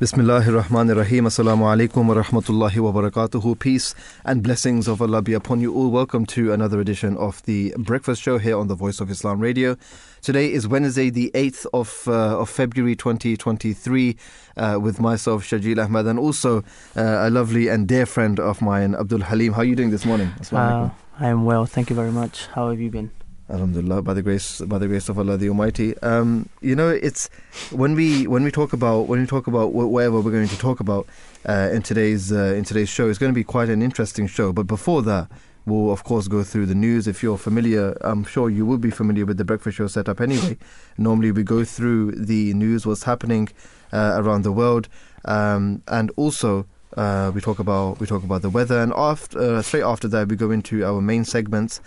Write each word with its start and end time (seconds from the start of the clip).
Bismillahir 0.00 0.62
Rahmanir 0.62 0.96
Rahim. 0.96 1.26
Assalamu 1.26 1.66
alaikum 1.68 2.06
wa 2.06 2.14
rahmatullahi 2.14 2.78
wa 2.78 2.90
barakatuhu. 2.90 3.58
Peace 3.58 3.94
and 4.24 4.42
blessings 4.42 4.88
of 4.88 5.02
Allah 5.02 5.20
be 5.20 5.34
upon 5.34 5.60
you 5.60 5.74
all. 5.74 5.90
Welcome 5.90 6.24
to 6.24 6.54
another 6.54 6.80
edition 6.80 7.18
of 7.18 7.42
the 7.42 7.74
Breakfast 7.76 8.22
Show 8.22 8.38
here 8.38 8.56
on 8.56 8.68
the 8.68 8.74
Voice 8.74 9.00
of 9.00 9.10
Islam 9.10 9.40
Radio. 9.40 9.76
Today 10.22 10.50
is 10.50 10.66
Wednesday, 10.66 11.10
the 11.10 11.30
8th 11.34 11.66
of, 11.74 12.08
uh, 12.08 12.40
of 12.40 12.48
February 12.48 12.96
2023, 12.96 14.16
uh, 14.56 14.78
with 14.80 15.00
myself, 15.00 15.44
Shajil 15.44 15.84
Ahmad, 15.84 16.06
and 16.06 16.18
also 16.18 16.60
uh, 16.96 17.28
a 17.28 17.28
lovely 17.28 17.68
and 17.68 17.86
dear 17.86 18.06
friend 18.06 18.40
of 18.40 18.62
mine, 18.62 18.94
Abdul 18.94 19.20
Halim. 19.20 19.52
How 19.52 19.60
are 19.60 19.64
you 19.64 19.76
doing 19.76 19.90
this 19.90 20.06
morning? 20.06 20.32
Uh, 20.50 20.88
I 21.18 21.28
am 21.28 21.44
well, 21.44 21.66
thank 21.66 21.90
you 21.90 21.96
very 21.96 22.10
much. 22.10 22.46
How 22.46 22.70
have 22.70 22.80
you 22.80 22.90
been? 22.90 23.10
Alhamdulillah, 23.50 24.02
by 24.02 24.14
the 24.14 24.22
grace, 24.22 24.60
by 24.60 24.78
the 24.78 24.86
grace 24.86 25.08
of 25.08 25.18
Allah 25.18 25.36
the 25.36 25.48
Almighty. 25.48 25.98
Um, 25.98 26.48
you 26.60 26.76
know, 26.76 26.88
it's 26.88 27.28
when 27.72 27.94
we 27.94 28.28
when 28.28 28.44
we 28.44 28.50
talk 28.52 28.72
about 28.72 29.08
when 29.08 29.20
we 29.20 29.26
talk 29.26 29.48
about 29.48 29.72
whatever 29.72 30.20
we're 30.20 30.30
going 30.30 30.48
to 30.48 30.58
talk 30.58 30.78
about 30.78 31.08
uh, 31.48 31.68
in 31.72 31.82
today's 31.82 32.32
uh, 32.32 32.54
in 32.56 32.64
today's 32.64 32.88
show, 32.88 33.08
it's 33.08 33.18
going 33.18 33.32
to 33.32 33.34
be 33.34 33.42
quite 33.42 33.68
an 33.68 33.82
interesting 33.82 34.28
show. 34.28 34.52
But 34.52 34.68
before 34.68 35.02
that, 35.02 35.28
we'll 35.66 35.90
of 35.90 36.04
course 36.04 36.28
go 36.28 36.44
through 36.44 36.66
the 36.66 36.76
news. 36.76 37.08
If 37.08 37.24
you're 37.24 37.38
familiar, 37.38 37.96
I'm 38.02 38.22
sure 38.22 38.50
you 38.50 38.64
will 38.64 38.78
be 38.78 38.90
familiar 38.90 39.26
with 39.26 39.36
the 39.36 39.44
breakfast 39.44 39.78
show 39.78 39.88
setup 39.88 40.20
anyway. 40.20 40.56
Normally, 40.96 41.32
we 41.32 41.42
go 41.42 41.64
through 41.64 42.12
the 42.12 42.54
news, 42.54 42.86
what's 42.86 43.02
happening 43.02 43.48
uh, 43.92 44.12
around 44.14 44.42
the 44.42 44.52
world, 44.52 44.88
um, 45.24 45.82
and 45.88 46.10
also. 46.16 46.66
Uh, 46.96 47.30
we 47.32 47.40
talk 47.40 47.60
about 47.60 48.00
we 48.00 48.06
talk 48.06 48.24
about 48.24 48.42
the 48.42 48.50
weather, 48.50 48.80
and 48.80 48.92
after 48.96 49.38
uh, 49.38 49.62
straight 49.62 49.84
after 49.84 50.08
that, 50.08 50.26
we 50.26 50.34
go 50.34 50.50
into 50.50 50.84
our 50.84 51.00
main 51.00 51.24
segments 51.24 51.80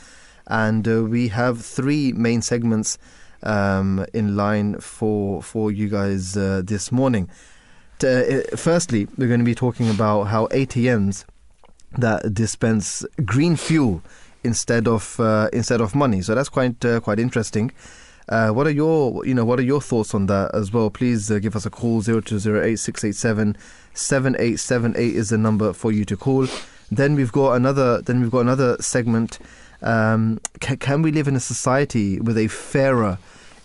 and 0.48 0.88
uh, 0.88 1.04
we 1.04 1.30
have 1.30 1.64
three 1.64 2.12
main 2.14 2.42
segments 2.42 2.98
um, 3.44 4.06
in 4.14 4.36
line 4.36 4.80
for 4.80 5.42
for 5.42 5.72
you 5.72 5.90
guys 5.90 6.36
uh, 6.38 6.62
this 6.64 6.92
morning. 6.92 7.30
Uh, 8.04 8.42
firstly, 8.56 9.08
we're 9.18 9.28
going 9.28 9.40
to 9.40 9.46
be 9.46 9.56
talking 9.56 9.90
about 9.90 10.24
how 10.24 10.48
ATMs 10.48 11.26
that 11.98 12.34
dispense 12.34 13.06
green 13.24 13.56
fuel 13.56 14.02
instead 14.44 14.88
of 14.88 15.20
uh, 15.20 15.50
instead 15.54 15.82
of 15.82 15.96
money. 15.96 16.22
So 16.22 16.36
that's 16.36 16.50
quite 16.50 16.84
uh, 16.84 17.00
quite 17.00 17.20
interesting. 17.20 17.72
Uh, 18.30 18.50
what 18.50 18.66
are 18.66 18.72
your 18.72 19.26
you 19.26 19.34
know 19.34 19.46
what 19.46 19.60
are 19.60 19.64
your 19.64 19.82
thoughts 19.82 20.14
on 20.14 20.26
that 20.28 20.54
as 20.54 20.72
well? 20.72 20.90
Please 20.90 21.30
give 21.30 21.56
us 21.56 21.66
a 21.66 21.70
call 21.70 22.02
zero 22.02 22.22
two 22.22 22.40
zero 22.40 22.64
eight 22.64 22.78
six 22.78 23.04
eight 23.04 23.16
seven 23.16 23.58
seven 23.94 24.36
eight 24.40 24.60
seven 24.60 24.94
eight 24.98 25.16
is 25.16 25.30
the 25.30 25.38
number 25.38 25.74
for 25.74 25.92
you 25.92 26.06
to 26.06 26.18
call. 26.18 26.48
Then 26.92 27.16
we've 27.16 27.32
got 27.32 27.54
another 27.54 28.02
then 28.02 28.22
we've 28.22 28.32
got 28.32 28.42
another 28.42 28.78
segment 28.80 29.40
um, 29.84 30.40
can, 30.60 31.02
we 31.02 31.12
live 31.12 31.28
in 31.28 31.36
a 31.36 31.40
society 31.40 32.20
with 32.20 32.38
a 32.38 32.48
fairer 32.48 33.18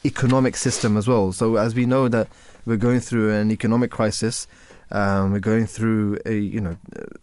economic 0.04 0.56
system 0.56 0.96
as 0.96 1.06
well? 1.06 1.32
So, 1.32 1.56
as 1.56 1.74
we 1.74 1.86
know 1.86 2.08
that 2.08 2.28
we're 2.66 2.76
going 2.76 3.00
through 3.00 3.32
an 3.32 3.50
economic 3.50 3.90
crisis, 3.90 4.46
um, 4.90 5.32
we're 5.32 5.40
going 5.40 5.66
through 5.66 6.18
a 6.26 6.34
you 6.34 6.60
know 6.60 6.76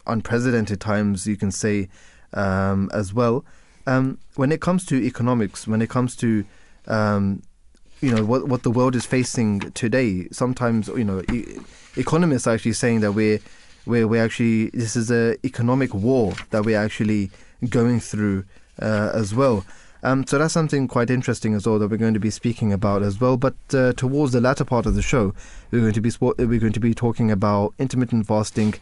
unprecedented 0.06 0.80
times, 0.80 1.26
you 1.26 1.36
can 1.36 1.50
say 1.50 1.88
um, 2.32 2.90
as 2.92 3.12
well. 3.12 3.44
Um, 3.86 4.18
when 4.34 4.50
it 4.50 4.60
comes 4.60 4.84
to 4.86 4.96
economics, 4.96 5.66
when 5.68 5.82
it 5.82 5.90
comes 5.90 6.16
to 6.16 6.44
um, 6.86 7.42
you 8.00 8.14
know 8.14 8.24
what 8.24 8.48
what 8.48 8.62
the 8.62 8.70
world 8.70 8.96
is 8.96 9.04
facing 9.04 9.60
today, 9.72 10.28
sometimes 10.32 10.88
you 10.88 11.04
know 11.04 11.22
e- 11.32 11.58
economists 11.96 12.46
are 12.46 12.54
actually 12.54 12.72
saying 12.72 13.00
that 13.00 13.12
we're 13.12 13.40
we're, 13.84 14.08
we're 14.08 14.24
actually 14.24 14.70
this 14.70 14.96
is 14.96 15.10
a 15.10 15.36
economic 15.44 15.94
war 15.94 16.34
that 16.50 16.64
we're 16.64 16.78
actually 16.78 17.30
going 17.68 18.00
through 18.00 18.44
uh, 18.80 19.10
as 19.14 19.34
well. 19.34 19.64
Um, 20.02 20.26
so 20.26 20.38
that's 20.38 20.54
something 20.54 20.86
quite 20.86 21.10
interesting 21.10 21.54
as 21.54 21.66
well 21.66 21.78
that 21.78 21.88
we're 21.88 21.96
going 21.96 22.14
to 22.14 22.20
be 22.20 22.30
speaking 22.30 22.72
about 22.72 23.02
as 23.02 23.20
well. 23.20 23.36
But 23.36 23.56
uh, 23.72 23.92
towards 23.94 24.32
the 24.32 24.40
latter 24.40 24.64
part 24.64 24.86
of 24.86 24.94
the 24.94 25.02
show, 25.02 25.34
we're 25.70 25.80
going 25.80 25.94
to 25.94 26.00
be 26.00 26.12
we're 26.20 26.60
going 26.60 26.72
to 26.72 26.80
be 26.80 26.94
talking 26.94 27.30
about 27.30 27.74
intermittent 27.78 28.26
fasting 28.26 28.74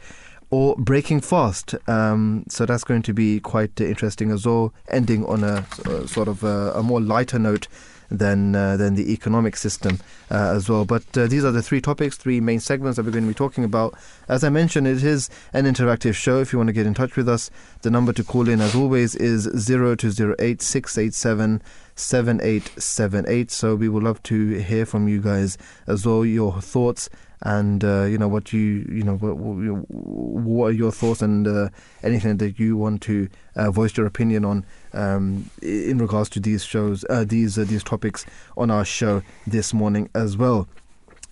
or 0.50 0.76
breaking 0.76 1.20
fast. 1.20 1.74
Um, 1.88 2.44
so 2.48 2.66
that's 2.66 2.84
going 2.84 3.02
to 3.02 3.14
be 3.14 3.40
quite 3.40 3.80
interesting 3.80 4.30
as 4.30 4.46
well. 4.46 4.74
Ending 4.88 5.24
on 5.24 5.42
a, 5.44 5.66
a 5.86 6.06
sort 6.06 6.28
of 6.28 6.44
a, 6.44 6.72
a 6.74 6.82
more 6.82 7.00
lighter 7.00 7.38
note 7.38 7.68
than 8.10 8.54
uh, 8.54 8.76
than 8.76 8.94
the 8.94 9.12
economic 9.12 9.56
system 9.56 10.00
uh, 10.30 10.52
as 10.54 10.68
well. 10.68 10.84
But 10.84 11.04
uh, 11.16 11.26
these 11.26 11.44
are 11.44 11.52
the 11.52 11.62
three 11.62 11.80
topics, 11.80 12.16
three 12.16 12.40
main 12.40 12.60
segments 12.60 12.96
that 12.96 13.04
we're 13.04 13.12
going 13.12 13.24
to 13.24 13.28
be 13.28 13.34
talking 13.34 13.64
about. 13.64 13.94
As 14.28 14.44
I 14.44 14.48
mentioned, 14.48 14.86
it 14.86 15.02
is 15.02 15.30
an 15.52 15.64
interactive 15.64 16.14
show. 16.14 16.40
If 16.40 16.52
you 16.52 16.58
want 16.58 16.68
to 16.68 16.72
get 16.72 16.86
in 16.86 16.94
touch 16.94 17.16
with 17.16 17.28
us, 17.28 17.50
the 17.82 17.90
number 17.90 18.12
to 18.12 18.24
call 18.24 18.48
in, 18.48 18.60
as 18.60 18.74
always, 18.74 19.14
is 19.14 19.42
zero 19.56 19.94
two 19.94 20.10
zero 20.10 20.34
eight 20.38 20.62
six 20.62 20.98
eight 20.98 21.14
seven. 21.14 21.62
7878 21.96 23.52
so 23.52 23.76
we 23.76 23.88
would 23.88 24.02
love 24.02 24.20
to 24.24 24.58
hear 24.58 24.84
from 24.84 25.06
you 25.06 25.20
guys 25.20 25.56
as 25.86 26.04
well 26.04 26.24
your 26.24 26.60
thoughts 26.60 27.08
and 27.44 27.84
uh, 27.84 28.04
you 28.04 28.16
know 28.16 28.26
what 28.26 28.52
you 28.52 28.86
you 28.90 29.02
know 29.02 29.16
what, 29.16 29.36
what 29.36 30.66
are 30.66 30.72
your 30.72 30.90
thoughts 30.90 31.20
and 31.22 31.46
uh, 31.46 31.68
anything 32.02 32.38
that 32.38 32.58
you 32.58 32.76
want 32.76 33.02
to 33.02 33.28
uh, 33.54 33.70
voice 33.70 33.96
your 33.96 34.06
opinion 34.06 34.44
on 34.44 34.64
um, 34.94 35.50
in 35.62 35.98
regards 35.98 36.28
to 36.30 36.40
these 36.40 36.64
shows 36.64 37.04
uh, 37.10 37.24
these 37.24 37.58
uh, 37.58 37.64
these 37.64 37.82
topics 37.82 38.24
on 38.56 38.70
our 38.70 38.84
show 38.84 39.22
this 39.46 39.74
morning 39.74 40.08
as 40.14 40.36
well. 40.36 40.68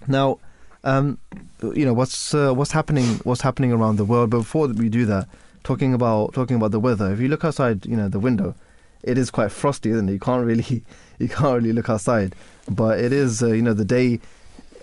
Now, 0.06 0.38
um, 0.84 1.18
you 1.62 1.84
know 1.84 1.94
what's 1.94 2.34
uh, 2.34 2.52
what's 2.52 2.72
happening 2.72 3.20
what's 3.24 3.42
happening 3.42 3.72
around 3.72 3.96
the 3.96 4.04
world. 4.04 4.30
But 4.30 4.38
before 4.38 4.68
we 4.68 4.88
do 4.88 5.06
that, 5.06 5.28
talking 5.64 5.94
about 5.94 6.34
talking 6.34 6.56
about 6.56 6.72
the 6.72 6.80
weather. 6.80 7.12
If 7.12 7.20
you 7.20 7.28
look 7.28 7.44
outside, 7.44 7.86
you 7.86 7.96
know 7.96 8.08
the 8.08 8.20
window, 8.20 8.54
it 9.02 9.16
is 9.16 9.30
quite 9.30 9.52
frosty, 9.52 9.90
isn't 9.90 10.08
it? 10.08 10.12
You 10.12 10.20
can't 10.20 10.44
really 10.44 10.84
you 11.18 11.28
can't 11.28 11.54
really 11.54 11.72
look 11.72 11.88
outside, 11.88 12.34
but 12.68 12.98
it 12.98 13.12
is 13.12 13.42
you 13.42 13.62
know 13.62 13.74
the 13.74 13.84
day 13.84 14.20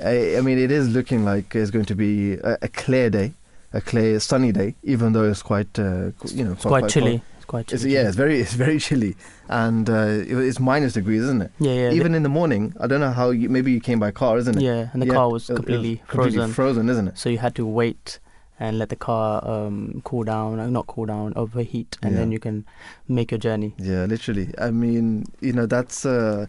I, 0.03 0.37
I 0.37 0.41
mean, 0.41 0.57
it 0.57 0.71
is 0.71 0.89
looking 0.89 1.25
like 1.25 1.55
it's 1.55 1.71
going 1.71 1.85
to 1.85 1.95
be 1.95 2.33
a, 2.33 2.57
a, 2.61 2.67
clear 2.69 3.09
day, 3.09 3.33
a 3.73 3.81
clear 3.81 4.19
sunny 4.19 4.51
day, 4.51 4.75
even 4.83 5.13
though 5.13 5.29
it's 5.29 5.41
quite, 5.41 5.77
uh, 5.77 6.11
you 6.27 6.43
know, 6.43 6.53
it's 6.53 6.61
quite, 6.63 6.81
quite 6.81 6.89
chilly. 6.89 7.17
Cold. 7.19 7.21
Quite 7.49 7.65
chilly. 7.65 7.81
It's, 7.81 7.85
yeah, 7.91 8.07
it's 8.07 8.15
very, 8.15 8.39
it's 8.43 8.53
very 8.53 8.77
chilly, 8.77 9.17
and 9.47 9.89
uh, 9.89 10.05
it's 10.07 10.59
minus 10.59 10.93
degrees, 10.93 11.23
isn't 11.23 11.41
it? 11.41 11.51
Yeah, 11.59 11.73
yeah. 11.73 11.91
Even 11.93 12.13
in 12.13 12.21
the 12.21 12.29
morning, 12.29 12.75
I 12.79 12.85
don't 12.85 12.99
know 12.99 13.11
how. 13.11 13.31
You, 13.31 13.49
maybe 13.49 13.71
you 13.71 13.81
came 13.81 13.99
by 13.99 14.11
car, 14.11 14.37
isn't 14.37 14.55
it? 14.55 14.61
Yeah, 14.61 14.89
and 14.93 15.01
the 15.01 15.07
yeah, 15.07 15.13
car 15.15 15.31
was 15.31 15.47
completely, 15.47 15.95
was 15.95 16.09
completely 16.09 16.37
frozen. 16.37 16.53
Frozen, 16.53 16.89
isn't 16.89 17.07
it? 17.07 17.17
So 17.17 17.27
you 17.27 17.39
had 17.39 17.55
to 17.55 17.65
wait 17.65 18.19
and 18.59 18.77
let 18.77 18.89
the 18.89 18.95
car 18.95 19.43
um, 19.47 20.01
cool 20.05 20.25
down, 20.25 20.59
uh, 20.59 20.69
not 20.69 20.85
cool 20.85 21.07
down, 21.07 21.33
overheat, 21.35 21.97
and 22.03 22.11
yeah. 22.11 22.19
then 22.19 22.31
you 22.31 22.37
can 22.37 22.67
make 23.07 23.31
your 23.31 23.39
journey. 23.39 23.73
Yeah, 23.79 24.05
literally. 24.05 24.53
I 24.59 24.69
mean, 24.69 25.25
you 25.41 25.53
know, 25.53 25.65
that's. 25.65 26.05
Uh, 26.05 26.45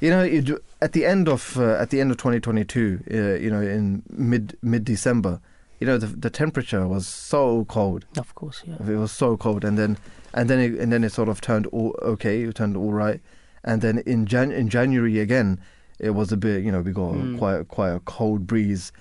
you 0.00 0.10
know, 0.10 0.22
you 0.22 0.60
at 0.82 0.92
the 0.92 1.06
end 1.06 1.30
of 1.30 1.56
uh, 1.56 1.76
at 1.76 1.88
the 1.88 2.00
end 2.02 2.10
of 2.10 2.18
2022, 2.18 3.04
uh, 3.10 3.16
you 3.40 3.50
know, 3.50 3.62
in 3.62 4.02
mid 4.10 4.58
mid 4.60 4.84
December, 4.84 5.40
you 5.80 5.86
know, 5.86 5.96
the 5.96 6.08
the 6.08 6.28
temperature 6.28 6.86
was 6.86 7.06
so 7.06 7.64
cold. 7.64 8.04
Of 8.18 8.34
course, 8.34 8.62
yeah. 8.66 8.74
It 8.86 8.96
was 8.96 9.12
so 9.12 9.38
cold, 9.38 9.64
and 9.64 9.78
then 9.78 9.96
and 10.34 10.48
then 10.48 10.58
it, 10.58 10.80
and 10.80 10.92
then 10.92 11.04
it 11.04 11.12
sort 11.12 11.28
of 11.28 11.40
turned 11.40 11.66
all 11.66 11.94
okay. 12.02 12.42
It 12.42 12.54
turned 12.54 12.76
all 12.76 12.92
right, 12.92 13.20
and 13.64 13.82
then 13.82 13.98
in 14.06 14.26
Jan 14.26 14.52
in 14.52 14.68
January 14.68 15.20
again, 15.20 15.60
it 15.98 16.10
was 16.10 16.32
a 16.32 16.36
bit. 16.36 16.64
You 16.64 16.72
know, 16.72 16.80
we 16.80 16.92
got 16.92 17.14
mm. 17.14 17.38
quite 17.38 17.68
quite 17.68 17.90
a 17.90 18.00
cold 18.00 18.46
breeze. 18.46 18.92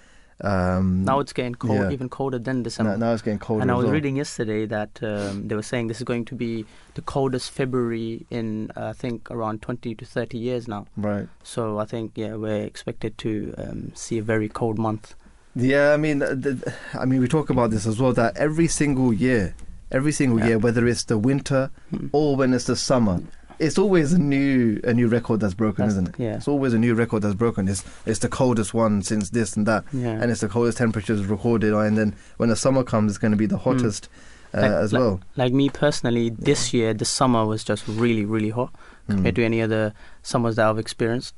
Um, 0.44 1.06
now 1.06 1.20
it's 1.20 1.34
getting 1.34 1.54
cold, 1.54 1.76
yeah. 1.76 1.92
even 1.92 2.10
colder 2.10 2.40
than 2.40 2.64
December. 2.64 2.98
Now, 2.98 3.08
now 3.08 3.14
it's 3.14 3.22
getting 3.22 3.40
colder. 3.40 3.62
And 3.62 3.70
I 3.70 3.76
was 3.76 3.86
well. 3.86 3.94
reading 3.94 4.16
yesterday 4.16 4.66
that 4.66 5.00
um, 5.04 5.48
they 5.48 5.56
were 5.56 5.62
saying 5.62 5.88
this 5.88 5.98
is 5.98 6.04
going 6.04 6.26
to 6.26 6.36
be 6.36 6.66
the 6.96 7.02
coldest 7.04 7.52
February 7.52 8.26
in 8.32 8.72
uh, 8.76 8.88
I 8.88 8.94
think 8.94 9.30
around 9.30 9.62
20 9.62 9.94
to 9.94 10.06
30 10.06 10.38
years 10.40 10.68
now. 10.68 10.88
Right. 10.98 11.28
So 11.44 11.78
I 11.78 11.86
think 11.86 12.14
yeah 12.16 12.36
we're 12.36 12.64
expected 12.64 13.18
to 13.20 13.54
um, 13.58 13.92
see 13.94 14.18
a 14.18 14.24
very 14.24 14.50
cold 14.50 14.80
month. 14.80 15.16
Yeah, 15.54 15.94
I 15.94 15.98
mean, 15.98 16.20
the, 16.20 16.74
I 16.94 17.06
mean 17.06 17.22
we 17.22 17.28
talk 17.28 17.50
about 17.50 17.72
this 17.72 17.86
as 17.86 18.00
well 18.00 18.14
that 18.14 18.38
every 18.38 18.68
single 18.68 19.14
year, 19.14 19.54
every 19.92 20.12
single 20.12 20.40
yeah. 20.40 20.48
year, 20.48 20.60
whether 20.60 20.88
it's 20.88 21.04
the 21.04 21.18
winter 21.18 21.70
mm. 21.94 22.10
or 22.12 22.36
when 22.36 22.54
it's 22.54 22.66
the 22.66 22.76
summer, 22.76 23.22
it's 23.60 23.78
always 23.78 24.12
a 24.14 24.20
new 24.20 24.82
a 24.84 24.94
new 24.94 25.08
record 25.08 25.40
that's 25.40 25.54
broken, 25.54 25.86
that's, 25.86 25.94
isn't 25.94 26.10
it? 26.10 26.16
Yeah. 26.18 26.36
It's 26.36 26.48
always 26.48 26.74
a 26.74 26.80
new 26.80 26.96
record 26.96 27.22
that's 27.22 27.36
broken. 27.36 27.68
It's 27.68 27.84
it's 28.06 28.20
the 28.20 28.30
coldest 28.30 28.74
one 28.74 29.04
since 29.04 29.30
this 29.30 29.56
and 29.56 29.66
that, 29.68 29.86
yeah. 29.94 30.10
and 30.10 30.32
it's 30.32 30.42
the 30.42 30.48
coldest 30.48 30.80
temperatures 30.80 31.26
recorded. 31.26 31.74
And 31.74 31.98
then 31.98 32.16
when 32.38 32.50
the 32.50 32.56
summer 32.56 32.84
comes, 32.84 33.12
it's 33.12 33.20
going 33.20 33.32
to 33.32 33.38
be 33.38 33.46
the 33.46 33.58
hmm. 33.58 33.70
hottest 33.70 34.10
mm. 34.54 34.58
uh, 34.58 34.62
like, 34.62 34.72
as 34.72 34.94
well. 34.94 35.22
Like, 35.36 35.54
me 35.54 35.70
personally, 35.70 36.30
this 36.30 36.74
year 36.74 36.94
the 36.94 37.06
summer 37.06 37.46
was 37.46 37.64
just 37.64 37.88
really 37.88 38.26
really 38.26 38.50
hot 38.50 38.74
compared 39.08 39.36
mm. 39.36 39.38
to 39.38 39.46
any 39.46 39.62
other 39.62 39.94
summers 40.24 40.56
that 40.56 40.68
I've 40.68 40.80
experienced. 40.80 41.36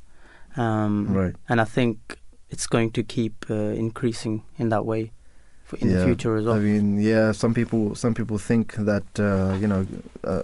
Um, 0.56 1.14
right. 1.14 1.36
And 1.50 1.60
I 1.60 1.66
think 1.66 2.20
it's 2.50 2.68
going 2.68 2.92
to 2.92 3.04
keep 3.04 3.46
uh, 3.50 3.54
increasing 3.54 4.44
in 4.58 4.70
that 4.70 4.86
way 4.86 5.12
in 5.76 5.90
yeah. 5.90 5.98
the 5.98 6.06
future 6.06 6.36
as 6.36 6.46
well. 6.46 6.56
I 6.56 6.60
mean, 6.60 7.02
yeah, 7.02 7.32
some 7.32 7.54
people 7.54 7.96
some 7.96 8.14
people 8.14 8.38
think 8.38 8.76
that 8.76 9.04
uh, 9.20 9.58
you 9.60 9.68
know 9.68 9.86
uh, 10.24 10.44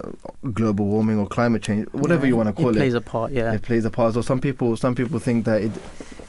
global 0.52 0.86
warming 0.86 1.18
or 1.18 1.26
climate 1.26 1.62
change, 1.62 1.88
whatever 1.92 2.26
yeah, 2.26 2.30
you 2.30 2.36
want 2.36 2.48
to 2.48 2.52
call 2.52 2.70
it, 2.70 2.76
it, 2.76 2.78
plays 2.78 2.94
a 2.94 3.00
part. 3.00 3.32
Yeah, 3.32 3.52
it 3.52 3.62
plays 3.62 3.84
a 3.84 3.90
part. 3.90 4.14
So 4.14 4.22
some 4.22 4.40
people 4.40 4.76
some 4.76 4.94
people 4.94 5.18
think 5.18 5.44
that 5.44 5.62
it, 5.62 5.72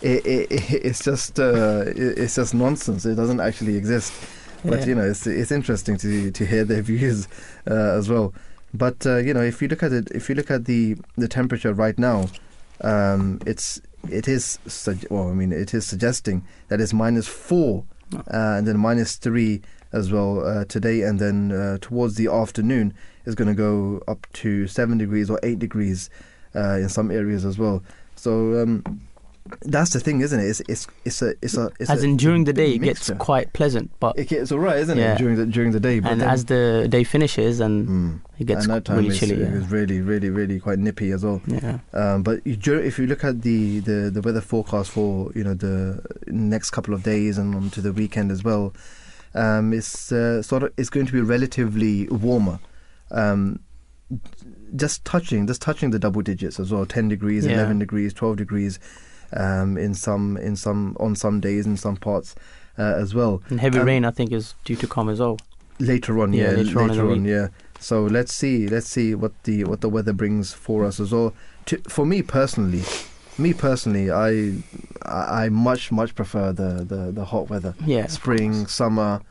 it, 0.01 0.25
it, 0.25 0.51
it 0.51 0.85
it's 0.85 1.03
just 1.03 1.39
uh, 1.39 1.83
it's 1.87 2.35
just 2.35 2.53
nonsense. 2.53 3.05
It 3.05 3.15
doesn't 3.15 3.39
actually 3.39 3.75
exist. 3.75 4.13
But 4.63 4.85
you 4.85 4.93
know, 4.93 5.03
it's 5.03 5.25
it's 5.25 5.51
interesting 5.51 5.97
to 5.97 6.31
to 6.31 6.45
hear 6.45 6.63
their 6.63 6.81
views 6.91 7.27
uh, 7.69 7.73
as 7.73 8.09
well. 8.09 8.33
But 8.73 9.05
uh, 9.05 9.17
you 9.17 9.33
know, 9.33 9.41
if 9.41 9.61
you 9.61 9.67
look 9.67 9.83
at 9.83 9.91
it, 9.91 10.09
if 10.11 10.29
you 10.29 10.35
look 10.35 10.51
at 10.51 10.65
the 10.65 10.97
the 11.17 11.27
temperature 11.27 11.73
right 11.73 11.97
now, 11.97 12.27
um, 12.81 13.39
it's 13.45 13.81
it 14.09 14.27
is 14.27 14.59
well, 15.09 15.29
I 15.29 15.33
mean, 15.33 15.51
it 15.51 15.73
is 15.73 15.85
suggesting 15.85 16.45
that 16.69 16.79
it's 16.81 16.93
minus 16.93 17.27
four. 17.27 17.85
Uh, 18.13 18.55
and 18.57 18.67
then 18.67 18.77
minus 18.77 19.15
three 19.15 19.61
as 19.91 20.11
well 20.11 20.45
uh, 20.45 20.65
today, 20.65 21.01
and 21.01 21.19
then 21.19 21.51
uh, 21.51 21.77
towards 21.81 22.15
the 22.15 22.27
afternoon 22.27 22.93
is 23.25 23.35
going 23.35 23.47
to 23.47 23.53
go 23.53 24.01
up 24.07 24.25
to 24.33 24.67
seven 24.67 24.97
degrees 24.97 25.29
or 25.29 25.39
eight 25.43 25.59
degrees 25.59 26.09
uh, 26.55 26.77
in 26.77 26.89
some 26.89 27.11
areas 27.11 27.45
as 27.45 27.57
well. 27.57 27.83
So 28.15 28.61
um, 28.61 29.01
that's 29.61 29.91
the 29.91 29.99
thing, 29.99 30.21
isn't 30.21 30.39
it? 30.39 30.45
It's 30.45 30.61
it's 30.67 30.87
it's 31.05 31.21
a 31.21 31.33
it's 31.41 31.57
a 31.57 31.69
it's 31.79 31.89
as 31.89 32.03
a, 32.03 32.05
in 32.05 32.17
during 32.17 32.43
the 32.45 32.53
day, 32.53 32.71
it 32.73 32.79
gets 32.79 33.09
quite 33.19 33.53
pleasant, 33.53 33.91
but 33.99 34.17
It 34.17 34.27
gets 34.29 34.51
all 34.51 34.59
right, 34.59 34.77
isn't 34.77 34.97
Yeah. 34.97 35.13
it? 35.13 35.17
During 35.17 35.35
the 35.37 35.45
during 35.45 35.71
the 35.71 35.79
day, 35.79 35.99
but 35.99 36.11
and 36.11 36.21
then, 36.21 36.29
as 36.29 36.45
the 36.45 36.87
day 36.89 37.03
finishes 37.03 37.59
and 37.59 37.87
Mm. 37.87 38.19
it 38.39 38.45
gets 38.47 38.63
At 38.65 38.69
night 38.69 38.85
time 38.85 38.97
really 38.97 39.15
chilly. 39.15 39.39
Yeah. 39.41 39.55
it's 39.57 39.69
really 39.69 40.01
really 40.01 40.29
really 40.29 40.59
quite 40.59 40.79
nippy 40.79 41.11
as 41.11 41.23
well. 41.23 41.41
yeah. 41.47 41.79
Um, 41.93 42.23
but 42.23 42.45
you, 42.45 42.57
if 42.79 42.97
you 42.99 43.07
look 43.07 43.23
at 43.23 43.41
the, 43.41 43.79
the, 43.81 44.09
the 44.11 44.21
weather 44.21 44.41
forecast 44.41 44.91
for 44.91 45.31
you 45.35 45.43
know 45.43 45.53
the 45.53 46.01
next 46.27 46.71
couple 46.71 46.93
of 46.93 47.03
days 47.03 47.37
and 47.37 47.53
onto 47.55 47.81
the 47.81 47.93
weekend 47.93 48.31
as 48.31 48.43
well, 48.43 48.73
um, 49.33 49.73
it's 49.73 50.11
uh, 50.11 50.41
sort 50.41 50.63
of 50.63 50.73
it's 50.77 50.89
going 50.89 51.05
to 51.05 51.13
be 51.13 51.21
relatively 51.21 52.07
warmer. 52.09 52.59
Um, 53.11 53.59
just 54.75 55.03
touching, 55.05 55.47
just 55.47 55.61
touching 55.61 55.91
the 55.91 55.99
double 55.99 56.21
digits 56.21 56.59
as 56.59 56.71
well. 56.71 56.85
Ten 56.85 57.07
degrees, 57.09 57.45
Yeah. 57.45 57.53
eleven 57.53 57.79
degrees, 57.79 58.13
twelve 58.13 58.37
degrees, 58.37 58.79
um, 59.33 59.77
in 59.77 59.93
some 59.93 60.37
in 60.37 60.55
some 60.55 60.95
on 60.99 61.15
some 61.15 61.39
days 61.39 61.65
in 61.65 61.77
some 61.77 61.95
parts 61.97 62.35
uh, 62.77 62.81
as 62.97 63.13
well. 63.13 63.41
And 63.49 63.59
heavy 63.59 63.79
Um, 63.79 63.85
rain, 63.87 64.05
I 64.05 64.11
think, 64.11 64.31
is 64.31 64.55
due 64.65 64.75
to 64.77 64.87
come 64.87 65.09
as 65.09 65.19
well. 65.19 65.37
Later 65.79 66.19
on, 66.21 66.33
Yeah, 66.33 66.51
yeah, 66.51 66.57
later 66.57 66.81
on 66.81 66.91
in 66.91 66.97
the 66.97 67.05
week. 67.05 67.23
yeah. 67.25 67.47
So 67.79 68.03
let's 68.03 68.33
see, 68.33 68.67
let's 68.67 68.87
see 68.87 69.15
what 69.15 69.31
the 69.43 69.63
what 69.63 69.81
the 69.81 69.89
weather 69.89 70.13
brings 70.13 70.53
for 70.53 70.85
us 70.85 70.99
as 70.99 71.11
well. 71.11 71.33
To, 71.65 71.77
for 71.89 72.05
me 72.05 72.21
personally, 72.21 72.83
me 73.37 73.53
personally, 73.53 74.11
I 74.11 74.61
I 75.01 75.45
I 75.45 75.49
much 75.49 75.91
much 75.91 76.13
prefer 76.13 76.51
the 76.53 76.85
the, 76.85 77.11
the 77.11 77.25
hot 77.25 77.49
weather, 77.49 77.73
Yeah. 77.85 78.07
spring, 78.07 78.67
summer. 78.67 79.21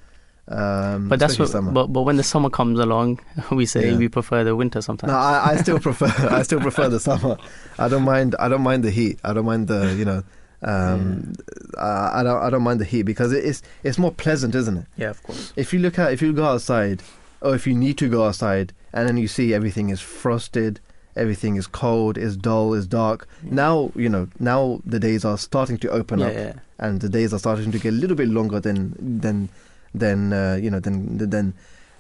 Um, 0.50 1.08
But 1.08 1.20
that's 1.20 1.38
what. 1.38 1.52
But 1.72 1.86
but 1.92 2.02
when 2.02 2.16
the 2.16 2.22
summer 2.24 2.50
comes 2.50 2.78
along, 2.80 3.20
we 3.52 3.66
say 3.66 3.90
Yeah. 3.92 3.96
we 3.98 4.08
prefer 4.08 4.42
the 4.44 4.56
winter 4.56 4.80
sometimes. 4.82 5.12
no, 5.12 5.16
I, 5.18 5.52
I 5.52 5.56
still 5.56 5.78
prefer 5.88 6.10
I 6.28 6.42
still 6.42 6.60
prefer 6.60 6.88
the 6.88 6.98
summer. 7.00 7.36
I 7.78 7.88
don't 7.88 8.02
mind 8.04 8.34
I 8.38 8.48
don't 8.48 8.62
mind 8.62 8.82
the 8.82 8.90
heat. 8.90 9.18
I 9.24 9.32
don't 9.32 9.46
mind 9.46 9.68
the 9.68 9.94
you 9.94 10.04
know. 10.04 10.22
Um, 10.62 11.32
I, 11.78 12.20
I 12.20 12.22
don't 12.22 12.42
I 12.42 12.50
don't 12.50 12.62
mind 12.62 12.80
the 12.80 12.84
heat 12.84 13.02
because 13.04 13.32
it 13.32 13.44
is 13.44 13.62
it's 13.82 13.98
more 13.98 14.12
pleasant, 14.12 14.54
isn't 14.54 14.76
it? 14.78 14.86
yeah, 14.96 15.10
of 15.10 15.22
course. 15.22 15.52
if 15.56 15.72
you 15.72 15.78
look 15.78 15.98
at 15.98 16.12
if 16.12 16.20
you 16.20 16.32
go 16.32 16.44
outside 16.44 17.02
or 17.40 17.54
if 17.54 17.66
you 17.66 17.74
need 17.74 17.96
to 17.98 18.08
go 18.08 18.24
outside 18.26 18.72
and 18.92 19.08
then 19.08 19.16
you 19.16 19.26
see 19.28 19.54
everything 19.54 19.88
is 19.88 20.00
frosted 20.00 20.78
everything 21.16 21.56
is 21.56 21.66
cold 21.66 22.18
is 22.18 22.36
dull 22.36 22.74
is 22.74 22.86
dark 22.86 23.26
Yeah. 23.42 23.54
now 23.54 23.92
you 23.94 24.08
know 24.08 24.28
now 24.38 24.80
the 24.84 25.00
days 25.00 25.24
are 25.24 25.38
starting 25.38 25.78
to 25.78 25.88
open 25.90 26.18
yeah, 26.18 26.26
up 26.26 26.34
yeah. 26.34 26.52
and 26.78 27.00
the 27.00 27.08
days 27.08 27.32
are 27.32 27.38
starting 27.38 27.72
to 27.72 27.78
get 27.78 27.88
a 27.94 27.96
little 27.96 28.16
bit 28.16 28.28
longer 28.28 28.60
than 28.60 28.94
than 29.20 29.48
than 29.94 30.32
uh, 30.32 30.58
you 30.60 30.70
know 30.70 30.80
than 30.80 31.18
than 31.18 31.54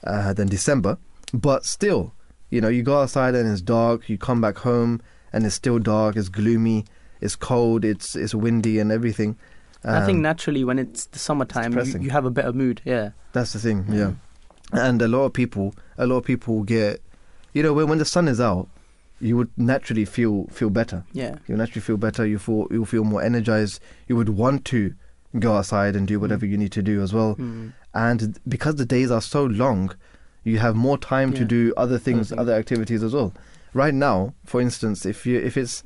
uh, 0.04 0.32
than 0.32 0.48
December 0.48 0.96
but 1.32 1.64
still 1.64 2.12
you 2.50 2.60
know 2.60 2.68
you 2.68 2.82
go 2.82 3.00
outside 3.02 3.34
and 3.34 3.50
it's 3.50 3.60
dark 3.62 4.08
you 4.08 4.18
come 4.18 4.40
back 4.40 4.58
home 4.58 5.00
and 5.32 5.46
it's 5.46 5.54
still 5.54 5.78
dark 5.78 6.16
it's 6.16 6.28
gloomy 6.28 6.84
it's 7.20 7.36
cold 7.36 7.84
it's 7.84 8.16
it's 8.16 8.34
windy 8.34 8.78
and 8.78 8.90
everything 8.90 9.36
I 9.84 10.04
think 10.04 10.16
Um, 10.16 10.22
naturally 10.22 10.62
when 10.62 10.78
it's 10.78 11.06
the 11.06 11.18
summertime, 11.18 11.72
you, 11.72 12.00
you 12.00 12.10
have 12.10 12.26
a 12.26 12.30
better 12.30 12.52
mood. 12.52 12.82
Yeah. 12.84 13.12
That's 13.32 13.54
the 13.54 13.58
thing, 13.58 13.86
yeah. 13.90 14.12
And 14.72 15.00
a 15.00 15.08
lot 15.08 15.24
of 15.24 15.32
people, 15.32 15.72
a 15.96 16.06
lot 16.06 16.18
of 16.18 16.24
people 16.24 16.64
get, 16.64 17.00
you 17.54 17.62
know, 17.62 17.72
when 17.72 17.88
when 17.88 17.98
the 17.98 18.04
sun 18.04 18.28
is 18.28 18.40
out, 18.42 18.68
you 19.20 19.38
would 19.38 19.48
naturally 19.56 20.04
feel 20.04 20.46
feel 20.52 20.68
better. 20.68 21.02
Yeah. 21.12 21.36
You 21.48 21.56
naturally 21.56 21.80
feel 21.80 21.96
better. 21.96 22.26
You 22.26 22.38
feel 22.38 22.66
you 22.70 22.84
feel 22.84 23.04
more 23.04 23.22
energized. 23.22 23.80
You 24.06 24.16
would 24.16 24.28
want 24.28 24.66
to 24.66 24.92
go 25.38 25.56
outside 25.56 25.96
and 25.96 26.06
do 26.06 26.20
whatever 26.20 26.44
you 26.44 26.58
need 26.58 26.72
to 26.72 26.82
do 26.82 27.00
as 27.02 27.14
well. 27.14 27.36
Mm. 27.36 27.72
And 27.94 28.38
because 28.48 28.76
the 28.76 28.84
days 28.86 29.10
are 29.10 29.20
so 29.20 29.44
long, 29.44 29.94
you 30.44 30.58
have 30.58 30.76
more 30.76 30.96
time 30.98 31.32
to 31.34 31.44
do 31.44 31.72
other 31.76 31.98
things, 31.98 32.32
other 32.32 32.54
activities 32.54 33.02
as 33.02 33.12
well. 33.12 33.32
Right 33.74 33.94
now, 33.94 34.34
for 34.44 34.60
instance, 34.60 35.04
if 35.06 35.26
you 35.26 35.38
if 35.38 35.56
it's 35.56 35.82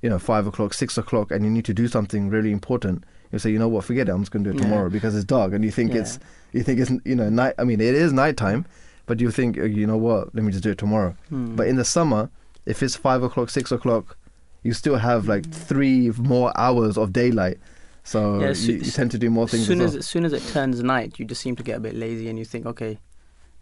you 0.00 0.10
know 0.10 0.18
five 0.18 0.46
o'clock, 0.46 0.74
six 0.74 0.98
o'clock, 0.98 1.30
and 1.30 1.44
you 1.44 1.50
need 1.50 1.64
to 1.66 1.74
do 1.74 1.88
something 1.88 2.28
really 2.30 2.50
important, 2.52 3.04
you 3.30 3.38
say, 3.38 3.50
you 3.50 3.58
know 3.58 3.68
what, 3.68 3.84
forget 3.84 4.08
it. 4.08 4.12
I'm 4.12 4.20
just 4.22 4.32
going 4.32 4.44
to 4.44 4.50
do 4.52 4.56
it 4.56 4.60
Yeah. 4.60 4.68
tomorrow 4.68 4.90
because 4.90 5.14
it's 5.14 5.24
dark, 5.24 5.52
and 5.52 5.64
you 5.64 5.70
think 5.70 5.92
Yeah. 5.92 6.00
it's 6.00 6.18
you 6.52 6.62
think 6.62 6.80
it's 6.80 6.90
you 7.04 7.14
know 7.14 7.28
night. 7.30 7.54
I 7.58 7.64
mean, 7.64 7.80
it 7.80 7.94
is 7.94 8.12
nighttime, 8.12 8.66
but 9.06 9.20
you 9.20 9.30
think 9.30 9.58
uh, 9.58 9.64
you 9.64 9.86
know 9.86 9.96
what? 9.96 10.34
Let 10.34 10.44
me 10.44 10.52
just 10.52 10.64
do 10.64 10.70
it 10.70 10.78
tomorrow. 10.78 11.14
Mm. 11.30 11.56
But 11.56 11.68
in 11.68 11.76
the 11.76 11.84
summer, 11.84 12.28
if 12.66 12.82
it's 12.82 12.96
five 12.96 13.22
o'clock, 13.22 13.50
six 13.50 13.70
o'clock, 13.72 14.16
you 14.62 14.72
still 14.72 14.96
have 14.96 15.28
like 15.28 15.50
three 15.50 16.10
more 16.18 16.52
hours 16.56 16.98
of 16.98 17.12
daylight. 17.12 17.58
So 18.04 18.40
Yeah, 18.40 18.48
you, 18.48 18.54
so- 18.54 18.72
you 18.72 18.80
tend 18.90 19.10
to 19.12 19.18
do 19.18 19.30
more 19.30 19.44
as 19.44 19.50
things. 19.52 19.66
soon 19.66 19.80
as 19.80 19.86
as 19.86 19.92
well. 19.92 19.98
as 20.00 20.06
soon 20.06 20.24
as 20.24 20.32
it 20.32 20.42
turns 20.52 20.82
night, 20.82 21.18
you 21.18 21.24
just 21.24 21.40
seem 21.40 21.56
to 21.56 21.62
get 21.62 21.76
a 21.76 21.80
bit 21.80 21.94
lazy, 21.94 22.28
and 22.28 22.38
you 22.38 22.44
think, 22.44 22.66
okay, 22.66 22.98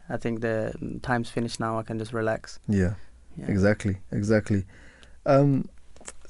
I 0.09 0.17
think 0.17 0.41
the 0.41 0.73
mm, 0.83 1.01
time's 1.03 1.29
finished 1.31 1.61
now. 1.61 1.79
I 1.79 1.83
can 1.83 1.99
just 1.99 2.13
relax. 2.13 2.59
yeah. 2.69 2.95
Yeah. 3.37 3.47
Exactly, 3.49 3.99
exactly. 4.11 4.65
Um, 5.25 5.69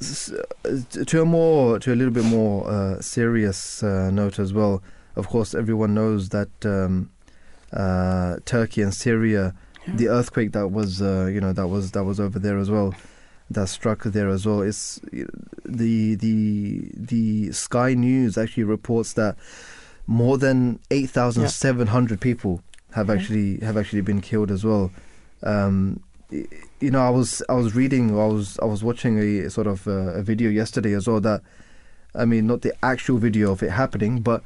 uh, 0.02 1.04
to 1.06 1.22
a 1.22 1.24
more, 1.24 1.78
to 1.78 1.92
a 1.92 1.96
little 1.96 2.12
bit 2.12 2.24
more 2.24 2.68
uh, 2.68 3.00
serious 3.00 3.82
uh, 3.82 4.10
note 4.10 4.38
as 4.38 4.52
well. 4.52 4.82
Of 5.16 5.28
course, 5.28 5.54
everyone 5.54 5.94
knows 5.94 6.28
that 6.28 6.50
um, 6.64 7.10
uh, 7.72 8.36
Turkey 8.44 8.82
and 8.82 8.92
Syria, 8.94 9.54
Yeah. 9.86 9.96
the 9.96 10.08
earthquake 10.08 10.52
that 10.52 10.68
was, 10.68 11.00
uh, 11.00 11.30
you 11.32 11.40
know, 11.40 11.52
that 11.54 11.68
was 11.68 11.92
that 11.92 12.04
was 12.04 12.20
over 12.20 12.38
there 12.38 12.58
as 12.58 12.70
well, 12.70 12.94
that 13.50 13.68
struck 13.68 14.02
there 14.04 14.28
as 14.28 14.46
well. 14.46 14.62
It's 14.62 15.00
the 15.64 16.14
the 16.14 16.90
the 16.94 17.52
Sky 17.52 17.94
News 17.94 18.38
actually 18.38 18.64
reports 18.64 19.12
that 19.14 19.36
more 20.06 20.38
than 20.38 20.78
eight 20.90 21.10
thousand 21.10 21.48
seven 21.50 21.88
hundred 21.88 22.20
people 22.20 22.62
have 22.92 23.08
Okay. 23.10 23.18
actually 23.20 23.58
have 23.60 23.76
actually 23.76 24.02
been 24.02 24.20
killed 24.20 24.50
as 24.50 24.64
well. 24.64 24.90
Um, 25.42 26.00
you 26.30 26.90
know, 26.90 27.00
I 27.00 27.10
was 27.10 27.42
I 27.48 27.54
was 27.54 27.74
reading, 27.74 28.10
I 28.10 28.26
was 28.26 28.58
I 28.60 28.64
was 28.66 28.84
watching 28.84 29.18
a 29.18 29.50
sort 29.50 29.66
of 29.66 29.86
uh, 29.88 30.14
a 30.14 30.22
video 30.22 30.48
yesterday 30.50 30.92
as 30.94 31.06
well. 31.08 31.20
That 31.20 31.42
I 32.14 32.24
mean, 32.24 32.46
not 32.46 32.62
the 32.62 32.72
actual 32.84 33.18
video 33.18 33.50
of 33.52 33.62
it 33.62 33.70
happening, 33.70 34.20
but 34.20 34.42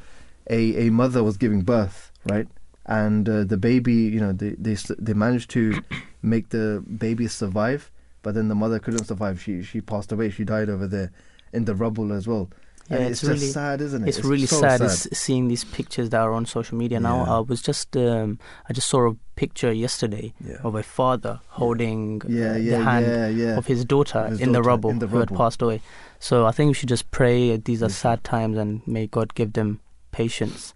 a 0.49 0.87
a 0.87 0.91
mother 0.91 1.23
was 1.23 1.37
giving 1.37 1.63
birth, 1.63 2.11
right? 2.27 2.49
And 2.87 3.29
uh, 3.29 3.45
the 3.45 3.57
baby, 3.57 3.95
you 3.95 4.21
know, 4.21 4.33
they 4.33 4.51
they 4.59 4.77
they 4.99 5.15
managed 5.15 5.51
to 5.51 5.83
make 6.23 6.51
the 6.51 6.83
baby 6.99 7.27
survive, 7.29 7.91
but 8.25 8.35
then 8.35 8.49
the 8.49 8.57
mother 8.57 8.81
couldn't 8.81 9.05
survive. 9.05 9.41
She 9.41 9.63
she 9.63 9.81
passed 9.81 10.11
away. 10.11 10.31
She 10.31 10.43
died 10.43 10.69
over 10.69 10.89
there 10.89 11.13
in 11.53 11.67
the 11.67 11.75
rubble 11.77 12.13
as 12.13 12.27
well. 12.27 12.51
Yeah, 12.91 12.97
and 12.97 13.07
it's 13.07 13.23
it's, 13.23 13.31
really- 13.31 13.47
sad, 13.47 13.81
isn't 13.81 14.03
it? 14.03 14.09
It's, 14.09 14.23
really 14.25 14.45
so 14.47 14.61
sad, 14.61 14.83
Is 14.83 15.09
seeing 15.13 15.49
these 15.49 15.65
pictures 15.65 16.11
that 16.11 16.21
are 16.21 16.35
on 16.35 16.45
social 16.45 16.77
media 16.77 17.01
now. 17.01 17.25
Yeah. 17.25 17.37
I 17.37 17.41
was 17.41 17.63
just, 17.63 17.97
um, 17.97 18.39
I 18.69 18.75
just 18.75 18.89
saw 18.89 19.09
a 19.11 19.15
picture 19.37 19.73
yesterday 19.73 20.35
Yeah. 20.47 20.59
of 20.63 20.75
a 20.75 20.83
father 20.83 21.41
holding 21.49 22.21
uh, 22.27 22.29
yeah, 22.29 22.59
the 22.59 22.85
hand 22.85 23.07
yeah, 23.07 23.29
yeah. 23.29 23.57
of 23.57 23.65
his 23.67 23.87
daughter, 23.87 24.27
His 24.27 24.41
in, 24.41 24.53
the 24.53 24.63
rubble, 24.63 24.91
in 24.91 24.99
the 24.99 25.07
who 25.07 25.19
had 25.19 25.31
passed 25.35 25.63
away. 25.63 25.81
So 26.19 26.45
I 26.45 26.53
think 26.53 26.69
we 26.69 26.75
should 26.75 26.91
just 26.91 27.11
pray. 27.11 27.57
These 27.57 27.83
are 27.83 27.89
sad 27.89 28.23
times, 28.23 28.59
and 28.59 28.87
may 28.87 29.07
God 29.07 29.35
give 29.35 29.55
them 29.55 29.81
patience. 30.13 30.75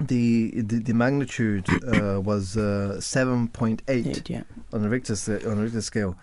the, 0.00 0.52
the 0.70 0.78
the 0.88 0.94
magnitude 0.94 1.66
uh, 1.84 2.20
was 2.20 2.56
uh, 2.56 3.00
seven 3.00 3.48
point 3.48 3.82
eight 3.88 4.28
yeah, 4.30 4.42
on 4.72 4.80
the 4.82 4.88
Richter 4.88 5.14
on 5.50 5.56
the 5.56 5.62
Richter 5.62 5.82
scale, 5.82 6.16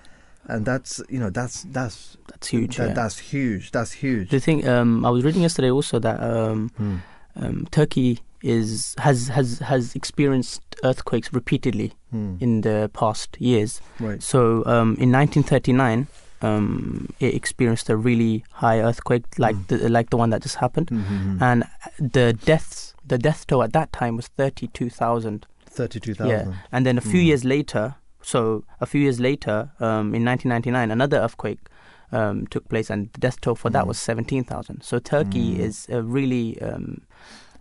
and 0.48 0.66
that's 0.66 1.02
you 1.10 1.20
know 1.20 1.30
that's 1.30 1.64
that's 1.72 2.18
that's 2.28 2.48
huge. 2.48 2.78
That, 2.78 2.90
yeah. 2.90 2.94
That's 2.94 3.18
huge. 3.20 3.72
That's 3.72 3.92
huge. 3.94 4.30
The 4.30 4.40
thing 4.40 4.68
um, 4.68 5.06
I 5.06 5.10
was 5.10 5.24
reading 5.24 5.42
yesterday 5.42 5.72
also 5.72 6.00
that 6.00 6.20
um, 6.22 6.70
Hmm. 6.78 6.96
um, 7.36 7.68
Turkey 7.72 8.20
is 8.42 8.94
has 9.00 9.30
has 9.30 9.60
has 9.60 9.96
experienced 9.96 10.62
earthquakes 10.84 11.32
repeatedly 11.34 11.94
Hmm. 12.12 12.36
in 12.40 12.62
the 12.62 12.90
past 12.94 13.38
years. 13.40 13.82
right. 14.00 14.22
So 14.22 14.64
um, 14.66 14.96
in 15.00 15.12
1939, 15.12 16.08
um, 16.42 17.08
it 17.20 17.34
experienced 17.34 17.90
a 17.90 17.96
really 17.96 18.44
high 18.52 18.80
earthquake, 18.82 19.24
like 19.40 19.56
Mm. 19.56 19.68
the 19.68 19.90
like 19.90 20.10
the 20.10 20.18
one 20.18 20.30
that 20.32 20.42
just 20.44 20.56
happened, 20.56 20.88
Mm-hmm. 20.88 21.42
and 21.42 21.64
the 22.00 22.34
deaths, 22.34 22.94
the 23.08 23.18
death 23.18 23.48
toll 23.48 23.64
at 23.64 23.72
that 23.74 23.92
time 23.94 24.16
was 24.18 24.28
32,000. 24.28 25.46
Thirty-two 25.70 26.14
thousand. 26.14 26.30
Yeah, 26.50 26.54
And 26.72 26.86
then 26.86 26.98
a 26.98 27.02
few 27.02 27.20
years 27.22 27.44
later, 27.44 27.96
so 28.24 28.63
a 28.82 28.86
few 28.86 29.01
years 29.01 29.20
later, 29.20 29.70
um, 29.80 30.15
in 30.15 30.24
1999, 30.25 30.89
another 30.92 31.18
earthquake 31.18 31.60
um, 32.12 32.46
took 32.48 32.68
place, 32.70 32.89
and 32.94 33.10
the 33.13 33.20
death 33.20 33.42
toll 33.42 33.56
for 33.56 33.70
that 33.72 33.84
Mm. 33.86 33.88
was 33.88 33.98
17,000. 33.98 34.82
So 34.84 35.00
Turkey 35.00 35.56
Mm. 35.56 35.60
is 35.60 35.88
a 35.89 36.01
really 36.01 36.62
um, 36.62 37.01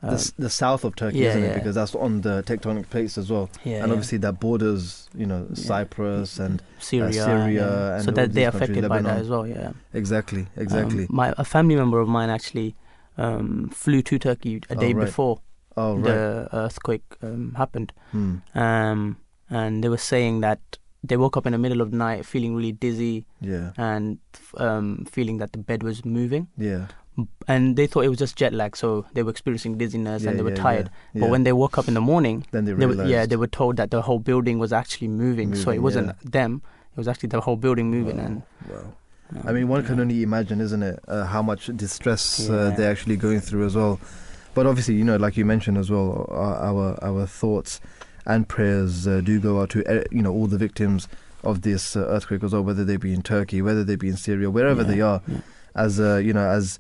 The, 0.03 0.09
um, 0.17 0.19
the 0.37 0.51
south 0.51 0.85
of 0.85 0.97
Turkey, 0.97 1.19
yeah, 1.21 1.29
isn't 1.31 1.43
yeah. 1.43 1.51
it? 1.51 1.55
Because 1.55 1.77
that's 1.77 1.95
on 1.95 2.23
the 2.23 2.43
tectonic 2.43 2.91
plates 2.91 3.17
as 3.17 3.31
well, 3.31 3.49
yeah, 3.65 3.83
and 3.85 3.93
obviously 3.93 4.19
that 4.19 4.41
borders, 4.41 5.09
you 5.15 5.27
know. 5.27 5.47
Cyprus 5.55 6.39
and 6.41 6.61
Syria, 6.81 7.13
Syria 7.13 7.53
yeah. 7.53 7.95
and 7.97 8.05
so 8.05 8.11
that 8.11 8.33
they're 8.35 8.49
affected 8.49 8.89
by 8.89 9.01
that 9.01 9.19
as 9.19 9.29
well. 9.29 9.47
Yeah. 9.47 9.73
exactly, 9.95 10.49
exactly. 10.57 11.05
Um, 11.05 11.17
my 11.21 11.33
a 11.39 11.45
family 11.45 11.77
member 11.77 12.01
of 12.01 12.09
mine 12.09 12.31
actually 12.31 12.75
um, 13.17 13.71
flew 13.73 14.03
to 14.03 14.19
Turkey 14.19 14.61
a 14.69 14.75
Oh, 14.77 14.81
day 14.81 14.93
right. 14.93 15.07
before 15.07 15.41
oh 15.77 15.95
right. 15.95 16.05
the 16.05 16.49
earthquake 16.53 17.05
um, 17.23 17.55
happened, 17.57 17.93
Hmm. 18.11 18.35
And 19.53 19.85
they 19.85 19.89
were 19.93 20.01
saying 20.01 20.41
that 20.41 20.61
they 21.05 21.17
woke 21.21 21.37
up 21.37 21.47
in 21.47 21.53
the 21.53 21.59
middle 21.59 21.81
of 21.85 21.91
the 21.93 21.97
night 21.99 22.25
feeling 22.25 22.55
really 22.57 22.73
dizzy 22.73 23.25
Yeah, 23.41 23.73
and 23.77 24.19
um, 24.57 25.05
feeling 25.11 25.39
that 25.39 25.53
the 25.53 25.59
bed 25.59 25.83
was 25.83 26.05
moving. 26.05 26.49
yeah. 26.57 26.87
and 27.47 27.77
they 27.77 27.87
thought 27.87 28.05
it 28.07 28.09
was 28.09 28.19
just 28.25 28.37
jet 28.41 28.53
lag, 28.55 28.77
so 28.77 29.05
they 29.13 29.23
were 29.23 29.31
experiencing 29.31 29.77
dizziness 29.79 30.23
Yeah, 30.23 30.31
and 30.31 30.39
they 30.39 30.43
were 30.49 30.57
yeah, 30.57 30.63
tired. 30.69 30.91
But 31.15 31.29
when 31.29 31.43
they 31.45 31.53
woke 31.53 31.77
up 31.77 31.87
in 31.89 31.95
the 31.95 32.01
morning, 32.13 32.47
then 32.53 32.65
they 32.65 32.73
they 32.73 32.87
were, 32.87 32.93
realized. 32.93 33.11
yeah, 33.11 33.27
they 33.27 33.37
were 33.37 33.51
told 33.61 33.77
that 33.77 33.91
the 33.91 34.01
whole 34.03 34.19
building 34.31 34.59
was 34.59 34.73
actually 34.73 35.09
moving. 35.09 35.55
so 35.55 35.71
it 35.71 35.83
wasn't 35.89 36.15
them; 36.39 36.63
it 36.95 36.99
was 37.03 37.09
actually 37.09 37.29
the 37.35 37.41
whole 37.43 37.57
building 37.57 37.91
moving. 37.91 38.17
Wow, 38.19 38.25
And 38.25 38.43
wow. 38.71 38.79
um, 39.43 39.49
I 39.49 39.53
mean, 39.53 39.69
one 39.69 39.85
can 39.85 39.99
only 40.01 40.23
imagine, 40.23 40.61
isn't 40.61 40.83
it, 40.83 40.99
uh, 41.09 41.25
how 41.27 41.43
much 41.43 41.67
distress 41.77 42.49
uh, 42.49 42.73
they're 42.77 42.91
actually 42.91 43.17
going 43.17 43.41
through 43.41 43.67
as 43.67 43.75
well. 43.77 43.99
But 44.55 44.67
obviously, 44.67 44.95
you 44.95 45.05
know, 45.05 45.17
like 45.17 45.37
you 45.37 45.45
mentioned 45.45 45.77
as 45.79 45.91
well, 45.91 46.27
our 46.31 46.55
our, 46.69 46.87
our 47.05 47.27
thoughts 47.27 47.81
and 48.27 48.49
prayers 48.49 49.07
uh, 49.07 49.21
do 49.21 49.41
go 49.41 49.61
out 49.61 49.71
to 49.71 49.85
uh, 49.87 50.05
you 50.11 50.23
know 50.23 50.33
all 50.33 50.47
the 50.47 50.59
victims 50.59 51.09
of 51.45 51.63
this 51.63 51.97
uh, 51.97 52.01
earthquake 52.09 52.43
as 52.45 52.53
well, 52.53 52.63
whether 52.63 52.85
they 52.85 52.97
be 52.97 53.13
in 53.13 53.23
Turkey, 53.23 53.61
whether 53.63 53.83
they 53.85 53.97
be 53.97 54.09
in 54.09 54.17
Syria, 54.17 54.49
wherever 54.51 54.83
Yeah, 54.83 54.89
they 54.89 55.01
are, 55.01 55.23
yeah. 55.27 55.39
as 55.75 55.99
uh, 56.01 56.17
you 56.17 56.33
know, 56.33 56.49
as 56.49 56.79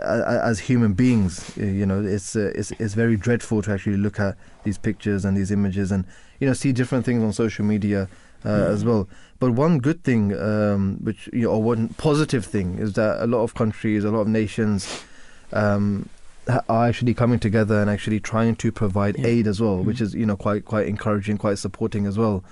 uh, 0.00 0.40
as 0.42 0.58
human 0.60 0.92
beings, 0.92 1.56
uh, 1.58 1.64
you 1.64 1.86
know, 1.86 2.02
it's 2.04 2.34
uh, 2.36 2.52
it's 2.54 2.70
it's 2.72 2.94
very 2.94 3.16
dreadful 3.16 3.62
to 3.62 3.72
actually 3.72 3.96
look 3.96 4.18
at 4.20 4.36
these 4.64 4.78
pictures 4.78 5.24
and 5.24 5.36
these 5.36 5.50
images 5.50 5.90
and 5.92 6.04
you 6.40 6.46
know 6.46 6.52
see 6.52 6.72
different 6.72 7.04
things 7.04 7.22
on 7.22 7.32
social 7.32 7.64
media 7.64 8.08
uh, 8.44 8.50
Yeah. 8.50 8.66
as 8.74 8.84
well. 8.84 9.08
But 9.40 9.52
one 9.52 9.78
good 9.78 10.02
thing, 10.04 10.36
um, 10.38 10.98
which 11.02 11.28
you 11.32 11.42
know, 11.42 11.50
or 11.52 11.62
one 11.62 11.88
positive 11.90 12.44
thing, 12.44 12.78
is 12.78 12.92
that 12.94 13.22
a 13.22 13.26
lot 13.26 13.42
of 13.42 13.54
countries, 13.54 14.04
a 14.04 14.10
lot 14.10 14.20
of 14.20 14.28
nations, 14.28 15.02
um, 15.52 16.08
are 16.48 16.86
actually 16.88 17.14
coming 17.14 17.38
together 17.38 17.80
and 17.80 17.90
actually 17.90 18.20
trying 18.20 18.56
to 18.56 18.72
provide 18.72 19.18
Yeah. 19.18 19.26
aid 19.26 19.46
as 19.46 19.60
well, 19.60 19.82
which 19.82 19.98
Mhm. 19.98 20.02
is 20.02 20.14
you 20.14 20.26
know 20.26 20.36
quite 20.36 20.64
quite 20.64 20.86
encouraging, 20.86 21.36
quite 21.38 21.58
supporting 21.58 22.06
as 22.06 22.16
well. 22.18 22.42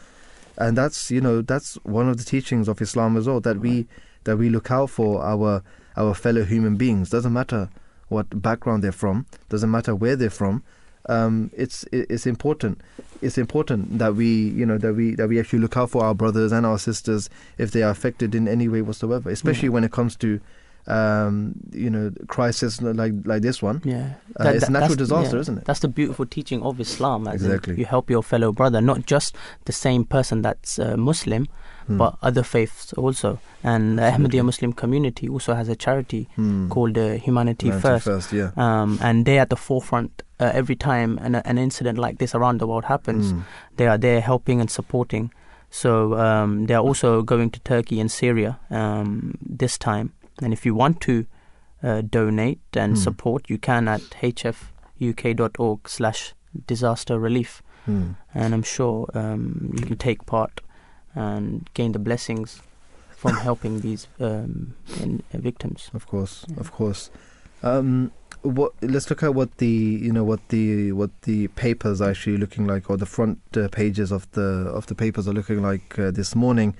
And 0.59 0.77
that's 0.77 1.11
you 1.11 1.21
know 1.21 1.43
that's 1.43 1.75
one 1.83 2.09
of 2.09 2.17
the 2.19 2.25
teachings 2.25 2.69
of 2.69 2.81
Islam 2.83 3.17
as 3.17 3.27
well 3.27 3.41
that 3.41 3.59
we 3.61 3.87
that 4.25 4.37
we 4.39 4.49
look 4.51 4.71
out 4.71 4.91
for 4.91 5.23
our 5.23 5.63
our 5.97 6.15
fellow 6.15 6.45
human 6.45 6.77
beings. 6.77 7.11
Doesn't 7.11 7.33
matter 7.33 7.69
what 8.09 8.41
background 8.43 8.85
they're 8.85 8.93
from, 8.93 9.27
doesn't 9.49 9.71
matter 9.71 9.95
where 9.95 10.15
they're 10.17 10.31
from. 10.31 10.63
Um, 11.09 11.51
it's 11.57 11.85
it's 11.93 12.27
important. 12.27 12.81
It's 13.23 13.39
important 13.39 13.99
that 13.99 14.15
we 14.17 14.27
you 14.27 14.67
know 14.67 14.77
that 14.79 14.95
we 14.95 15.15
that 15.15 15.29
we 15.29 15.39
actually 15.41 15.61
look 15.61 15.77
out 15.77 15.91
for 15.91 16.05
our 16.05 16.15
brothers 16.15 16.53
and 16.53 16.67
our 16.67 16.79
sisters 16.79 17.31
if 17.59 17.71
they 17.71 17.83
are 17.83 17.91
affected 17.91 18.35
in 18.35 18.47
any 18.49 18.69
way 18.69 18.83
whatsoever. 18.83 19.31
Especially 19.31 19.69
Yeah. 19.69 19.75
when 19.75 19.85
it 19.85 19.93
comes 19.93 20.17
to 20.17 20.41
um, 20.87 21.55
you 21.73 21.91
know 21.91 22.11
crisis 22.29 22.81
like 22.83 23.13
like 23.25 23.43
this 23.43 23.63
one. 23.63 23.81
Yeah, 23.85 24.11
Uh, 24.39 24.45
That- 24.45 24.57
it's 24.57 24.69
a 24.69 24.73
natural 24.73 24.97
disaster, 24.97 25.37
yeah. 25.37 25.41
isn't 25.41 25.59
it? 25.59 25.65
That's 25.65 25.81
the 25.81 25.89
beautiful 25.89 26.27
teaching 26.27 26.63
of 26.63 26.81
Islam. 26.81 27.27
Exactly. 27.29 27.75
you 27.79 27.85
help 27.87 28.11
your 28.11 28.23
fellow 28.23 28.53
brother, 28.53 28.81
not 28.81 29.07
just 29.07 29.37
the 29.65 29.73
same 29.73 30.05
person 30.05 30.43
that's 30.43 30.79
uh, 30.79 30.97
Muslim, 30.97 31.47
Hmm. 31.87 31.99
but 31.99 32.17
other 32.23 32.43
faiths 32.43 32.93
also. 32.95 33.39
And 33.63 33.99
the. 33.99 34.03
Ahmadiyya 34.03 34.45
Muslim 34.45 34.73
community 34.73 35.29
also 35.29 35.55
has 35.55 35.69
a 35.69 35.77
charity 35.77 36.29
Hmm. 36.37 36.69
called 36.69 36.99
uh, 36.99 37.15
Humanity, 37.27 37.67
Humanity 37.71 38.01
First. 38.01 38.33
yeah. 38.33 38.51
Um, 38.57 38.99
and 39.01 39.25
they're 39.25 39.41
at 39.43 39.51
the 39.51 39.57
forefront 39.57 40.23
uh, 40.41 40.51
every 40.53 40.75
time 40.77 41.19
an, 41.23 41.35
an 41.37 41.59
incident 41.59 41.99
like 41.99 42.19
this 42.19 42.35
around 42.35 42.59
the 42.61 42.67
world 42.67 42.85
happens. 42.85 43.31
Hmm. 43.31 43.41
They 43.77 43.87
are 43.87 43.99
there 43.99 44.21
helping 44.21 44.61
and 44.61 44.71
supporting. 44.71 45.31
So 45.71 46.15
um, 46.19 46.67
they 46.67 46.75
are 46.75 46.83
also 46.83 47.23
going 47.23 47.51
to 47.51 47.61
Turkey 47.61 48.01
and 48.01 48.11
Syria 48.11 48.59
um, 48.71 49.39
this 49.61 49.79
time. 49.79 50.11
And 50.43 50.53
if 50.53 50.67
you 50.67 50.75
want 50.75 51.01
to 51.03 51.27
uh, 51.83 52.03
donate 52.03 52.61
and 52.75 52.93
Hmm. 52.97 53.03
support, 53.03 53.49
you 53.51 53.59
can 53.59 53.89
at 53.89 54.01
hfuk.org 55.01 55.89
slash 55.89 56.35
disaster 56.67 57.19
relief. 57.19 57.63
Hmm. 57.85 58.13
And 58.35 58.55
I'm 58.55 58.63
sure 58.63 59.09
um, 59.15 59.71
you 59.79 59.87
can 59.87 59.97
take 59.97 60.27
part 60.27 60.61
and 61.15 61.69
gain 61.75 61.93
the 61.93 61.99
blessings 61.99 62.61
from 63.17 63.33
helping 63.43 63.81
these 63.81 64.09
um, 64.21 64.75
in, 65.01 65.23
uh, 65.33 65.39
victims. 65.39 65.91
Of 65.95 66.07
course, 66.07 66.45
Yeah. 66.49 66.61
of 66.61 66.73
course. 66.73 67.11
Um, 67.63 68.13
what? 68.43 68.73
Let's 68.83 69.09
look 69.11 69.23
at 69.23 69.35
what 69.35 69.57
the 69.59 69.67
you 69.67 70.13
know 70.13 70.23
what 70.23 70.41
the 70.51 70.93
what 70.93 71.11
the 71.23 71.49
papers 71.49 72.01
are 72.01 72.11
actually 72.11 72.37
looking 72.37 72.67
like, 72.67 72.91
or 72.91 72.97
the 72.97 73.07
front 73.07 73.39
uh, 73.57 73.69
pages 73.69 74.13
of 74.13 74.31
the 74.33 74.43
of 74.75 74.87
the 74.87 74.95
papers 74.95 75.27
are 75.27 75.33
looking 75.33 75.63
like 75.63 75.99
uh, 75.99 76.11
this 76.11 76.37
morning. 76.37 76.75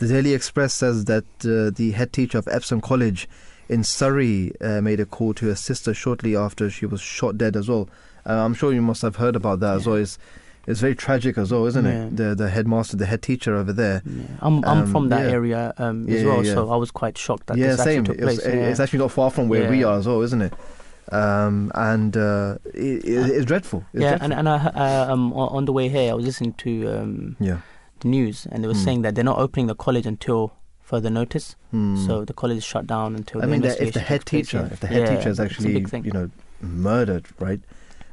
The 0.00 0.08
Daily 0.08 0.32
Express 0.34 0.72
says 0.74 1.04
that 1.06 1.24
uh, 1.44 1.70
the 1.76 1.92
head 1.92 2.12
teacher 2.12 2.38
of 2.38 2.48
Epsom 2.48 2.80
College 2.80 3.28
in 3.68 3.84
Surrey 3.84 4.50
uh, 4.60 4.80
made 4.80 4.98
a 4.98 5.04
call 5.06 5.34
to 5.34 5.46
her 5.46 5.54
sister 5.54 5.92
shortly 5.94 6.34
after 6.34 6.68
she 6.70 6.86
was 6.86 7.00
shot 7.00 7.36
dead 7.38 7.54
as 7.54 7.68
well. 7.68 7.88
Uh, 8.26 8.32
I'm 8.44 8.54
sure 8.54 8.72
you 8.72 8.82
must 8.82 9.02
have 9.02 9.16
heard 9.16 9.36
about 9.36 9.60
that 9.60 9.76
as 9.76 9.84
Yeah. 9.86 9.92
well. 9.92 10.00
It's, 10.02 10.18
it's 10.66 10.80
very 10.80 10.94
tragic 10.94 11.36
as 11.38 11.52
well, 11.52 11.66
isn't 11.66 11.84
Yeah. 11.84 12.04
it? 12.06 12.16
The 12.16 12.34
the 12.34 12.48
headmaster, 12.50 12.96
the 12.96 13.06
head 13.06 13.22
teacher 13.22 13.54
over 13.54 13.72
there. 13.72 14.02
Yeah. 14.06 14.22
I'm, 14.40 14.64
I'm 14.64 14.78
Um, 14.84 14.92
from 14.92 15.08
that 15.10 15.26
yeah. 15.26 15.32
area 15.32 15.74
um, 15.78 16.08
as 16.08 16.24
well, 16.24 16.44
so. 16.44 16.70
I 16.70 16.76
was 16.76 16.90
quite 16.90 17.16
shocked 17.18 17.46
that 17.48 17.56
yeah, 17.58 17.68
this 17.76 17.82
same. 17.84 18.00
actually 18.00 18.16
took 18.16 18.28
It's, 18.28 18.42
place. 18.42 18.54
yeah. 18.54 18.68
it's 18.70 18.80
actually 18.80 18.98
not 19.00 19.12
far 19.12 19.30
from 19.30 19.48
where 19.48 19.68
we 19.70 19.84
are 19.84 19.98
as 19.98 20.06
well, 20.08 20.22
isn't 20.22 20.40
it? 20.42 20.54
Um, 21.12 21.72
and 21.74 22.16
uh, 22.16 22.56
it, 22.72 23.04
it, 23.04 23.30
it's 23.36 23.44
dreadful. 23.46 23.84
It's 23.92 24.02
yeah, 24.02 24.16
dreadful. 24.16 24.24
and 24.32 24.48
and 24.48 24.48
I, 24.48 24.56
uh, 25.08 25.12
um, 25.12 25.32
on 25.32 25.48
on 25.56 25.64
the 25.64 25.72
way 25.72 25.88
here, 25.88 26.10
I 26.12 26.14
was 26.14 26.24
listening 26.24 26.52
to 26.64 26.70
um, 26.88 27.36
yeah. 27.40 27.58
News, 28.04 28.46
and 28.50 28.62
they 28.62 28.68
were 28.68 28.74
Hmm. 28.74 28.84
saying 28.84 29.02
that 29.02 29.14
they're 29.14 29.24
not 29.24 29.38
opening 29.38 29.66
the 29.66 29.74
college 29.74 30.06
until 30.06 30.52
further 30.80 31.10
notice. 31.10 31.56
Hmm. 31.70 31.96
So 32.06 32.24
the 32.24 32.32
college 32.32 32.58
is 32.58 32.64
shut 32.64 32.86
down 32.86 33.14
until. 33.14 33.42
I 33.42 33.46
mean, 33.46 33.62
that 33.62 33.80
if 33.80 33.92
the 33.94 34.00
head 34.00 34.24
place, 34.26 34.46
teacher, 34.48 34.58
yeah. 34.66 34.72
if 34.72 34.80
the 34.80 34.86
head 34.88 35.02
Yeah, 35.08 35.16
teacher 35.16 35.28
is 35.30 35.40
actually, 35.40 35.84
you 36.04 36.12
know, 36.12 36.30
murdered, 36.60 37.26
right, 37.38 37.60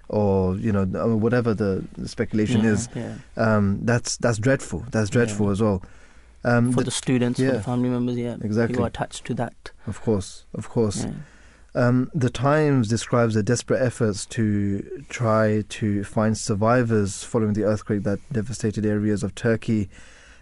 or 0.09 0.55
you 0.57 0.71
know, 0.71 0.85
whatever 1.17 1.53
the 1.53 1.83
speculation 2.05 2.61
yeah, 2.63 2.71
is, 2.71 2.89
um, 3.35 3.79
that's 3.83 4.17
that's 4.17 4.37
dreadful. 4.37 4.85
That's 4.91 5.09
dreadful 5.09 5.49
as 5.49 5.61
well. 5.61 5.81
Um, 6.43 6.71
for 6.71 6.77
the- 6.79 6.85
the 6.85 6.91
students, 6.91 7.39
for 7.39 7.51
the 7.51 7.61
family 7.63 7.89
members, 7.89 8.15
yeah, 8.15 8.37
Exactly. 8.41 8.77
who 8.77 8.83
are 8.83 8.87
attached 8.87 9.25
to 9.25 9.33
that. 9.33 9.71
of 9.87 10.01
course, 10.01 10.45
of 10.53 10.69
course. 10.69 11.05
Um, 11.77 12.09
the 12.11 12.31
Times 12.31 12.87
describes 12.87 13.35
the 13.35 13.43
desperate 13.43 13.83
efforts 13.83 14.25
to 14.27 15.03
try 15.09 15.63
to 15.69 16.03
find 16.03 16.35
survivors 16.35 17.23
following 17.23 17.53
the 17.53 17.65
earthquake 17.65 18.01
that 18.01 18.17
devastated 18.33 18.83
areas 18.83 19.21
of 19.21 19.35
Turkey 19.35 19.87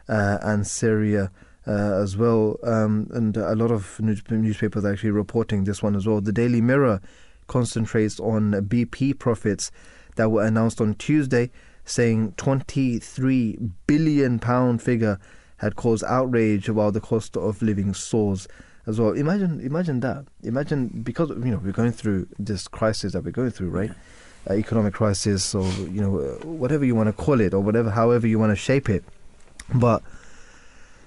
uh, 0.08 0.38
and 0.42 0.65
Syria 0.65 1.32
uh, 1.68 2.01
as 2.01 2.15
well. 2.15 2.58
Um, 2.63 3.10
and 3.13 3.36
a 3.36 3.54
lot 3.54 3.70
of 3.70 4.00
news- 4.00 4.24
newspapers 4.30 4.86
are 4.86 4.94
actually 4.94 5.12
reporting 5.12 5.65
this 5.65 5.84
one 5.84 5.94
as 5.98 6.08
well. 6.08 6.22
The 6.22 6.32
Daily 6.32 6.62
Mirror 6.62 7.01
concentrates 7.48 8.18
on 8.18 8.54
BP 8.54 9.20
profits 9.20 9.72
that 10.15 10.30
were 10.30 10.46
announced 10.46 10.80
on 10.80 10.96
Tuesday, 10.96 11.51
saying 11.84 12.32
23 12.38 13.60
billion 13.88 14.39
pound 14.39 14.82
figure 14.82 15.20
had 15.58 15.75
caused 15.75 16.06
outrage 16.06 16.70
while 16.70 16.94
the 16.94 17.01
cost 17.01 17.36
of 17.36 17.62
living 17.62 17.94
soars 17.94 18.48
as 18.88 19.00
well. 19.00 19.12
Imagine, 19.12 19.60
imagine 19.62 20.00
that. 20.01 20.25
Imagine 20.44 20.88
because 21.04 21.30
you 21.30 21.51
know 21.51 21.58
we're 21.63 21.72
going 21.72 21.92
through 21.92 22.27
this 22.39 22.68
crisis 22.68 23.13
that 23.13 23.24
we're 23.24 23.32
going 23.32 23.51
through, 23.51 23.70
right? 23.70 23.92
Uh, 24.50 24.54
economic 24.54 24.94
crisis, 24.94 25.56
or 25.56 25.68
you 25.96 26.01
know 26.01 26.20
uh, 26.20 26.46
whatever 26.46 26.86
you 26.86 26.94
want 26.96 27.08
to 27.08 27.13
call 27.13 27.39
it, 27.42 27.54
or 27.54 27.62
whatever, 27.62 27.89
however 27.89 28.27
you 28.27 28.38
want 28.39 28.51
to 28.51 28.56
shape 28.56 28.89
it. 28.89 29.04
But 29.74 30.04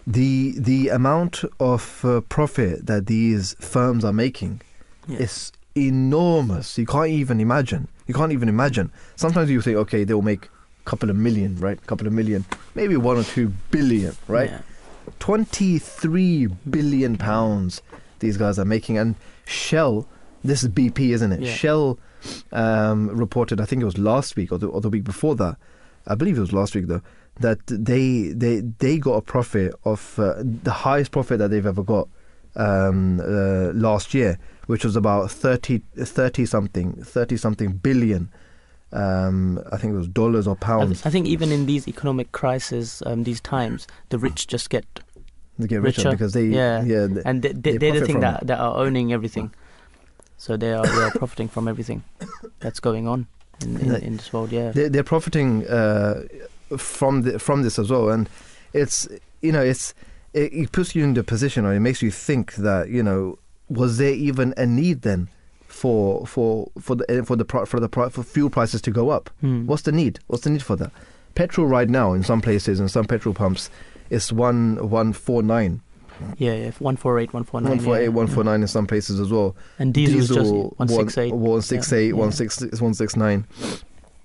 the 0.06 0.54
the 0.58 0.88
amount 0.88 1.44
of 1.61 2.04
uh, 2.04 2.20
profit 2.23 2.87
that 2.87 3.06
these 3.06 3.54
firms 3.61 4.04
are 4.04 4.12
making 4.12 4.61
Yeah. 5.06 5.18
is 5.18 5.52
enormous. 5.75 6.78
You 6.78 6.87
can't 6.87 7.08
even 7.11 7.40
imagine. 7.40 7.88
You 8.06 8.14
can't 8.14 8.32
even 8.32 8.49
imagine. 8.49 8.90
Sometimes 9.16 9.50
you 9.50 9.61
think, 9.61 9.76
okay, 9.76 10.04
they'll 10.04 10.23
make 10.23 10.47
a 10.47 10.90
couple 10.90 11.11
of 11.11 11.16
million, 11.16 11.56
right? 11.61 11.78
A 11.78 11.87
couple 11.87 12.06
of 12.06 12.12
million, 12.12 12.44
maybe 12.75 12.97
one 12.97 13.16
or 13.18 13.23
two 13.25 13.52
billion, 13.70 14.16
right? 14.26 14.50
Yeah. 14.50 14.61
23 15.19 16.47
billion 16.69 17.17
pounds 17.17 17.83
these 18.21 18.37
guys 18.37 18.59
are 18.59 18.65
making. 18.65 18.99
And 18.99 19.15
shell 19.45 20.07
this 20.45 20.62
is 20.62 20.69
bp 20.69 21.11
isn't 21.11 21.33
it? 21.33 21.41
Yeah. 21.41 21.53
shell 21.53 21.99
um, 22.53 23.09
reported 23.09 23.61
i 23.61 23.65
think 23.65 23.83
it 23.83 23.85
was 23.85 23.99
last 23.99 24.37
week 24.37 24.53
or 24.53 24.59
the, 24.59 24.67
or 24.67 24.81
the 24.81 24.88
week 24.91 25.05
before 25.05 25.35
that 25.37 25.57
i 26.07 26.15
believe 26.15 26.37
it 26.37 26.41
was 26.41 26.53
last 26.53 26.75
week 26.75 26.87
though 26.87 27.03
that 27.41 27.59
they 27.67 28.29
they 28.29 28.61
they 28.61 28.99
got 28.99 29.15
a 29.15 29.23
profit 29.23 29.73
of 29.85 30.19
uh, 30.19 30.35
the 30.38 30.71
highest 30.73 31.12
profit 31.12 31.38
that 31.38 31.50
they've 31.50 31.67
ever 31.67 31.83
got 31.83 32.09
um, 32.57 33.21
uh, 33.21 33.73
last 33.73 34.15
year 34.15 34.38
which 34.67 34.85
was 34.85 34.97
about 34.97 35.31
30 35.31 35.81
30 35.97 36.45
something 36.45 36.93
30 37.05 37.37
something 37.37 37.73
billion 37.73 38.29
um, 38.92 39.61
i 39.71 39.76
think 39.76 39.92
it 39.92 39.97
was 39.97 40.09
dollars 40.09 40.47
or 40.47 40.57
I, 40.57 40.64
pounds 40.64 40.88
th- 41.02 41.07
I 41.07 41.11
think 41.11 41.26
even 41.26 41.52
in 41.52 41.66
these 41.66 41.87
economic 41.88 42.33
crises, 42.33 43.02
um, 43.07 43.25
these 43.25 43.40
times, 43.40 43.87
the 44.09 44.18
rich 44.18 44.47
just 44.47 44.71
get, 44.71 44.87
they 45.59 45.66
get 45.66 45.83
richer, 45.83 46.00
richer. 46.02 46.11
because 46.12 46.33
they 46.33 46.47
Yeah. 46.47 46.83
yeah 46.85 47.07
they- 47.07 47.23
and 47.25 47.42
they, 47.42 47.52
they, 47.52 47.73
They 47.73 47.78
they're 47.78 48.00
the 48.00 48.07
thing 48.07 48.21
that, 48.21 48.47
that 48.47 48.59
are 48.59 48.76
owning 48.76 49.12
everything. 49.12 49.52
So 50.38 50.57
they 50.57 50.73
are 50.73 50.87
they 50.87 51.02
are 51.02 51.11
profiting 51.11 51.49
from 51.49 51.66
everything 51.68 52.02
that's 52.61 52.80
going 52.80 53.07
on 53.09 53.26
in, 53.61 53.76
in, 53.76 53.88
They- 53.88 54.02
in 54.02 54.16
this 54.16 54.33
world. 54.33 54.52
Yeah, 54.52 54.71
they're, 54.71 54.88
they're 54.88 55.04
profiting 55.04 55.66
uh, 55.68 56.23
from 56.76 57.23
the, 57.23 57.38
from 57.38 57.62
this 57.62 57.78
as 57.78 57.90
well, 57.90 58.09
and 58.09 58.28
it's 58.73 59.07
you 59.42 59.52
know 59.52 59.62
it's 59.62 59.95
it, 60.33 60.52
it 60.52 60.73
puts 60.73 60.95
you 60.95 61.02
in 61.04 61.14
the 61.14 61.25
position, 61.25 61.64
or 61.66 61.75
it 61.75 61.80
makes 61.80 62.00
you 62.02 62.11
think 62.11 62.54
that 62.54 62.88
you 62.88 63.02
know 63.02 63.38
was 63.68 63.99
there 63.99 64.14
even 64.14 64.54
a 64.57 64.64
need 64.64 65.02
then 65.02 65.28
for 65.78 66.26
for 66.26 66.70
for 66.80 66.97
the 66.97 67.23
for 67.25 67.37
the 67.37 67.44
for 67.66 67.80
the 67.80 67.88
for 68.11 68.23
fuel 68.23 68.50
prices 68.50 68.80
to 68.82 68.90
go 68.90 69.11
up? 69.11 69.30
Hmm. 69.40 69.66
What's 69.66 69.82
the 69.82 69.92
need? 69.92 70.18
What's 70.26 70.44
the 70.44 70.50
need 70.50 70.62
for 70.62 70.76
that? 70.76 70.90
Petrol 71.35 71.66
right 71.66 71.88
now 71.88 72.12
in 72.14 72.23
some 72.23 72.40
places 72.40 72.80
and 72.80 72.90
some 72.90 73.04
petrol 73.04 73.35
pumps 73.35 73.70
is 74.11 74.32
one 74.32 74.90
one 74.90 75.12
four 75.12 75.42
nine 75.42 75.80
Yeah, 76.37 76.54
yeah, 76.54 76.70
148, 76.80 77.32
149. 77.32 77.87
One 77.87 78.02
yeah, 78.02 78.08
one 78.08 78.26
four 78.26 78.42
nine 78.42 78.62
in 78.62 78.68
some 78.68 78.87
places 78.88 79.20
as 79.20 79.30
well. 79.30 79.54
And 79.78 79.94
diesel, 79.94 80.18
is 80.18 80.28
just 80.28 80.52
one 80.52 80.88
168. 80.88 81.32
one 81.35 81.62
six 81.62 81.92
eight, 81.92 82.08
Yeah. 82.08 82.12
one 82.14 82.32
six 82.32 82.80
one 82.80 82.94
six 82.94 83.14
nine. 83.16 83.44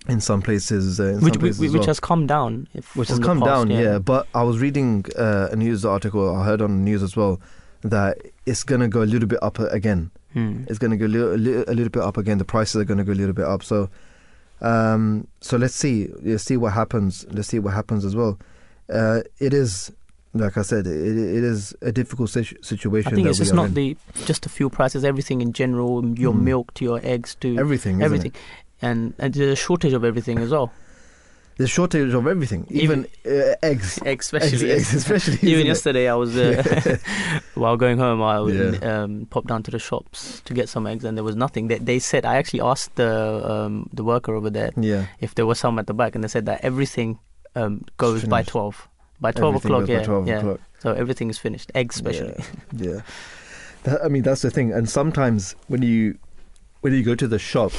In 0.09 0.19
some 0.19 0.41
places, 0.41 0.99
uh, 0.99 1.03
in 1.03 1.21
which, 1.21 1.35
some 1.35 1.39
places 1.39 1.59
which 1.61 1.69
as 1.69 1.73
well. 1.75 1.85
has 1.85 1.99
come 1.99 2.27
down. 2.27 2.67
if- 2.73 2.93
which 2.95 3.07
has 3.09 3.19
come 3.19 3.39
past, 3.39 3.47
down, 3.49 3.69
yeah. 3.69 3.99
But 3.99 4.27
I 4.33 4.43
was 4.43 4.59
reading 4.59 5.05
uh, 5.17 5.49
a 5.51 5.55
news 5.55 5.85
article. 5.85 6.35
I 6.35 6.43
heard 6.43 6.61
on 6.61 6.71
the 6.77 6.83
news 6.83 7.01
as 7.03 7.15
well 7.15 7.39
that 7.83 8.17
it's 8.45 8.63
gonna 8.63 8.87
go 8.89 9.01
a 9.03 9.09
little 9.13 9.27
bit 9.29 9.39
up 9.43 9.59
again. 9.59 10.09
Hmm. 10.33 10.63
It's 10.67 10.79
gonna 10.79 10.97
go 10.97 11.05
a 11.05 11.07
little, 11.07 11.33
a 11.33 11.73
little, 11.73 11.89
bit 11.89 12.01
up 12.01 12.17
again. 12.17 12.37
The 12.39 12.45
prices 12.45 12.75
are 12.81 12.85
gonna 12.85 13.03
go 13.03 13.13
a 13.13 13.15
little 13.15 13.33
bit 13.33 13.45
up. 13.45 13.63
So, 13.63 13.89
um, 14.61 15.27
so 15.41 15.57
let's 15.57 15.75
see. 15.75 16.07
Let's 16.21 16.43
see 16.43 16.57
what 16.57 16.73
happens. 16.73 17.25
Let's 17.31 17.47
see 17.49 17.59
what 17.59 17.73
happens 17.73 18.05
as 18.05 18.15
well. 18.15 18.39
Uh, 18.91 19.21
it 19.39 19.53
is, 19.53 19.91
like 20.33 20.57
I 20.57 20.61
said, 20.63 20.87
it, 20.87 20.91
it 20.95 21.43
is 21.43 21.75
a 21.81 21.91
difficult 21.91 22.29
situ- 22.29 22.61
situation. 22.61 23.11
I 23.11 23.15
think 23.15 23.27
it's 23.27 23.37
just 23.37 23.53
not 23.53 23.67
in. 23.69 23.73
the 23.73 23.97
just 24.25 24.43
the 24.43 24.49
fuel 24.49 24.69
prices, 24.69 25.03
everything 25.03 25.41
in 25.41 25.53
general, 25.53 26.05
your 26.17 26.33
Mm. 26.33 26.41
milk 26.41 26.73
to 26.75 26.85
your 26.85 26.99
eggs 27.03 27.35
to 27.41 27.57
everything. 27.57 28.01
Everything, 28.01 28.33
and 28.81 29.13
and 29.19 29.33
there's 29.33 29.53
a 29.53 29.55
shortage 29.55 29.93
of 29.93 30.03
everything 30.03 30.39
as 30.39 30.49
well. 30.51 30.71
There's 31.57 31.69
shortage 31.69 32.13
of 32.13 32.25
everything, 32.25 32.65
even, 32.69 33.05
uh, 33.25 33.53
eggs. 33.61 33.99
Eggs, 34.05 34.25
especially. 34.25 34.71
eggs, 34.71 34.89
eggs 34.89 34.93
especially. 34.95 35.33
Even 35.41 35.47
isn't 35.53 35.59
it? 35.61 35.67
yesterday, 35.67 36.09
I 36.09 36.15
was 36.15 36.35
uh, 36.35 36.97
while 37.53 37.77
going 37.77 37.97
home, 37.99 38.21
I 38.23 38.39
would, 38.39 38.55
Yeah. 38.81 39.03
um, 39.03 39.27
popped 39.29 39.47
down 39.47 39.61
to 39.63 39.71
the 39.71 39.77
shops 39.79 40.41
to 40.45 40.53
get 40.53 40.67
some 40.67 40.87
eggs, 40.87 41.03
and 41.03 41.15
there 41.15 41.23
was 41.23 41.35
nothing. 41.35 41.67
They, 41.67 41.77
they 41.77 41.99
said 41.99 42.25
I 42.25 42.35
actually 42.37 42.61
asked 42.61 42.95
the 42.95 43.11
um, 43.51 43.89
the 43.93 44.03
worker 44.03 44.33
over 44.33 44.49
there 44.49 44.71
Yeah. 44.75 45.05
if 45.19 45.35
there 45.35 45.45
was 45.45 45.59
some 45.59 45.77
at 45.79 45.85
the 45.87 45.93
back, 45.93 46.15
and 46.15 46.23
they 46.23 46.27
said 46.27 46.45
that 46.47 46.61
everything 46.63 47.19
um, 47.55 47.85
goes 47.97 48.23
by 48.25 48.41
twelve. 48.43 48.87
By 49.21 49.31
twelve 49.31 49.55
Everything 49.55 49.71
o'clock, 49.71 49.87
goes 49.87 49.95
by 49.95 50.01
yeah, 50.01 50.05
12 50.05 50.27
yeah. 50.27 50.37
o'clock. 50.39 50.59
So 50.79 50.93
everything 50.93 51.29
is 51.29 51.37
finished. 51.37 51.71
Eggs, 51.75 51.95
especially. 51.97 52.33
Yeah, 52.75 52.93
yeah. 52.95 53.01
That, 53.83 54.03
I 54.03 54.07
mean, 54.09 54.23
that's 54.23 54.41
the 54.41 54.49
thing. 54.51 54.73
And 54.73 54.89
sometimes 54.89 55.55
when 55.67 55.81
you 55.83 56.17
when 56.81 56.93
you 56.93 57.03
go 57.03 57.15
to 57.15 57.27
the 57.27 57.39
shop, 57.39 57.71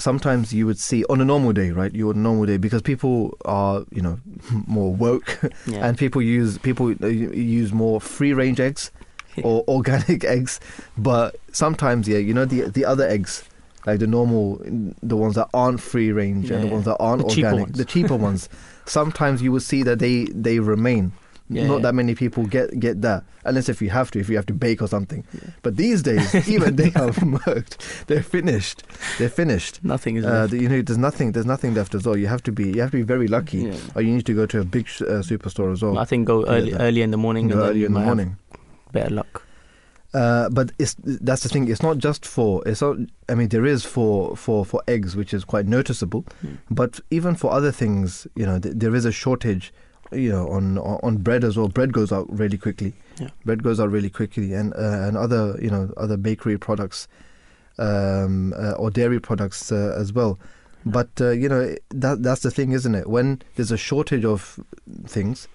sometimes 0.00 0.52
you 0.52 0.66
would 0.66 0.78
see 0.78 1.04
on 1.10 1.20
a 1.20 1.24
normal 1.24 1.52
day, 1.52 1.70
right? 1.70 1.94
You 1.94 2.08
on 2.10 2.16
a 2.16 2.18
normal 2.18 2.46
day 2.46 2.56
because 2.56 2.82
people 2.82 3.36
are 3.44 3.84
you 3.92 4.02
know 4.02 4.18
more 4.66 4.92
woke 4.94 5.38
Yeah. 5.66 5.86
and 5.86 5.96
people 5.98 6.22
use 6.22 6.58
people 6.58 6.94
uh, 7.02 7.06
use 7.06 7.72
more 7.72 8.00
free 8.00 8.32
range 8.32 8.58
eggs 8.60 8.90
or 9.44 9.62
organic 9.68 10.24
eggs. 10.24 10.58
But 10.98 11.36
sometimes, 11.52 12.08
yeah, 12.08 12.18
you 12.18 12.34
know 12.34 12.44
the 12.44 12.62
the 12.62 12.84
other 12.84 13.06
eggs. 13.08 13.44
Like 13.86 13.98
the 14.00 14.06
normal, 14.06 14.60
the 15.02 15.16
ones 15.16 15.36
that 15.36 15.48
aren't 15.54 15.80
free 15.80 16.12
range 16.12 16.50
and 16.50 16.62
the 16.62 16.66
Yeah. 16.66 16.72
ones 16.74 16.84
that 16.84 16.98
aren't 17.00 17.22
The 17.22 17.28
organic, 17.28 17.60
ones. 17.68 17.78
the 17.78 17.86
cheaper 17.86 18.14
ones. 18.14 18.48
Sometimes 18.84 19.40
you 19.40 19.52
will 19.52 19.60
see 19.60 19.82
that 19.84 19.98
they 20.00 20.24
they 20.34 20.58
remain. 20.60 21.12
Yeah, 21.52 21.66
Not 21.66 21.76
yeah. 21.78 21.82
that 21.82 21.94
many 21.96 22.14
people 22.14 22.46
get 22.46 22.78
get 22.78 23.02
that, 23.02 23.24
unless 23.44 23.68
if 23.68 23.82
you 23.82 23.90
have 23.90 24.10
to, 24.12 24.20
if 24.20 24.28
you 24.28 24.36
have 24.36 24.46
to 24.46 24.54
bake 24.54 24.80
or 24.80 24.86
something. 24.86 25.24
Yeah. 25.34 25.50
But 25.62 25.76
these 25.76 26.00
days, 26.00 26.32
even 26.48 26.76
they 26.76 26.92
are 26.94 27.10
murked. 27.10 28.06
They're 28.06 28.22
finished. 28.22 28.84
They're 29.18 29.28
finished. 29.28 29.82
Nothing 29.84 30.14
is 30.16 30.24
Uh, 30.24 30.42
left. 30.42 30.52
you 30.52 30.68
know, 30.68 30.80
there's 30.80 30.96
nothing. 30.98 31.32
There's 31.32 31.46
nothing 31.46 31.74
left 31.74 31.94
as 31.96 32.06
well. 32.06 32.16
You 32.16 32.28
have 32.28 32.42
to 32.44 32.52
be. 32.52 32.70
You 32.70 32.80
have 32.82 32.92
to 32.92 32.98
be 32.98 33.02
very 33.02 33.26
lucky, 33.26 33.68
or 33.96 34.02
you 34.02 34.12
need 34.14 34.26
to 34.26 34.34
go 34.34 34.46
to 34.46 34.60
a 34.60 34.64
big 34.64 34.86
uh, 35.00 35.22
superstore 35.26 35.72
as 35.72 35.82
well. 35.82 35.98
I 35.98 36.04
think 36.04 36.26
go 36.28 36.46
early, 36.46 36.72
early 36.74 37.02
in 37.02 37.10
the 37.10 37.18
morning. 37.18 37.48
Go 37.48 37.64
early 37.64 37.84
in 37.84 37.94
the 37.94 38.00
morning. 38.00 38.36
Better 38.92 39.10
luck. 39.14 39.42
Uh, 40.12 40.48
but 40.50 40.72
it's 40.78 40.94
that's 41.02 41.42
the 41.42 41.48
thing. 41.48 41.68
It's 41.68 41.82
not 41.82 41.98
just 41.98 42.26
for. 42.26 42.62
It's 42.66 42.80
not. 42.82 42.96
I 43.28 43.34
mean, 43.34 43.48
there 43.48 43.64
is 43.66 43.84
for 43.84 44.36
for 44.36 44.64
for 44.64 44.82
eggs, 44.88 45.14
which 45.16 45.32
is 45.32 45.44
quite 45.44 45.66
noticeable. 45.66 46.24
Mm. 46.44 46.58
But 46.70 47.00
even 47.10 47.34
for 47.36 47.52
other 47.52 47.70
things, 47.72 48.26
you 48.34 48.44
know, 48.46 48.58
th- 48.58 48.74
there 48.76 48.94
is 48.94 49.04
a 49.04 49.12
shortage. 49.12 49.72
You 50.12 50.30
know, 50.30 50.48
on 50.48 50.78
on 50.78 51.18
bread 51.18 51.44
as 51.44 51.56
well. 51.56 51.68
Bread 51.68 51.92
goes 51.92 52.12
out 52.12 52.26
really 52.30 52.58
quickly. 52.58 52.92
Yeah. 53.20 53.28
Bread 53.44 53.62
goes 53.62 53.78
out 53.78 53.90
really 53.90 54.10
quickly, 54.10 54.54
and 54.54 54.72
uh, 54.74 55.06
and 55.06 55.16
other 55.16 55.56
you 55.62 55.70
know 55.70 55.92
other 55.96 56.16
bakery 56.16 56.58
products, 56.58 57.06
um, 57.78 58.52
uh, 58.54 58.72
or 58.72 58.90
dairy 58.90 59.20
products 59.20 59.70
uh, 59.70 59.94
as 59.96 60.12
well. 60.12 60.38
But 60.84 61.10
uh, 61.20 61.30
you 61.30 61.48
know 61.48 61.74
that 61.90 62.22
that's 62.22 62.42
the 62.42 62.50
thing, 62.50 62.72
isn't 62.72 62.94
it? 62.94 63.08
When 63.08 63.42
there's 63.54 63.70
a 63.70 63.76
shortage 63.76 64.24
of 64.24 64.58
things, 65.06 65.46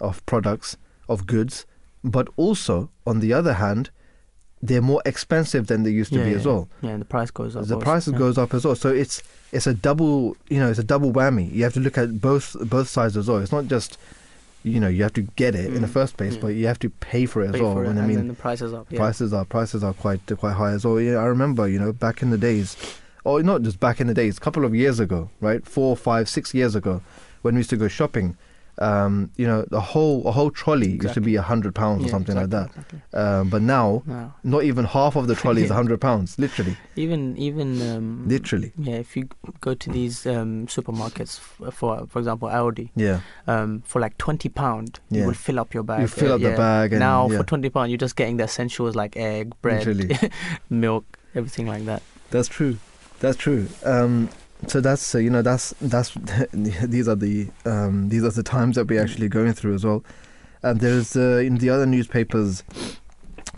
of 0.00 0.24
products, 0.26 0.76
of 1.08 1.26
goods, 1.26 1.66
but 2.02 2.28
also 2.36 2.90
on 3.06 3.20
the 3.20 3.32
other 3.32 3.54
hand, 3.54 3.90
they're 4.62 4.80
more 4.82 5.02
expensive 5.04 5.66
than 5.66 5.82
they 5.82 5.90
used 5.90 6.12
to 6.12 6.18
yeah, 6.20 6.24
be 6.24 6.30
yeah, 6.30 6.36
as 6.36 6.46
well. 6.46 6.68
Yeah, 6.82 6.90
and 6.90 7.00
the 7.00 7.04
price 7.06 7.30
goes 7.32 7.56
up. 7.56 7.66
The 7.66 7.74
also. 7.74 7.84
price 7.84 8.06
Yeah. 8.08 8.18
goes 8.18 8.38
up 8.38 8.54
as 8.54 8.64
well. 8.64 8.76
So 8.76 8.90
it's 8.90 9.22
it's 9.50 9.66
a 9.66 9.74
double 9.74 10.36
you 10.48 10.58
know 10.60 10.70
it's 10.70 10.78
a 10.78 10.84
double 10.84 11.12
whammy. 11.12 11.52
You 11.52 11.64
have 11.64 11.74
to 11.74 11.80
look 11.80 11.98
at 11.98 12.20
both 12.20 12.56
both 12.68 12.88
sides 12.88 13.16
as 13.16 13.28
well. 13.28 13.38
It's 13.38 13.52
not 13.52 13.66
just 13.66 13.98
you 14.62 14.78
know 14.78 14.86
you 14.88 15.02
have 15.02 15.12
to 15.14 15.22
get 15.22 15.54
it 15.56 15.66
in 15.74 15.82
the 15.82 15.88
Mm, 15.88 15.92
first 15.98 16.16
place, 16.16 16.36
but 16.36 16.48
you 16.48 16.66
have 16.68 16.78
to 16.78 16.90
pay 16.90 17.26
for 17.26 17.42
it 17.42 17.52
as 17.54 17.60
well. 17.60 17.78
it, 17.80 17.88
and 17.88 17.98
I 17.98 18.06
mean 18.06 18.16
then 18.16 18.28
the 18.28 18.34
price 18.34 18.62
is 18.62 18.72
up. 18.72 18.86
Yeah. 18.90 18.98
prices 18.98 19.32
are 19.32 19.44
prices 19.44 19.82
are 19.82 19.92
quite 19.94 20.20
quite 20.38 20.52
high 20.54 20.70
as 20.72 20.84
well. 20.84 21.00
Yeah, 21.00 21.16
I 21.16 21.24
remember 21.26 21.66
you 21.68 21.80
know 21.80 21.92
back 21.92 22.22
in 22.22 22.30
the 22.30 22.38
days, 22.38 22.76
or 23.24 23.42
not 23.42 23.62
just 23.62 23.80
back 23.80 24.00
in 24.00 24.06
the 24.06 24.14
days, 24.14 24.36
a 24.38 24.40
couple 24.40 24.64
of 24.64 24.74
years 24.74 25.00
ago, 25.00 25.30
right, 25.40 25.66
four, 25.66 25.96
five, 25.96 26.28
six 26.28 26.54
years 26.54 26.76
ago, 26.76 27.02
when 27.42 27.54
we 27.54 27.58
used 27.60 27.70
to 27.70 27.76
go 27.76 27.88
shopping. 27.88 28.36
Um, 28.78 29.30
you 29.36 29.46
know, 29.46 29.66
the 29.70 29.80
whole 29.80 30.26
a 30.26 30.32
whole 30.32 30.50
trolley 30.50 30.92
used 30.92 31.12
to 31.14 31.20
be 31.20 31.36
a 31.36 31.42
hundred 31.42 31.74
pounds 31.74 32.02
or 32.02 32.06
Yeah, 32.06 32.10
something 32.12 32.34
like 32.36 32.48
that. 32.50 32.68
exactly, 32.68 32.98
exactly. 32.98 33.20
Um, 33.20 33.48
but 33.50 33.60
now, 33.62 34.02
No. 34.06 34.32
not 34.44 34.64
even 34.64 34.86
half 34.86 35.14
of 35.14 35.26
the 35.26 35.34
trolley 35.34 35.62
is 35.62 35.70
a 35.74 35.74
hundred 35.74 36.00
pounds, 36.00 36.38
literally, 36.38 36.76
Even 36.96 37.36
even 37.36 37.82
um, 37.90 38.28
literally. 38.28 38.72
Yeah, 38.78 38.94
if 38.96 39.14
you 39.16 39.28
go 39.60 39.74
to 39.74 39.90
these 39.90 40.26
um, 40.26 40.66
supermarkets 40.68 41.38
f- 41.38 41.74
for 41.74 42.06
for 42.08 42.18
example 42.18 42.48
Aldi, 42.48 42.88
Yeah, 42.96 43.20
um, 43.46 43.82
for 43.84 44.00
like 44.00 44.16
twenty 44.16 44.48
pound, 44.48 45.00
Yeah. 45.10 45.20
you 45.20 45.26
will 45.26 45.34
fill 45.34 45.60
up 45.60 45.74
your 45.74 45.82
bag. 45.82 46.00
you 46.00 46.06
fill 46.08 46.32
uh, 46.32 46.36
up 46.36 46.40
the 46.40 46.56
bag 46.56 46.92
and 46.94 47.00
now 47.00 47.28
yeah. 47.30 47.38
for 47.38 47.44
twenty 47.44 47.68
pound, 47.68 47.90
you're 47.90 47.98
just 47.98 48.16
getting 48.16 48.38
the 48.38 48.44
essentials 48.44 48.96
like 48.96 49.16
egg, 49.18 49.52
bread, 49.60 49.86
milk, 50.70 51.04
everything 51.34 51.66
like 51.66 51.84
that. 51.84 52.02
That's 52.30 52.48
true. 52.48 52.78
That's 53.20 53.36
true. 53.36 53.68
Um, 53.84 54.30
so 54.66 54.80
that's 54.80 55.14
uh, 55.14 55.18
you 55.18 55.30
know 55.30 55.42
that's 55.42 55.74
that's 55.80 56.12
these 56.52 57.08
are 57.08 57.14
the 57.16 57.48
um, 57.64 58.08
these 58.08 58.24
are 58.24 58.30
the 58.30 58.42
times 58.42 58.76
that 58.76 58.86
we're 58.88 59.02
actually 59.02 59.28
going 59.28 59.52
through 59.52 59.74
as 59.74 59.84
well. 59.84 60.04
And 60.62 60.80
there's 60.80 61.16
uh, 61.16 61.38
in 61.44 61.56
the 61.58 61.70
other 61.70 61.86
newspapers 61.86 62.62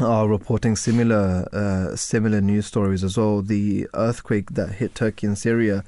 are 0.01 0.27
reporting 0.29 0.77
similar 0.77 1.49
uh, 1.53 1.95
similar 1.97 2.41
news 2.41 2.67
stories 2.67 3.05
as 3.05 3.17
well. 3.17 3.43
The 3.43 3.87
earthquake 3.95 4.51
that 4.53 4.71
hit 4.73 4.95
Turkey 4.95 5.27
and 5.27 5.37
Syria 5.39 5.85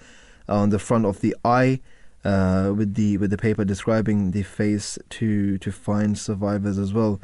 on 0.49 0.71
the 0.71 0.79
front 0.79 1.07
of 1.07 1.21
the 1.21 1.35
i. 1.45 1.81
Uh, 2.25 2.73
with 2.77 2.95
the 2.95 3.17
with 3.19 3.31
the 3.31 3.37
paper 3.37 3.65
describing 3.65 4.33
the 4.33 4.43
face 4.43 4.99
to 5.11 5.59
to 5.59 5.71
find 5.71 6.19
survivors 6.19 6.77
as 6.77 6.93
well. 6.93 7.21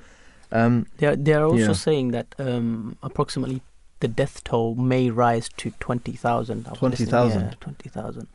Um, 0.53 0.87
They 0.99 1.09
are, 1.09 1.17
they 1.17 1.33
are 1.33 1.45
also 1.45 1.57
Yeah. 1.57 1.73
saying 1.73 2.13
that 2.13 2.27
um, 2.39 2.97
approximately 3.03 3.63
the 4.03 4.09
death 4.09 4.43
toll 4.45 4.75
may 4.75 5.09
rise 5.11 5.49
to 5.57 5.71
twenty 5.81 6.13
thousand. 6.13 6.67
20,000? 6.67 7.41
Yeah, 7.41 7.55
twenty 7.61 7.89
thousand. 7.89 8.27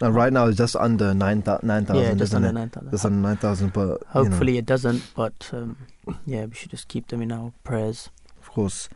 and 0.00 0.14
right 0.14 0.32
now 0.32 0.46
it's 0.46 0.58
just 0.58 0.76
under 0.76 1.12
nine 1.14 1.42
nine 1.62 1.84
thousand, 1.86 1.96
Yeah, 1.96 2.14
just 2.14 2.34
under 2.34 2.48
it? 2.50 2.52
nine 2.52 2.68
thousand. 2.68 2.90
Just 2.90 3.04
under 3.06 3.18
nine 3.18 3.36
thousand, 3.38 3.72
but 3.72 3.80
you 3.80 3.88
know. 3.88 3.98
Hopefully 4.08 4.58
it 4.58 4.66
doesn't, 4.66 5.02
but 5.16 5.50
um, 5.52 5.76
yeah, 6.26 6.44
we 6.44 6.54
should 6.54 6.70
just 6.70 6.88
keep 6.88 7.08
them 7.08 7.22
in 7.22 7.32
our 7.32 7.52
prayers. 7.64 8.10
Of 8.40 8.50
course. 8.50 8.88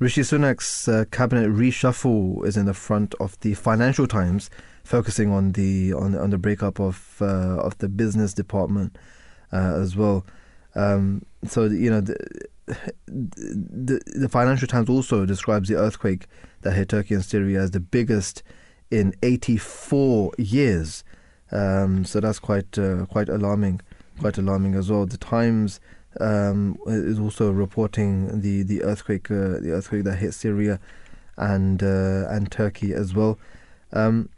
Rishi 0.00 0.22
Sunak's 0.22 0.88
uh, 0.88 1.04
cabinet 1.10 1.50
reshuffle 1.50 2.44
is 2.46 2.56
in 2.56 2.64
the 2.66 2.74
front 2.74 3.14
of 3.20 3.38
the 3.40 3.52
Financial 3.54 4.06
Times, 4.06 4.48
focusing 4.82 5.30
on 5.30 5.52
the 5.52 5.92
on, 5.92 6.16
on 6.16 6.30
the 6.30 6.38
breakup 6.38 6.80
of 6.80 7.16
uh, 7.20 7.58
of 7.58 7.78
the 7.78 7.88
business 7.88 8.34
department 8.34 8.96
uh, 9.52 9.74
as 9.80 9.94
well. 9.96 10.24
Um, 10.74 11.24
so 11.46 11.64
you 11.64 11.90
know, 11.90 12.00
the, 12.00 12.16
the 13.06 14.00
the 14.06 14.28
Financial 14.28 14.68
Times 14.68 14.88
also 14.88 15.26
describes 15.26 15.68
the 15.68 15.76
earthquake 15.76 16.26
that 16.62 16.72
hit 16.72 16.88
Turkey 16.88 17.14
and 17.14 17.24
Syria 17.24 17.60
as 17.60 17.70
the 17.70 17.80
biggest 17.80 18.42
in 18.90 19.14
84 19.22 20.32
years. 20.38 21.04
Um, 21.52 22.04
so 22.04 22.20
that's 22.20 22.38
quite 22.38 22.78
uh, 22.78 23.06
quite 23.06 23.28
alarming, 23.28 23.80
quite 24.20 24.38
alarming 24.38 24.74
as 24.74 24.90
well. 24.90 25.06
The 25.06 25.18
Times 25.18 25.80
um, 26.20 26.78
is 26.86 27.18
also 27.18 27.50
reporting 27.50 28.40
the 28.40 28.62
the 28.62 28.82
earthquake 28.82 29.30
uh, 29.30 29.60
the 29.60 29.72
earthquake 29.72 30.04
that 30.04 30.16
hit 30.16 30.34
Syria 30.34 30.80
and 31.36 31.82
uh, 31.82 32.26
and 32.28 32.50
Turkey 32.50 32.92
as 32.92 33.14
well. 33.14 33.38
Um, 33.92 34.28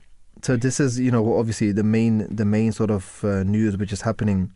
so 0.42 0.56
this 0.56 0.80
is 0.80 0.98
you 0.98 1.10
know 1.10 1.38
obviously 1.38 1.72
the 1.72 1.84
main 1.84 2.34
the 2.34 2.44
main 2.44 2.72
sort 2.72 2.90
of 2.90 3.24
uh, 3.24 3.42
news 3.42 3.76
which 3.76 3.92
is 3.92 4.02
happening, 4.02 4.52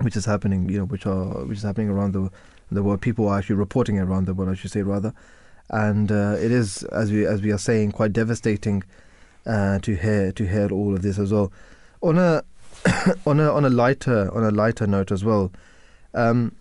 which 0.00 0.16
is 0.16 0.24
happening 0.24 0.68
you 0.68 0.78
know 0.78 0.84
which 0.84 1.06
are 1.06 1.44
which 1.44 1.58
is 1.58 1.62
happening 1.62 1.88
around 1.88 2.12
the 2.12 2.30
the 2.70 2.82
world. 2.82 3.00
People 3.00 3.28
are 3.28 3.38
actually 3.38 3.56
reporting 3.56 3.98
around 3.98 4.26
the 4.26 4.34
world, 4.34 4.50
I 4.50 4.54
should 4.54 4.70
say 4.70 4.82
rather, 4.82 5.12
and 5.70 6.10
uh, 6.10 6.36
it 6.38 6.50
is 6.50 6.82
as 6.84 7.10
we 7.10 7.26
as 7.26 7.42
we 7.42 7.52
are 7.52 7.58
saying 7.58 7.92
quite 7.92 8.12
devastating 8.12 8.82
uh, 9.46 9.78
to 9.80 9.96
hear 9.96 10.32
to 10.32 10.46
hear 10.46 10.68
all 10.70 10.94
of 10.94 11.02
this 11.02 11.18
as 11.18 11.32
well. 11.32 11.52
On 12.02 12.18
a 12.18 12.42
on 13.26 13.40
a 13.40 13.52
on 13.52 13.64
a 13.64 13.70
lighter 13.70 14.34
on 14.34 14.44
a 14.44 14.50
lighter 14.50 14.86
note 14.86 15.12
as 15.12 15.24
well. 15.24 15.52
Um, 16.14 16.54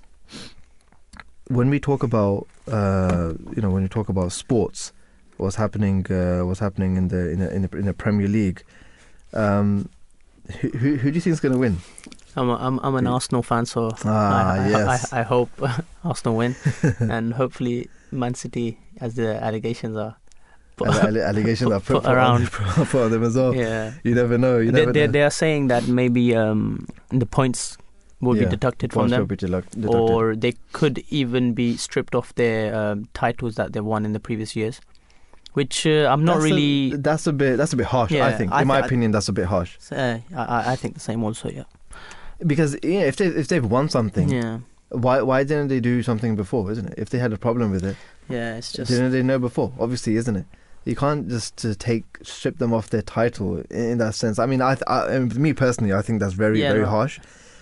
when 1.48 1.70
we 1.70 1.80
talk 1.80 2.04
about 2.04 2.48
uh, 2.68 3.34
you 3.56 3.62
know 3.62 3.70
when 3.70 3.84
we 3.84 3.90
talk 3.90 4.10
about 4.10 4.32
sports, 4.32 4.94
what's 5.38 5.56
happening 5.56 6.06
uh, 6.12 6.42
what's 6.42 6.60
happening 6.60 6.96
in 6.96 7.10
the 7.10 7.30
in 7.30 7.40
the, 7.40 7.54
in 7.54 7.62
the, 7.64 7.78
in 7.78 7.86
the 7.86 7.94
Premier 7.94 8.28
League, 8.28 8.64
um, 9.34 9.90
who, 10.60 10.70
who 10.70 10.96
who 10.96 11.12
do 11.12 11.16
you 11.16 11.22
think 11.22 11.34
is 11.34 11.40
going 11.40 11.54
to 11.54 11.60
win? 11.60 11.78
I'm 12.36 12.50
a, 12.50 12.56
I'm 12.56 12.80
I'm 12.84 12.96
an 12.96 13.06
Yeah. 13.06 13.12
Arsenal 13.12 13.44
fan, 13.44 13.66
so 13.66 13.92
Ah, 14.06 14.54
I, 14.54 14.58
I, 14.66 14.68
yes. 14.70 15.14
I, 15.14 15.20
I 15.20 15.24
hope 15.24 15.50
Arsenal 16.04 16.36
win, 16.38 16.56
and 17.00 17.34
hopefully 17.34 17.90
Man 18.12 18.34
City, 18.34 18.80
as 19.02 19.16
the 19.16 19.42
allegations 19.44 19.96
are. 19.98 20.16
put- 20.78 20.88
Alle- 20.88 21.08
alle- 21.08 21.22
allegations 21.22 21.72
are 21.72 21.80
put, 21.80 21.96
put 21.98 22.04
put 22.04 22.12
around. 22.14 22.50
put 22.52 22.96
on 23.06 23.12
them 23.12 23.24
as 23.24 23.36
well. 23.36 23.54
yeah, 23.54 23.94
You 24.04 24.16
never 24.16 24.38
know. 24.38 24.58
You 24.58 24.72
they, 24.72 24.80
never 24.82 24.94
they 24.94 25.06
know. 25.06 25.12
they 25.12 25.24
are 25.24 25.30
saying 25.30 25.68
that 25.68 25.88
maybe 25.88 26.36
um 26.36 26.88
the 27.10 27.26
points 27.28 27.78
will 28.22 28.36
Yeah, 28.38 28.46
be 28.46 28.50
deducted 28.52 28.94
from 28.94 29.10
them, 29.10 29.28
deducted. 29.28 29.86
or 29.86 30.36
they 30.36 30.54
could 30.72 31.04
even 31.10 31.54
be 31.54 31.76
stripped 31.78 32.16
of 32.16 32.34
their 32.36 32.74
um, 32.74 33.08
titles 33.14 33.56
that 33.56 33.74
they 33.74 33.82
won 33.82 34.06
in 34.06 34.14
the 34.14 34.20
previous 34.20 34.56
years, 34.56 34.80
which 35.54 35.86
uh, 35.86 36.08
I'm 36.10 36.24
not 36.26 36.36
That's 36.40 36.46
a- 36.46 36.50
really. 36.50 36.96
that's 36.96 37.28
a 37.28 37.34
bit. 37.34 37.58
That's 37.58 37.74
a 37.74 37.76
bit 37.78 37.86
harsh. 37.88 38.12
I 38.14 38.32
think. 38.32 38.52
In 38.54 38.66
my 38.68 38.80
opinion, 38.80 39.12
that's 39.12 39.28
a 39.30 39.34
bit 39.34 39.46
harsh 39.46 39.78
Uh, 39.92 40.18
I, 40.36 40.72
I 40.74 40.76
think 40.78 40.94
the 40.96 41.00
same 41.02 41.22
also. 41.24 41.50
Yeah. 41.50 41.66
Because 42.46 42.78
yeah, 42.84 43.02
if 43.02 43.16
they 43.16 43.28
if 43.28 43.48
they've 43.48 43.66
won 43.66 43.90
something, 43.90 44.30
Yeah. 44.30 44.60
why 44.90 45.22
why 45.22 45.44
didn't 45.44 45.68
they 45.70 45.80
do 45.80 46.04
something 46.04 46.36
before? 46.36 46.72
Isn't 46.72 46.88
it? 46.90 46.96
If 46.98 47.10
they 47.10 47.20
had 47.20 47.34
a 47.34 47.38
problem 47.38 47.72
with 47.72 47.84
it, 47.84 47.96
Yeah. 48.30 48.56
It's 48.58 48.72
just. 48.72 48.90
didn't 48.92 49.12
they 49.12 49.24
know 49.24 49.40
before? 49.40 49.74
Obviously, 49.80 50.16
isn't 50.16 50.36
it? 50.36 50.46
You 50.86 50.96
can't 50.98 51.30
just 51.30 51.64
uh, 51.66 51.74
take 51.80 52.04
strip 52.24 52.58
them 52.58 52.74
off 52.74 52.90
their 52.90 53.02
title 53.02 53.64
in, 53.70 53.98
that 54.00 54.16
sense. 54.16 54.38
I 54.38 54.46
mean, 54.46 54.62
I, 54.62 54.76
th- 54.76 54.84
I 54.88 55.18
me 55.20 55.54
personally, 55.54 55.94
I 55.94 56.02
think 56.02 56.20
that's 56.20 56.34
very 56.34 56.60
Yeah, 56.62 56.74
very 56.74 56.84
no. 56.84 56.90
harsh. 56.90 57.20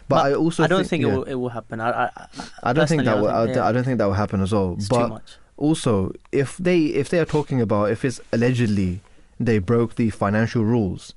But, 0.10 0.16
But 0.16 0.26
I 0.26 0.34
also 0.34 0.64
I 0.64 0.68
don't 0.68 0.88
think, 0.88 1.04
yeah, 1.04 1.10
it 1.10 1.16
will 1.16 1.24
it 1.24 1.36
will 1.36 1.50
happen. 1.50 1.80
I 1.80 1.90
I, 1.92 2.04
I, 2.06 2.28
I 2.64 2.74
don't 2.74 2.88
think 2.90 3.06
that 3.06 3.18
will. 3.22 3.30
I, 3.30 3.46
think, 3.46 3.56
yeah, 3.58 3.68
I 3.68 3.72
don't 3.72 3.84
think 3.84 3.98
that 4.00 4.06
will 4.06 4.16
happen 4.26 4.42
as 4.42 4.52
well. 4.52 4.74
it's 4.74 4.90
too 4.90 4.96
but 4.96 5.10
much. 5.10 5.38
also, 5.58 6.12
if 6.32 6.58
they 6.58 6.80
if 7.02 7.10
they 7.10 7.20
are 7.20 7.26
talking 7.38 7.62
about 7.62 7.92
if 7.92 8.04
it's 8.04 8.20
allegedly 8.34 9.02
they 9.40 9.60
broke 9.60 9.96
the 9.96 10.10
financial 10.10 10.66
rules, 10.66 11.14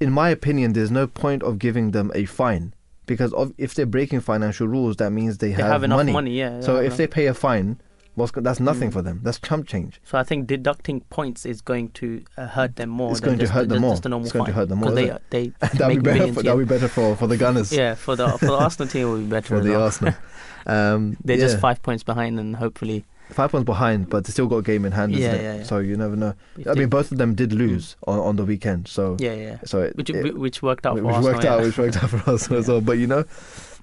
in 0.00 0.10
my 0.12 0.30
opinion, 0.30 0.72
there's 0.72 0.90
no 0.90 1.06
point 1.06 1.42
of 1.42 1.58
giving 1.58 1.90
them 1.92 2.10
a 2.14 2.24
fine 2.24 2.74
because 3.06 3.32
of, 3.34 3.52
if 3.58 3.74
they're 3.74 3.86
breaking 3.86 4.20
financial 4.20 4.66
rules, 4.68 4.96
that 4.96 5.10
means 5.10 5.38
they, 5.38 5.48
They 5.48 5.52
have, 5.62 5.72
have 5.72 5.82
enough 5.84 5.98
money. 5.98 6.12
money. 6.12 6.30
yeah. 6.38 6.60
So 6.60 6.76
if 6.76 6.86
enough. 6.86 6.98
they 6.98 7.06
pay 7.06 7.26
a 7.26 7.34
fine, 7.34 7.80
what's, 8.14 8.32
that's 8.34 8.60
nothing 8.60 8.90
Mm. 8.90 8.92
for 8.92 9.02
them. 9.02 9.20
That's 9.22 9.38
chump 9.40 9.66
change. 9.66 10.00
So 10.04 10.16
I 10.16 10.22
think 10.22 10.46
deducting 10.46 11.00
points 11.10 11.44
is 11.44 11.60
going 11.60 11.90
to 11.92 12.24
uh, 12.38 12.46
hurt 12.46 12.76
them 12.76 12.88
more. 12.88 13.10
It's 13.10 13.20
than 13.20 13.30
going 13.36 13.38
to 13.40 13.48
hurt 13.48 13.68
them 13.68 13.82
just 13.82 14.04
more. 14.08 14.20
It's 14.22 14.32
going 14.32 14.46
to 14.46 14.52
hurt 14.52 14.68
them 14.68 14.78
more, 14.78 14.92
they 14.92 15.16
they 15.30 15.52
that'll 15.60 15.88
be 15.88 15.94
make 15.96 16.02
better. 16.04 16.16
millions, 16.18 16.36
For, 16.36 16.40
yeah. 16.42 16.50
that'll 16.50 16.58
be 16.58 16.64
better 16.64 16.88
for, 16.88 17.16
for 17.16 17.26
the 17.26 17.36
Gunners. 17.36 17.72
yeah 17.72 17.94
for 17.94 18.16
the 18.16 18.28
for 18.38 18.46
the 18.46 18.58
Arsenal 18.66 18.88
team 18.88 19.02
it 19.06 19.10
will 19.10 19.18
be 19.18 19.26
better 19.26 19.56
For 19.56 19.60
the. 19.62 19.74
Arsenal. 19.80 20.14
Um, 20.66 21.16
They're 21.24 21.38
yeah. 21.38 21.44
just 21.46 21.58
five 21.58 21.82
points 21.82 22.02
behind, 22.02 22.38
and 22.38 22.54
hopefully, 22.54 23.06
five 23.30 23.50
points 23.50 23.64
behind, 23.66 24.08
but 24.10 24.24
they 24.24 24.30
still 24.32 24.46
got 24.46 24.58
a 24.58 24.62
game 24.62 24.84
in 24.84 24.92
hand, 24.92 25.12
isn't 25.12 25.22
Yeah, 25.22 25.32
it? 25.34 25.42
yeah, 25.42 25.54
yeah. 25.56 25.62
So 25.64 25.78
you 25.78 25.96
never 25.96 26.16
know. 26.16 26.34
I 26.68 26.74
mean, 26.74 26.88
both 26.88 27.10
of 27.12 27.18
them 27.18 27.34
did 27.34 27.52
lose 27.52 27.96
on, 28.06 28.18
on 28.18 28.36
the 28.36 28.44
weekend. 28.44 28.88
So 28.88 29.16
yeah, 29.18 29.34
yeah, 29.34 29.58
so 29.64 29.80
it, 29.82 29.96
which 29.96 30.10
it- 30.10 30.36
which 30.36 30.62
worked 30.62 30.86
out 30.86 30.94
which 30.94 31.02
for 31.02 31.12
Arsenal. 31.12 31.32
worked 31.32 31.44
yeah. 31.44 31.54
out, 31.54 31.62
which 31.62 31.78
worked 31.78 32.02
out 32.02 32.10
for 32.10 32.30
us 32.30 32.50
as 32.60 32.68
well. 32.68 32.80
But 32.80 32.98
you 32.98 33.06
know, 33.06 33.24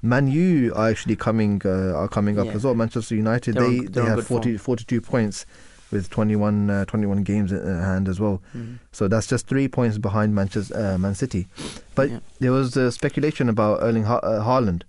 Man 0.01 0.27
U 0.27 0.73
are 0.75 0.89
actually 0.89 1.15
coming 1.15 1.62
uh, 1.65 1.93
are 1.95 2.07
coming 2.07 2.38
up 2.39 2.45
Yeah. 2.47 2.53
as 2.53 2.63
well. 2.63 2.75
Manchester 2.75 3.15
United 3.15 3.55
They're 3.55 3.63
they 3.69 3.77
on- 3.79 3.86
they 3.91 4.01
have 4.03 4.15
good 4.17 4.25
40, 4.27 4.57
42 4.57 5.01
points 5.01 5.45
with 5.89 6.10
21, 6.10 6.69
uh, 6.69 6.83
21 6.86 7.23
games 7.23 7.51
in 7.53 7.63
hand 7.65 8.10
as 8.10 8.19
well. 8.19 8.41
Mhm. 8.55 8.77
So 8.91 9.07
that's 9.07 9.25
just 9.25 9.47
three 9.47 9.69
points 9.69 9.97
behind 9.97 10.36
Manchester 10.36 10.75
uh, 10.75 10.97
Man 10.97 11.15
City. 11.15 11.47
But 11.95 12.10
Yeah. 12.12 12.19
there 12.39 12.51
was 12.51 12.75
uh, 12.75 12.91
speculation 12.91 13.47
about 13.47 13.81
Erling 13.81 14.03
ha- 14.03 14.17
uh, 14.21 14.43
Haaland, 14.43 14.81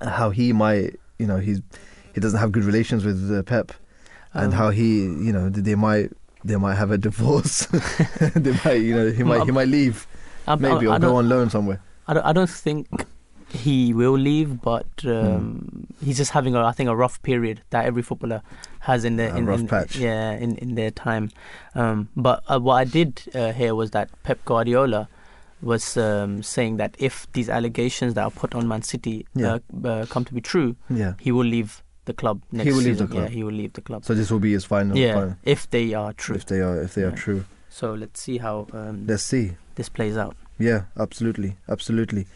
uh, 0.00 0.08
how 0.10 0.30
he 0.30 0.52
might 0.54 0.98
you 1.18 1.26
know 1.26 1.36
he's 1.36 1.60
he 2.14 2.20
doesn't 2.20 2.38
have 2.40 2.52
good 2.52 2.64
relations 2.64 3.04
with 3.04 3.30
uh, 3.30 3.42
Pep, 3.42 3.72
and 4.34 4.46
Um, 4.46 4.52
how 4.52 4.70
he 4.70 5.02
you 5.02 5.32
know 5.32 5.48
they 5.50 5.74
might. 5.74 6.10
They 6.42 6.56
might 6.56 6.76
have 6.76 6.90
a 6.90 6.96
divorce. 6.96 7.66
they 8.34 8.52
might, 8.64 8.80
you 8.80 8.94
know, 8.96 9.10
he 9.12 9.22
might 9.24 9.42
he 9.44 9.50
Um, 9.50 9.54
might 9.54 9.68
leave 9.68 10.06
I'm- 10.48 10.60
maybe 10.62 10.86
I, 10.86 10.96
or 10.96 10.98
go 10.98 11.16
on 11.16 11.28
loan 11.28 11.50
somewhere. 11.50 11.80
I 12.08 12.14
don't 12.14 12.24
I 12.24 12.32
don't 12.32 12.48
think 12.48 12.88
he 13.52 13.92
will 13.92 14.16
leave, 14.16 14.62
but 14.62 14.86
um, 15.04 15.86
he's 16.02 16.16
just 16.16 16.30
having 16.30 16.54
a 16.54 16.64
I 16.64 16.72
think 16.72 16.88
a 16.88 16.96
rough 16.96 17.20
period 17.22 17.60
that 17.70 17.84
every 17.84 18.00
footballer 18.02 18.40
has 18.80 19.04
in 19.04 19.16
their 19.16 19.34
A 19.34 19.36
in, 19.36 19.44
rough 19.44 19.60
in- 19.60 19.68
patch. 19.68 19.96
Yeah, 19.96 20.32
in 20.32 20.56
in 20.56 20.76
their 20.76 20.90
time. 20.90 21.28
Um, 21.74 22.08
but 22.16 22.42
uh, 22.48 22.58
what 22.58 22.76
I 22.76 22.84
did 22.84 23.20
uh, 23.34 23.52
hear 23.52 23.74
was 23.74 23.90
that 23.90 24.08
Pep 24.22 24.42
Guardiola 24.46 25.08
was 25.60 25.96
um, 25.98 26.42
saying 26.42 26.78
that 26.78 26.94
if 26.98 27.30
these 27.34 27.50
allegations 27.50 28.14
that 28.14 28.24
are 28.24 28.30
put 28.30 28.54
on 28.54 28.66
Man 28.66 28.80
City 28.80 29.26
Yeah. 29.34 29.58
uh, 29.84 29.88
uh, 29.88 30.06
come 30.06 30.24
to 30.24 30.32
be 30.32 30.40
true, 30.40 30.74
Yeah. 30.88 31.12
he 31.20 31.32
will 31.32 31.44
leave 31.44 31.82
the 32.10 32.16
club 32.22 32.42
next 32.52 32.66
will 32.74 32.82
leave 32.88 32.98
the 32.98 33.06
club. 33.06 33.24
Yeah, 33.24 33.34
he 33.38 33.42
will 33.44 33.52
leave 33.62 33.72
the 33.78 33.80
club. 33.88 34.04
So 34.04 34.14
this 34.14 34.30
will 34.30 34.40
be 34.48 34.52
his 34.58 34.64
final. 34.64 34.96
yeah, 34.96 35.14
final 35.14 35.36
if 35.44 35.68
they 35.70 35.94
are 36.02 36.12
true. 36.12 36.36
if 36.36 36.46
they 36.46 36.60
are 36.60 36.82
if 36.82 36.94
they 36.94 37.02
are 37.08 37.16
true. 37.24 37.44
So 37.80 37.94
let's 37.94 38.20
see 38.20 38.38
how 38.38 38.66
um, 38.72 39.06
Let's 39.06 39.22
see. 39.22 39.52
this 39.76 39.88
plays 39.88 40.16
out. 40.16 40.36
Yeah, 40.58 40.80
absolutely, 40.98 41.56
absolutely. 41.68 42.26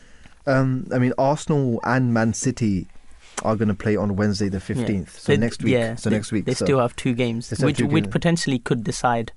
Um, 0.46 0.86
I 0.94 0.98
mean, 0.98 1.12
Arsenal 1.18 1.80
and 1.84 2.12
Man 2.14 2.32
City 2.34 2.86
are 3.42 3.56
going 3.56 3.68
to 3.68 3.74
play 3.74 3.96
on 3.96 4.14
Wednesday 4.16 4.48
the 4.48 4.60
fifteenth. 4.60 5.18
So 5.18 5.32
They- 5.32 5.38
next 5.38 5.62
week. 5.62 5.72
Yeah, 5.72 5.96
so 5.96 6.08
they, 6.10 6.16
next 6.16 6.30
week. 6.32 6.44
They 6.44 6.54
so 6.54 6.64
still 6.64 6.78
have 6.80 6.94
two 6.96 7.14
games, 7.14 7.50
which 7.50 7.78
two 7.78 7.86
which 7.88 8.04
games. 8.04 8.12
potentially 8.12 8.58
could 8.60 8.84
decide. 8.84 9.32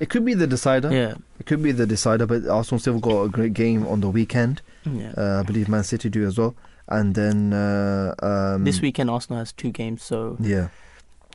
it 0.00 0.08
could 0.08 0.24
be 0.24 0.34
the 0.34 0.46
decider. 0.46 0.90
Yeah, 0.92 1.14
It 1.38 1.46
could 1.46 1.62
be 1.62 1.72
the 1.72 1.86
decider, 1.86 2.26
but 2.26 2.46
Arsenal 2.48 2.78
still 2.80 2.98
got 2.98 3.22
a 3.22 3.28
great 3.28 3.52
game 3.54 3.86
on 3.86 4.00
the 4.00 4.08
weekend. 4.08 4.62
yeah. 4.84 5.12
Uh, 5.16 5.40
I 5.40 5.42
believe 5.42 5.68
Man 5.68 5.84
City 5.84 6.08
do 6.08 6.26
as 6.26 6.38
well. 6.38 6.54
And 6.88 7.14
then 7.14 7.52
uh, 7.52 8.14
um, 8.22 8.64
this 8.64 8.80
weekend 8.80 9.10
Arsenal 9.10 9.38
has 9.40 9.52
two 9.52 9.70
games, 9.70 10.02
so 10.02 10.36
Yeah, 10.40 10.68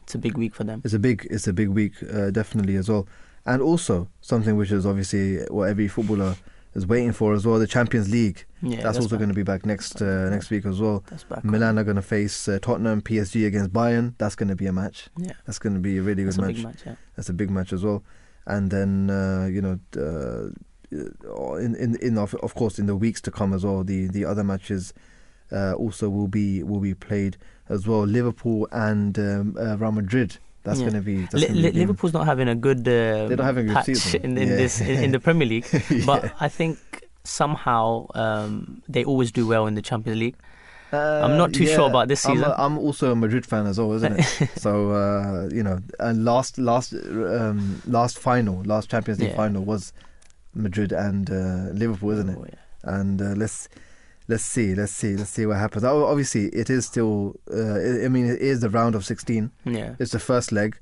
it's 0.04 0.16
a 0.16 0.18
big 0.18 0.38
week 0.38 0.56
for 0.56 0.64
them. 0.64 0.82
it's 0.86 0.94
a 0.94 1.00
big 1.00 1.28
it's 1.30 1.48
a 1.48 1.54
big 1.54 1.70
week, 1.70 1.94
uh, 2.04 2.32
definitely 2.32 2.76
as 2.78 2.88
well. 2.90 3.08
And 3.46 3.62
also 3.62 4.08
something 4.22 4.56
which 4.56 4.72
is 4.72 4.86
obviously 4.86 5.40
what 5.50 5.68
every 5.70 5.88
footballer 5.88 6.36
is 6.74 6.86
waiting 6.88 7.12
for 7.12 7.34
as 7.34 7.46
well. 7.46 7.60
The 7.60 7.68
Champions 7.68 8.10
League. 8.10 8.46
Yeah, 8.62 8.82
that's, 8.82 8.98
also 8.98 9.18
going 9.18 9.30
to 9.30 9.36
be 9.36 9.44
back 9.44 9.66
next 9.66 10.02
uh, 10.02 10.30
next 10.30 10.50
week 10.52 10.66
as 10.66 10.80
well. 10.80 11.04
That's 11.10 11.24
back. 11.26 11.44
Milan 11.44 11.78
are 11.80 11.84
going 11.84 11.96
to 11.98 12.02
face 12.02 12.48
uh, 12.48 12.60
Tottenham, 12.62 13.02
PSG 13.02 13.46
against 13.48 13.74
Bayern. 13.74 14.14
That's 14.20 14.36
going 14.36 14.50
to 14.50 14.56
be 14.56 14.68
a 14.68 14.74
match. 14.74 15.10
Yeah, 15.18 15.34
That's 15.46 15.60
going 15.60 15.74
to 15.74 15.82
be 15.82 15.98
a 15.98 16.02
really 16.02 16.24
good 16.24 16.34
that's 16.34 16.38
a 16.38 16.42
match. 16.44 16.56
big 16.56 16.64
match. 16.66 16.80
Yeah. 16.86 16.96
That's 17.16 17.30
a 17.30 17.34
big 17.34 17.50
match 17.50 17.74
as 17.74 17.84
well. 17.84 18.04
And 18.46 18.70
then 18.72 19.10
uh, 19.10 19.48
you 19.52 19.62
know, 19.62 19.80
uh, 19.98 20.50
uh, 20.96 21.56
in 21.56 21.76
in 21.76 21.96
in 21.98 22.18
of, 22.18 22.36
of 22.36 22.54
course 22.54 22.78
in 22.80 22.86
the 22.86 22.96
weeks 22.96 23.20
to 23.22 23.32
come 23.32 23.52
as 23.54 23.66
well, 23.66 23.84
the 23.84 24.08
the 24.08 24.24
other 24.26 24.44
matches 24.44 24.94
uh, 25.52 25.74
also 25.74 26.10
will 26.10 26.28
be 26.28 26.64
will 26.64 26.80
be 26.80 26.94
played 26.94 27.38
as 27.70 27.88
well. 27.88 28.04
Liverpool 28.04 28.68
and 28.72 29.18
um, 29.20 29.56
uh, 29.60 29.78
Real 29.78 29.92
Madrid. 29.92 30.38
That's 30.64 30.80
Yeah. 30.80 30.90
going 30.90 31.02
to 31.02 31.02
be. 31.02 31.22
That's 31.22 31.34
Li- 31.36 31.48
gonna 31.48 31.54
be 31.62 31.72
Li- 31.72 31.80
Liverpool's 31.80 32.14
not 32.14 32.26
having 32.28 32.48
a 32.48 32.56
good. 32.56 32.80
Uh, 32.88 33.28
They're 33.28 33.38
not 33.38 33.46
having 33.46 33.70
a 33.70 33.74
good 33.74 33.86
season. 33.86 34.22
in, 34.24 34.38
in 34.38 34.48
Yeah. 34.50 34.56
this 34.56 34.80
in, 34.82 35.04
in 35.06 35.12
the 35.12 35.20
Premier 35.20 35.48
League, 35.48 35.66
but 36.06 36.32
I 36.40 36.50
think 36.50 36.78
somehow 37.24 38.08
um, 38.16 38.82
they 38.88 39.04
always 39.04 39.32
do 39.32 39.48
well 39.48 39.66
in 39.68 39.76
the 39.76 39.82
Champions 39.82 40.20
League. 40.20 40.36
Uh, 40.94 41.22
I'm 41.24 41.38
not 41.38 41.54
too 41.54 41.66
sure 41.66 41.88
about 41.90 42.10
this 42.10 42.26
I'm, 42.26 42.36
season. 42.36 42.52
a, 42.52 42.56
I'm 42.58 42.78
also 42.78 43.12
a 43.14 43.16
Madrid 43.16 43.46
fan 43.46 43.66
as 43.66 43.80
well, 43.80 43.94
isn't 43.94 44.20
it? 44.20 44.50
so 44.58 44.92
uh, 44.92 45.50
you 45.52 45.64
know, 45.64 45.80
and 46.00 46.26
last 46.26 46.58
last 46.60 46.94
um, 46.94 47.82
last 47.88 48.20
final, 48.20 48.62
last 48.66 48.92
Champions 48.92 49.20
League 49.22 49.30
Yeah. 49.30 49.38
final 49.38 49.64
was 49.64 49.94
Madrid 50.54 50.92
and 50.92 51.32
uh, 51.32 51.70
Liverpool, 51.74 52.12
isn't 52.12 52.30
it? 52.30 52.38
Oh, 52.38 52.46
yeah. 52.48 52.96
And 52.98 53.22
uh, 53.22 53.26
let's 53.38 53.70
let's 54.28 54.44
see, 54.46 54.76
let's 54.76 54.92
see, 54.92 55.16
let's 55.16 55.30
see 55.32 55.46
what 55.46 55.58
happens. 55.58 55.84
Obviously, 55.84 56.46
it 56.48 56.70
is 56.70 56.86
still. 56.86 57.36
Uh, 57.52 58.06
I 58.06 58.08
mean, 58.10 58.26
it 58.30 58.40
is 58.42 58.62
the 58.62 58.70
round 58.70 58.96
of 58.96 59.06
16. 59.06 59.52
Yeah. 59.66 59.96
It's 60.00 60.12
the 60.12 60.20
first 60.20 60.52
leg. 60.52 60.78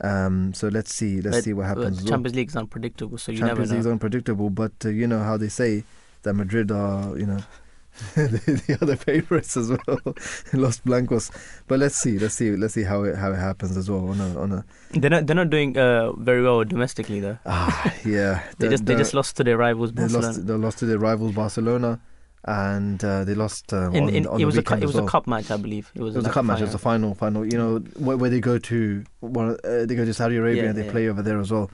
Um, 0.00 0.52
so 0.52 0.68
let's 0.68 0.94
see, 0.94 1.20
let's 1.22 1.38
But- 1.38 1.44
see 1.44 1.52
what 1.54 1.66
happens. 1.66 1.98
well. 2.02 2.06
Champions 2.10 2.36
League 2.36 2.48
is 2.48 2.56
unpredictable, 2.56 3.16
so 3.18 3.32
you 3.32 3.38
Champions 3.38 3.70
never 3.70 3.78
League 3.78 3.80
is 3.80 3.86
unpredictable, 3.86 4.50
but 4.50 4.72
uh, 4.84 4.88
you 4.90 5.06
know 5.06 5.20
how 5.22 5.36
they 5.38 5.48
say 5.48 5.84
that 6.22 6.34
Madrid 6.34 6.70
are, 6.70 7.16
you 7.18 7.24
know, 7.24 7.38
the, 8.14 8.62
the 8.66 8.78
other 8.82 8.94
favourites 8.94 9.56
as 9.56 9.70
well, 9.70 9.98
Los 10.52 10.80
Blancos. 10.80 11.30
But 11.66 11.78
let's 11.78 11.96
see, 11.96 12.18
let's 12.18 12.34
see, 12.34 12.54
let's 12.54 12.74
see 12.74 12.82
how 12.82 13.04
it 13.04 13.16
how 13.16 13.32
it 13.32 13.36
happens 13.38 13.74
as 13.74 13.88
well 13.90 14.06
on 14.10 14.20
a 14.20 14.38
on 14.38 14.52
a. 14.52 14.64
They're 14.90 15.08
not. 15.08 15.26
They're 15.26 15.34
not 15.36 15.48
doing 15.48 15.78
uh, 15.78 16.12
very 16.12 16.42
well 16.42 16.62
domestically 16.64 17.20
though. 17.20 17.38
Ah, 17.46 17.94
yeah, 18.04 18.42
They 18.58 18.66
the- 18.66 18.72
just 18.72 18.84
they 18.84 18.96
just 18.96 19.14
lost 19.14 19.38
to 19.38 19.44
their 19.44 19.56
rivals 19.56 19.92
they 19.94 20.08
lost 20.08 20.46
they 20.46 20.52
lost 20.52 20.78
to 20.80 20.84
their 20.84 20.98
rivals 20.98 21.32
Barcelona, 21.32 21.98
and 22.44 23.02
uh, 23.04 23.24
they 23.24 23.34
lost 23.34 23.72
uh, 23.72 23.90
in, 23.90 24.04
on, 24.04 24.08
in, 24.10 24.26
on 24.26 24.36
it 24.36 24.38
the 24.38 24.44
was 24.46 24.56
a 24.58 24.62
cu- 24.62 24.74
it 24.76 24.84
was 24.84 24.94
well. 24.94 25.04
a 25.06 25.08
cup 25.08 25.26
match, 25.26 25.50
I 25.50 25.56
believe. 25.56 25.90
It 25.94 26.02
was, 26.02 26.14
It 26.14 26.18
was 26.18 26.26
a 26.26 26.30
cup 26.30 26.44
match. 26.44 26.60
It 26.60 26.64
was 26.64 26.72
the 26.72 26.78
final. 26.78 27.14
final. 27.14 27.44
You 27.44 27.58
know 27.58 27.78
where, 27.96 28.16
where 28.16 28.30
they 28.30 28.40
go 28.40 28.58
to, 28.58 29.04
one, 29.20 29.56
uh, 29.64 29.84
they 29.86 29.94
go 29.94 30.04
to 30.04 30.14
Saudi 30.14 30.36
Arabia 30.36 30.62
Yeah, 30.64 30.68
and 30.70 30.78
they 30.78 30.84
yeah. 30.84 30.90
play 30.92 31.08
over 31.08 31.22
there 31.22 31.40
as 31.40 31.50
well. 31.50 31.70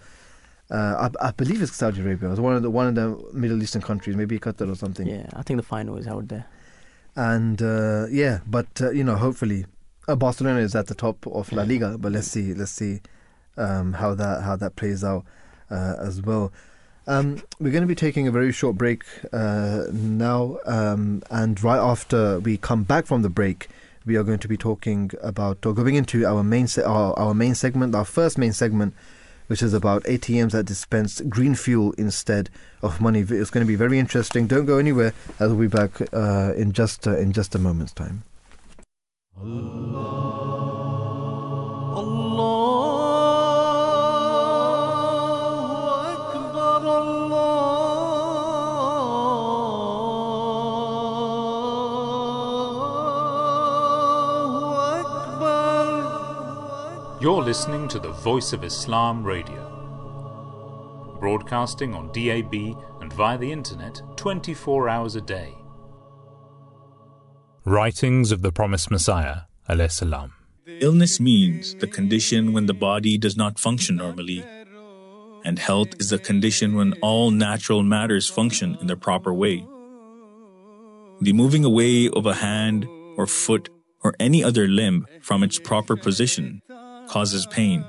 Uh, 0.70 1.10
I, 1.20 1.28
I 1.28 1.30
believe 1.32 1.60
it's 1.60 1.74
Saudi 1.76 2.00
Arabia. 2.00 2.28
It 2.28 2.30
was 2.30 2.40
one 2.40 2.56
of 2.56 2.62
the 2.62 2.70
one 2.70 2.86
of 2.88 2.94
the 2.94 3.22
Middle 3.34 3.62
Eastern 3.62 3.82
countries, 3.82 4.16
maybe 4.16 4.38
Qatar 4.38 4.70
or 4.70 4.74
something. 4.74 5.06
Yeah, 5.06 5.26
I 5.34 5.42
think 5.42 5.58
the 5.58 5.62
final 5.66 5.98
is 5.98 6.06
held 6.06 6.28
there. 6.30 6.46
And 7.14 7.60
uh, 7.60 8.06
yeah, 8.10 8.40
but 8.46 8.68
uh, 8.80 8.90
you 8.90 9.04
know, 9.04 9.16
hopefully, 9.16 9.66
uh, 10.08 10.16
Barcelona 10.16 10.60
is 10.60 10.74
at 10.74 10.86
the 10.86 10.94
top 10.94 11.26
of 11.26 11.52
La 11.52 11.64
Liga. 11.64 11.98
But 11.98 12.12
let's 12.12 12.28
see, 12.28 12.54
let's 12.54 12.70
see 12.72 13.02
um, 13.58 13.92
how 13.92 14.14
that 14.14 14.42
how 14.42 14.56
that 14.56 14.76
plays 14.76 15.04
out 15.04 15.26
uh, 15.70 15.96
as 15.98 16.22
well. 16.22 16.50
Um, 17.06 17.42
we're 17.58 17.72
going 17.72 17.82
to 17.82 17.88
be 17.88 17.94
taking 17.94 18.28
a 18.28 18.30
very 18.30 18.52
short 18.52 18.76
break 18.76 19.04
uh, 19.32 19.84
now, 19.92 20.58
um, 20.66 21.22
and 21.30 21.62
right 21.62 21.78
after 21.78 22.38
we 22.40 22.56
come 22.56 22.84
back 22.84 23.06
from 23.06 23.22
the 23.22 23.28
break, 23.28 23.68
we 24.06 24.16
are 24.16 24.22
going 24.22 24.38
to 24.38 24.48
be 24.48 24.56
talking 24.56 25.10
about 25.20 25.64
or 25.66 25.74
going 25.74 25.94
into 25.96 26.24
our 26.24 26.42
main 26.42 26.66
se- 26.66 26.82
our, 26.82 27.18
our 27.18 27.34
main 27.34 27.54
segment, 27.54 27.94
our 27.94 28.04
first 28.04 28.38
main 28.38 28.52
segment. 28.52 28.94
which 29.48 29.62
is 29.62 29.74
about 29.74 30.02
ATMs 30.04 30.52
that 30.52 30.64
dispense 30.64 31.20
green 31.28 31.54
fuel 31.54 31.92
instead 31.98 32.48
of 32.80 33.00
money. 33.02 33.20
It's 33.20 33.50
going 33.50 33.66
to 33.66 33.68
be 33.68 33.76
very 33.76 33.98
interesting. 33.98 34.46
Don't 34.46 34.64
go 34.64 34.78
anywhere. 34.78 35.12
I'll 35.38 35.54
be 35.54 35.66
back 35.66 36.00
uh, 36.14 36.54
in 36.56 36.72
just 36.72 37.06
uh, 37.06 37.18
in 37.18 37.32
just 37.32 37.54
a 37.54 37.58
moment's 37.58 37.92
time. 37.92 38.22
You're 57.22 57.44
listening 57.44 57.86
to 57.86 58.00
the 58.00 58.10
Voice 58.10 58.52
of 58.52 58.64
Islam 58.64 59.22
Radio, 59.22 59.62
broadcasting 61.20 61.94
on 61.94 62.10
DAB 62.10 62.52
and 63.00 63.12
via 63.12 63.38
the 63.38 63.52
internet 63.52 64.02
24 64.16 64.88
hours 64.88 65.14
a 65.14 65.20
day. 65.20 65.54
Writings 67.64 68.32
of 68.32 68.42
the 68.42 68.50
Promised 68.50 68.90
Messiah, 68.90 69.42
salam. 69.88 70.32
Illness 70.66 71.20
means 71.20 71.76
the 71.76 71.86
condition 71.86 72.52
when 72.52 72.66
the 72.66 72.74
body 72.74 73.16
does 73.16 73.36
not 73.36 73.60
function 73.60 73.94
normally, 73.94 74.44
and 75.44 75.60
health 75.60 75.90
is 76.00 76.10
the 76.10 76.18
condition 76.18 76.74
when 76.74 76.92
all 76.94 77.30
natural 77.30 77.84
matters 77.84 78.28
function 78.28 78.76
in 78.80 78.88
their 78.88 78.96
proper 78.96 79.32
way. 79.32 79.64
The 81.20 81.32
moving 81.32 81.64
away 81.64 82.08
of 82.08 82.26
a 82.26 82.34
hand 82.34 82.88
or 83.16 83.28
foot 83.28 83.70
or 84.02 84.12
any 84.18 84.42
other 84.42 84.66
limb 84.66 85.06
from 85.20 85.44
its 85.44 85.60
proper 85.60 85.96
position 85.96 86.60
causes 87.12 87.44
pain. 87.44 87.84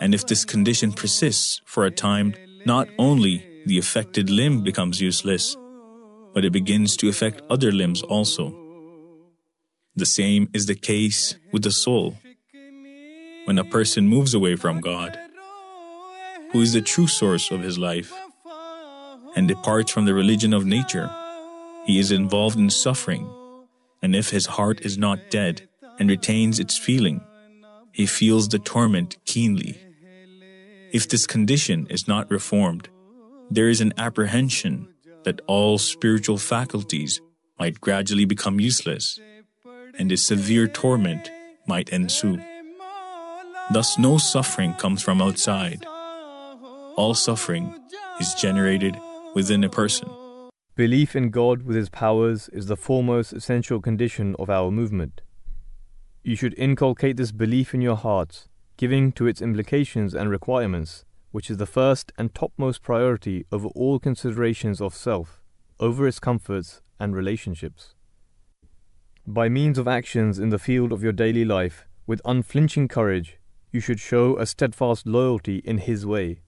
And 0.00 0.12
if 0.12 0.26
this 0.26 0.44
condition 0.44 0.92
persists 0.92 1.60
for 1.64 1.84
a 1.84 1.90
time, 1.90 2.34
not 2.66 2.88
only 2.98 3.46
the 3.64 3.78
affected 3.78 4.28
limb 4.28 4.62
becomes 4.62 5.00
useless, 5.00 5.56
but 6.34 6.44
it 6.44 6.52
begins 6.52 6.96
to 6.96 7.08
affect 7.08 7.42
other 7.48 7.70
limbs 7.70 8.02
also. 8.02 8.52
The 9.94 10.06
same 10.06 10.48
is 10.52 10.66
the 10.66 10.74
case 10.74 11.36
with 11.52 11.62
the 11.62 11.70
soul. 11.70 12.16
When 13.44 13.58
a 13.58 13.70
person 13.76 14.08
moves 14.08 14.34
away 14.34 14.56
from 14.56 14.80
God, 14.80 15.16
who 16.50 16.60
is 16.60 16.72
the 16.72 16.82
true 16.82 17.06
source 17.06 17.52
of 17.52 17.62
his 17.62 17.78
life, 17.78 18.12
and 19.36 19.46
departs 19.46 19.92
from 19.92 20.06
the 20.06 20.14
religion 20.14 20.52
of 20.52 20.66
nature, 20.66 21.08
he 21.86 22.00
is 22.00 22.10
involved 22.10 22.58
in 22.58 22.70
suffering. 22.70 23.30
And 24.02 24.16
if 24.16 24.30
his 24.30 24.46
heart 24.46 24.80
is 24.80 24.98
not 24.98 25.30
dead 25.30 25.68
and 26.00 26.10
retains 26.10 26.58
its 26.58 26.76
feeling, 26.76 27.20
he 27.92 28.06
feels 28.06 28.48
the 28.48 28.58
torment 28.58 29.16
keenly. 29.24 29.78
If 30.92 31.08
this 31.08 31.26
condition 31.26 31.86
is 31.88 32.08
not 32.08 32.30
reformed, 32.30 32.88
there 33.50 33.68
is 33.68 33.80
an 33.80 33.92
apprehension 33.96 34.88
that 35.24 35.40
all 35.46 35.78
spiritual 35.78 36.38
faculties 36.38 37.20
might 37.58 37.80
gradually 37.80 38.24
become 38.24 38.58
useless, 38.58 39.18
and 39.98 40.10
a 40.10 40.16
severe 40.16 40.66
torment 40.66 41.30
might 41.66 41.90
ensue. 41.90 42.40
Thus, 43.72 43.98
no 43.98 44.18
suffering 44.18 44.74
comes 44.74 45.02
from 45.02 45.20
outside. 45.20 45.84
All 46.96 47.14
suffering 47.14 47.74
is 48.18 48.34
generated 48.34 48.96
within 49.34 49.62
a 49.62 49.68
person. 49.68 50.08
Belief 50.74 51.14
in 51.14 51.30
God 51.30 51.62
with 51.62 51.76
His 51.76 51.88
powers 51.88 52.48
is 52.52 52.66
the 52.66 52.76
foremost 52.76 53.32
essential 53.32 53.80
condition 53.80 54.34
of 54.38 54.48
our 54.50 54.70
movement. 54.70 55.20
You 56.22 56.36
should 56.36 56.54
inculcate 56.58 57.16
this 57.16 57.32
belief 57.32 57.72
in 57.72 57.80
your 57.80 57.96
hearts, 57.96 58.46
giving 58.76 59.10
to 59.12 59.26
its 59.26 59.40
implications 59.40 60.14
and 60.14 60.28
requirements, 60.28 61.06
which 61.30 61.48
is 61.48 61.56
the 61.56 61.66
first 61.66 62.12
and 62.18 62.34
topmost 62.34 62.82
priority 62.82 63.46
over 63.50 63.68
all 63.68 63.98
considerations 63.98 64.82
of 64.82 64.94
self, 64.94 65.42
over 65.78 66.06
its 66.06 66.20
comforts 66.20 66.82
and 66.98 67.16
relationships. 67.16 67.94
By 69.26 69.48
means 69.48 69.78
of 69.78 69.88
actions 69.88 70.38
in 70.38 70.50
the 70.50 70.58
field 70.58 70.92
of 70.92 71.02
your 71.02 71.12
daily 71.12 71.44
life, 71.44 71.86
with 72.06 72.20
unflinching 72.24 72.88
courage, 72.88 73.38
you 73.70 73.80
should 73.80 74.00
show 74.00 74.36
a 74.36 74.44
steadfast 74.44 75.06
loyalty 75.06 75.58
in 75.64 75.78
His 75.78 76.04
way. 76.04 76.42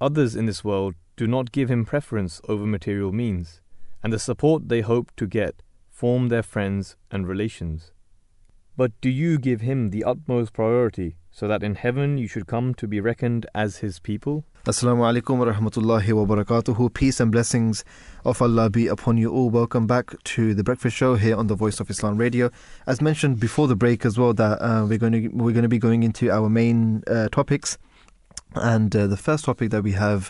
Others 0.00 0.36
in 0.36 0.44
this 0.44 0.62
world 0.62 0.94
do 1.16 1.26
not 1.26 1.52
give 1.52 1.70
Him 1.70 1.86
preference 1.86 2.42
over 2.46 2.66
material 2.66 3.12
means, 3.12 3.62
and 4.02 4.12
the 4.12 4.18
support 4.18 4.68
they 4.68 4.82
hope 4.82 5.12
to 5.16 5.26
get 5.26 5.62
form 5.88 6.28
their 6.28 6.42
friends 6.42 6.96
and 7.10 7.26
relations. 7.26 7.92
But 8.78 8.92
do 9.00 9.10
you 9.10 9.40
give 9.40 9.60
him 9.62 9.90
the 9.90 10.04
utmost 10.04 10.52
priority, 10.52 11.16
so 11.32 11.48
that 11.48 11.64
in 11.64 11.74
heaven 11.74 12.16
you 12.16 12.28
should 12.28 12.46
come 12.46 12.74
to 12.74 12.86
be 12.86 13.00
reckoned 13.00 13.44
as 13.52 13.78
his 13.78 13.98
people? 13.98 14.44
Assalamu 14.66 15.02
alaikum 15.02 15.36
wa 15.36 15.52
rahmatullahi 15.52 16.12
wa 16.12 16.36
barakatuhu. 16.36 16.94
Peace 16.94 17.18
and 17.18 17.32
blessings 17.32 17.84
of 18.24 18.40
Allah 18.40 18.70
be 18.70 18.86
upon 18.86 19.18
you 19.18 19.32
all. 19.32 19.50
Welcome 19.50 19.88
back 19.88 20.14
to 20.22 20.54
the 20.54 20.62
Breakfast 20.62 20.96
Show 20.96 21.16
here 21.16 21.34
on 21.34 21.48
the 21.48 21.56
Voice 21.56 21.80
of 21.80 21.90
Islam 21.90 22.18
Radio. 22.18 22.52
As 22.86 23.00
mentioned 23.00 23.40
before 23.40 23.66
the 23.66 23.74
break 23.74 24.06
as 24.06 24.16
well, 24.16 24.32
that 24.34 24.62
uh, 24.62 24.86
we're 24.88 24.96
going 24.96 25.12
to 25.14 25.28
we're 25.30 25.50
going 25.50 25.64
to 25.64 25.68
be 25.68 25.80
going 25.80 26.04
into 26.04 26.30
our 26.30 26.48
main 26.48 27.02
uh, 27.08 27.28
topics, 27.30 27.78
and 28.54 28.94
uh, 28.94 29.08
the 29.08 29.16
first 29.16 29.44
topic 29.44 29.70
that 29.72 29.82
we 29.82 29.90
have 29.94 30.26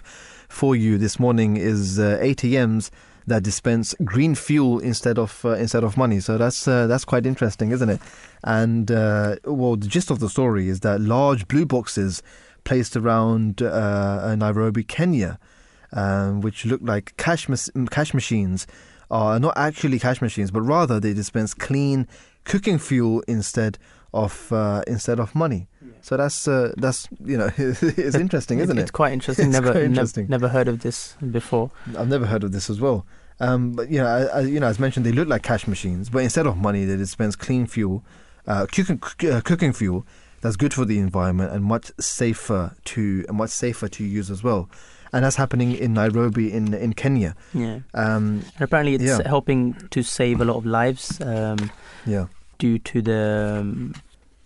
for 0.48 0.74
you 0.74 0.96
this 0.96 1.20
morning 1.20 1.58
is 1.58 1.98
uh, 1.98 2.18
ATMs 2.22 2.88
that 3.28 3.42
dispense 3.42 3.94
green 4.04 4.34
fuel 4.34 4.78
instead 4.78 5.18
of 5.18 5.44
uh, 5.44 5.50
instead 5.50 5.84
of 5.84 5.96
money. 5.96 6.20
So 6.20 6.38
that's 6.38 6.66
uh, 6.66 6.86
that's 6.86 7.04
quite 7.04 7.26
interesting, 7.26 7.70
isn't 7.70 7.88
it? 7.88 8.00
And 8.44 8.90
uh, 8.90 9.36
well, 9.44 9.76
the 9.76 9.86
gist 9.86 10.10
of 10.10 10.20
the 10.20 10.28
story 10.28 10.68
is 10.68 10.80
that 10.80 11.00
large 11.00 11.48
blue 11.48 11.66
boxes 11.66 12.22
placed 12.64 12.96
around 12.96 13.62
uh, 13.62 14.34
Nairobi, 14.36 14.84
Kenya, 14.84 15.38
um, 15.92 16.40
which 16.40 16.66
look 16.66 16.80
like 16.82 17.16
cash 17.16 17.48
mas- 17.48 17.70
cash 17.90 18.12
machines, 18.12 18.66
are 19.10 19.38
not 19.38 19.56
actually 19.56 19.98
cash 19.98 20.20
machines, 20.20 20.50
but 20.50 20.62
rather 20.62 21.00
they 21.00 21.14
dispense 21.14 21.54
clean 21.54 22.06
cooking 22.44 22.78
fuel 22.78 23.22
instead 23.28 23.78
of 24.12 24.52
uh, 24.52 24.82
instead 24.86 25.20
of 25.20 25.34
money. 25.34 25.68
So 26.00 26.16
that's 26.16 26.48
uh, 26.48 26.72
that's 26.76 27.08
you 27.24 27.36
know 27.36 27.50
it's 27.56 28.14
interesting, 28.16 28.58
isn't 28.64 28.76
it? 28.76 28.80
it? 28.80 28.82
It's 28.84 28.90
quite 28.90 29.12
interesting. 29.12 29.46
It's 29.46 29.52
never, 29.52 29.72
quite 29.72 29.84
interesting. 29.84 30.26
never 30.28 30.48
heard 30.48 30.68
of 30.68 30.80
this 30.80 31.16
before. 31.30 31.70
I've 31.96 32.08
never 32.08 32.26
heard 32.26 32.44
of 32.44 32.52
this 32.52 32.70
as 32.70 32.80
well. 32.80 33.06
Um, 33.40 33.72
but 33.72 33.90
you 33.90 33.98
know, 33.98 34.06
I, 34.06 34.22
I, 34.38 34.40
you 34.40 34.58
know, 34.60 34.66
as 34.66 34.78
mentioned, 34.78 35.06
they 35.06 35.12
look 35.12 35.28
like 35.28 35.42
cash 35.42 35.66
machines, 35.66 36.10
but 36.10 36.22
instead 36.22 36.46
of 36.46 36.56
money, 36.56 36.84
they 36.84 36.96
dispense 36.96 37.36
clean 37.36 37.66
fuel, 37.66 38.02
uh, 38.46 38.66
cooking, 38.72 39.00
uh, 39.30 39.40
cooking 39.42 39.72
fuel 39.72 40.04
that's 40.40 40.56
good 40.56 40.72
for 40.72 40.84
the 40.84 40.98
environment 40.98 41.52
and 41.52 41.64
much 41.64 41.90
safer 41.98 42.72
to 42.84 43.24
and 43.28 43.36
much 43.36 43.50
safer 43.50 43.88
to 43.88 44.04
use 44.04 44.30
as 44.30 44.42
well. 44.42 44.68
And 45.12 45.24
that's 45.24 45.36
happening 45.36 45.72
in 45.72 45.94
Nairobi 45.94 46.52
in 46.52 46.74
in 46.74 46.92
Kenya. 46.92 47.34
Yeah, 47.54 47.80
Um, 47.94 48.44
and 48.54 48.60
apparently 48.60 48.94
it's 48.94 49.04
Yeah. 49.04 49.26
helping 49.26 49.74
to 49.90 50.02
save 50.02 50.40
a 50.40 50.44
lot 50.44 50.56
of 50.56 50.66
lives 50.66 51.20
um, 51.20 51.70
yeah, 52.06 52.26
due 52.58 52.78
to 52.80 53.02
the 53.02 53.58
um, 53.60 53.94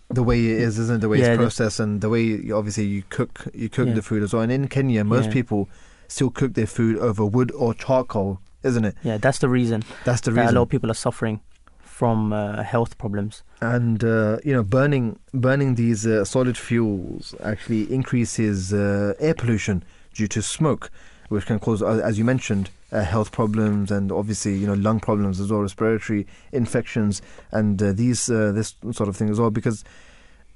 the 0.09 0.23
way 0.23 0.39
it 0.39 0.61
is, 0.61 0.77
isn't 0.79 0.97
it? 0.97 1.01
The 1.01 1.09
way 1.09 1.19
Yeah, 1.19 1.33
it's 1.33 1.37
processed 1.37 1.79
and 1.79 1.99
the 2.01 2.09
way 2.09 2.21
you, 2.23 2.55
obviously 2.55 2.85
you 2.85 3.03
cook 3.09 3.45
you 3.53 3.69
cook 3.69 3.87
Yeah. 3.87 3.93
the 3.95 4.01
food 4.01 4.23
as 4.23 4.33
well. 4.33 4.41
And 4.43 4.51
in 4.51 4.67
Kenya, 4.67 5.03
most 5.03 5.25
Yeah. 5.25 5.33
people 5.33 5.69
still 6.07 6.29
cook 6.29 6.53
their 6.53 6.67
food 6.67 6.97
over 6.97 7.25
wood 7.25 7.51
or 7.51 7.73
charcoal, 7.73 8.39
isn't 8.63 8.85
it? 8.85 8.95
yeah. 9.03 9.17
That's 9.17 9.39
the 9.39 9.49
reason 9.49 9.83
That's 10.05 10.21
the 10.21 10.31
that 10.31 10.51
a 10.51 10.55
lot 10.55 10.63
of 10.63 10.69
people 10.69 10.89
are 10.91 10.95
suffering 10.95 11.39
from 11.81 12.33
uh, 12.33 12.63
health 12.63 12.97
problems. 12.97 13.43
and 13.61 14.03
uh, 14.03 14.37
you 14.43 14.51
know 14.53 14.63
burning 14.63 15.19
burning 15.33 15.75
these 15.75 16.05
uh, 16.07 16.25
solid 16.25 16.57
fuels 16.57 17.35
actually 17.43 17.83
increases 17.93 18.73
uh, 18.73 19.13
air 19.19 19.33
pollution 19.35 19.83
due 20.13 20.27
to 20.27 20.41
smoke 20.41 20.89
which 21.29 21.45
can 21.45 21.59
cause 21.59 21.81
as 21.81 22.17
you 22.17 22.25
mentioned 22.25 22.69
uh, 22.91 23.01
health 23.03 23.31
problems 23.31 23.89
and 23.91 24.11
obviously 24.11 24.53
you 24.55 24.67
know 24.67 24.73
lung 24.73 24.99
problems 24.99 25.39
as 25.39 25.51
well 25.51 25.61
respiratory 25.61 26.25
infections 26.51 27.21
and 27.51 27.81
uh, 27.81 27.91
these 27.93 28.29
uh, 28.29 28.51
this 28.51 28.75
sort 28.91 29.07
of 29.07 29.15
thing 29.15 29.29
as 29.29 29.39
well 29.39 29.49
because 29.51 29.83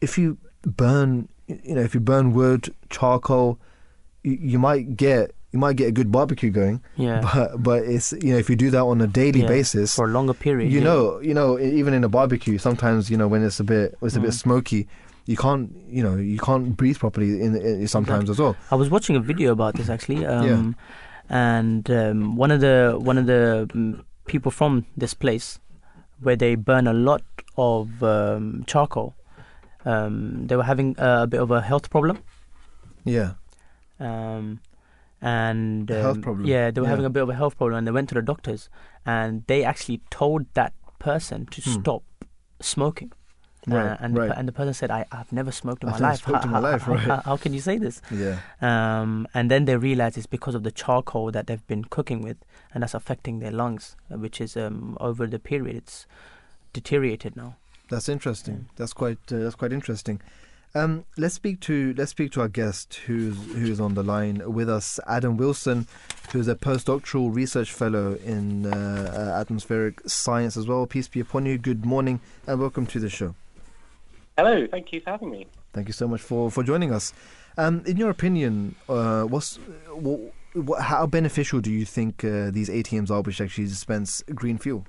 if 0.02 0.18
you 0.18 0.38
burn 0.66 1.30
you 1.48 1.76
know 1.76 1.82
if 1.82 1.94
you 1.94 2.00
burn 2.02 2.34
wood 2.34 2.74
charcoal 2.90 3.58
you, 4.24 4.38
you 4.42 4.60
might 4.60 4.98
get 4.98 5.34
you 5.58 5.62
might 5.66 5.76
get 5.82 5.88
a 5.90 5.92
good 6.00 6.12
barbecue 6.12 6.52
going 6.62 6.78
Yeah, 6.96 7.22
but 7.26 7.58
but 7.68 7.80
it's 7.96 8.14
you 8.26 8.32
know 8.34 8.38
if 8.44 8.48
you 8.50 8.56
do 8.56 8.70
that 8.76 8.84
on 8.92 9.02
a 9.02 9.08
daily 9.22 9.42
Yeah, 9.42 9.48
basis 9.56 9.96
for 9.96 10.06
a 10.06 10.14
longer 10.18 10.36
period. 10.46 10.72
you 10.72 10.80
yeah. 10.80 10.88
know, 10.90 11.00
you 11.30 11.34
know, 11.34 11.58
even 11.60 11.94
in 11.98 12.04
a 12.04 12.10
barbecue, 12.10 12.58
sometimes 12.68 13.10
you 13.12 13.18
know 13.18 13.28
when 13.34 13.42
it's 13.48 13.60
a 13.60 13.64
bit, 13.74 13.98
it's 14.06 14.16
a 14.16 14.20
bit 14.28 14.34
Mm. 14.38 14.42
smoky, 14.46 14.82
you 15.26 15.36
can't, 15.46 15.66
you 15.90 16.04
know, 16.06 16.16
you 16.34 16.38
can't 16.48 16.78
breathe 16.80 17.00
properly 17.04 17.30
in, 17.46 17.56
in 17.56 17.88
sometimes 17.88 18.30
as 18.30 18.38
well. 18.44 18.56
I 18.70 18.76
was 18.76 18.90
watching 18.96 19.16
a 19.16 19.24
video 19.32 19.50
about 19.58 19.74
this 19.78 19.90
actually, 19.90 20.22
um, 20.26 20.76
and 21.30 21.90
um, 22.02 22.36
one 22.44 22.52
of 22.56 22.60
the 22.62 22.76
one 23.10 23.18
of 23.18 23.26
the 23.26 23.44
um, 23.74 24.06
people 24.32 24.52
from 24.52 24.86
this 25.02 25.14
place, 25.24 25.48
where 26.26 26.38
they 26.44 26.54
burn 26.56 26.86
a 26.88 26.94
lot 26.94 27.24
of 27.58 28.04
um, 28.04 28.64
charcoal, 28.72 29.10
um, 29.86 30.46
they 30.48 30.56
were 30.56 30.68
having 30.74 30.90
a 31.00 31.26
bit 31.26 31.42
of 31.42 31.50
a 31.52 31.62
health 31.62 31.90
problem, 31.90 32.18
Yeah, 33.06 33.32
um, 34.00 34.60
and 35.22 35.90
um, 35.92 36.44
Yeah, 36.46 36.72
they 36.72 36.80
were 36.82 36.86
yeah. 36.88 36.90
having 36.92 37.06
a 37.06 37.10
bit 37.10 37.24
of 37.24 37.30
a 37.30 37.36
health 37.36 37.58
problem, 37.58 37.78
and 37.80 37.88
they 37.88 37.92
went 37.92 38.10
to 38.10 38.16
the 38.16 38.22
doctors, 38.22 38.70
and 39.06 39.44
they 39.48 39.64
actually 39.64 40.02
told 40.10 40.46
that 40.54 40.74
person 41.00 41.46
to 41.48 41.62
Hmm. 41.62 41.72
stop 41.82 42.04
smoking. 42.62 43.12
Right, 43.70 43.86
uh, 43.86 43.98
and 44.00 44.16
the 44.16 44.22
right. 44.22 44.30
per- 44.32 44.36
and 44.40 44.48
the 44.48 44.54
person 44.54 44.74
said, 44.74 44.92
I, 44.92 45.06
"I've 45.12 45.34
never 45.34 45.52
smoked 45.52 45.84
in 45.84 45.90
I've 45.90 46.00
my 46.00 46.10
life. 46.12 46.24
smoked 46.24 46.46
in 46.46 46.52
my 46.52 46.60
life, 46.60 46.84
how, 46.84 46.94
right. 46.94 47.02
how, 47.02 47.22
how 47.26 47.38
can 47.38 47.54
you 47.54 47.60
say 47.60 47.78
this?" 47.78 48.02
Yeah. 48.10 48.40
Um, 48.62 49.28
and 49.34 49.52
then 49.52 49.66
they 49.66 49.76
realize 49.76 50.16
it's 50.16 50.26
because 50.26 50.56
of 50.56 50.64
the 50.64 50.72
charcoal 50.72 51.32
that 51.32 51.48
they've 51.48 51.68
been 51.68 51.84
cooking 51.84 52.22
with, 52.22 52.38
and 52.74 52.82
that's 52.82 52.94
affecting 52.94 53.40
their 53.40 53.52
lungs, 53.52 53.98
uh, 54.10 54.18
which 54.18 54.40
is 54.40 54.56
um, 54.56 54.96
over 55.02 55.28
the 55.28 55.38
period 55.38 55.76
it's 55.76 56.06
deteriorated 56.72 57.36
now. 57.36 57.58
That's 57.90 58.08
interesting. 58.08 58.70
That's 58.78 58.94
quite 58.94 59.20
uh, 59.34 59.40
that's 59.40 59.56
quite 59.56 59.74
interesting. 59.74 60.22
Um, 60.78 61.06
let's 61.18 61.34
speak 61.34 61.60
to 61.62 61.96
let's 61.98 62.12
speak 62.12 62.32
to 62.34 62.42
our 62.42 62.48
guest 62.48 63.00
who's 63.08 63.36
who's 63.54 63.80
on 63.80 63.96
the 63.96 64.04
line 64.04 64.44
with 64.46 64.70
us, 64.70 65.00
Adam 65.08 65.36
Wilson, 65.36 65.88
who's 66.32 66.48
a 66.48 66.54
postdoctoral 66.54 67.34
research 67.34 67.72
fellow 67.72 68.14
in 68.24 68.68
uh, 68.68 68.72
uh, 69.36 69.40
atmospheric 69.42 70.08
science 70.08 70.56
as 70.56 70.68
well. 70.68 70.86
Peace 70.86 71.08
be 71.08 71.20
upon 71.20 71.48
you. 71.48 71.58
Good 71.58 71.84
morning 71.84 72.20
and 72.46 72.60
welcome 72.60 72.86
to 72.88 73.00
the 73.00 73.10
show. 73.10 73.34
Hello, 74.38 74.68
thank 74.68 74.94
you 74.94 75.02
for 75.02 75.10
having 75.10 75.32
me. 75.32 75.48
Thank 75.74 75.88
you 75.88 75.94
so 75.94 76.08
much 76.08 76.22
for, 76.22 76.52
for 76.52 76.62
joining 76.62 76.94
us. 76.94 77.12
Um, 77.58 77.82
in 77.88 77.98
your 77.98 78.12
opinion, 78.12 78.76
uh, 78.88 79.24
what's 79.24 79.56
what, 79.90 80.32
what, 80.54 80.82
how 80.84 81.08
beneficial 81.08 81.60
do 81.60 81.72
you 81.72 81.86
think 81.86 82.24
uh, 82.24 82.52
these 82.52 82.70
ATMs 82.70 83.10
are, 83.10 83.22
which 83.22 83.42
actually 83.42 83.66
dispense 83.66 84.24
green 84.36 84.60
fuel? 84.60 84.86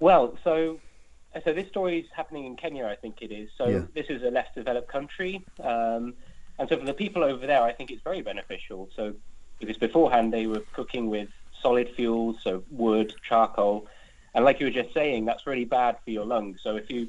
Well, 0.00 0.36
so 0.42 0.80
so 1.42 1.52
this 1.52 1.68
story 1.68 2.00
is 2.00 2.06
happening 2.14 2.44
in 2.46 2.56
Kenya, 2.56 2.86
I 2.86 2.96
think 2.96 3.22
it 3.22 3.32
is. 3.32 3.50
So 3.56 3.66
Yeah. 3.68 3.80
this 3.94 4.06
is 4.08 4.22
a 4.22 4.30
less 4.30 4.48
developed 4.54 4.88
country, 4.88 5.44
um, 5.62 6.14
and 6.58 6.68
so 6.68 6.78
for 6.78 6.84
the 6.84 6.94
people 6.94 7.24
over 7.24 7.46
there, 7.46 7.62
I 7.62 7.72
think 7.72 7.90
it's 7.90 8.02
very 8.02 8.22
beneficial. 8.22 8.88
So 8.94 9.14
because 9.58 9.76
beforehand 9.76 10.32
they 10.32 10.46
were 10.46 10.62
cooking 10.72 11.08
with 11.08 11.28
solid 11.60 11.88
fuels, 11.96 12.36
so 12.42 12.62
wood, 12.70 13.14
charcoal, 13.22 13.88
and 14.34 14.44
like 14.44 14.60
you 14.60 14.66
were 14.66 14.72
just 14.82 14.92
saying, 14.92 15.24
that's 15.24 15.46
really 15.46 15.64
bad 15.64 15.96
for 16.04 16.10
your 16.10 16.24
lungs. 16.24 16.60
So 16.62 16.76
if 16.76 16.90
you 16.90 17.08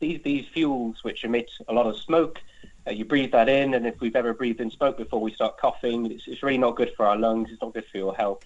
these 0.00 0.20
these 0.22 0.46
fuels 0.52 1.02
which 1.02 1.24
emit 1.24 1.50
a 1.68 1.72
lot 1.72 1.86
of 1.86 1.96
smoke, 1.96 2.40
uh, 2.86 2.90
you 2.90 3.04
breathe 3.04 3.32
that 3.32 3.48
in, 3.48 3.74
and 3.74 3.86
if 3.86 4.00
we've 4.00 4.16
ever 4.16 4.32
breathed 4.34 4.60
in 4.60 4.70
smoke 4.70 4.96
before, 4.96 5.20
we 5.20 5.32
start 5.32 5.58
coughing. 5.58 6.10
It's, 6.10 6.24
it's 6.26 6.42
really 6.42 6.58
not 6.58 6.76
good 6.76 6.92
for 6.96 7.06
our 7.06 7.16
lungs. 7.16 7.48
It's 7.50 7.60
not 7.62 7.74
good 7.74 7.86
for 7.90 7.98
your 7.98 8.14
health. 8.14 8.42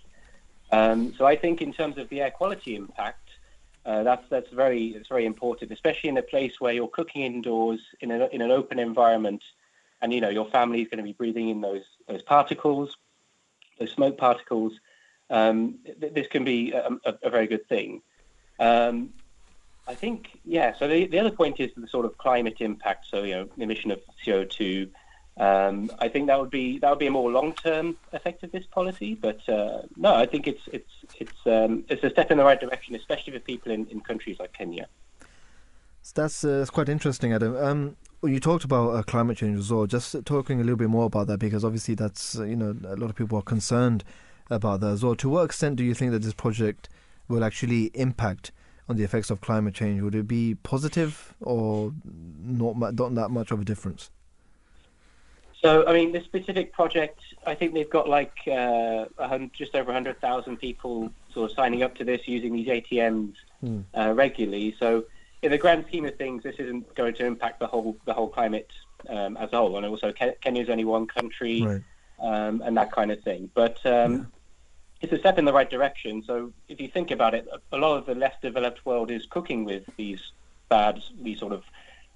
Um, 0.70 1.14
so 1.18 1.26
I 1.26 1.36
think 1.36 1.60
in 1.60 1.72
terms 1.72 1.98
of 1.98 2.08
the 2.08 2.22
air 2.22 2.30
quality 2.30 2.76
impact, 2.76 3.28
uh, 3.84 4.02
that's 4.02 4.24
that's 4.28 4.50
very 4.50 4.88
it's 4.88 5.08
very 5.08 5.26
important, 5.26 5.72
especially 5.72 6.08
in 6.08 6.16
a 6.16 6.22
place 6.22 6.60
where 6.60 6.72
you're 6.72 6.88
cooking 6.88 7.22
indoors 7.22 7.80
in 8.00 8.10
an 8.10 8.28
in 8.32 8.40
an 8.40 8.50
open 8.50 8.78
environment, 8.78 9.42
and 10.00 10.12
you 10.12 10.20
know 10.20 10.28
your 10.28 10.46
family 10.46 10.82
is 10.82 10.88
going 10.88 10.98
to 10.98 11.04
be 11.04 11.12
breathing 11.12 11.48
in 11.48 11.60
those 11.60 11.84
those 12.06 12.22
particles, 12.22 12.96
those 13.78 13.90
smoke 13.90 14.16
particles. 14.16 14.72
Um, 15.30 15.78
th- 16.00 16.12
this 16.12 16.28
can 16.28 16.44
be 16.44 16.72
a, 16.72 16.90
a, 17.04 17.14
a 17.24 17.30
very 17.30 17.46
good 17.48 17.68
thing. 17.68 18.02
Um, 18.60 19.14
I 19.88 19.94
think 19.94 20.38
yeah. 20.44 20.74
So 20.78 20.86
the 20.86 21.06
the 21.06 21.18
other 21.18 21.32
point 21.32 21.58
is 21.58 21.72
the 21.76 21.88
sort 21.88 22.06
of 22.06 22.16
climate 22.18 22.58
impact. 22.60 23.06
So 23.10 23.24
you 23.24 23.34
know 23.34 23.48
emission 23.58 23.90
of 23.90 24.00
CO 24.24 24.44
two. 24.44 24.90
Um, 25.38 25.90
I 25.98 26.08
think 26.08 26.26
that 26.26 26.38
would 26.38 26.50
be 26.50 26.78
that 26.80 26.90
would 26.90 26.98
be 26.98 27.06
a 27.06 27.10
more 27.10 27.30
long 27.30 27.54
term 27.54 27.96
effect 28.12 28.42
of 28.42 28.52
this 28.52 28.66
policy. 28.66 29.14
But 29.14 29.48
uh, 29.48 29.82
no, 29.96 30.14
I 30.14 30.26
think 30.26 30.46
it's 30.46 30.62
it's 30.72 30.92
it's 31.18 31.46
um, 31.46 31.84
it's 31.88 32.04
a 32.04 32.10
step 32.10 32.30
in 32.30 32.38
the 32.38 32.44
right 32.44 32.60
direction, 32.60 32.94
especially 32.94 33.32
for 33.32 33.40
people 33.40 33.72
in, 33.72 33.86
in 33.86 34.00
countries 34.00 34.38
like 34.38 34.52
Kenya. 34.52 34.88
That's 36.14 36.44
uh, 36.44 36.58
that's 36.58 36.70
quite 36.70 36.88
interesting, 36.88 37.32
Adam. 37.32 37.56
Um, 37.56 37.96
you 38.22 38.40
talked 38.40 38.64
about 38.64 38.90
uh, 38.90 39.02
climate 39.02 39.38
change 39.38 39.58
as 39.58 39.72
well, 39.72 39.86
just 39.86 40.14
talking 40.24 40.60
a 40.60 40.64
little 40.64 40.76
bit 40.76 40.90
more 40.90 41.06
about 41.06 41.28
that 41.28 41.38
because 41.38 41.64
obviously 41.64 41.94
that's 41.94 42.38
uh, 42.38 42.44
you 42.44 42.56
know 42.56 42.76
a 42.84 42.96
lot 42.96 43.08
of 43.08 43.16
people 43.16 43.38
are 43.38 43.42
concerned 43.42 44.04
about 44.50 44.80
that 44.80 44.88
as 44.90 45.02
well. 45.02 45.14
To 45.16 45.28
what 45.30 45.44
extent 45.44 45.76
do 45.76 45.84
you 45.84 45.94
think 45.94 46.12
that 46.12 46.20
this 46.20 46.34
project 46.34 46.88
will 47.28 47.42
actually 47.42 47.84
impact 47.94 48.52
on 48.88 48.96
the 48.96 49.04
effects 49.04 49.30
of 49.30 49.40
climate 49.40 49.74
change? 49.74 50.02
Would 50.02 50.14
it 50.14 50.28
be 50.28 50.56
positive 50.56 51.34
or 51.40 51.94
not, 52.04 52.76
not 52.76 53.14
that 53.14 53.30
much 53.30 53.50
of 53.50 53.60
a 53.60 53.64
difference? 53.64 54.10
So, 55.62 55.86
I 55.86 55.92
mean, 55.92 56.10
this 56.10 56.24
specific 56.24 56.72
project, 56.72 57.20
I 57.46 57.54
think 57.54 57.72
they've 57.72 57.88
got 57.88 58.08
like 58.08 58.36
uh, 58.50 59.04
just 59.52 59.76
over 59.76 59.86
100,000 59.86 60.56
people 60.56 61.12
sort 61.32 61.50
of 61.50 61.54
signing 61.56 61.84
up 61.84 61.94
to 61.96 62.04
this 62.04 62.26
using 62.26 62.52
these 62.52 62.68
ATMs 62.68 63.34
Hmm. 63.60 63.82
uh, 63.96 64.12
regularly. 64.12 64.74
So, 64.80 65.04
in 65.40 65.52
the 65.52 65.58
grand 65.58 65.84
scheme 65.86 66.04
of 66.04 66.16
things, 66.16 66.42
this 66.42 66.56
isn't 66.58 66.92
going 66.96 67.14
to 67.14 67.24
impact 67.26 67.60
the 67.60 67.68
whole 67.68 67.96
the 68.06 68.12
whole 68.12 68.28
climate 68.28 68.72
um, 69.08 69.36
as 69.36 69.52
a 69.52 69.56
whole. 69.56 69.76
And 69.76 69.86
also, 69.86 70.12
Kenya 70.12 70.62
is 70.62 70.68
only 70.68 70.84
one 70.84 71.06
country, 71.06 71.62
Right. 71.62 71.82
um, 72.20 72.60
and 72.62 72.76
that 72.76 72.90
kind 72.90 73.12
of 73.12 73.22
thing. 73.22 73.50
But 73.54 73.78
um, 73.86 74.32
it's 75.00 75.12
a 75.12 75.18
step 75.18 75.38
in 75.38 75.44
the 75.44 75.52
right 75.52 75.70
direction. 75.70 76.24
So, 76.24 76.52
if 76.68 76.80
you 76.80 76.88
think 76.88 77.12
about 77.12 77.34
it, 77.34 77.46
a 77.52 77.76
a 77.76 77.78
lot 77.78 77.98
of 77.98 78.06
the 78.06 78.16
less 78.16 78.34
developed 78.42 78.84
world 78.84 79.12
is 79.12 79.26
cooking 79.26 79.64
with 79.64 79.84
these 79.96 80.32
bad, 80.68 81.00
these 81.20 81.38
sort 81.38 81.52
of 81.52 81.62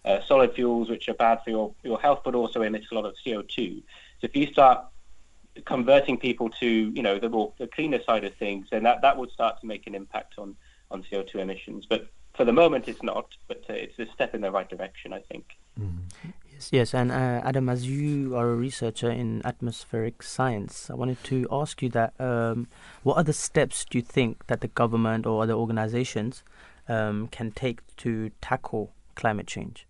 uh, 0.06 0.20
solid 0.26 0.54
fuels, 0.54 0.88
which 0.88 1.08
are 1.08 1.14
bad 1.14 1.40
for 1.42 1.50
your, 1.50 1.74
your 1.82 2.00
health, 2.00 2.20
but 2.24 2.34
also 2.34 2.62
emit 2.62 2.84
a 2.90 2.94
lot 2.94 3.04
of 3.04 3.14
CO2. 3.26 3.82
So 4.20 4.22
if 4.22 4.36
you 4.36 4.46
start 4.46 4.86
converting 5.64 6.16
people 6.16 6.48
to, 6.50 6.66
you 6.66 7.02
know, 7.02 7.18
the 7.18 7.28
more 7.28 7.52
the 7.58 7.66
cleaner 7.66 8.02
side 8.04 8.24
of 8.24 8.34
things, 8.36 8.68
then 8.70 8.84
that, 8.84 9.02
that 9.02 9.16
would 9.16 9.30
start 9.30 9.60
to 9.60 9.66
make 9.66 9.86
an 9.86 9.94
impact 9.94 10.34
on, 10.38 10.54
on 10.90 11.02
CO2 11.02 11.36
emissions. 11.36 11.86
But 11.88 12.08
for 12.34 12.44
the 12.44 12.52
moment, 12.52 12.86
it's 12.86 13.02
not. 13.02 13.34
But 13.48 13.64
uh, 13.68 13.72
it's 13.72 13.98
a 13.98 14.06
step 14.12 14.34
in 14.34 14.42
the 14.42 14.50
right 14.50 14.68
direction, 14.68 15.12
I 15.12 15.20
think. 15.20 15.44
Yes, 16.52 16.68
yes, 16.72 16.94
and 16.94 17.10
uh, 17.10 17.42
Adam, 17.44 17.68
as 17.68 17.86
you 17.86 18.34
are 18.36 18.50
a 18.50 18.54
researcher 18.54 19.10
in 19.10 19.42
atmospheric 19.44 20.22
science, 20.22 20.88
I 20.88 20.94
wanted 20.94 21.22
to 21.24 21.46
ask 21.50 21.82
you 21.82 21.88
that: 21.90 22.14
um, 22.18 22.68
what 23.02 23.16
other 23.16 23.32
steps 23.32 23.84
do 23.84 23.98
you 23.98 24.02
think 24.02 24.46
that 24.46 24.60
the 24.60 24.68
government 24.68 25.26
or 25.26 25.42
other 25.42 25.54
organizations 25.54 26.44
um, 26.88 27.28
can 27.28 27.50
take 27.50 27.80
to 27.98 28.30
tackle 28.40 28.92
climate 29.14 29.46
change? 29.46 29.86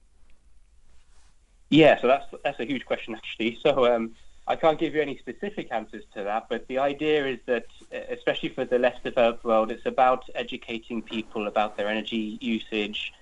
Yeah, 1.71 2.01
so 2.01 2.07
that's 2.07 2.27
that's 2.45 2.61
a 2.61 2.65
huge 2.65 2.85
question 2.87 3.15
actually. 3.15 3.59
So 3.63 3.93
um, 3.93 4.13
I 4.47 4.55
can't 4.57 4.79
give 4.79 4.95
you 4.95 5.03
any 5.03 5.19
specific 5.19 5.73
answers 5.73 6.05
to 6.15 6.23
that, 6.23 6.47
but 6.49 6.69
the 6.69 6.79
idea 6.79 7.27
is 7.27 7.39
that, 7.47 7.67
uh, 7.93 7.99
especially 8.11 8.51
for 8.51 8.65
the 8.65 8.79
less 8.79 8.97
developed 9.03 9.45
world, 9.45 9.73
it's 9.73 9.87
about 9.87 10.25
educating 10.35 11.03
people 11.03 11.49
about 11.49 11.77
their 11.77 11.89
energy 11.89 12.39
usage. 12.41 13.13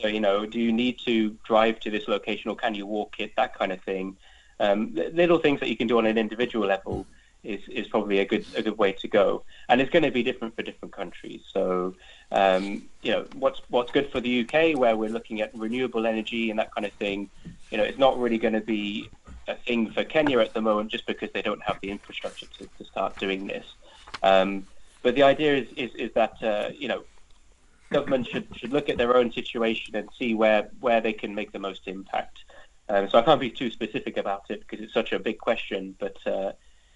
So 0.00 0.08
you 0.08 0.20
know, 0.20 0.46
do 0.46 0.58
you 0.58 0.72
need 0.72 0.98
to 1.00 1.36
drive 1.44 1.80
to 1.80 1.90
this 1.90 2.08
location 2.08 2.50
or 2.50 2.56
can 2.56 2.74
you 2.74 2.86
walk 2.86 3.16
it? 3.18 3.32
That 3.36 3.54
kind 3.58 3.72
of 3.72 3.82
thing. 3.82 4.16
Um, 4.58 4.94
little 4.94 5.38
things 5.38 5.60
that 5.60 5.68
you 5.68 5.76
can 5.76 5.86
do 5.86 5.98
on 5.98 6.06
an 6.06 6.18
individual 6.18 6.66
level 6.66 7.06
is, 7.42 7.60
is 7.68 7.86
probably 7.88 8.18
a 8.18 8.24
good 8.24 8.44
a 8.56 8.62
good 8.62 8.78
way 8.78 8.92
to 8.92 9.08
go, 9.08 9.42
and 9.68 9.80
it's 9.80 9.90
going 9.90 10.02
to 10.02 10.10
be 10.10 10.22
different 10.22 10.56
for 10.56 10.62
different 10.62 10.94
countries. 10.94 11.42
So 11.52 11.94
um, 12.32 12.82
you 13.02 13.12
know, 13.12 13.26
what's 13.34 13.60
what's 13.68 13.92
good 13.92 14.10
for 14.10 14.20
the 14.20 14.40
UK, 14.40 14.78
where 14.78 14.96
we're 14.96 15.10
looking 15.10 15.40
at 15.40 15.54
renewable 15.54 16.06
energy 16.06 16.50
and 16.50 16.58
that 16.58 16.74
kind 16.74 16.86
of 16.86 16.92
thing. 16.94 17.30
You 17.70 17.78
know, 17.78 17.84
it's 17.84 17.98
not 17.98 18.18
really 18.18 18.38
going 18.38 18.54
to 18.54 18.60
be 18.60 19.08
a 19.48 19.54
thing 19.54 19.90
for 19.90 20.04
Kenya 20.04 20.38
at 20.38 20.54
the 20.54 20.60
moment, 20.60 20.90
just 20.90 21.06
because 21.06 21.30
they 21.32 21.42
don't 21.42 21.62
have 21.62 21.78
the 21.80 21.90
infrastructure 21.90 22.46
to, 22.58 22.68
to 22.78 22.84
start 22.84 23.18
doing 23.18 23.46
this. 23.46 23.66
Um, 24.22 24.66
but 25.02 25.14
the 25.14 25.22
idea 25.22 25.56
is 25.56 25.68
is, 25.76 25.94
is 25.94 26.12
that 26.14 26.42
uh, 26.42 26.70
you 26.76 26.88
know, 26.88 27.04
government 27.90 28.26
should 28.26 28.46
should 28.56 28.72
look 28.72 28.88
at 28.88 28.98
their 28.98 29.16
own 29.16 29.32
situation 29.32 29.96
and 29.96 30.08
see 30.18 30.34
where 30.34 30.68
where 30.80 31.00
they 31.00 31.12
can 31.12 31.34
make 31.34 31.52
the 31.52 31.58
most 31.58 31.86
impact. 31.86 32.44
Um, 32.88 33.08
so 33.08 33.18
I 33.18 33.22
can't 33.22 33.40
be 33.40 33.50
too 33.50 33.70
specific 33.70 34.16
about 34.16 34.50
it 34.50 34.60
because 34.60 34.84
it's 34.84 34.92
such 34.92 35.12
a 35.12 35.18
big 35.18 35.38
question. 35.38 35.94
But 35.98 36.16
uh, 36.26 36.52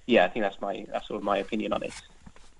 yeah, 0.06 0.24
I 0.24 0.28
think 0.28 0.44
that's 0.44 0.60
my 0.60 0.86
that's 0.92 1.08
sort 1.08 1.18
of 1.18 1.24
my 1.24 1.38
opinion 1.38 1.72
on 1.72 1.82
it. 1.82 1.92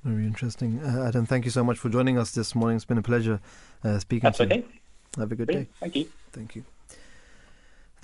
Very 0.04 0.26
interesting, 0.26 0.80
uh, 0.84 1.08
Adam. 1.08 1.24
Thank 1.24 1.46
you 1.46 1.50
so 1.50 1.64
much 1.64 1.78
for 1.78 1.88
joining 1.88 2.18
us 2.18 2.32
this 2.32 2.54
morning. 2.54 2.76
It's 2.76 2.84
been 2.84 2.98
a 2.98 3.02
pleasure 3.02 3.40
uh, 3.82 3.98
speaking 3.98 4.24
That's 4.24 4.38
to 4.38 4.44
okay. 4.44 4.56
you. 4.58 4.64
Have 5.18 5.32
a 5.32 5.34
good 5.34 5.46
Brilliant. 5.46 5.70
day. 5.70 5.76
Thank 5.80 5.96
you. 5.96 6.08
Thank 6.32 6.56
you. 6.56 6.64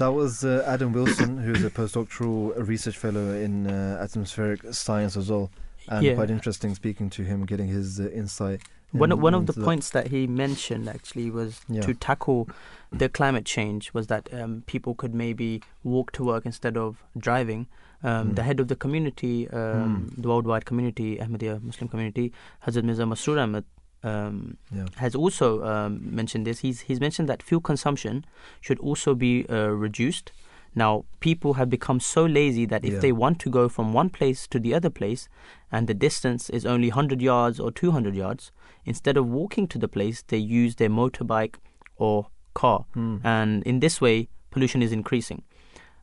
That 0.01 0.13
was 0.15 0.45
uh, 0.45 0.65
Adam 0.67 0.95
Wilson, 0.95 1.37
who's 1.37 1.63
a 1.63 1.69
postdoctoral 1.69 2.55
research 2.67 2.97
fellow 2.97 3.33
in 3.35 3.67
uh, 3.67 3.99
atmospheric 4.01 4.61
science 4.73 5.15
as 5.15 5.31
well, 5.31 5.51
and 5.89 6.03
Yeah. 6.07 6.15
quite 6.15 6.31
interesting 6.31 6.75
speaking 6.75 7.11
to 7.11 7.23
him, 7.23 7.45
getting 7.45 7.69
his 7.69 8.01
uh, 8.01 8.09
insight. 8.09 8.63
One 8.93 9.13
in- 9.13 9.21
one 9.21 9.35
of 9.35 9.45
the 9.47 9.53
that. 9.53 9.63
points 9.63 9.91
that 9.91 10.07
he 10.09 10.27
mentioned 10.27 10.89
actually 10.89 11.31
was 11.31 11.61
Yeah. 11.69 11.83
to 11.83 11.93
tackle 11.93 12.49
the 12.91 13.09
climate 13.11 13.45
change 13.45 13.93
was 13.93 14.07
that 14.07 14.33
um, 14.33 14.63
people 14.67 14.95
could 14.95 15.15
maybe 15.15 15.63
walk 15.85 16.13
to 16.13 16.25
work 16.25 16.47
instead 16.47 16.79
of 16.79 17.05
driving. 17.27 17.67
Um, 18.03 18.31
Mm. 18.31 18.37
The 18.37 18.43
head 18.49 18.59
of 18.61 18.69
the 18.69 18.77
community, 18.77 19.51
um, 19.51 20.11
the 20.17 20.29
worldwide 20.29 20.65
community, 20.65 21.19
Ahmadiyya 21.19 21.63
Muslim 21.63 21.89
community, 21.89 22.33
Hazrat 22.67 22.85
Mirza 22.85 23.05
Masroor 23.05 23.39
Ahmad, 23.45 23.65
um, 24.03 24.57
Yeah. 24.75 24.87
has 24.97 25.15
also 25.15 25.63
um, 25.65 26.01
mentioned 26.15 26.47
this. 26.47 26.61
He's 26.61 26.81
he's 26.83 27.01
mentioned 27.01 27.29
that 27.29 27.43
fuel 27.43 27.61
consumption 27.61 28.25
should 28.61 28.79
also 28.79 29.15
be 29.15 29.47
uh, 29.49 29.69
reduced. 29.69 30.33
Now, 30.75 31.05
people 31.19 31.55
have 31.55 31.69
become 31.69 31.99
so 32.01 32.25
lazy 32.25 32.65
that 32.67 32.85
if 32.85 32.93
Yeah. 32.93 33.01
they 33.01 33.13
want 33.13 33.39
to 33.41 33.51
go 33.51 33.69
from 33.69 33.93
one 33.93 34.09
place 34.09 34.47
to 34.49 34.59
the 34.61 34.73
other 34.75 34.91
place, 34.91 35.29
and 35.73 35.87
the 35.89 35.95
distance 35.95 36.49
is 36.49 36.65
only 36.65 36.89
100 36.91 37.21
yards 37.21 37.59
or 37.61 37.73
200 37.73 38.15
yards, 38.15 38.53
instead 38.85 39.17
of 39.17 39.27
walking 39.27 39.67
to 39.69 39.79
the 39.79 39.89
place, 39.89 40.23
they 40.29 40.39
use 40.39 40.77
their 40.77 40.89
motorbike 40.91 41.57
or 41.97 42.27
car, 42.55 42.85
Hmm. 42.95 43.17
and 43.25 43.63
in 43.65 43.81
this 43.81 44.01
way, 44.01 44.29
pollution 44.51 44.83
is 44.83 44.93
increasing. 44.93 45.43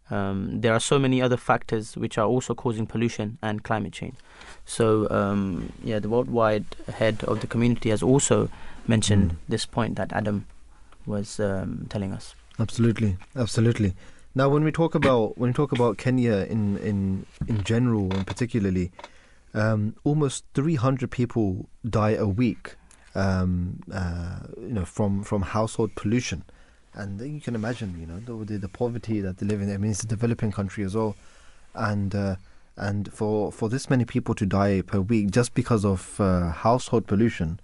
Um, 0.09 0.61
there 0.61 0.73
are 0.73 0.79
so 0.79 0.97
many 0.99 1.21
other 1.21 1.37
factors 1.37 1.97
which 1.97 2.17
are 2.17 2.25
also 2.25 2.55
causing 2.55 2.87
pollution 2.87 3.37
and 3.41 3.63
climate 3.63 3.91
change. 3.93 4.15
So, 4.65 5.09
um, 5.09 5.71
yeah, 5.83 5.99
the 5.99 6.09
worldwide 6.09 6.65
head 6.93 7.23
of 7.25 7.41
the 7.41 7.47
community 7.47 7.89
has 7.89 8.01
also 8.03 8.49
mentioned 8.87 9.31
Mm. 9.31 9.35
this 9.49 9.65
point 9.65 9.95
that 9.97 10.13
Adam 10.13 10.45
was 11.05 11.39
um, 11.39 11.87
telling 11.89 12.13
us. 12.13 12.35
Absolutely, 12.59 13.17
absolutely. 13.35 13.93
Now, 14.33 14.49
when 14.49 14.63
we 14.63 14.71
talk 14.71 14.95
about 14.95 15.37
when 15.37 15.49
we 15.49 15.53
talk 15.53 15.71
about 15.71 15.97
Kenya 15.97 16.45
in 16.49 16.77
in 16.77 17.25
in 17.47 17.63
general 17.63 18.13
and 18.13 18.25
particularly, 18.25 18.91
um, 19.53 19.95
almost 20.03 20.45
300 20.53 21.09
people 21.09 21.67
die 21.89 22.11
a 22.11 22.27
week, 22.27 22.75
um, 23.15 23.79
uh, 23.91 24.39
you 24.61 24.73
know, 24.73 24.85
from 24.85 25.23
from 25.23 25.41
household 25.41 25.95
pollution, 25.95 26.43
and 26.97 27.21
you 27.21 27.39
can 27.39 27.55
imagine, 27.55 27.97
you 27.99 28.05
know, 28.05 28.19
the 28.19 28.57
the 28.57 28.67
poverty 28.67 29.21
that 29.21 29.37
they 29.37 29.45
live 29.45 29.61
in. 29.61 29.73
I 29.73 29.77
mean, 29.77 29.91
it's 29.91 30.03
a 30.03 30.07
developing 30.07 30.51
country 30.51 30.83
as 30.83 30.95
well, 30.95 31.15
and. 31.73 32.13
Uh, 32.13 32.35
and 32.79 33.11
for, 33.11 33.51
for 33.51 33.69
this 33.69 33.89
many 33.89 34.05
people 34.05 34.35
to 34.35 34.45
die 34.45 34.81
per 34.81 34.99
week 34.99 35.31
just 35.31 35.55
because 35.55 35.83
of 35.83 36.21
uh, 36.21 36.51
household 36.51 37.07
pollution 37.07 37.59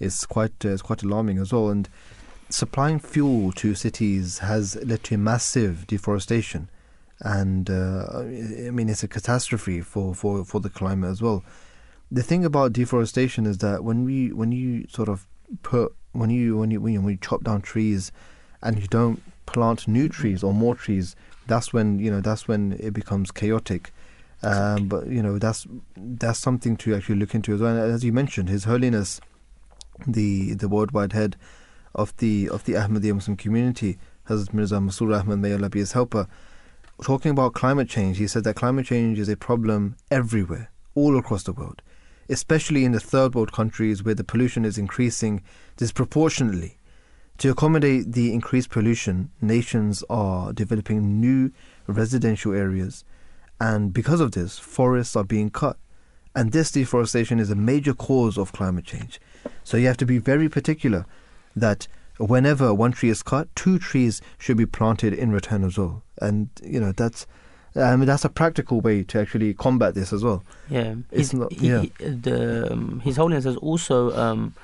is 0.00 0.26
quite 0.26 0.64
uh, 0.64 0.70
is 0.70 0.82
quite 0.82 1.02
alarming 1.02 1.38
as 1.38 1.52
well. 1.52 1.68
And 1.68 1.88
supplying 2.48 2.98
fuel 2.98 3.52
to 3.52 3.74
cities 3.74 4.38
has 4.40 4.76
led 4.84 5.04
to 5.04 5.16
massive 5.16 5.86
deforestation, 5.86 6.68
and 7.20 7.70
uh, 7.70 8.06
I 8.12 8.70
mean 8.70 8.88
it's 8.88 9.02
a 9.02 9.08
catastrophe 9.08 9.80
for, 9.80 10.14
for, 10.14 10.44
for 10.44 10.60
the 10.60 10.70
climate 10.70 11.10
as 11.10 11.22
well. 11.22 11.44
The 12.10 12.22
thing 12.22 12.44
about 12.44 12.72
deforestation 12.72 13.46
is 13.46 13.58
that 13.58 13.82
when 13.82 14.04
we 14.04 14.32
when 14.32 14.52
you 14.52 14.86
sort 14.88 15.08
of 15.08 15.26
put 15.62 15.94
when 16.12 16.30
you 16.30 16.56
when 16.56 16.70
you 16.70 16.80
when 16.80 16.92
you, 16.92 17.00
when 17.00 17.12
you 17.12 17.18
chop 17.20 17.44
down 17.44 17.62
trees, 17.62 18.12
and 18.62 18.80
you 18.80 18.86
don't 18.88 19.22
plant 19.46 19.86
new 19.86 20.08
trees 20.08 20.42
or 20.42 20.52
more 20.52 20.74
trees, 20.74 21.16
that's 21.46 21.72
when 21.72 21.98
you 21.98 22.10
know 22.10 22.20
that's 22.20 22.48
when 22.48 22.72
it 22.80 22.92
becomes 22.92 23.30
chaotic. 23.30 23.92
Um, 24.42 24.88
but 24.88 25.06
you 25.06 25.22
know 25.22 25.38
that's 25.38 25.66
that's 25.96 26.38
something 26.38 26.76
to 26.78 26.94
actually 26.94 27.16
look 27.16 27.34
into 27.34 27.54
as 27.54 27.60
well. 27.60 27.76
And 27.76 27.92
as 27.92 28.04
you 28.04 28.12
mentioned, 28.12 28.48
His 28.48 28.64
Holiness, 28.64 29.20
the 30.06 30.54
the 30.54 30.68
worldwide 30.68 31.12
head 31.12 31.36
of 31.94 32.16
the 32.18 32.48
of 32.50 32.64
the 32.64 32.74
Ahmadiyya 32.74 33.14
Muslim 33.14 33.36
community, 33.36 33.98
Hazrat 34.28 34.52
Mirza 34.52 34.76
Masroor 34.76 35.20
Ahmad, 35.20 35.38
may 35.38 35.52
Allah 35.52 35.70
be 35.70 35.78
his 35.80 35.92
helper, 35.92 36.26
talking 37.02 37.30
about 37.30 37.54
climate 37.54 37.88
change, 37.88 38.18
he 38.18 38.26
said 38.26 38.44
that 38.44 38.56
climate 38.56 38.86
change 38.86 39.18
is 39.18 39.28
a 39.28 39.36
problem 39.36 39.96
everywhere, 40.10 40.70
all 40.94 41.18
across 41.18 41.42
the 41.42 41.52
world, 41.52 41.82
especially 42.28 42.84
in 42.84 42.92
the 42.92 43.00
third 43.00 43.34
world 43.34 43.52
countries 43.52 44.02
where 44.02 44.14
the 44.14 44.24
pollution 44.24 44.64
is 44.64 44.78
increasing 44.78 45.42
disproportionately. 45.76 46.76
To 47.38 47.50
accommodate 47.50 48.12
the 48.12 48.32
increased 48.32 48.70
pollution, 48.70 49.30
nations 49.40 50.02
are 50.08 50.52
developing 50.52 51.20
new 51.20 51.52
residential 51.86 52.52
areas, 52.54 53.04
and 53.60 53.92
because 53.92 54.20
of 54.20 54.32
this, 54.32 54.58
forests 54.58 55.16
are 55.16 55.24
being 55.24 55.50
cut. 55.50 55.76
And 56.34 56.52
this 56.52 56.70
deforestation 56.70 57.38
is 57.38 57.50
a 57.50 57.54
major 57.54 57.94
cause 57.94 58.36
of 58.36 58.52
climate 58.52 58.84
change. 58.84 59.20
So 59.64 59.76
you 59.76 59.86
have 59.86 59.96
to 59.98 60.06
be 60.06 60.18
very 60.18 60.48
particular 60.48 61.06
that 61.54 61.88
whenever 62.18 62.74
one 62.74 62.92
tree 62.92 63.08
is 63.08 63.22
cut, 63.22 63.48
two 63.54 63.78
trees 63.78 64.20
should 64.38 64.56
be 64.58 64.66
planted 64.66 65.14
in 65.14 65.30
return 65.32 65.64
as 65.64 65.78
well. 65.78 66.02
And 66.20 66.48
you 66.62 66.80
know 66.80 66.92
that's. 66.92 67.26
I 67.74 67.94
mean 67.96 68.06
that's 68.06 68.24
a 68.24 68.30
practical 68.30 68.80
way 68.80 69.02
to 69.04 69.20
actually 69.20 69.52
combat 69.52 69.94
this 69.94 70.10
as 70.10 70.24
well. 70.24 70.42
Yeah, 70.70 70.94
it's 71.10 71.30
His, 71.32 71.34
not. 71.34 71.52
yeah, 71.52 71.82
he- 71.82 71.90
the 72.08 72.72
um, 72.72 73.00
His 73.00 73.16
Holiness 73.18 73.44
has 73.44 73.56
also 73.56 74.16
um, 74.16 74.54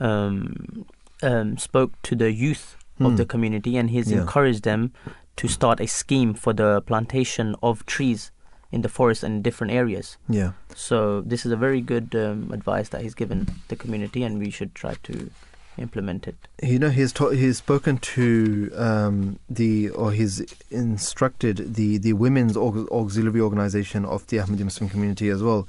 um, 0.00 0.86
um, 1.22 1.56
spoke 1.58 1.92
to 2.02 2.14
the 2.16 2.32
youth 2.32 2.76
Hmm. 2.98 3.06
of 3.06 3.16
the 3.18 3.26
community, 3.26 3.76
and 3.76 3.90
he's 3.90 4.10
Yeah. 4.10 4.20
encouraged 4.22 4.62
them 4.62 4.92
to 5.36 5.48
start 5.48 5.80
a 5.80 5.86
scheme 5.86 6.32
for 6.34 6.52
the 6.54 6.80
plantation 6.86 7.54
of 7.62 7.84
trees 7.84 8.30
in 8.72 8.80
the 8.82 8.88
forest 8.88 9.22
and 9.22 9.42
different 9.44 9.72
areas. 9.72 10.16
yeah. 10.28 10.52
So 10.74 11.20
this 11.20 11.44
is 11.46 11.52
a 11.52 11.56
very 11.56 11.80
good 11.82 12.14
um, 12.14 12.50
advice 12.52 12.88
that 12.90 13.02
he's 13.02 13.14
given 13.14 13.46
the 13.68 13.76
community, 13.76 14.22
and 14.22 14.38
we 14.38 14.50
should 14.50 14.74
try 14.74 14.94
to 15.02 15.30
implement 15.78 16.26
it. 16.26 16.36
You 16.62 16.78
know, 16.78 16.88
he's 16.88 17.12
ta- 17.12 17.30
he's 17.36 17.58
spoken 17.58 17.98
to 18.16 18.70
um, 18.76 19.38
the 19.50 19.90
or 19.90 20.12
he's 20.12 20.40
instructed 20.70 21.74
the 21.74 21.98
the 21.98 22.14
women's 22.14 22.56
aux- 22.56 22.88
auxiliary 22.90 23.40
organization 23.40 24.04
of 24.06 24.26
the 24.28 24.38
Ahmadi 24.38 24.64
Muslim 24.64 24.88
community 24.88 25.28
as 25.28 25.42
well, 25.42 25.66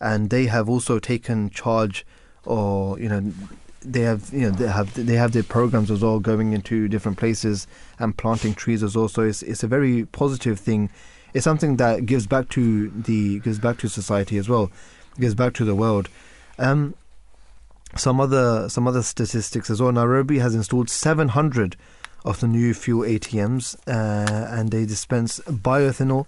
and 0.00 0.30
they 0.30 0.46
have 0.46 0.68
also 0.68 0.98
taken 1.00 1.50
charge, 1.50 2.06
or 2.44 2.98
you 3.00 3.08
know, 3.08 3.22
they 3.80 4.00
have 4.00 4.32
you 4.32 4.42
know 4.42 4.50
they 4.50 4.68
have 4.68 4.94
they 4.94 5.14
have 5.14 5.32
their 5.32 5.42
programs 5.42 5.90
as 5.90 6.02
well 6.02 6.18
going 6.18 6.52
into 6.52 6.88
different 6.88 7.18
places 7.18 7.66
and 7.98 8.16
planting 8.16 8.54
trees 8.54 8.82
as 8.82 8.96
well. 8.96 9.08
So 9.08 9.22
it's 9.22 9.42
it's 9.42 9.62
a 9.62 9.68
very 9.68 10.04
positive 10.06 10.58
thing. 10.58 10.90
It's 11.34 11.44
something 11.44 11.76
that 11.76 12.06
gives 12.06 12.26
back 12.26 12.48
to 12.50 12.90
the 12.90 13.40
gives 13.40 13.58
back 13.58 13.78
to 13.78 13.88
society 13.88 14.38
as 14.38 14.48
well, 14.48 14.70
gives 15.18 15.34
back 15.34 15.54
to 15.54 15.64
the 15.64 15.74
world. 15.74 16.08
Um, 16.58 16.94
some 17.96 18.20
other 18.20 18.68
some 18.68 18.86
other 18.86 19.02
statistics 19.02 19.70
as 19.70 19.80
well. 19.80 19.92
Nairobi 19.92 20.38
has 20.38 20.54
installed 20.54 20.90
700 20.90 21.76
of 22.24 22.40
the 22.40 22.48
new 22.48 22.74
fuel 22.74 23.02
ATMs, 23.06 23.76
uh, 23.86 24.54
and 24.54 24.70
they 24.70 24.84
dispense 24.84 25.40
bioethanol, 25.40 26.26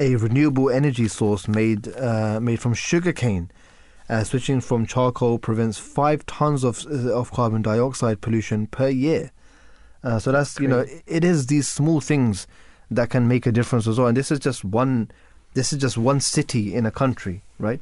a 0.00 0.16
renewable 0.16 0.70
energy 0.70 1.08
source 1.08 1.46
made 1.46 1.94
uh, 1.96 2.40
made 2.40 2.60
from 2.60 2.74
sugarcane. 2.74 3.50
Uh, 4.08 4.22
switching 4.22 4.60
from 4.60 4.86
charcoal 4.86 5.38
prevents 5.38 5.78
five 5.78 6.24
tons 6.26 6.62
of 6.62 6.86
uh, 6.86 7.12
of 7.12 7.32
carbon 7.32 7.62
dioxide 7.62 8.20
pollution 8.20 8.66
per 8.66 8.88
year. 8.88 9.32
Uh, 10.04 10.18
so 10.18 10.30
that's 10.30 10.60
you 10.60 10.68
know 10.68 10.84
it 11.06 11.24
is 11.24 11.46
these 11.46 11.66
small 11.68 12.00
things 12.00 12.46
that 12.90 13.10
can 13.10 13.26
make 13.26 13.46
a 13.46 13.52
difference 13.52 13.86
as 13.86 13.98
well. 13.98 14.06
And 14.06 14.16
this 14.16 14.30
is 14.30 14.38
just 14.38 14.64
one 14.64 15.10
this 15.54 15.72
is 15.72 15.80
just 15.80 15.98
one 15.98 16.20
city 16.20 16.74
in 16.74 16.86
a 16.86 16.90
country, 16.90 17.42
right? 17.58 17.80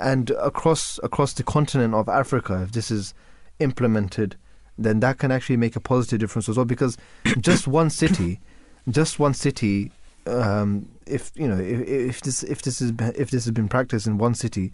and 0.00 0.30
across 0.30 0.98
across 1.02 1.32
the 1.32 1.42
continent 1.42 1.94
of 1.94 2.08
Africa, 2.08 2.62
if 2.62 2.72
this 2.72 2.90
is 2.90 3.14
implemented, 3.58 4.36
then 4.78 5.00
that 5.00 5.18
can 5.18 5.30
actually 5.30 5.56
make 5.56 5.76
a 5.76 5.80
positive 5.80 6.20
difference 6.20 6.48
as 6.48 6.56
well. 6.56 6.64
Because 6.64 6.96
just 7.40 7.66
one 7.66 7.90
city, 7.90 8.40
just 8.88 9.18
one 9.18 9.34
city, 9.34 9.92
um, 10.26 10.88
if 11.06 11.32
you 11.34 11.48
know, 11.48 11.58
if, 11.58 11.88
if 11.88 12.20
this 12.22 12.42
if 12.42 12.62
this 12.62 12.80
is 12.80 12.92
if 13.16 13.30
this 13.30 13.44
has 13.44 13.52
been 13.52 13.68
practiced 13.68 14.06
in 14.06 14.18
one 14.18 14.34
city, 14.34 14.72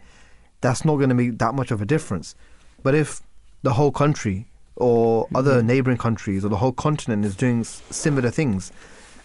that's 0.61 0.85
not 0.85 0.97
going 0.97 1.09
to 1.09 1.15
make 1.15 1.39
that 1.39 1.55
much 1.55 1.71
of 1.71 1.81
a 1.83 1.87
difference. 1.87 2.35
But 2.83 2.95
if 2.95 3.21
the 3.63 3.75
whole 3.75 3.91
country 3.93 4.47
or 4.77 5.29
other 5.35 5.63
neighboring 5.63 5.99
countries 5.99 6.45
or 6.45 6.49
the 6.49 6.57
whole 6.59 6.73
continent 6.73 7.25
is 7.25 7.37
doing 7.37 7.61
s- 7.61 7.83
similar 7.91 8.31
things, 8.31 8.73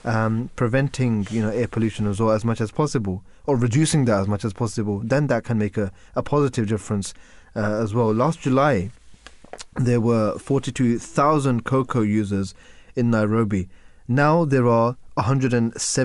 um, 0.04 0.50
preventing 0.56 1.26
you 1.32 1.42
know 1.42 1.50
air 1.50 1.68
pollution 1.68 2.06
as 2.08 2.20
well 2.20 2.32
as 2.32 2.44
much 2.46 2.62
as 2.62 2.72
possible, 2.72 3.24
or 3.46 3.56
reducing 3.58 4.06
that 4.06 4.20
as 4.20 4.28
much 4.28 4.44
as 4.46 4.54
possible, 4.54 5.00
then 5.04 5.28
that 5.28 5.44
can 5.44 5.58
make 5.58 5.78
a, 5.78 5.92
a 6.16 6.22
positive 6.24 6.68
difference 6.68 7.14
uh, 7.56 7.60
as 7.82 7.94
well. 7.94 8.14
Last 8.14 8.42
July, 8.42 8.92
there 9.76 10.02
were 10.02 10.38
42,000 10.38 11.64
Koko 11.64 12.02
users 12.02 12.54
in 12.96 13.10
Nairobi. 13.10 13.70
Now 14.08 14.46
there 14.46 14.68
are 14.68 14.98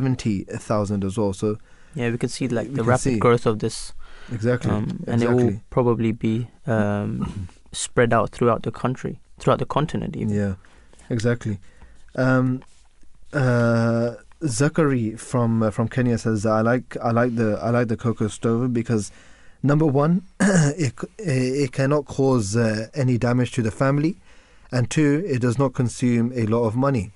170,000 0.01 1.05
as 1.05 1.19
well. 1.19 1.33
So 1.33 1.59
Yeah, 1.95 2.11
we 2.11 2.19
can 2.19 2.29
see 2.29 2.49
like 2.49 2.73
the 2.73 2.85
rapid 2.85 3.03
see. 3.03 3.19
growth 3.19 3.47
of 3.47 3.59
this, 3.59 3.93
exactly, 4.33 4.71
um, 4.71 5.05
and 5.07 5.23
it 5.23 5.31
will 5.31 5.61
probably 5.71 6.13
be 6.13 6.49
um, 6.67 7.49
spread 7.73 8.13
out 8.13 8.31
throughout 8.31 8.63
the 8.63 8.71
country, 8.71 9.21
throughout 9.39 9.59
the 9.59 9.67
continent 9.67 10.17
even. 10.17 10.35
Yeah, 10.35 10.55
exactly. 11.09 11.59
Um, 12.15 12.63
uh, 13.33 14.15
Zachary 14.47 15.17
from 15.17 15.63
uh, 15.63 15.71
from 15.71 15.89
Kenya 15.89 16.19
says 16.19 16.47
I 16.47 16.63
like 16.63 16.97
I 17.03 17.11
like 17.11 17.37
the 17.37 17.59
I 17.63 17.71
like 17.71 17.89
the 17.89 17.97
Koko 17.97 18.29
stove 18.29 18.73
because 18.73 19.13
number 19.63 19.87
one 19.87 20.23
it 20.41 20.95
it 21.19 21.73
cannot 21.73 22.07
cause 22.07 22.57
uh, 22.57 22.89
any 22.95 23.19
damage 23.19 23.53
to 23.53 23.63
the 23.63 23.71
family, 23.71 24.17
and 24.73 24.91
two 24.91 25.23
it 25.27 25.41
does 25.41 25.59
not 25.59 25.75
consume 25.75 26.33
a 26.35 26.47
lot 26.47 26.65
of 26.65 26.75
money. 26.75 27.13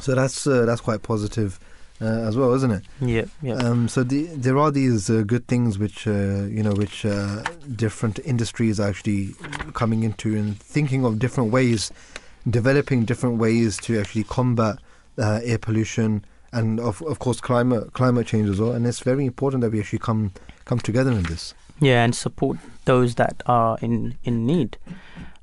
So 0.00 0.14
that's 0.14 0.46
uh, 0.46 0.64
that's 0.64 0.80
quite 0.80 1.02
positive 1.02 1.58
uh, 2.00 2.04
as 2.28 2.36
well, 2.36 2.54
isn't 2.54 2.70
it? 2.70 2.84
Yeah, 3.00 3.24
yeah. 3.42 3.54
Um, 3.54 3.88
so 3.88 4.02
the, 4.04 4.26
there 4.26 4.56
are 4.58 4.70
these 4.70 5.10
uh, 5.10 5.22
good 5.26 5.46
things 5.48 5.78
which 5.78 6.06
uh, 6.06 6.46
you 6.46 6.62
know 6.62 6.72
which 6.72 7.04
uh, 7.04 7.42
different 7.74 8.18
industries 8.24 8.78
are 8.80 8.88
actually 8.88 9.34
coming 9.74 10.02
into 10.04 10.36
and 10.36 10.58
thinking 10.60 11.04
of 11.04 11.18
different 11.18 11.50
ways, 11.52 11.90
developing 12.48 13.04
different 13.04 13.38
ways 13.38 13.76
to 13.78 13.98
actually 14.00 14.24
combat 14.24 14.78
uh, 15.18 15.40
air 15.42 15.58
pollution 15.58 16.24
and 16.52 16.80
of 16.80 17.02
of 17.02 17.18
course 17.18 17.40
climate 17.40 17.92
climate 17.92 18.26
change 18.26 18.48
as 18.48 18.60
well. 18.60 18.72
And 18.72 18.86
it's 18.86 19.00
very 19.00 19.26
important 19.26 19.62
that 19.62 19.70
we 19.72 19.80
actually 19.80 19.98
come 20.00 20.32
come 20.64 20.78
together 20.78 21.10
in 21.12 21.24
this. 21.24 21.54
yeah, 21.80 22.04
and 22.04 22.14
support 22.14 22.58
those 22.84 23.14
that 23.16 23.42
are 23.46 23.78
in 23.80 24.16
in 24.24 24.46
need, 24.46 24.78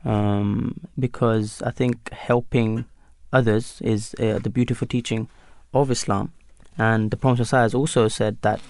um, 0.04 0.76
because 1.00 1.62
I 1.62 1.72
think 1.72 2.12
helping 2.12 2.86
others 3.32 3.82
is 3.82 4.16
uh, 4.20 4.40
the 4.40 4.50
beautiful 4.50 4.88
teaching 4.88 5.28
of 5.74 5.92
Islam, 5.92 6.32
and 6.78 7.12
the 7.12 7.18
Prophet 7.18 7.40
Messiah 7.40 7.62
has 7.64 7.74
also 7.74 8.08
said 8.08 8.38
that 8.42 8.62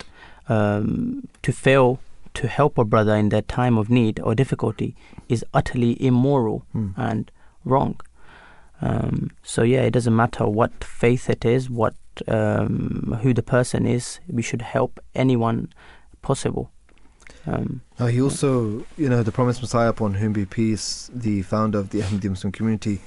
um, 0.48 1.28
to 1.42 1.52
fail 1.52 2.00
to 2.36 2.48
help 2.48 2.78
a 2.78 2.84
brother 2.84 3.16
in 3.16 3.30
their 3.30 3.42
time 3.42 3.78
of 3.78 3.90
need 3.90 4.20
or 4.20 4.36
difficulty 4.36 4.96
is 5.30 5.44
utterly 5.54 6.02
immoral 6.04 6.66
Hmm. 6.74 6.90
and 6.98 7.32
wrong. 7.64 8.00
Um, 8.82 9.32
so 9.42 9.64
yeah, 9.64 9.82
it 9.84 9.92
doesn't 9.92 10.16
matter 10.16 10.46
what 10.46 10.84
faith 10.84 11.30
it 11.30 11.46
is, 11.46 11.70
what 11.70 11.96
um, 12.28 13.18
who 13.22 13.34
the 13.34 13.42
person 13.44 13.86
is. 13.86 14.20
We 14.28 14.42
should 14.42 14.62
help 14.62 15.00
anyone 15.16 15.70
possible. 16.22 16.70
Um, 17.48 17.82
Now 18.00 18.08
he 18.08 18.22
also, 18.22 18.86
you 18.98 19.08
know, 19.10 19.24
the 19.24 19.32
promised 19.32 19.62
Messiah 19.62 19.90
upon 19.90 20.16
whom 20.16 20.34
be 20.34 20.46
peace, 20.46 21.10
the 21.14 21.42
founder 21.44 21.80
of 21.80 21.90
the 21.90 22.02
Ahmadi 22.02 22.30
Muslim 22.30 22.52
community, 22.52 23.00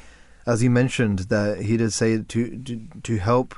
as 0.47 0.61
he 0.61 0.69
mentioned, 0.69 1.19
that 1.29 1.63
he 1.63 1.77
did 1.77 1.93
say 1.93 2.23
to 2.23 2.59
to, 2.65 2.81
to 3.03 3.17
help. 3.19 3.55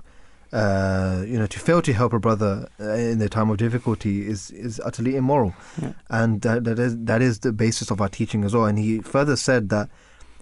Uh, 0.53 1.23
you 1.29 1.39
know, 1.39 1.47
to 1.47 1.61
fail 1.61 1.81
to 1.81 1.93
help 1.93 2.13
a 2.13 2.19
brother 2.19 2.69
uh, 2.81 2.91
in 2.95 3.19
their 3.21 3.29
time 3.29 3.51
of 3.51 3.57
difficulty 3.57 4.27
is, 4.27 4.51
is 4.51 4.81
utterly 4.85 5.15
immoral, 5.15 5.55
Yeah. 5.81 5.93
and 6.09 6.41
that, 6.43 6.65
that 6.65 6.79
is 6.81 6.97
that 7.05 7.23
is 7.23 7.39
the 7.41 7.53
basis 7.53 7.91
of 7.93 8.01
our 8.01 8.09
teaching 8.09 8.43
as 8.43 8.53
well. 8.53 8.65
And 8.65 8.77
he 8.77 8.99
further 9.01 9.37
said 9.37 9.69
that 9.69 9.89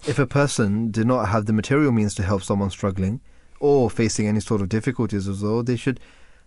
if 0.07 0.17
a 0.17 0.25
person 0.25 0.89
did 0.89 1.05
not 1.05 1.27
have 1.27 1.45
the 1.45 1.53
material 1.53 1.91
means 1.91 2.15
to 2.15 2.23
help 2.23 2.41
someone 2.41 2.71
struggling 2.71 3.21
or 3.59 3.87
facing 3.91 4.25
any 4.25 4.39
sort 4.39 4.61
of 4.61 4.69
difficulties 4.69 5.27
as 5.27 5.43
well, 5.43 5.61
they 5.61 5.75
should 5.75 5.99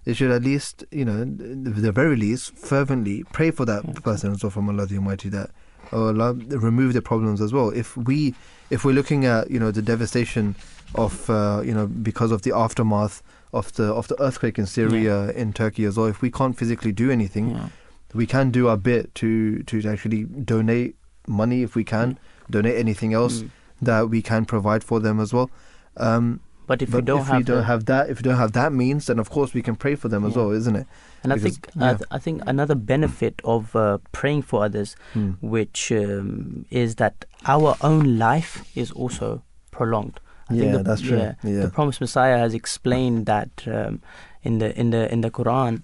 they 0.04 0.12
should 0.14 0.32
at 0.32 0.42
least, 0.42 0.82
you 0.90 1.04
know, 1.04 1.24
the 1.24 1.92
very 1.92 2.16
least, 2.16 2.56
fervently 2.56 3.22
pray 3.32 3.52
for 3.52 3.64
that 3.66 3.84
Yes. 3.86 4.00
person 4.00 4.32
as 4.32 4.42
well 4.42 4.50
from 4.50 4.68
Allah 4.70 4.86
the 4.86 4.96
Almighty 4.96 5.28
that 5.28 5.50
oh 5.92 6.08
Allah 6.08 6.32
remove 6.32 6.94
the 6.94 7.02
problems 7.02 7.40
as 7.40 7.52
well. 7.52 7.70
If 7.70 7.96
we 7.96 8.34
if 8.70 8.84
we're 8.84 8.90
looking 8.94 9.24
at 9.24 9.52
you 9.52 9.60
know 9.60 9.70
the 9.70 9.82
devastation 9.82 10.56
of 10.96 11.30
uh, 11.30 11.62
you 11.64 11.72
know 11.72 11.86
because 11.86 12.32
of 12.32 12.42
the 12.42 12.52
aftermath 12.56 13.22
of 13.52 13.72
the 13.74 13.84
of 13.92 14.08
the 14.08 14.20
earthquake 14.22 14.58
in 14.58 14.66
Syria 14.66 15.30
in 15.32 15.52
Turkey 15.52 15.84
as 15.84 15.96
well, 15.96 16.06
if 16.06 16.22
we 16.22 16.30
can't 16.30 16.56
physically 16.56 16.92
do 16.92 17.10
anything, 17.10 17.50
Yeah. 17.50 17.68
we 18.14 18.26
can 18.26 18.50
do 18.50 18.68
our 18.68 18.76
bit 18.76 19.14
to 19.16 19.62
to 19.64 19.88
actually 19.88 20.24
donate 20.24 20.96
money 21.26 21.62
if 21.62 21.74
we 21.76 21.84
can, 21.84 22.18
donate 22.50 22.76
anything 22.76 23.12
else 23.14 23.42
Mm. 23.42 23.50
that 23.82 24.08
we 24.10 24.22
can 24.22 24.44
provide 24.44 24.82
for 24.84 25.00
them 25.00 25.20
as 25.20 25.32
well. 25.32 25.50
Um, 25.96 26.40
But 26.66 26.80
if 26.80 26.90
but 26.90 26.98
you 26.98 27.02
don't 27.02 27.20
if 27.20 27.26
have, 27.26 27.38
we 27.38 27.44
don't 27.44 27.56
the- 27.58 27.64
have 27.64 27.84
that, 27.86 28.08
if 28.10 28.16
we 28.18 28.22
don't 28.22 28.38
have 28.38 28.52
that 28.52 28.72
means, 28.72 29.06
then 29.06 29.18
of 29.18 29.28
course 29.28 29.52
we 29.52 29.62
can 29.62 29.76
pray 29.76 29.94
for 29.96 30.08
them 30.08 30.24
as 30.24 30.34
well, 30.36 30.50
isn't 30.50 30.76
it? 30.76 30.86
and 31.24 31.32
I 31.32 31.38
think 31.38 31.68
yeah. 31.76 31.90
I, 31.90 31.94
th- 31.94 32.08
I 32.10 32.18
think 32.18 32.42
another 32.46 32.74
benefit 32.74 33.40
of 33.44 33.76
uh, 33.76 33.98
praying 34.12 34.42
for 34.42 34.64
others, 34.64 34.96
Hmm. 35.12 35.30
which 35.40 35.92
um, 35.92 36.64
is 36.70 36.94
that 36.96 37.24
our 37.46 37.76
own 37.82 38.18
life 38.18 38.64
is 38.74 38.90
also 38.92 39.42
prolonged. 39.70 40.18
I 40.52 40.56
Yeah, 40.56 40.76
the, 40.78 40.82
that's 40.82 41.00
true. 41.02 41.18
yeah, 41.18 41.34
Yeah. 41.42 41.62
the 41.62 41.68
promised 41.70 42.00
Messiah 42.00 42.38
has 42.38 42.54
explained 42.54 43.26
that 43.26 43.50
um, 43.66 44.00
in 44.42 44.58
the 44.58 44.78
in 44.78 44.90
the 44.90 45.10
in 45.12 45.20
the 45.22 45.30
Quran, 45.30 45.82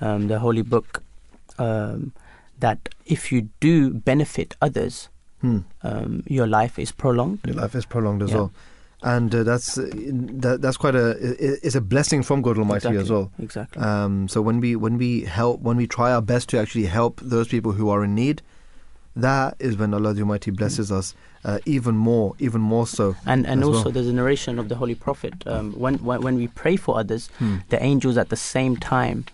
um, 0.00 0.28
the 0.28 0.38
holy 0.38 0.62
book, 0.62 1.02
um, 1.58 2.12
that 2.60 2.88
if 3.04 3.30
you 3.32 3.48
do 3.60 3.90
benefit 3.94 4.56
others, 4.60 5.08
Hmm. 5.40 5.58
um, 5.82 6.22
your 6.26 6.46
life 6.46 6.78
is 6.78 6.92
prolonged. 6.92 7.40
Your 7.46 7.56
life 7.56 7.74
is 7.78 7.84
prolonged 7.86 8.22
as 8.22 8.30
Yeah. 8.30 8.36
well, 8.36 8.52
and 9.02 9.34
uh, 9.34 9.42
that's 9.44 9.76
uh, 9.78 9.84
that, 10.42 10.62
that's 10.62 10.76
quite 10.78 10.94
a 10.94 11.10
it's 11.66 11.74
a 11.76 11.80
blessing 11.80 12.22
from 12.22 12.40
God 12.42 12.56
Almighty 12.58 12.88
exactly. 12.88 13.02
as 13.02 13.10
well. 13.10 13.30
Exactly. 13.38 13.82
Um, 13.82 14.28
so 14.28 14.40
when 14.40 14.60
we 14.60 14.76
when 14.76 14.96
we 14.98 15.22
help 15.24 15.60
when 15.60 15.76
we 15.76 15.86
try 15.86 16.12
our 16.12 16.22
best 16.22 16.48
to 16.50 16.58
actually 16.58 16.86
help 16.86 17.20
those 17.22 17.48
people 17.48 17.72
who 17.72 17.90
are 17.90 18.02
in 18.04 18.14
need, 18.14 18.40
that 19.16 19.56
is 19.58 19.76
when 19.76 19.94
Allah 19.94 20.12
the 20.14 20.20
Almighty 20.22 20.50
blesses 20.50 20.92
us 20.92 21.14
uh, 21.44 21.58
even 21.64 21.96
more, 21.96 22.34
even 22.38 22.60
more 22.60 22.86
so. 22.86 23.14
and 23.24 23.46
and 23.46 23.64
also 23.64 23.84
well. 23.84 23.92
there's 23.92 24.08
a 24.08 24.12
narration 24.12 24.58
of 24.58 24.68
the 24.68 24.74
Holy 24.76 24.94
Prophet. 24.94 25.34
Um, 25.46 25.72
when, 25.72 25.94
when 26.04 26.20
when 26.22 26.36
we 26.36 26.48
pray 26.48 26.76
for 26.76 26.98
others, 26.98 27.28
Hmm. 27.38 27.56
the 27.70 27.82
angels 27.82 28.16
at 28.18 28.28
the 28.28 28.36
same 28.36 28.76
time 28.76 29.24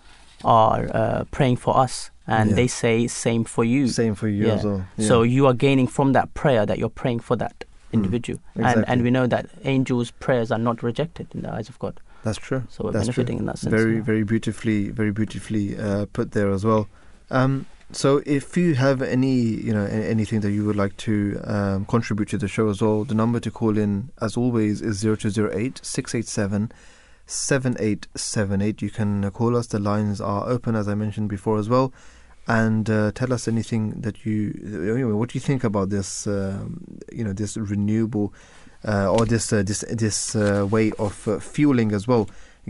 are 0.43 0.89
uh, 0.93 1.23
praying 1.31 1.57
for 1.57 1.77
us, 1.77 2.11
and 2.27 2.49
Yeah. 2.49 2.55
they 2.55 2.67
say 2.67 3.07
same 3.07 3.43
for 3.45 3.63
you. 3.63 3.87
Same 3.87 4.15
for 4.15 4.27
you 4.27 4.47
Yeah. 4.47 4.53
as 4.53 4.63
well. 4.63 4.85
Yeah. 4.97 5.07
So 5.07 5.23
you 5.23 5.47
are 5.47 5.53
gaining 5.53 5.87
from 5.87 6.13
that 6.13 6.33
prayer 6.33 6.65
that 6.65 6.77
you're 6.79 6.89
praying 7.03 7.21
for 7.21 7.35
that 7.37 7.63
individual, 7.91 8.39
and 8.55 8.65
Exactly. 8.65 8.85
and 8.87 9.03
we 9.03 9.11
know 9.11 9.27
that 9.27 9.45
angels' 9.63 10.11
prayers 10.11 10.51
are 10.51 10.59
not 10.69 10.81
rejected 10.83 11.27
in 11.35 11.41
the 11.43 11.51
eyes 11.53 11.69
of 11.69 11.77
God. 11.79 11.99
that's 12.23 12.37
true. 12.39 12.63
So 12.69 12.77
we're 12.85 12.91
That's 12.93 13.05
true. 13.09 13.13
benefiting 13.23 13.39
in 13.39 13.45
that 13.47 13.57
sense. 13.59 13.69
very 13.79 13.99
very 13.99 14.23
beautifully 14.23 14.89
very 15.01 15.11
beautifully 15.11 15.65
uh, 15.77 16.05
put 16.17 16.31
there 16.31 16.51
as 16.57 16.63
well 16.63 16.87
um, 17.31 17.65
so 17.95 18.21
if 18.25 18.57
you 18.57 18.75
have 18.75 19.01
any 19.01 19.35
you 19.35 19.73
know 19.73 19.85
anything 19.85 20.41
that 20.41 20.51
you 20.51 20.65
would 20.65 20.75
like 20.75 20.95
to 20.97 21.39
um, 21.45 21.85
contribute 21.85 22.29
to 22.29 22.37
the 22.37 22.47
show 22.47 22.69
as 22.69 22.81
well 22.81 23.03
the 23.03 23.13
number 23.13 23.39
to 23.39 23.51
call 23.51 23.77
in 23.77 24.11
as 24.21 24.37
always 24.37 24.81
is 24.81 25.01
0208 25.01 25.79
687 25.83 26.71
7878 27.25 28.81
you 28.81 28.89
can 28.89 29.23
uh, 29.23 29.29
call 29.29 29.55
us. 29.55 29.67
The 29.67 29.79
lines 29.79 30.19
are 30.19 30.47
open 30.47 30.75
as 30.75 30.89
i 30.89 30.93
mentioned 30.93 31.29
before 31.29 31.57
as 31.57 31.69
well. 31.69 31.93
And 32.45 32.89
uh, 32.89 33.13
tell 33.13 33.31
us 33.31 33.47
anything 33.47 34.01
that 34.01 34.25
you 34.25 34.51
anyway, 34.93 35.13
what 35.13 35.29
do 35.29 35.37
you 35.37 35.41
think 35.41 35.63
about 35.63 35.89
this 35.89 36.27
um, 36.27 36.83
you 37.11 37.23
know 37.23 37.31
this 37.31 37.55
renewable 37.55 38.33
uh, 38.85 39.09
or 39.09 39.25
this 39.25 39.53
uh, 39.53 39.63
this 39.63 39.85
this 39.89 40.35
uh, 40.35 40.67
way 40.69 40.91
of 40.99 41.25
uh, 41.27 41.39
fueling 41.39 41.93
as 41.93 42.05
well 42.05 42.27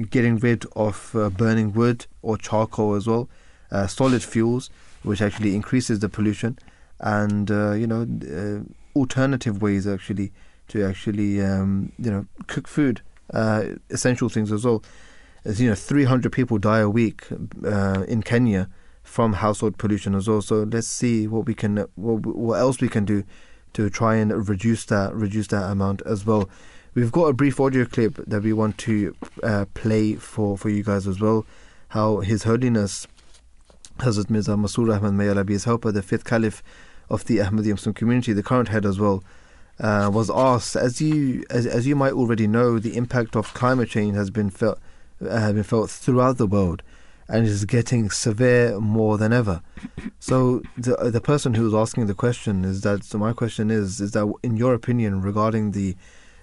getting 0.10 0.38
rid 0.38 0.66
of 0.76 1.16
uh, 1.16 1.30
burning 1.30 1.74
wood 1.74 2.06
or 2.22 2.38
charcoal 2.38 2.96
as 2.96 3.08
well, 3.08 3.30
uh, 3.72 3.88
solid 3.88 4.24
fuels, 4.24 4.70
which 5.04 5.22
actually 5.22 5.56
increases 5.56 6.00
the 6.00 6.10
pollution, 6.10 6.58
and 7.00 7.52
uh, 7.52 7.72
you 7.74 7.88
know 7.88 8.08
uh, 8.28 8.64
alternative 8.98 9.62
ways 9.62 9.88
actually 9.88 10.32
to 10.70 10.84
actually 10.84 11.42
um, 11.42 11.92
you 11.98 12.12
know 12.12 12.26
cook 12.48 12.68
food, 12.68 13.02
uh, 13.34 13.66
essential 13.90 14.30
things 14.30 14.52
as 14.52 14.66
well. 14.66 14.84
As 15.46 15.60
you 15.60 15.68
know, 15.68 15.76
300 15.76 16.32
people 16.32 16.58
die 16.58 16.80
a 16.80 16.90
week 16.90 17.28
uh, 17.66 18.06
in 18.08 18.24
Kenya 18.24 18.70
from 19.04 19.34
household 19.34 19.78
pollution 19.78 20.16
as 20.16 20.28
well. 20.28 20.42
So 20.42 20.64
let's 20.64 20.88
see 20.88 21.28
what 21.28 21.46
we 21.46 21.54
can 21.54 21.86
what, 21.96 22.26
what 22.26 22.60
else 22.60 22.80
we 22.80 22.88
can 22.88 23.06
do 23.06 23.24
to 23.74 23.90
try 23.90 24.16
and 24.16 24.48
reduce 24.48 24.86
that 24.86 25.14
reduce 25.14 25.48
that 25.48 25.70
amount 25.70 26.02
as 26.06 26.26
well. 26.26 26.50
We've 26.96 27.12
got 27.12 27.26
a 27.26 27.34
brief 27.34 27.60
audio 27.60 27.86
clip 27.86 28.18
that 28.28 28.44
we 28.44 28.54
want 28.54 28.78
to 28.80 29.16
uh, 29.42 29.66
play 29.74 30.14
for, 30.14 30.58
for 30.58 30.70
you 30.70 30.84
guys 30.84 31.08
as 31.08 31.20
well. 31.20 31.44
How 31.90 32.20
His 32.20 32.44
Holiness 32.44 33.08
Hazrat 34.00 34.30
Mirza 34.30 34.52
Masroor 34.52 34.98
Ahmad 34.98 35.14
may 35.14 35.30
Allah 35.30 35.44
be 35.44 35.54
his 35.54 35.66
helper, 35.66 35.92
the 35.92 36.02
fifth 36.02 36.26
caliph 36.26 36.64
of 37.10 37.26
the 37.26 37.38
Ahmadi 37.38 37.72
Muslim 37.72 37.94
community, 37.94 38.34
the 38.34 38.44
current 38.44 38.70
head 38.70 38.86
as 38.86 39.00
well, 39.00 39.24
uh, 39.80 40.10
was 40.14 40.30
asked, 40.30 40.76
as 40.76 41.02
you 41.02 41.44
as, 41.50 41.66
as 41.66 41.88
you 41.88 41.96
might 41.96 42.14
already 42.14 42.48
know, 42.48 42.80
the 42.80 42.96
impact 42.96 43.36
of 43.36 43.54
climate 43.54 43.90
change 43.90 44.16
has 44.16 44.30
been 44.30 44.50
felt 44.50 44.80
uh, 45.28 45.52
been 45.52 45.64
felt 45.64 45.90
throughout 45.90 46.38
the 46.38 46.48
world, 46.48 46.84
and 47.28 47.46
is 47.46 47.66
getting 47.66 48.10
severe 48.10 48.80
more 48.80 49.18
than 49.18 49.34
ever. 49.34 49.62
So 50.20 50.62
the 50.78 50.96
the 51.12 51.22
person 51.22 51.56
who 51.56 51.68
is 51.68 51.74
asking 51.74 52.06
the 52.06 52.14
question 52.14 52.66
is 52.66 52.82
that. 52.82 53.04
So 53.04 53.18
my 53.18 53.34
question 53.34 53.72
is 53.72 54.00
is 54.00 54.12
that 54.12 54.32
in 54.44 54.58
your 54.58 54.74
opinion 54.74 55.22
regarding 55.22 55.72
the 55.72 55.96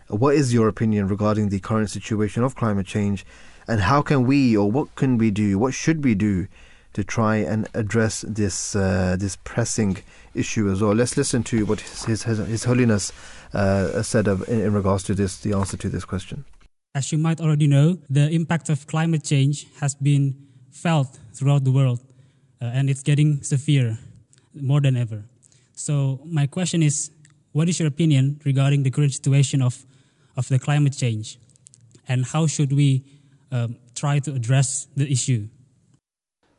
what 0.09 0.35
is 0.35 0.53
your 0.53 0.67
opinion 0.67 1.07
regarding 1.07 1.51
the 1.51 1.61
current 1.61 1.91
situation 1.91 2.43
of 2.43 2.57
climate 2.57 2.87
change, 2.87 3.25
and 3.69 3.81
how 3.83 4.03
can 4.03 4.27
we 4.27 4.57
or 4.57 4.71
what 4.71 4.95
can 4.97 5.19
we 5.19 5.31
do? 5.31 5.59
What 5.59 5.73
should 5.73 6.05
we 6.05 6.15
do 6.15 6.49
to 6.93 7.05
try 7.05 7.37
and 7.37 7.69
address 7.75 8.25
this 8.27 8.75
uh, 8.75 9.17
this 9.19 9.37
pressing 9.45 9.99
issue 10.35 10.71
as 10.71 10.83
well? 10.83 10.95
Let's 10.95 11.17
listen 11.17 11.43
to 11.45 11.65
what 11.67 11.81
His 11.81 12.25
His, 12.25 12.39
his, 12.39 12.65
Holiness 12.65 13.13
uh, 13.55 14.03
said 14.03 14.29
of, 14.29 14.49
in, 14.49 14.61
in 14.61 14.73
regards 14.73 15.05
to 15.05 15.15
this. 15.15 15.39
The 15.39 15.53
answer 15.53 15.77
to 15.77 15.89
this 15.89 16.05
question. 16.05 16.45
As 16.95 17.13
you 17.13 17.19
might 17.19 17.41
already 17.41 17.69
know, 17.69 17.99
the 18.09 18.29
impact 18.31 18.69
of 18.69 18.87
climate 18.87 19.23
change 19.23 19.67
has 19.81 19.95
been 19.95 20.35
felt 20.73 21.19
throughout 21.35 21.65
the 21.65 21.71
world, 21.71 22.01
uh, 22.61 22.67
and 22.67 22.91
it's 22.91 23.03
getting 23.03 23.43
severe 23.43 23.99
more 24.55 24.81
than 24.81 24.97
ever. 24.97 25.25
So, 25.75 26.21
my 26.25 26.47
question 26.47 26.83
is 26.83 27.11
what 27.53 27.69
is 27.69 27.79
your 27.79 27.89
opinion 27.89 28.41
regarding 28.45 28.83
the 28.83 28.91
current 28.91 29.13
situation 29.13 29.63
of, 29.63 29.85
of 30.37 30.49
the 30.49 30.59
climate 30.59 30.97
change, 30.97 31.39
and 32.09 32.25
how 32.25 32.47
should 32.47 32.73
we 32.73 33.05
um, 33.53 33.77
try 33.95 34.19
to 34.21 34.33
address 34.33 34.89
the 34.97 35.11
issue? 35.11 35.49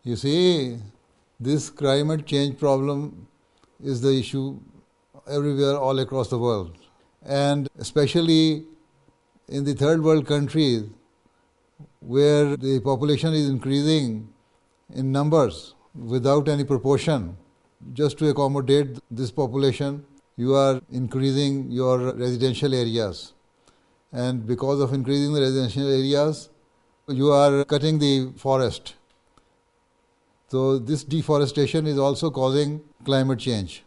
You 0.03 0.15
see, 0.15 0.79
this 1.39 1.69
climate 1.69 2.25
change 2.25 2.57
problem 2.57 3.27
is 3.83 4.01
the 4.01 4.11
issue 4.17 4.59
everywhere, 5.27 5.77
all 5.77 5.99
across 5.99 6.29
the 6.29 6.39
world. 6.39 6.75
And 7.23 7.69
especially 7.77 8.65
in 9.47 9.63
the 9.63 9.75
third 9.75 10.03
world 10.03 10.25
countries, 10.25 10.85
where 11.99 12.57
the 12.57 12.79
population 12.79 13.33
is 13.35 13.47
increasing 13.47 14.27
in 14.95 15.11
numbers 15.11 15.75
without 15.93 16.47
any 16.47 16.63
proportion, 16.63 17.37
just 17.93 18.17
to 18.17 18.29
accommodate 18.29 18.97
this 19.11 19.29
population, 19.29 20.03
you 20.35 20.55
are 20.55 20.81
increasing 20.91 21.69
your 21.71 22.13
residential 22.13 22.73
areas. 22.73 23.33
And 24.11 24.47
because 24.47 24.79
of 24.81 24.93
increasing 24.93 25.31
the 25.33 25.41
residential 25.41 25.87
areas, 25.87 26.49
you 27.07 27.31
are 27.31 27.63
cutting 27.65 27.99
the 27.99 28.33
forest. 28.35 28.95
So, 30.51 30.77
this 30.79 31.05
deforestation 31.05 31.87
is 31.87 31.97
also 31.97 32.29
causing 32.29 32.81
climate 33.05 33.39
change. 33.39 33.85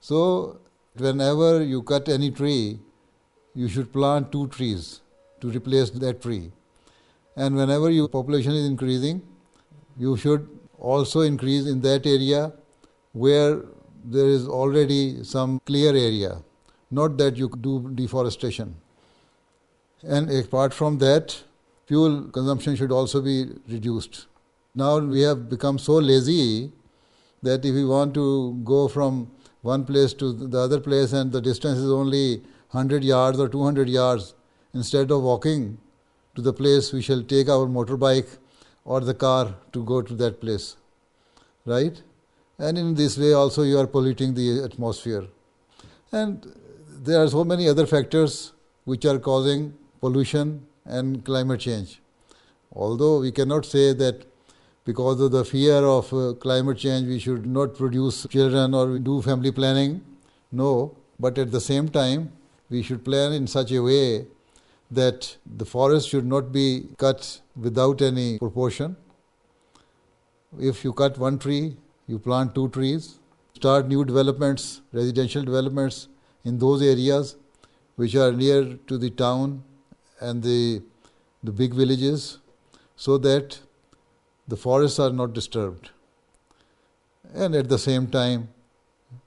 So, 0.00 0.58
whenever 0.96 1.62
you 1.62 1.82
cut 1.82 2.08
any 2.08 2.32
tree, 2.32 2.80
you 3.54 3.68
should 3.68 3.92
plant 3.92 4.32
two 4.32 4.48
trees 4.48 5.02
to 5.40 5.50
replace 5.50 5.90
that 5.90 6.20
tree. 6.20 6.50
And 7.36 7.54
whenever 7.54 7.90
your 7.90 8.08
population 8.08 8.54
is 8.54 8.66
increasing, 8.66 9.22
you 9.96 10.16
should 10.16 10.48
also 10.80 11.20
increase 11.20 11.68
in 11.68 11.80
that 11.82 12.06
area 12.06 12.52
where 13.12 13.62
there 14.04 14.26
is 14.26 14.48
already 14.48 15.22
some 15.22 15.60
clear 15.64 15.90
area, 15.90 16.42
not 16.90 17.16
that 17.18 17.36
you 17.36 17.48
do 17.60 17.88
deforestation. 17.94 18.74
And 20.02 20.28
apart 20.28 20.74
from 20.74 20.98
that, 20.98 21.40
fuel 21.86 22.22
consumption 22.24 22.74
should 22.74 22.90
also 22.90 23.22
be 23.22 23.46
reduced. 23.68 24.26
Now 24.74 24.98
we 24.98 25.20
have 25.20 25.48
become 25.48 25.78
so 25.78 25.94
lazy 25.94 26.72
that 27.42 27.64
if 27.64 27.74
we 27.74 27.84
want 27.84 28.14
to 28.14 28.60
go 28.64 28.88
from 28.88 29.30
one 29.62 29.84
place 29.84 30.12
to 30.14 30.32
the 30.32 30.58
other 30.58 30.80
place 30.80 31.12
and 31.12 31.30
the 31.30 31.40
distance 31.40 31.78
is 31.78 31.90
only 31.90 32.38
100 32.70 33.04
yards 33.04 33.38
or 33.38 33.48
200 33.48 33.88
yards, 33.88 34.34
instead 34.72 35.10
of 35.10 35.22
walking 35.22 35.78
to 36.34 36.42
the 36.42 36.52
place, 36.52 36.92
we 36.92 37.00
shall 37.00 37.22
take 37.22 37.48
our 37.48 37.66
motorbike 37.66 38.38
or 38.84 39.00
the 39.00 39.14
car 39.14 39.54
to 39.72 39.84
go 39.84 40.02
to 40.02 40.14
that 40.14 40.40
place. 40.40 40.76
Right? 41.64 42.02
And 42.58 42.76
in 42.76 42.94
this 42.94 43.16
way, 43.16 43.32
also, 43.32 43.62
you 43.62 43.78
are 43.78 43.86
polluting 43.86 44.34
the 44.34 44.64
atmosphere. 44.64 45.26
And 46.12 46.52
there 47.02 47.22
are 47.22 47.28
so 47.28 47.44
many 47.44 47.68
other 47.68 47.86
factors 47.86 48.52
which 48.84 49.04
are 49.04 49.18
causing 49.18 49.74
pollution 50.00 50.66
and 50.84 51.24
climate 51.24 51.60
change. 51.60 52.00
Although 52.72 53.20
we 53.20 53.32
cannot 53.32 53.64
say 53.64 53.92
that 53.92 54.26
because 54.84 55.20
of 55.20 55.32
the 55.32 55.44
fear 55.44 55.76
of 55.76 56.12
uh, 56.12 56.34
climate 56.34 56.78
change 56.78 57.08
we 57.08 57.18
should 57.18 57.46
not 57.46 57.74
produce 57.74 58.26
children 58.30 58.74
or 58.74 58.98
do 58.98 59.22
family 59.22 59.50
planning. 59.50 60.02
No, 60.52 60.96
but 61.18 61.38
at 61.38 61.50
the 61.50 61.60
same 61.60 61.88
time 61.88 62.32
we 62.70 62.82
should 62.82 63.04
plan 63.04 63.32
in 63.32 63.46
such 63.46 63.72
a 63.72 63.82
way 63.82 64.26
that 64.90 65.36
the 65.46 65.64
forest 65.64 66.08
should 66.08 66.26
not 66.26 66.52
be 66.52 66.88
cut 66.98 67.40
without 67.56 68.02
any 68.02 68.38
proportion. 68.38 68.96
If 70.58 70.84
you 70.84 70.92
cut 70.92 71.18
one 71.18 71.38
tree, 71.38 71.76
you 72.06 72.18
plant 72.18 72.54
two 72.54 72.68
trees, 72.68 73.18
start 73.54 73.88
new 73.88 74.04
developments, 74.04 74.82
residential 74.92 75.42
developments 75.42 76.08
in 76.44 76.58
those 76.58 76.82
areas 76.82 77.36
which 77.96 78.14
are 78.14 78.32
near 78.32 78.74
to 78.86 78.98
the 78.98 79.10
town 79.10 79.62
and 80.20 80.42
the, 80.42 80.82
the 81.42 81.52
big 81.52 81.74
villages 81.74 82.38
so 82.96 83.18
that 83.18 83.58
the 84.48 84.56
forests 84.56 84.98
are 84.98 85.10
not 85.10 85.32
disturbed. 85.32 85.90
And 87.34 87.54
at 87.54 87.68
the 87.68 87.78
same 87.78 88.06
time, 88.06 88.48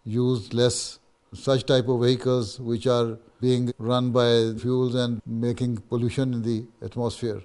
use 0.04 0.54
less 0.54 1.00
such 1.34 1.66
type 1.66 1.88
of 1.88 2.02
vehicles 2.02 2.60
which 2.60 2.88
are 2.88 3.18
being 3.42 3.72
run 3.78 4.12
by 4.12 4.54
fuels 4.60 4.96
and 4.96 5.22
making 5.26 5.78
pollution 5.90 6.34
in 6.34 6.42
the 6.42 6.66
atmosphere. 6.84 7.42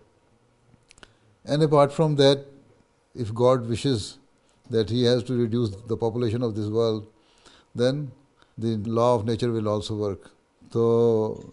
And 1.45 1.63
apart 1.63 1.93
from 1.93 2.17
that, 2.17 2.47
if 3.15 3.35
God 3.35 3.69
wishes 3.69 4.19
that 4.71 4.89
He 4.89 5.05
has 5.05 5.23
to 5.25 5.35
reduce 5.35 5.71
the 5.71 5.97
population 5.97 6.43
of 6.43 6.55
this 6.55 6.69
world, 6.69 7.07
then 7.75 8.13
the 8.57 8.77
law 8.77 9.17
of 9.17 9.27
nature 9.27 9.51
will 9.51 9.69
also 9.69 9.97
work. 9.97 10.31
So, 10.73 11.51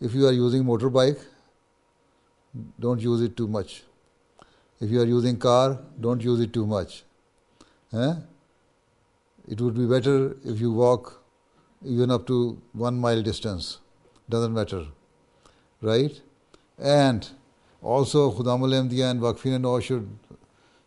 if 0.00 0.14
you 0.14 0.26
are 0.26 0.32
using 0.32 0.64
motorbike, 0.64 1.20
don't 2.78 3.00
use 3.00 3.20
it 3.22 3.36
too 3.36 3.48
much. 3.48 3.82
If 4.84 4.90
you 4.90 5.00
are 5.00 5.06
using 5.06 5.38
car, 5.38 5.78
don't 5.98 6.22
use 6.22 6.40
it 6.40 6.52
too 6.52 6.66
much. 6.66 7.04
Eh? 7.94 8.14
It 9.48 9.60
would 9.62 9.74
be 9.74 9.86
better 9.86 10.36
if 10.44 10.60
you 10.60 10.72
walk 10.72 11.22
even 11.82 12.10
up 12.10 12.26
to 12.26 12.60
one 12.72 12.98
mile 12.98 13.22
distance. 13.22 13.78
Doesn't 14.28 14.52
matter. 14.52 14.84
Right? 15.80 16.20
And 16.78 17.26
also 17.80 18.30
Khudamul 18.30 18.74
Ahmadiyya 18.80 19.12
and 19.12 19.20
Waqfin 19.22 19.56
and 19.56 19.64
all 19.64 19.80
should 19.80 20.06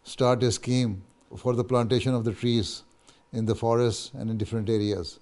start 0.03 0.43
a 0.43 0.51
scheme 0.51 1.01
for 1.35 1.55
the 1.55 1.63
plantation 1.63 2.13
of 2.13 2.23
the 2.23 2.33
trees 2.33 2.83
in 3.33 3.45
the 3.45 3.55
forests 3.55 4.11
and 4.13 4.29
in 4.29 4.37
different 4.37 4.69
areas. 4.69 5.19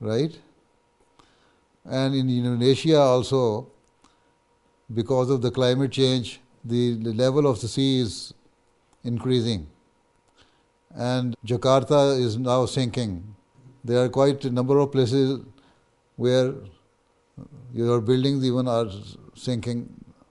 Right? 0.00 0.36
And 1.84 2.14
in 2.14 2.28
Indonesia 2.28 2.98
also, 2.98 3.68
because 4.92 5.30
of 5.30 5.42
the 5.42 5.52
climate 5.52 5.92
change, 5.92 6.40
the, 6.64 6.94
level 6.96 7.46
of 7.46 7.60
the 7.60 7.68
sea 7.68 8.00
is 8.00 8.34
increasing. 9.04 9.66
And 10.94 11.36
Jakarta 11.46 12.18
is 12.18 12.36
now 12.36 12.66
sinking. 12.66 13.34
There 13.84 14.04
are 14.04 14.08
quite 14.08 14.44
a 14.44 14.50
number 14.50 14.78
of 14.78 14.92
places 14.92 15.40
where 16.16 16.54
your 17.72 18.00
buildings 18.00 18.44
even 18.44 18.68
are 18.68 18.88
sinking. 19.34 19.88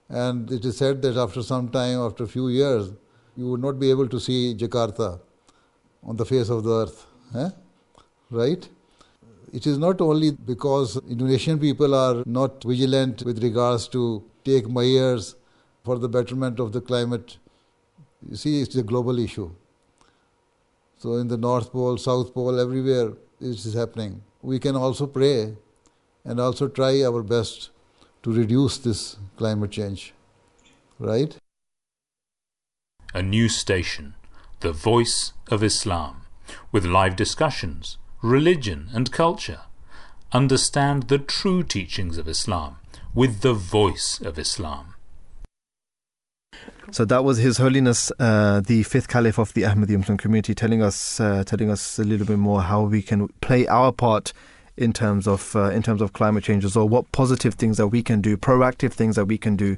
And 0.10 0.52
it 0.52 0.66
is 0.66 0.78
said 0.78 1.02
that 1.04 1.18
after 1.18 1.42
some 1.42 1.70
time, 1.70 2.00
after 2.00 2.24
a 2.26 2.28
few 2.28 2.50
years, 2.50 2.92
you 3.36 3.50
would 3.50 3.62
not 3.62 3.80
be 3.80 3.90
able 3.90 4.08
to 4.08 4.20
see 4.20 4.56
Jakarta 4.56 5.20
on 6.04 6.16
the 6.16 6.26
face 6.26 6.50
of 6.50 6.64
the 6.64 6.72
earth. 6.72 7.06
Eh? 7.36 7.50
Right? 8.30 8.68
It 9.52 9.66
is 9.66 9.78
not 9.78 10.02
only 10.02 10.32
because 10.32 10.98
Indonesian 11.10 11.60
people 11.60 11.96
are 11.96 12.24
not 12.26 12.64
vigilant 12.64 13.24
with 13.24 13.42
regards 13.42 13.88
to 13.90 14.24
take 14.44 14.70
measures 14.70 15.36
for 15.84 15.98
the 15.98 16.10
betterment 16.10 16.60
of 16.60 16.72
the 16.72 16.82
climate. 16.82 17.38
You 18.30 18.36
see, 18.36 18.62
it's 18.62 18.76
a 18.76 18.84
global 18.84 19.20
issue. 19.20 19.52
So, 20.98 21.14
in 21.16 21.30
the 21.30 21.38
North 21.38 21.72
Pole, 21.72 21.98
South 21.98 22.34
Pole, 22.34 22.60
everywhere 22.60 23.14
it 23.40 23.66
is 23.66 23.74
happening. 23.74 24.22
We 24.42 24.60
can 24.60 24.76
also 24.76 25.08
pray 25.08 25.56
and 26.26 26.40
also 26.40 26.68
try 26.68 27.02
our 27.04 27.24
best 27.24 27.70
to 28.24 28.34
reduce 28.34 28.78
this 28.78 29.18
climate 29.38 29.72
change. 29.72 30.14
Right? 31.00 31.38
A 33.14 33.22
new 33.22 33.48
station, 33.48 34.16
The 34.60 34.74
Voice 34.74 35.34
of 35.50 35.64
Islam, 35.64 36.24
with 36.72 36.86
live 36.86 37.16
discussions, 37.16 37.98
religion 38.22 38.90
and 38.94 39.12
culture. 39.12 39.62
Understand 40.32 41.04
the 41.04 41.18
true 41.18 41.64
teachings 41.64 42.18
of 42.18 42.28
Islam 42.28 42.76
with 43.16 43.42
the 43.42 43.54
voice 43.54 44.20
of 44.22 44.38
Islam. 44.38 44.94
So 46.92 47.06
that 47.06 47.24
was 47.24 47.38
His 47.38 47.58
Holiness, 47.58 48.12
uh, 48.20 48.62
the 48.62 48.82
fifth 48.82 49.08
Caliph 49.08 49.38
of 49.38 49.54
the 49.54 49.62
Ahmadiyya 49.62 50.00
Muslim 50.00 50.18
community, 50.18 50.56
telling 50.56 50.82
us 50.82 51.20
uh, 51.20 51.44
telling 51.44 51.70
us 51.70 52.00
a 52.00 52.04
little 52.04 52.26
bit 52.26 52.40
more 52.40 52.64
how 52.64 52.82
we 52.84 53.04
can 53.04 53.28
play 53.42 53.68
our 53.68 53.92
part 53.92 54.34
in 54.76 54.92
terms 54.92 55.28
of 55.28 55.56
uh, 55.56 55.70
in 55.70 55.84
terms 55.84 56.02
of 56.02 56.14
climate 56.14 56.44
changes, 56.44 56.76
or 56.76 56.90
what 56.90 57.12
positive 57.12 57.54
things 57.54 57.78
that 57.78 57.88
we 57.88 58.02
can 58.02 58.22
do, 58.22 58.38
proactive 58.38 58.92
things 58.94 59.16
that 59.18 59.26
we 59.26 59.38
can 59.38 59.56
do 59.56 59.78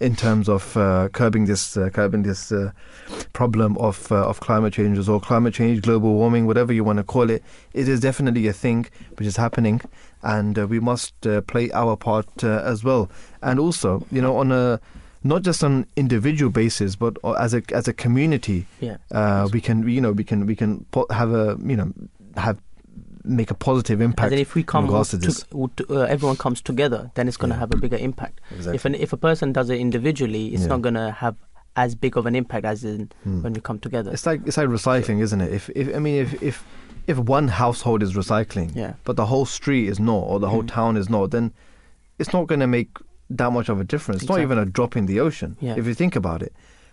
in 0.00 0.16
terms 0.16 0.48
of 0.48 0.76
uh, 0.76 1.08
curbing 1.12 1.46
this 1.46 1.78
uh, 1.78 1.88
curbing 1.88 2.24
this 2.24 2.52
uh, 2.52 2.72
problem 3.32 3.78
of 3.78 4.12
of 4.12 4.40
climate 4.40 4.74
changes 4.74 5.08
or 5.08 5.18
climate 5.18 5.54
change, 5.54 5.80
global 5.80 6.12
warming, 6.12 6.46
whatever 6.46 6.74
you 6.74 6.84
want 6.84 6.98
to 6.98 7.04
call 7.04 7.30
it. 7.30 7.42
It 7.72 7.88
is 7.88 8.00
definitely 8.00 8.46
a 8.48 8.52
thing 8.52 8.86
which 9.16 9.26
is 9.26 9.36
happening, 9.36 9.80
and 10.22 10.58
we 10.68 10.78
must 10.78 11.14
play 11.46 11.70
our 11.70 11.96
part 11.96 12.44
as 12.44 12.84
well. 12.84 13.08
And 13.40 13.58
also, 13.58 14.04
you 14.12 14.20
know, 14.20 14.36
on 14.36 14.52
a 14.52 14.78
not 15.22 15.42
just 15.42 15.62
on 15.62 15.86
individual 15.96 16.50
basis, 16.50 16.96
but 16.96 17.16
as 17.38 17.54
a 17.54 17.62
as 17.72 17.88
a 17.88 17.92
community. 17.92 18.66
Yeah. 18.80 18.96
Uh, 19.10 19.48
we 19.52 19.60
can 19.60 19.88
you 19.88 20.00
know 20.00 20.12
we 20.12 20.24
can 20.24 20.46
we 20.46 20.56
can 20.56 20.86
have 21.10 21.32
a 21.32 21.58
you 21.64 21.76
know 21.76 21.92
have 22.36 22.58
make 23.24 23.50
a 23.50 23.54
positive 23.54 24.00
impact. 24.00 24.32
And 24.32 24.40
if 24.40 24.54
we 24.54 24.62
come, 24.62 24.86
to 24.86 25.18
to, 25.76 25.86
uh, 25.90 26.00
everyone 26.02 26.36
comes 26.36 26.60
together, 26.60 27.10
then 27.14 27.28
it's 27.28 27.36
going 27.36 27.50
to 27.50 27.56
yeah. 27.56 27.60
have 27.60 27.72
a 27.72 27.76
bigger 27.76 27.96
impact. 27.96 28.40
Exactly. 28.50 28.74
If 28.76 28.84
an, 28.84 28.94
if 28.94 29.12
a 29.12 29.16
person 29.16 29.52
does 29.52 29.68
it 29.70 29.78
individually, 29.78 30.48
it's 30.48 30.62
yeah. 30.62 30.68
not 30.68 30.82
going 30.82 30.94
to 30.94 31.10
have 31.10 31.36
as 31.76 31.94
big 31.94 32.16
of 32.16 32.26
an 32.26 32.34
impact 32.34 32.64
as 32.64 32.82
in 32.84 33.10
hmm. 33.22 33.42
when 33.42 33.52
we 33.52 33.60
come 33.60 33.78
together. 33.78 34.10
It's 34.10 34.26
like 34.26 34.40
it's 34.46 34.56
like 34.56 34.68
recycling, 34.68 35.20
isn't 35.20 35.40
it? 35.40 35.52
If 35.52 35.70
if 35.70 35.94
I 35.94 35.98
mean 35.98 36.16
if 36.16 36.42
if 36.42 36.64
if 37.06 37.18
one 37.18 37.48
household 37.48 38.02
is 38.02 38.14
recycling, 38.14 38.74
yeah. 38.74 38.94
but 39.04 39.16
the 39.16 39.26
whole 39.26 39.46
street 39.46 39.88
is 39.88 40.00
not, 40.00 40.20
or 40.20 40.38
the 40.38 40.48
whole 40.48 40.62
mm. 40.62 40.68
town 40.68 40.96
is 40.96 41.08
not, 41.08 41.30
then 41.30 41.52
it's 42.18 42.32
not 42.32 42.46
going 42.46 42.60
to 42.60 42.66
make 42.66 42.90
that 43.30 43.52
much 43.52 43.68
of 43.68 43.80
a 43.80 43.84
difference. 43.84 44.22
Exactly. 44.22 44.42
It's 44.42 44.48
not 44.48 44.56
even 44.56 44.58
a 44.58 44.70
drop 44.70 44.96
in 44.96 45.06
the 45.06 45.20
ocean 45.20 45.56
yeah. 45.60 45.74
if 45.76 45.86
you 45.86 45.94
think 45.94 46.16
about 46.16 46.42
it. 46.42 46.52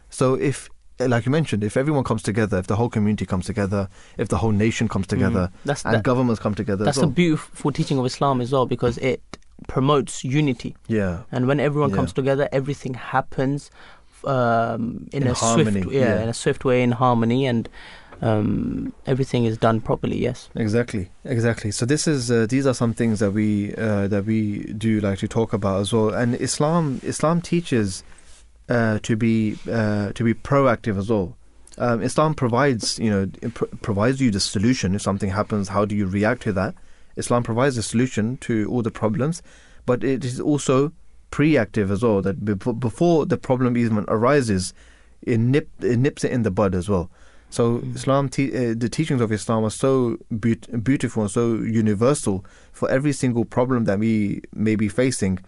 So 0.10 0.36
if 0.36 0.70
like 1.00 1.26
you 1.26 1.32
mentioned, 1.32 1.64
if 1.64 1.78
everyone 1.78 2.04
comes 2.04 2.24
together, 2.24 2.58
if 2.58 2.68
the 2.68 2.76
whole 2.76 2.90
community 2.90 3.26
comes 3.26 3.46
together, 3.46 3.88
if 4.18 4.30
the 4.30 4.38
whole 4.38 4.52
nation 4.52 4.88
comes 4.88 5.06
mm-hmm. 5.06 5.24
together, 5.24 5.52
mm. 5.66 5.86
and 5.86 5.96
that, 5.96 6.04
governments 6.04 6.42
come 6.42 6.56
together, 6.56 6.86
that's 6.86 6.98
well. 6.98 7.08
the 7.08 7.14
beautiful 7.14 7.72
teaching 7.72 8.00
of 8.00 8.06
Islam 8.06 8.42
as 8.42 8.52
well, 8.52 8.66
because 8.66 8.98
it 8.98 9.22
promotes 9.68 10.24
unity. 10.24 10.76
Yeah, 10.88 11.24
and 11.32 11.48
when 11.48 11.60
everyone 11.60 11.92
yeah. 11.92 11.98
comes 11.98 12.14
together, 12.14 12.50
everything 12.52 12.96
happens 12.96 13.70
um, 14.24 15.08
in, 15.14 15.24
in, 15.24 15.28
a 15.28 15.34
harmony. 15.34 15.82
swift, 15.84 15.94
yeah, 15.94 16.02
yeah, 16.02 16.24
in 16.24 16.30
a 16.30 16.34
swift 16.34 16.66
way, 16.66 16.82
in 16.82 16.92
harmony, 16.94 17.46
and 17.46 17.70
um, 18.22 18.94
everything 19.06 19.46
is 19.46 19.58
done 19.58 19.82
properly. 19.82 20.18
Yes, 20.18 20.50
exactly, 20.56 21.10
exactly. 21.24 21.72
So 21.72 21.86
this 21.86 22.08
is 22.08 22.32
uh, 22.32 22.48
these 22.48 22.66
are 22.66 22.74
some 22.74 22.94
things 22.94 23.20
that 23.20 23.32
we 23.32 23.76
uh, 23.76 24.08
that 24.08 24.26
we 24.26 24.74
do 24.74 25.00
like 25.00 25.20
to 25.20 25.28
talk 25.28 25.54
about 25.54 25.82
as 25.82 25.94
well. 25.94 26.10
And 26.10 26.36
Islam 26.36 27.00
Islam 27.04 27.42
teaches 27.42 28.04
uh, 28.70 29.00
to 29.04 29.16
be 29.16 29.58
uh, 29.70 30.12
to 30.14 30.24
be 30.24 30.34
proactive 30.34 30.98
as 30.98 31.10
well. 31.10 31.36
Um, 31.78 32.02
Islam 32.02 32.34
provides 32.34 32.98
you 32.98 33.10
know 33.10 33.50
pr- 33.52 33.66
provides 33.82 34.20
you 34.20 34.32
the 34.32 34.40
solution 34.40 34.96
if 34.96 35.02
something 35.02 35.30
happens. 35.30 35.70
How 35.70 35.86
do 35.86 35.96
you 35.96 36.08
react 36.08 36.42
to 36.44 36.54
that? 36.54 36.76
Islam 37.18 37.44
provides 37.44 37.78
a 37.78 37.84
solution 37.84 38.38
to 38.38 38.68
all 38.70 38.82
the 38.82 38.92
problems, 38.92 39.42
but 39.86 40.04
it 40.04 40.24
is 40.24 40.40
also 40.40 40.92
preactive 41.32 41.92
as 41.92 42.04
well. 42.04 42.22
That 42.22 42.44
before 42.80 43.26
the 43.26 43.38
problem 43.38 43.78
even 43.78 44.06
arises, 44.08 44.74
it, 45.22 45.40
nip, 45.40 45.70
it 45.82 45.98
nips 45.98 46.24
it 46.24 46.32
in 46.32 46.44
the 46.44 46.52
bud 46.52 46.76
as 46.76 46.88
well. 46.90 47.10
So 47.50 47.82
Islam, 47.96 48.30
te- 48.30 48.54
uh, 48.54 48.76
the 48.78 48.90
teachings 48.90 49.22
of 49.22 49.32
Islam 49.32 49.64
are 49.64 49.70
so 49.70 50.18
be- 50.40 50.56
beautiful 50.84 51.24
and 51.24 51.32
so 51.32 51.56
universal 51.56 52.46
for 52.72 52.90
every 52.90 53.14
single 53.14 53.46
problem 53.46 53.86
that 53.86 54.00
we 54.00 54.42
may 54.54 54.76
be 54.76 54.90
facing. 54.90 55.40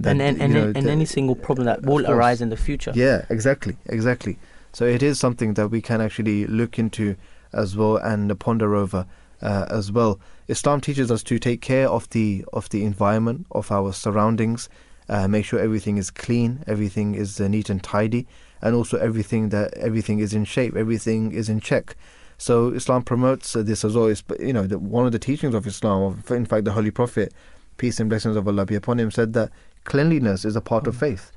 That, 0.00 0.10
and 0.10 0.22
and, 0.22 0.42
and, 0.42 0.52
know, 0.52 0.72
and 0.74 0.86
any 0.88 1.04
single 1.04 1.36
problem 1.36 1.66
that 1.66 1.82
will 1.82 2.06
arise 2.10 2.40
in 2.40 2.48
the 2.48 2.56
future. 2.56 2.92
Yeah, 2.94 3.24
exactly, 3.30 3.76
exactly. 3.86 4.38
So 4.72 4.84
it 4.84 5.04
is 5.04 5.20
something 5.20 5.54
that 5.54 5.68
we 5.68 5.80
can 5.80 6.00
actually 6.00 6.46
look 6.48 6.78
into 6.80 7.14
as 7.52 7.76
well 7.76 7.96
and 7.98 8.38
ponder 8.40 8.74
over 8.74 9.06
uh, 9.40 9.66
as 9.70 9.92
well. 9.92 10.18
Islam 10.48 10.80
teaches 10.80 11.10
us 11.10 11.22
to 11.22 11.38
take 11.38 11.60
care 11.60 11.88
of 11.88 12.10
the 12.10 12.44
of 12.52 12.68
the 12.70 12.84
environment, 12.84 13.46
of 13.52 13.70
our 13.70 13.92
surroundings, 13.92 14.68
uh, 15.08 15.28
make 15.28 15.44
sure 15.44 15.60
everything 15.60 15.96
is 15.96 16.10
clean, 16.10 16.64
everything 16.66 17.14
is 17.14 17.40
uh, 17.40 17.46
neat 17.46 17.70
and 17.70 17.82
tidy, 17.82 18.26
and 18.64 18.74
also 18.74 18.96
everything 18.96 19.50
that 19.50 19.74
everything 19.74 20.18
is 20.18 20.32
in 20.32 20.44
shape, 20.44 20.74
everything 20.74 21.32
is 21.32 21.48
in 21.48 21.60
check. 21.60 21.94
So 22.38 22.70
Islam 22.70 23.02
promotes 23.02 23.54
uh, 23.54 23.62
this 23.62 23.84
as 23.84 23.94
well. 23.94 24.12
But 24.26 24.40
you 24.40 24.54
know, 24.54 24.66
the, 24.66 24.78
one 24.78 25.06
of 25.06 25.12
the 25.12 25.18
teachings 25.18 25.54
of 25.54 25.66
Islam, 25.66 26.24
in 26.30 26.46
fact, 26.46 26.64
the 26.64 26.72
Holy 26.72 26.90
Prophet, 26.90 27.32
peace 27.76 28.00
and 28.00 28.08
blessings 28.08 28.36
of 28.36 28.48
Allah 28.48 28.64
be 28.64 28.74
upon 28.74 28.98
him, 28.98 29.10
said 29.10 29.34
that 29.34 29.50
cleanliness 29.84 30.46
is 30.46 30.56
a 30.56 30.62
part 30.62 30.86
of 30.86 30.96
faith, 30.96 31.30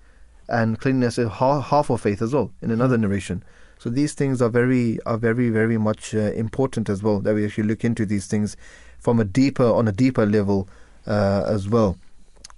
and 0.47 0.79
cleanliness 0.79 1.17
is 1.17 1.29
half 1.29 1.89
of 1.89 2.01
faith 2.01 2.21
as 2.21 2.33
well. 2.33 2.51
In 2.61 2.71
another 2.71 2.97
narration. 2.97 3.43
So 3.77 3.89
these 3.91 4.13
things 4.13 4.41
are 4.41 4.49
very, 4.49 4.97
are 5.05 5.17
very, 5.17 5.49
very 5.49 5.77
much 5.77 6.15
uh, 6.15 6.31
important 6.31 6.89
as 6.89 7.03
well. 7.03 7.19
That 7.19 7.35
we 7.35 7.45
actually 7.45 7.65
look 7.65 7.83
into 7.83 8.05
these 8.05 8.25
things 8.25 8.55
from 8.97 9.19
a 9.19 9.25
deeper, 9.25 9.65
on 9.65 9.87
a 9.87 9.91
deeper 9.91 10.25
level 10.25 10.67
uh, 11.05 11.43
as 11.45 11.67
well. 11.67 11.97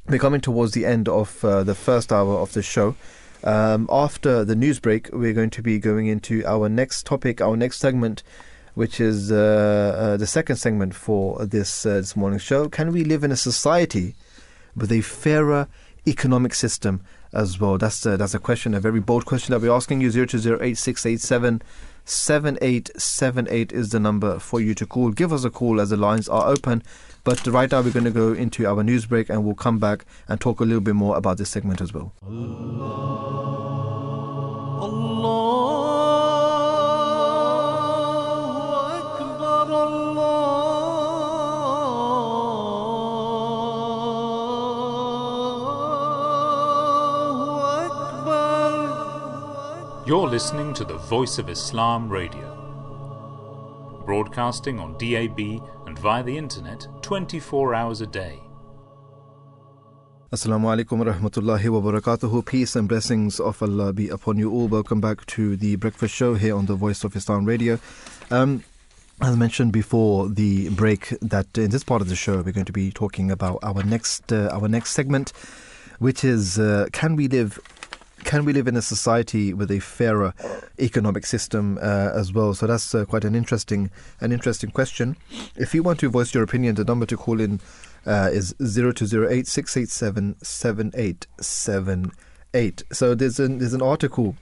We're 0.07 0.19
coming 0.19 0.41
towards 0.41 0.71
the 0.73 0.85
end 0.85 1.09
of 1.09 1.43
uh, 1.43 1.63
the 1.63 1.75
first 1.75 2.13
hour 2.13 2.35
of 2.35 2.53
the 2.53 2.61
show. 2.61 2.95
Um, 3.43 3.87
after 3.89 4.43
the 4.43 4.55
news 4.55 4.79
break, 4.79 5.09
we're 5.13 5.33
going 5.33 5.49
to 5.51 5.61
be 5.61 5.79
going 5.79 6.07
into 6.07 6.43
our 6.45 6.67
next 6.67 7.05
topic, 7.05 7.41
our 7.41 7.55
next 7.55 7.79
segment, 7.79 8.21
which 8.73 8.99
is 8.99 9.31
uh, 9.31 9.35
uh, 9.97 10.17
the 10.17 10.27
second 10.27 10.57
segment 10.57 10.93
for 10.93 11.45
this 11.45 11.85
uh, 11.85 11.95
this 11.95 12.15
morning's 12.15 12.41
show. 12.41 12.67
Can 12.67 12.91
we 12.91 13.03
live 13.03 13.23
in 13.23 13.31
a 13.31 13.37
society 13.37 14.15
with 14.75 14.91
a 14.91 15.01
fairer 15.01 15.67
economic 16.05 16.53
system 16.53 17.01
as 17.31 17.59
well? 17.59 17.77
That's 17.77 18.05
a, 18.05 18.17
that's 18.17 18.33
a 18.33 18.39
question, 18.39 18.73
a 18.73 18.79
very 18.79 18.99
bold 18.99 19.25
question 19.25 19.53
that 19.53 19.61
we're 19.61 19.73
asking 19.73 20.01
you. 20.01 20.11
Zero 20.11 20.25
two 20.25 20.39
zero 20.39 20.59
eight 20.61 20.77
six 20.77 21.05
eight 21.05 21.21
seven. 21.21 21.61
7878 22.05 23.71
is 23.71 23.89
the 23.89 23.99
number 23.99 24.39
for 24.39 24.59
you 24.59 24.73
to 24.73 24.85
call. 24.87 25.11
Give 25.11 25.31
us 25.31 25.43
a 25.43 25.51
call 25.51 25.79
as 25.79 25.91
the 25.91 25.97
lines 25.97 26.27
are 26.27 26.47
open. 26.47 26.81
But 27.23 27.45
right 27.47 27.69
now, 27.71 27.81
we're 27.81 27.91
going 27.91 28.05
to 28.05 28.11
go 28.11 28.33
into 28.33 28.65
our 28.65 28.83
news 28.83 29.05
break 29.05 29.29
and 29.29 29.43
we'll 29.43 29.55
come 29.55 29.79
back 29.79 30.05
and 30.27 30.39
talk 30.39 30.59
a 30.59 30.63
little 30.63 30.81
bit 30.81 30.95
more 30.95 31.17
about 31.17 31.37
this 31.37 31.49
segment 31.49 31.81
as 31.81 31.93
well. 31.93 32.13
Allah. 32.23 33.19
Allah. 34.81 35.49
You're 50.09 50.27
listening 50.27 50.73
to 50.73 50.83
the 50.83 50.97
Voice 50.97 51.37
of 51.37 51.49
Islam 51.49 52.09
Radio, 52.09 52.48
broadcasting 54.09 54.79
on 54.79 54.97
DAB 54.97 55.39
and 55.85 55.99
via 55.99 56.23
the 56.23 56.35
internet 56.35 56.87
24 57.03 57.75
hours 57.75 58.01
a 58.01 58.07
day. 58.07 58.39
Assalamu 60.33 60.65
alaikum 60.73 61.03
rahmatullahi 61.05 61.69
wa 61.69 61.79
barakatuhu. 61.79 62.43
Peace 62.43 62.75
and 62.75 62.89
blessings 62.89 63.39
of 63.39 63.61
Allah 63.61 63.93
be 63.93 64.09
upon 64.09 64.39
you 64.39 64.49
all. 64.49 64.67
Welcome 64.67 64.99
back 64.99 65.27
to 65.27 65.55
the 65.55 65.75
breakfast 65.75 66.15
show 66.15 66.33
here 66.33 66.55
on 66.55 66.65
the 66.65 66.73
Voice 66.73 67.03
of 67.03 67.15
Islam 67.15 67.45
Radio. 67.45 67.77
Um, 68.31 68.63
as 69.21 69.37
mentioned 69.37 69.73
before 69.73 70.27
the 70.27 70.69
break, 70.69 71.09
that 71.21 71.55
in 71.55 71.69
this 71.69 71.83
part 71.83 72.01
of 72.01 72.09
the 72.09 72.15
show 72.15 72.37
we're 72.41 72.51
going 72.51 72.65
to 72.65 72.73
be 72.73 72.89
talking 72.89 73.29
about 73.29 73.59
our 73.61 73.83
next 73.83 74.33
uh, 74.33 74.49
our 74.51 74.67
next 74.67 74.93
segment, 74.93 75.33
which 75.99 76.23
is 76.23 76.57
uh, 76.57 76.87
can 76.91 77.15
we 77.15 77.27
live 77.27 77.59
can 78.23 78.45
we 78.45 78.53
live 78.53 78.67
in 78.67 78.75
a 78.75 78.81
society 78.81 79.53
with 79.53 79.71
a 79.71 79.79
fairer 79.79 80.33
economic 80.79 81.25
system 81.25 81.77
uh, 81.81 82.11
as 82.13 82.33
well? 82.33 82.53
So 82.53 82.67
that's 82.67 82.93
uh, 82.93 83.05
quite 83.05 83.25
an 83.25 83.35
interesting 83.35 83.91
an 84.21 84.31
interesting 84.31 84.71
question. 84.71 85.17
If 85.55 85.73
you 85.73 85.83
want 85.83 85.99
to 85.99 86.09
voice 86.09 86.33
your 86.33 86.43
opinion, 86.43 86.75
the 86.75 86.83
number 86.83 87.05
to 87.05 87.17
call 87.17 87.39
in 87.39 87.59
uh, 88.05 88.29
is 88.31 88.55
zero 88.63 88.91
two 88.91 89.05
zero 89.05 89.29
eight 89.29 89.47
six 89.47 89.75
eight 89.77 89.89
seven 89.89 90.35
seven 90.41 90.91
eight 90.95 91.27
seven 91.39 92.11
eight. 92.53 92.83
So 92.91 93.15
there's 93.15 93.39
an 93.39 93.59
there's 93.59 93.73
an 93.73 93.81
article 93.81 94.35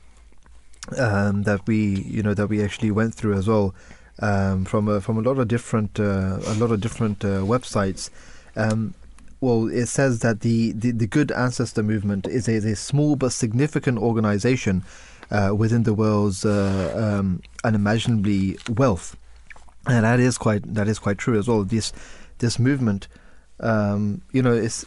um, 0.97 1.43
that 1.43 1.65
we 1.67 1.77
you 2.01 2.23
know 2.23 2.33
that 2.33 2.47
we 2.47 2.63
actually 2.63 2.91
went 2.91 3.13
through 3.13 3.33
as 3.33 3.47
well 3.47 3.75
um, 4.19 4.65
from 4.65 4.87
a, 4.87 5.01
from 5.01 5.17
a 5.17 5.21
lot 5.21 5.37
of 5.37 5.47
different 5.47 5.99
uh, 5.99 6.39
a 6.45 6.53
lot 6.55 6.71
of 6.71 6.81
different 6.81 7.23
uh, 7.23 7.41
websites. 7.41 8.09
Um, 8.55 8.93
well, 9.39 9.67
it 9.67 9.85
says 9.87 10.19
that 10.19 10.41
the, 10.41 10.71
the, 10.71 10.91
the 10.91 11.07
Good 11.07 11.31
Ancestor 11.31 11.83
Movement 11.83 12.27
is 12.27 12.47
a, 12.47 12.53
is 12.53 12.65
a 12.65 12.75
small 12.75 13.15
but 13.15 13.31
significant 13.31 13.99
organization 13.99 14.83
uh, 15.29 15.53
within 15.55 15.83
the 15.83 15.93
world's 15.93 16.45
uh, 16.45 17.19
um, 17.19 17.41
unimaginably 17.63 18.57
wealth, 18.69 19.15
and 19.85 20.03
that 20.05 20.19
is 20.19 20.37
quite 20.37 20.73
that 20.73 20.87
is 20.87 20.99
quite 20.99 21.17
true 21.17 21.37
as 21.37 21.47
well. 21.47 21.63
This 21.63 21.91
this 22.39 22.57
movement, 22.57 23.07
um, 23.59 24.21
you 24.31 24.41
know, 24.41 24.53
is 24.53 24.85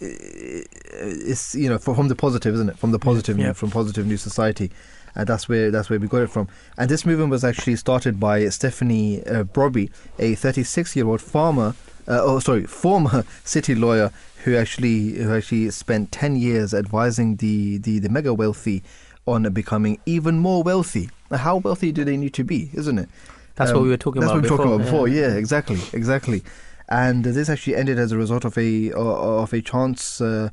it's 0.00 1.54
you 1.54 1.68
know 1.68 1.78
from 1.78 2.08
the 2.08 2.14
positive, 2.14 2.54
isn't 2.54 2.70
it? 2.70 2.78
From 2.78 2.92
the 2.92 2.98
positive, 2.98 3.38
yeah. 3.38 3.48
new, 3.48 3.54
from 3.54 3.70
positive 3.70 4.06
new 4.06 4.16
society, 4.16 4.70
and 5.14 5.26
that's 5.26 5.48
where 5.48 5.70
that's 5.70 5.90
where 5.90 5.98
we 5.98 6.06
got 6.06 6.22
it 6.22 6.30
from. 6.30 6.48
And 6.78 6.88
this 6.88 7.04
movement 7.04 7.30
was 7.30 7.44
actually 7.44 7.76
started 7.76 8.20
by 8.20 8.48
Stephanie 8.48 9.26
uh, 9.26 9.44
Brobbey, 9.44 9.90
a 10.18 10.34
36 10.36 10.96
year 10.96 11.06
old 11.06 11.20
farmer 11.20 11.74
uh, 12.08 12.20
oh 12.22 12.38
sorry, 12.38 12.64
former 12.64 13.24
city 13.44 13.74
lawyer 13.74 14.12
who 14.44 14.56
actually 14.56 15.12
who 15.12 15.34
actually 15.34 15.70
spent 15.70 16.12
ten 16.12 16.36
years 16.36 16.74
advising 16.74 17.36
the, 17.36 17.78
the, 17.78 17.98
the 17.98 18.08
mega 18.08 18.34
wealthy 18.34 18.82
on 19.26 19.50
becoming 19.52 20.00
even 20.06 20.38
more 20.38 20.62
wealthy. 20.62 21.08
How 21.30 21.56
wealthy 21.56 21.92
do 21.92 22.04
they 22.04 22.16
need 22.16 22.34
to 22.34 22.44
be, 22.44 22.70
isn't 22.74 22.98
it? 22.98 23.08
That's 23.56 23.70
um, 23.70 23.78
what 23.78 23.82
we 23.84 23.88
were 23.88 23.96
talking 23.96 24.20
that's 24.20 24.32
about. 24.32 24.42
That's 24.42 24.50
what 24.50 24.60
we 24.60 24.66
were 24.66 24.72
talking 24.74 24.84
about 24.86 24.92
before. 24.92 25.08
Yeah. 25.08 25.28
yeah, 25.28 25.34
exactly, 25.34 25.80
exactly. 25.92 26.42
And 26.88 27.24
this 27.24 27.48
actually 27.48 27.76
ended 27.76 27.98
as 27.98 28.12
a 28.12 28.18
result 28.18 28.44
of 28.44 28.56
a 28.58 28.92
of 28.92 29.52
a 29.52 29.62
chance. 29.62 30.20
Uh, 30.20 30.50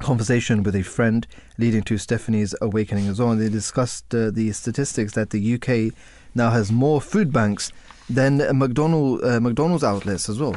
conversation 0.00 0.62
with 0.62 0.76
a 0.76 0.82
friend 0.82 1.26
leading 1.58 1.82
to 1.82 1.96
Stephanie's 1.96 2.54
awakening 2.60 3.08
as 3.08 3.18
well. 3.18 3.30
And 3.30 3.40
they 3.40 3.48
discussed 3.48 4.14
uh, 4.14 4.30
the 4.30 4.52
statistics 4.52 5.14
that 5.14 5.30
the 5.30 5.54
UK 5.54 5.94
now 6.34 6.50
has 6.50 6.70
more 6.70 7.00
food 7.00 7.32
banks 7.32 7.72
than 8.08 8.38
McDonald 8.58 9.24
uh, 9.24 9.40
McDonald's 9.40 9.84
outlets 9.84 10.28
as 10.28 10.38
well. 10.38 10.56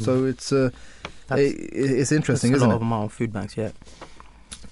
So 0.00 0.22
mm. 0.22 0.30
it's 0.30 0.52
uh, 0.52 0.70
it's 1.30 2.12
interesting, 2.12 2.52
isn't 2.52 2.62
it? 2.62 2.72
A 2.72 2.76
lot 2.76 2.82
of 2.82 2.88
them 2.88 3.08
food 3.08 3.32
banks, 3.32 3.56
yeah. 3.56 3.70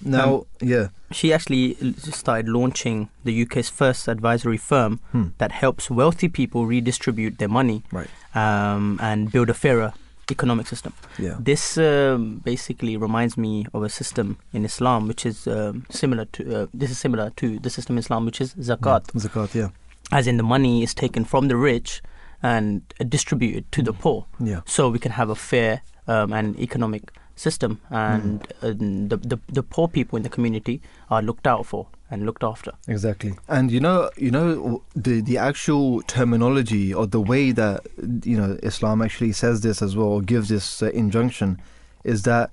Now, 0.05 0.35
um, 0.35 0.45
yeah, 0.61 0.87
she 1.11 1.31
actually 1.31 1.75
started 1.97 2.49
launching 2.49 3.09
the 3.23 3.43
UK's 3.43 3.69
first 3.69 4.07
advisory 4.07 4.57
firm 4.57 4.99
hmm. 5.11 5.27
that 5.37 5.53
helps 5.53 5.89
wealthy 5.89 6.27
people 6.27 6.65
redistribute 6.65 7.37
their 7.37 7.47
money, 7.47 7.83
right, 7.91 8.09
um, 8.35 8.99
and 9.01 9.31
build 9.31 9.49
a 9.49 9.53
fairer 9.53 9.93
economic 10.29 10.67
system. 10.67 10.93
Yeah. 11.17 11.37
This 11.39 11.77
um, 11.77 12.41
basically 12.43 12.97
reminds 12.97 13.37
me 13.37 13.65
of 13.73 13.83
a 13.83 13.89
system 13.89 14.37
in 14.51 14.65
Islam 14.65 15.07
which 15.07 15.25
is 15.25 15.47
um, 15.47 15.85
similar 15.89 16.25
to 16.25 16.63
uh, 16.63 16.67
this 16.73 16.91
is 16.91 16.97
similar 16.97 17.29
to 17.37 17.59
the 17.59 17.69
system 17.69 17.95
in 17.95 17.99
Islam 17.99 18.25
which 18.25 18.41
is 18.41 18.53
zakat. 18.55 19.09
Yeah, 19.13 19.21
zakat, 19.21 19.55
yeah. 19.55 19.69
As 20.11 20.27
in 20.27 20.37
the 20.37 20.43
money 20.43 20.83
is 20.83 20.93
taken 20.93 21.23
from 21.25 21.47
the 21.47 21.55
rich 21.55 22.01
and 22.43 22.81
distributed 23.09 23.71
to 23.71 23.81
the 23.81 23.93
poor. 23.93 24.25
Yeah. 24.39 24.61
So 24.65 24.89
we 24.89 24.99
can 24.99 25.13
have 25.13 25.29
a 25.29 25.35
fair 25.35 25.81
um, 26.07 26.33
and 26.33 26.59
economic 26.59 27.11
system, 27.35 27.79
and, 27.89 28.41
mm. 28.61 29.07
uh, 29.07 29.07
the, 29.09 29.17
the 29.17 29.39
the 29.47 29.63
poor 29.63 29.87
people 29.87 30.17
in 30.17 30.23
the 30.23 30.29
community 30.29 30.81
are 31.09 31.21
looked 31.21 31.47
out 31.47 31.65
for 31.65 31.87
and 32.11 32.25
looked 32.25 32.43
after. 32.43 32.73
Exactly. 32.87 33.33
And 33.47 33.71
you 33.71 33.79
know, 33.79 34.09
you 34.17 34.29
know, 34.29 34.83
the 34.95 35.21
the 35.21 35.37
actual 35.37 36.01
terminology 36.03 36.93
or 36.93 37.07
the 37.07 37.21
way 37.21 37.51
that 37.51 37.87
you 38.23 38.37
know 38.37 38.57
Islam 38.61 39.01
actually 39.01 39.31
says 39.31 39.61
this 39.61 39.81
as 39.81 39.95
well, 39.95 40.07
or 40.07 40.21
gives 40.21 40.49
this 40.49 40.83
uh, 40.83 40.89
injunction, 40.89 41.61
is 42.03 42.23
that. 42.23 42.51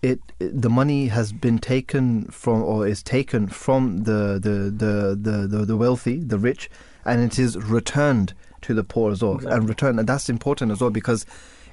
It, 0.00 0.20
it, 0.38 0.62
the 0.62 0.70
money 0.70 1.08
has 1.08 1.32
been 1.32 1.58
taken 1.58 2.26
from 2.26 2.62
or 2.62 2.86
is 2.86 3.02
taken 3.02 3.48
from 3.48 4.04
the 4.04 4.38
the, 4.40 4.70
the, 4.70 5.18
the, 5.20 5.48
the, 5.48 5.64
the 5.64 5.76
wealthy, 5.76 6.20
the 6.20 6.38
rich, 6.38 6.70
and 7.04 7.20
it 7.20 7.36
is 7.36 7.56
returned 7.56 8.32
to 8.68 8.74
the 8.74 8.84
poor 8.84 9.10
as 9.10 9.22
well 9.22 9.36
exactly. 9.36 9.56
and 9.56 9.68
return. 9.68 9.98
And 9.98 10.08
that's 10.08 10.28
important 10.28 10.70
as 10.70 10.80
well 10.80 10.90
because 10.90 11.24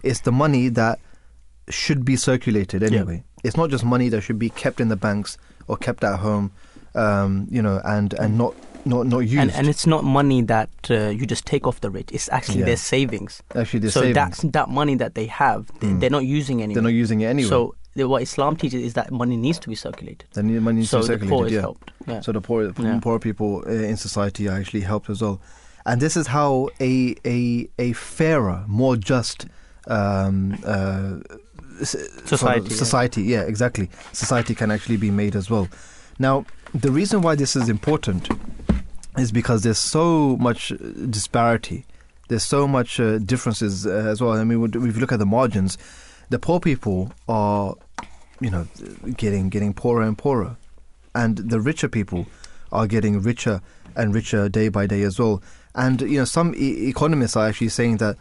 it's 0.02 0.22
the 0.22 0.32
money 0.32 0.70
that 0.70 1.00
should 1.70 2.06
be 2.06 2.16
circulated 2.16 2.84
anyway. 2.84 3.18
Yeah. 3.18 3.42
It's 3.44 3.58
not 3.58 3.70
just 3.70 3.84
money 3.84 4.10
that 4.10 4.22
should 4.22 4.40
be 4.40 4.50
kept 4.50 4.80
in 4.80 4.88
the 4.88 4.96
banks 4.96 5.38
or 5.68 5.76
kept 5.78 6.04
at 6.04 6.20
home, 6.20 6.52
um, 6.96 7.48
you 7.52 7.62
know, 7.62 7.82
and, 7.84 8.14
and 8.14 8.38
not 8.38 8.56
not 8.86 9.08
not 9.08 9.20
used. 9.20 9.38
And, 9.38 9.52
and 9.52 9.68
it's 9.68 9.86
not 9.86 10.04
money 10.04 10.42
that 10.44 10.70
uh, 10.90 11.10
you 11.10 11.26
just 11.26 11.46
take 11.46 11.68
off 11.68 11.82
the 11.82 11.90
rich. 11.90 12.10
It's 12.12 12.30
actually 12.30 12.60
yeah. 12.60 12.66
their 12.66 12.78
savings. 12.78 13.44
Actually, 13.56 13.80
their 13.82 13.92
so 13.92 14.02
savings. 14.02 14.38
that 14.38 14.54
that 14.54 14.70
money 14.70 14.96
that 14.96 15.16
they 15.16 15.26
have, 15.26 15.68
they, 15.80 15.88
mm. 15.88 16.12
not 16.12 16.26
using 16.26 16.62
anymore. 16.62 16.76
They're 16.76 16.92
not 16.92 16.98
using 16.98 17.22
it 17.22 17.26
anyway. 17.26 17.50
So 17.50 17.76
what 17.96 18.22
Islam 18.22 18.56
teaches 18.56 18.84
is 18.84 18.94
that 18.94 19.12
money 19.12 19.38
needs 19.38 19.58
to 19.60 19.70
be 19.70 19.76
circulated. 19.76 20.28
The 20.34 20.44
money 20.44 20.80
needs 20.80 20.92
so 20.92 21.02
to 21.02 21.04
be 21.04 21.08
circulated. 21.08 21.30
The 21.30 21.36
poor 21.36 21.48
yeah. 21.50 21.62
helped. 21.62 21.92
Yeah. 22.08 22.20
So 22.22 22.32
the 22.32 22.42
poor, 22.42 22.72
yeah. 22.80 23.00
poor 23.02 23.20
people 23.20 23.64
uh, 23.66 23.72
in 23.72 23.98
society 23.98 24.48
are 24.48 24.58
actually 24.58 24.82
helped 24.82 25.10
as 25.10 25.22
well 25.22 25.42
and 25.86 26.02
this 26.02 26.18
is 26.18 26.28
how 26.28 26.70
a 26.80 27.16
a 27.26 27.70
a 27.80 27.94
fairer, 27.94 28.64
more 28.68 28.96
just 28.96 29.46
um, 29.88 30.58
uh, 30.66 31.18
society. 31.84 32.70
society, 32.70 33.24
yeah. 33.24 33.42
yeah, 33.42 33.48
exactly. 33.48 33.90
Society 34.14 34.56
can 34.56 34.72
actually 34.72 34.98
be 34.98 35.12
made 35.12 35.36
as 35.36 35.50
well. 35.50 35.68
Now, 36.18 36.46
the 36.74 36.92
reason 36.92 37.22
why 37.22 37.36
this 37.36 37.56
is 37.56 37.70
important 37.70 38.30
is 39.18 39.32
because 39.32 39.64
there's 39.64 39.78
so 39.78 40.38
much 40.38 40.74
disparity 41.10 41.86
there's 42.28 42.44
so 42.44 42.68
much 42.68 43.00
uh, 43.00 43.20
differences 43.20 43.86
uh, 43.86 43.90
as 43.90 44.22
well. 44.22 44.32
I 44.32 44.44
mean, 44.44 44.64
if 44.64 44.76
you 44.76 44.92
look 44.94 45.12
at 45.12 45.20
the 45.20 45.26
margins, 45.26 45.78
the 46.30 46.40
poor 46.40 46.60
people 46.60 47.12
are, 47.28 47.76
you 48.40 48.50
know, 48.50 48.68
getting 49.16 49.50
getting 49.50 49.74
poorer 49.74 50.02
and 50.02 50.18
poorer, 50.18 50.58
and 51.14 51.38
the 51.38 51.60
richer 51.60 51.88
people 51.88 52.26
are 52.72 52.88
getting 52.88 53.22
richer 53.22 53.62
and 53.96 54.14
richer 54.14 54.50
day 54.50 54.70
by 54.70 54.88
day 54.88 55.04
as 55.04 55.20
well. 55.20 55.42
And 55.76 56.02
you 56.02 56.20
know, 56.20 56.26
some 56.26 56.56
e- 56.56 56.88
economists 56.90 57.36
are 57.36 57.48
actually 57.48 57.70
saying 57.70 57.98
that 57.98 58.18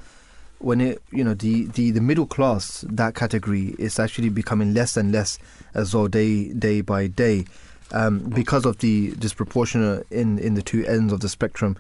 when 0.59 0.81
it, 0.81 1.03
you 1.11 1.23
know, 1.23 1.35
the, 1.35 1.67
the, 1.67 1.91
the 1.91 2.01
middle 2.01 2.27
class, 2.27 2.85
that 2.89 3.15
category 3.15 3.75
is 3.79 3.99
actually 3.99 4.29
becoming 4.29 4.75
less 4.75 4.97
and 4.97 5.13
less 5.13 5.39
as 5.75 5.95
well 5.95 6.09
day 6.09 6.53
day 6.53 6.81
by 6.81 7.07
day, 7.07 7.45
um, 7.93 8.19
because 8.31 8.65
of 8.65 8.79
the 8.79 9.13
disproportionate 9.13 10.07
in 10.11 10.39
in 10.39 10.55
the 10.55 10.63
two 10.63 10.85
ends 10.87 11.13
of 11.13 11.21
the 11.21 11.29
spectrum 11.29 11.77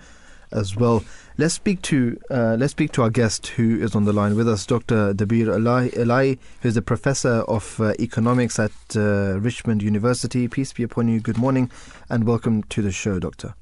as 0.53 0.77
well. 0.77 1.03
Let's 1.37 1.55
speak 1.55 1.83
to 1.83 2.20
uh, 2.31 2.57
let's 2.59 2.72
speak 2.72 2.93
to 2.93 3.03
our 3.03 3.11
guest 3.11 3.49
who 3.49 3.81
is 3.81 3.95
on 3.97 4.05
the 4.05 4.12
line 4.12 4.37
with 4.37 4.49
us, 4.49 4.64
Dr. 4.66 5.12
Dabir 5.12 5.47
Elahi, 5.47 6.39
who 6.61 6.68
is 6.68 6.77
a 6.77 6.83
professor 6.83 7.43
of 7.49 7.81
uh, 7.81 7.93
economics 7.99 8.59
at 8.59 8.72
uh, 8.95 9.41
Richmond 9.41 9.83
University. 9.83 10.47
Peace 10.47 10.72
be 10.72 10.85
upon 10.85 11.09
you. 11.09 11.20
Good 11.20 11.39
morning, 11.39 11.70
and 12.09 12.25
welcome 12.25 12.62
to 12.64 12.83
the 12.83 12.93
show, 12.93 13.18
Doctor. 13.18 13.55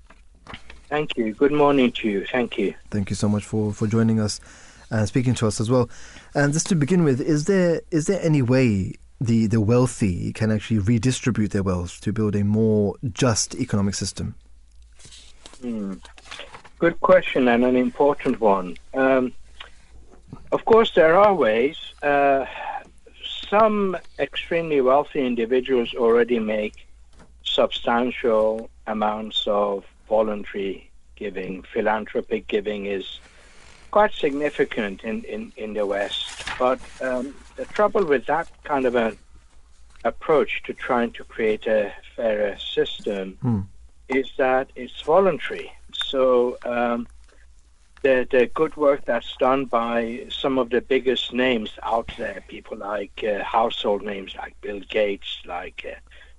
Thank 0.92 1.16
you. 1.16 1.32
Good 1.32 1.52
morning 1.52 1.90
to 1.92 2.06
you. 2.06 2.26
Thank 2.26 2.58
you. 2.58 2.74
Thank 2.90 3.08
you 3.08 3.16
so 3.16 3.26
much 3.26 3.46
for, 3.46 3.72
for 3.72 3.86
joining 3.86 4.20
us 4.20 4.40
and 4.90 5.08
speaking 5.08 5.32
to 5.36 5.46
us 5.46 5.58
as 5.58 5.70
well. 5.70 5.88
And 6.34 6.52
just 6.52 6.66
to 6.66 6.74
begin 6.74 7.02
with, 7.02 7.18
is 7.18 7.46
there 7.46 7.80
is 7.90 8.08
there 8.08 8.20
any 8.20 8.42
way 8.42 8.96
the, 9.18 9.46
the 9.46 9.62
wealthy 9.62 10.34
can 10.34 10.50
actually 10.50 10.80
redistribute 10.80 11.52
their 11.52 11.62
wealth 11.62 11.98
to 12.02 12.12
build 12.12 12.36
a 12.36 12.44
more 12.44 12.96
just 13.10 13.54
economic 13.54 13.94
system? 13.94 14.34
Hmm. 15.62 15.94
Good 16.78 17.00
question 17.00 17.48
and 17.48 17.64
an 17.64 17.76
important 17.76 18.38
one. 18.38 18.76
Um, 18.92 19.32
of 20.52 20.62
course, 20.66 20.92
there 20.94 21.16
are 21.16 21.32
ways. 21.34 21.78
Uh, 22.02 22.44
some 23.48 23.96
extremely 24.18 24.82
wealthy 24.82 25.26
individuals 25.26 25.94
already 25.94 26.38
make 26.38 26.86
substantial 27.44 28.68
amounts 28.86 29.46
of 29.46 29.86
voluntary 30.16 30.90
giving. 31.16 31.52
Philanthropic 31.72 32.42
giving 32.46 32.82
is 32.98 33.06
quite 33.90 34.12
significant 34.24 34.96
in, 35.10 35.16
in, 35.34 35.42
in 35.56 35.70
the 35.78 35.86
West. 35.86 36.26
But 36.58 36.80
um, 37.00 37.34
the 37.56 37.64
trouble 37.76 38.04
with 38.12 38.24
that 38.26 38.46
kind 38.64 38.84
of 38.84 38.94
an 38.94 39.16
approach 40.04 40.52
to 40.64 40.72
trying 40.74 41.12
to 41.12 41.22
create 41.24 41.66
a 41.66 41.92
fairer 42.14 42.54
system 42.58 43.24
hmm. 43.40 43.60
is 44.08 44.28
that 44.36 44.66
it's 44.82 45.00
voluntary. 45.02 45.72
So 46.10 46.58
um, 46.76 46.98
the 48.02 48.16
the 48.34 48.44
good 48.60 48.74
work 48.86 49.00
that's 49.10 49.32
done 49.48 49.62
by 49.82 50.26
some 50.42 50.54
of 50.62 50.66
the 50.74 50.82
biggest 50.94 51.32
names 51.46 51.70
out 51.92 52.10
there, 52.18 52.38
people 52.54 52.76
like 52.94 53.16
uh, 53.24 53.44
household 53.58 54.02
names 54.12 54.32
like 54.42 54.54
Bill 54.64 54.82
Gates, 54.98 55.32
like 55.56 55.78
uh, 55.92 55.98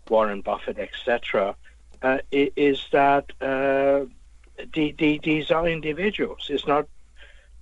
Warren 0.09 0.41
Buffett, 0.41 0.79
etc., 0.87 1.55
uh, 2.03 2.17
is 2.31 2.85
that 2.91 3.31
uh, 3.41 4.05
the, 4.73 4.93
the, 4.97 5.19
these 5.23 5.51
are 5.51 5.67
individuals. 5.67 6.47
It's 6.49 6.67
not 6.67 6.87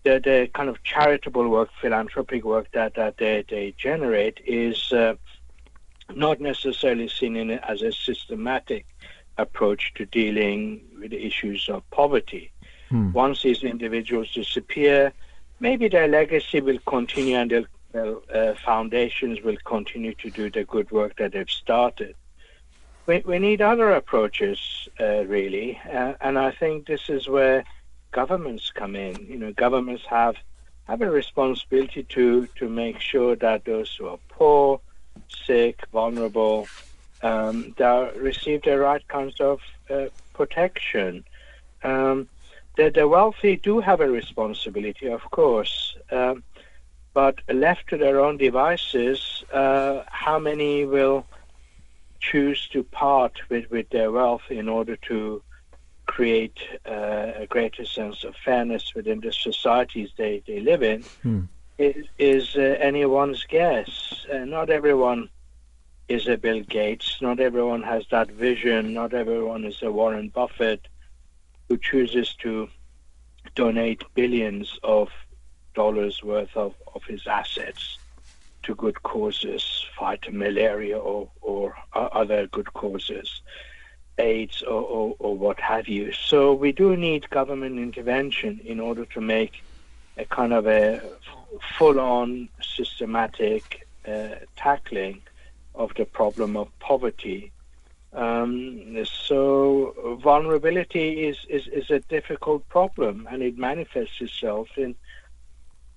the, 0.03 0.19
the 0.19 0.49
kind 0.53 0.67
of 0.67 0.83
charitable 0.83 1.47
work, 1.47 1.69
philanthropic 1.79 2.43
work 2.43 2.67
that, 2.73 2.95
that 2.95 3.17
they, 3.17 3.45
they 3.47 3.73
generate 3.77 4.39
is 4.45 4.91
uh, 4.91 5.13
not 6.13 6.41
necessarily 6.41 7.07
seen 7.07 7.35
in 7.35 7.51
it 7.51 7.61
as 7.67 7.81
a 7.83 7.91
systematic 7.91 8.85
approach 9.37 9.93
to 9.95 10.05
dealing 10.07 10.81
with 10.99 11.11
the 11.11 11.25
issues 11.25 11.69
of 11.69 11.87
poverty. 11.91 12.51
Hmm. 12.89 13.11
Once 13.11 13.43
these 13.43 13.63
individuals 13.63 14.31
disappear, 14.31 15.13
maybe 15.59 15.87
their 15.87 16.07
legacy 16.07 16.61
will 16.61 16.79
continue 16.79 17.37
and 17.37 17.51
their, 17.51 17.63
their 17.91 18.15
uh, 18.33 18.55
foundations 18.65 19.41
will 19.41 19.57
continue 19.65 20.13
to 20.15 20.29
do 20.31 20.49
the 20.49 20.63
good 20.63 20.89
work 20.91 21.15
that 21.17 21.33
they've 21.33 21.49
started. 21.49 22.15
We, 23.07 23.23
we 23.25 23.39
need 23.39 23.61
other 23.61 23.91
approaches, 23.91 24.59
uh, 24.99 25.25
really, 25.25 25.79
uh, 25.91 26.13
and 26.21 26.37
I 26.37 26.51
think 26.51 26.85
this 26.85 27.09
is 27.09 27.27
where 27.27 27.63
governments 28.11 28.71
come 28.73 28.95
in. 28.95 29.25
You 29.27 29.37
know, 29.37 29.53
governments 29.53 30.03
have 30.09 30.35
have 30.87 31.01
a 31.01 31.09
responsibility 31.09 32.03
to 32.03 32.47
to 32.55 32.69
make 32.69 32.99
sure 32.99 33.35
that 33.37 33.65
those 33.65 33.95
who 33.95 34.07
are 34.07 34.19
poor, 34.29 34.81
sick, 35.45 35.79
vulnerable, 35.91 36.69
um, 37.21 37.73
they 37.77 38.11
receive 38.15 38.61
the 38.63 38.77
right 38.77 39.05
kinds 39.07 39.39
of 39.39 39.59
uh, 39.89 40.05
protection. 40.33 41.23
Um, 41.83 42.27
the, 42.77 42.89
the 42.89 43.07
wealthy 43.07 43.57
do 43.57 43.79
have 43.79 44.01
a 44.01 44.09
responsibility, 44.09 45.07
of 45.07 45.21
course, 45.31 45.97
um, 46.11 46.43
but 47.13 47.39
left 47.51 47.89
to 47.89 47.97
their 47.97 48.19
own 48.19 48.37
devices, 48.37 49.43
uh, 49.51 50.03
how 50.07 50.39
many 50.39 50.85
will 50.85 51.25
choose 52.22 52.67
to 52.69 52.84
part 52.84 53.41
with, 53.49 53.69
with 53.72 53.89
their 53.89 54.11
wealth 54.11 54.43
in 54.49 54.69
order 54.69 54.95
to 54.95 55.41
create 56.05 56.59
uh, 56.86 57.32
a 57.36 57.47
greater 57.47 57.86
sense 57.86 58.24
of 58.24 58.36
fairness 58.36 58.93
within 58.95 59.19
the 59.22 59.32
societies 59.32 60.09
they, 60.17 60.43
they 60.45 60.59
live 60.59 60.84
in 60.84 61.01
hmm. 61.24 61.41
is, 61.78 62.05
is 62.19 62.55
uh, 62.55 62.59
anyone's 62.80 63.45
guess. 63.45 64.26
Uh, 64.32 64.39
not 64.39 64.69
everyone 64.69 65.30
is 66.07 66.28
a 66.28 66.38
Bill 66.38 66.61
Gates. 66.61 67.17
Not 67.22 67.39
everyone 67.39 67.84
has 67.84 68.03
that 68.11 68.30
vision. 68.30 68.93
Not 68.93 69.13
everyone 69.13 69.63
is 69.63 69.82
a 69.82 69.91
Warren 69.91 70.30
Buffett 70.30 70.88
who 71.69 71.78
chooses 71.78 72.36
to 72.36 72.67
donate 73.55 74.03
billions 74.13 74.78
of 74.84 75.09
dollars 75.74 76.22
worth 76.22 76.55
of, 76.55 76.76
of 76.93 77.03
his 77.05 77.26
assets 77.26 77.97
to 78.64 78.76
good 78.76 79.01
causes, 79.03 79.86
fight 79.97 80.32
malaria 80.32 80.97
or, 80.97 81.30
or 81.41 81.76
other 81.93 82.47
good 82.47 82.74
causes. 82.74 83.41
AIDS 84.18 84.62
or, 84.62 84.82
or, 84.82 85.16
or, 85.20 85.36
what 85.36 85.59
have 85.59 85.88
you. 85.88 86.12
So 86.12 86.53
we 86.53 86.72
do 86.72 86.95
need 86.95 87.30
government 87.30 87.80
intervention 87.80 88.59
in 88.64 88.80
order 88.80 89.05
to 89.05 89.22
make 89.22 89.64
a 90.18 90.26
kind 90.26 90.53
of 90.53 90.68
a 90.68 91.01
full-on 91.78 92.49
systematic 92.62 93.88
uh, 94.07 94.36
tackling 94.55 95.22
of 95.76 95.93
the 95.95 96.05
problem 96.05 96.57
of 96.57 96.68
poverty. 96.80 97.51
Um, 98.14 99.05
so 99.05 100.18
vulnerability 100.22 101.26
is, 101.26 101.38
is, 101.49 101.68
is 101.68 101.89
a 101.89 101.99
difficult 101.99 102.68
problem 102.68 103.28
and 103.32 103.41
it 103.41 103.57
manifests 103.57 104.20
itself 104.20 104.68
in 104.76 104.95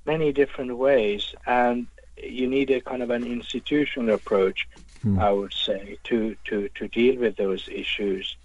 many 0.06 0.32
different 0.32 0.76
ways 0.76 1.34
and 1.46 1.86
you 2.16 2.46
need 2.46 2.70
a 2.70 2.80
kind 2.80 3.02
of 3.02 3.10
an 3.10 3.24
institutional 3.24 4.14
approach 4.14 4.66
mm. 5.04 5.20
I 5.20 5.30
would 5.30 5.52
say, 5.52 5.98
to, 6.04 6.36
to, 6.46 6.68
to 6.74 6.88
deal 6.88 7.16
with 7.20 7.36
those 7.36 7.68
issues. 7.70 8.36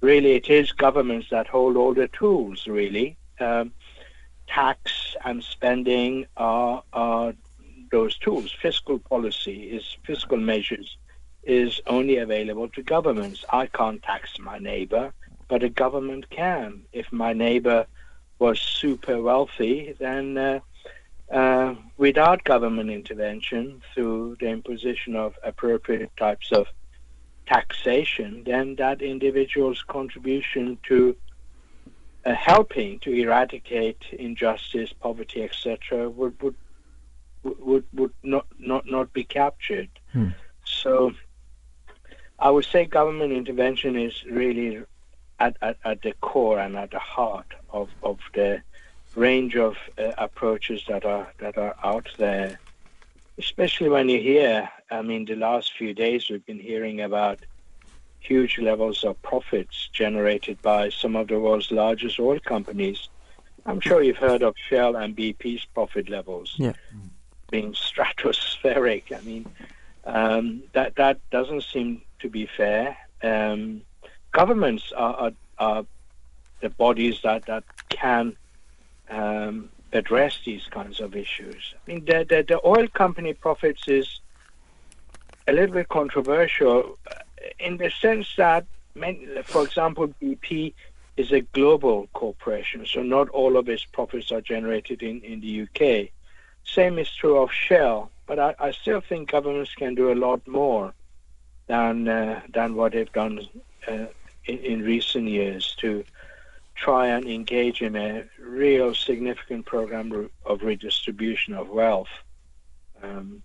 Really, 0.00 0.32
it 0.32 0.48
is 0.48 0.72
governments 0.72 1.28
that 1.30 1.46
hold 1.46 1.76
all 1.76 1.94
the 1.94 2.08
tools, 2.08 2.66
really. 2.66 3.16
Um, 3.40 3.72
tax 4.46 5.16
and 5.24 5.42
spending 5.42 6.26
are, 6.36 6.82
are 6.92 7.34
those 7.90 8.16
tools. 8.18 8.54
Fiscal 8.60 8.98
policy 8.98 9.70
is 9.70 9.96
fiscal 10.04 10.38
measures 10.38 10.96
is 11.42 11.80
only 11.86 12.18
available 12.18 12.68
to 12.68 12.82
governments. 12.82 13.44
I 13.50 13.66
can't 13.66 14.02
tax 14.02 14.38
my 14.38 14.58
neighbor, 14.58 15.12
but 15.48 15.62
a 15.62 15.68
government 15.68 16.28
can. 16.28 16.82
If 16.92 17.12
my 17.12 17.32
neighbor 17.32 17.86
was 18.38 18.60
super 18.60 19.22
wealthy, 19.22 19.94
then 19.98 20.36
uh, 20.36 20.60
uh, 21.30 21.74
without 21.96 22.44
government 22.44 22.90
intervention 22.90 23.82
through 23.94 24.36
the 24.40 24.48
imposition 24.48 25.16
of 25.16 25.34
appropriate 25.42 26.10
types 26.16 26.52
of 26.52 26.66
taxation, 27.46 28.42
then 28.44 28.76
that 28.76 29.02
individual's 29.02 29.82
contribution 29.82 30.78
to 30.84 31.16
uh, 32.24 32.34
helping 32.34 32.98
to 33.00 33.12
eradicate 33.12 34.02
injustice, 34.12 34.92
poverty, 34.92 35.42
etc., 35.42 36.08
would 36.08 36.40
would 36.42 36.56
would 37.42 37.84
would 37.92 38.12
not 38.22 38.46
not 38.58 38.86
not 38.86 39.12
be 39.12 39.24
captured. 39.24 39.88
Hmm. 40.12 40.28
So, 40.64 41.12
I 42.38 42.50
would 42.50 42.64
say 42.64 42.84
government 42.84 43.32
intervention 43.32 43.96
is 43.96 44.24
really 44.24 44.82
at, 45.38 45.56
at, 45.62 45.76
at 45.84 46.02
the 46.02 46.12
core 46.20 46.58
and 46.58 46.76
at 46.76 46.90
the 46.90 46.98
heart 46.98 47.54
of, 47.70 47.88
of 48.02 48.18
the 48.34 48.62
range 49.16 49.56
of 49.56 49.76
uh, 49.98 50.12
approaches 50.18 50.84
that 50.88 51.04
are 51.04 51.26
that 51.38 51.58
are 51.58 51.74
out 51.82 52.08
there. 52.18 52.60
Especially 53.38 53.88
when 53.88 54.08
you 54.08 54.20
hear, 54.20 54.70
I 54.90 55.02
mean, 55.02 55.24
the 55.26 55.36
last 55.36 55.72
few 55.76 55.92
days 55.92 56.30
we've 56.30 56.46
been 56.46 56.58
hearing 56.58 57.02
about 57.02 57.38
huge 58.20 58.58
levels 58.58 59.04
of 59.04 59.20
profits 59.22 59.88
generated 59.92 60.60
by 60.62 60.88
some 60.88 61.16
of 61.16 61.28
the 61.28 61.38
world's 61.38 61.70
largest 61.70 62.18
oil 62.18 62.40
companies. 62.40 63.08
I'm 63.66 63.80
sure 63.80 64.02
you've 64.02 64.16
heard 64.16 64.42
of 64.42 64.54
Shell 64.68 64.96
and 64.96 65.16
BP's 65.16 65.66
profit 65.66 66.08
levels 66.08 66.54
yeah. 66.56 66.72
being 67.50 67.72
stratospheric. 67.72 69.16
I 69.16 69.20
mean, 69.22 69.46
um, 70.04 70.62
that 70.72 70.96
that 70.96 71.18
doesn't 71.30 71.64
seem 71.64 72.02
to 72.20 72.28
be 72.28 72.46
fair. 72.46 72.96
Um, 73.22 73.82
governments 74.32 74.92
are, 74.96 75.14
are, 75.14 75.32
are 75.58 75.86
the 76.60 76.70
bodies 76.70 77.20
that, 77.22 77.46
that 77.46 77.64
can 77.88 78.36
um, 79.10 79.68
address 79.92 80.38
these 80.44 80.64
kinds 80.66 81.00
of 81.00 81.16
issues. 81.16 81.74
I 81.74 81.90
mean, 81.90 82.04
the, 82.04 82.26
the, 82.28 82.44
the 82.46 82.60
oil 82.64 82.88
company 82.88 83.34
profits 83.34 83.88
is 83.88 84.20
a 85.46 85.52
little 85.52 85.74
bit 85.74 85.88
controversial 85.88 86.98
in 87.58 87.76
the 87.76 87.90
sense 87.90 88.34
that, 88.36 88.66
for 89.44 89.64
example, 89.64 90.08
BP 90.20 90.74
is 91.16 91.32
a 91.32 91.40
global 91.40 92.08
corporation, 92.12 92.84
so 92.86 93.02
not 93.02 93.28
all 93.30 93.56
of 93.56 93.68
its 93.68 93.84
profits 93.84 94.30
are 94.32 94.40
generated 94.40 95.02
in, 95.02 95.20
in 95.22 95.40
the 95.40 95.62
UK. 95.62 96.10
Same 96.64 96.98
is 96.98 97.10
true 97.10 97.38
of 97.38 97.50
Shell, 97.52 98.10
but 98.26 98.38
I, 98.38 98.54
I 98.58 98.70
still 98.72 99.00
think 99.00 99.30
governments 99.30 99.74
can 99.74 99.94
do 99.94 100.12
a 100.12 100.14
lot 100.14 100.46
more 100.46 100.92
than 101.68 102.08
uh, 102.08 102.40
than 102.52 102.74
what 102.74 102.92
they've 102.92 103.12
done 103.12 103.40
uh, 103.88 104.06
in, 104.44 104.58
in 104.58 104.82
recent 104.82 105.28
years 105.28 105.74
to 105.80 106.04
try 106.76 107.08
and 107.08 107.26
engage 107.26 107.82
in 107.82 107.96
a 107.96 108.24
real 108.38 108.94
significant 108.94 109.66
program 109.66 110.30
of 110.44 110.62
redistribution 110.62 111.54
of 111.54 111.68
wealth. 111.68 112.08
Um, 113.02 113.42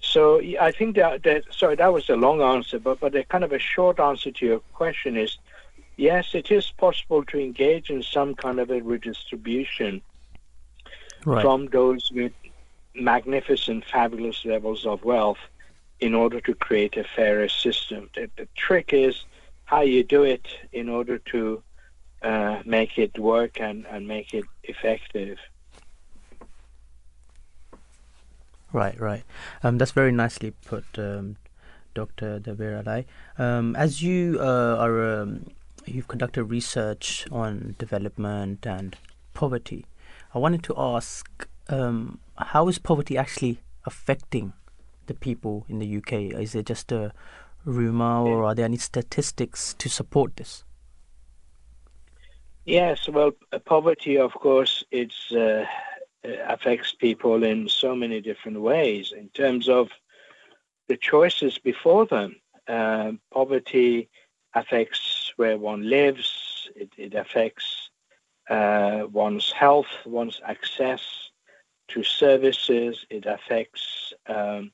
so 0.00 0.40
I 0.60 0.70
think 0.70 0.96
that, 0.96 1.22
that 1.24 1.44
sorry 1.50 1.74
that 1.76 1.92
was 1.92 2.08
a 2.08 2.16
long 2.16 2.40
answer, 2.40 2.78
but 2.78 3.00
but 3.00 3.14
a 3.14 3.24
kind 3.24 3.44
of 3.44 3.52
a 3.52 3.58
short 3.58 3.98
answer 3.98 4.30
to 4.30 4.46
your 4.46 4.60
question 4.72 5.16
is 5.16 5.38
yes, 5.96 6.34
it 6.34 6.50
is 6.50 6.70
possible 6.70 7.24
to 7.24 7.38
engage 7.38 7.90
in 7.90 8.02
some 8.02 8.34
kind 8.34 8.60
of 8.60 8.70
a 8.70 8.80
redistribution 8.80 10.00
right. 11.26 11.42
from 11.42 11.66
those 11.66 12.10
with 12.12 12.32
magnificent, 12.94 13.84
fabulous 13.84 14.44
levels 14.44 14.86
of 14.86 15.04
wealth 15.04 15.38
in 16.00 16.14
order 16.14 16.40
to 16.40 16.54
create 16.54 16.96
a 16.96 17.04
fairer 17.04 17.48
system. 17.48 18.08
The, 18.14 18.30
the 18.36 18.48
trick 18.56 18.92
is 18.92 19.24
how 19.64 19.82
you 19.82 20.04
do 20.04 20.22
it 20.22 20.46
in 20.72 20.88
order 20.88 21.18
to 21.18 21.62
uh, 22.22 22.62
make 22.64 22.98
it 22.98 23.18
work 23.18 23.60
and, 23.60 23.86
and 23.86 24.06
make 24.06 24.34
it 24.34 24.44
effective. 24.64 25.38
Right, 28.72 28.98
right. 29.00 29.24
Um, 29.62 29.78
that's 29.78 29.92
very 29.92 30.12
nicely 30.12 30.52
put, 30.66 30.84
um, 30.98 31.36
Dr. 31.94 32.38
Dabir 32.38 33.04
Um, 33.38 33.74
as 33.76 34.02
you 34.02 34.38
uh, 34.40 34.76
are, 34.78 35.20
um, 35.20 35.46
you've 35.86 36.08
conducted 36.08 36.44
research 36.44 37.26
on 37.30 37.76
development 37.78 38.66
and 38.66 38.96
poverty. 39.32 39.86
I 40.34 40.38
wanted 40.38 40.62
to 40.64 40.74
ask, 40.76 41.48
um, 41.68 42.18
how 42.36 42.68
is 42.68 42.78
poverty 42.78 43.16
actually 43.16 43.58
affecting 43.86 44.52
the 45.06 45.14
people 45.14 45.64
in 45.68 45.78
the 45.78 45.96
UK? 45.96 46.38
Is 46.38 46.54
it 46.54 46.66
just 46.66 46.92
a 46.92 47.12
rumor, 47.64 48.20
or 48.20 48.44
are 48.44 48.54
there 48.54 48.66
any 48.66 48.76
statistics 48.76 49.74
to 49.78 49.88
support 49.88 50.36
this? 50.36 50.64
Yes, 52.68 53.08
well, 53.08 53.32
poverty, 53.64 54.18
of 54.18 54.34
course, 54.34 54.84
it's 54.90 55.32
uh, 55.32 55.64
affects 56.22 56.92
people 56.92 57.42
in 57.42 57.66
so 57.66 57.96
many 57.96 58.20
different 58.20 58.60
ways 58.60 59.14
in 59.16 59.30
terms 59.30 59.70
of 59.70 59.88
the 60.86 60.98
choices 60.98 61.56
before 61.56 62.04
them. 62.04 62.36
Uh, 62.66 63.12
poverty 63.32 64.10
affects 64.52 65.32
where 65.36 65.56
one 65.56 65.88
lives. 65.88 66.68
It, 66.76 66.90
it 66.98 67.14
affects 67.14 67.88
uh, 68.50 69.04
one's 69.10 69.50
health, 69.50 69.94
one's 70.04 70.42
access 70.44 71.30
to 71.88 72.02
services. 72.02 73.06
It 73.08 73.24
affects 73.24 74.12
um, 74.26 74.72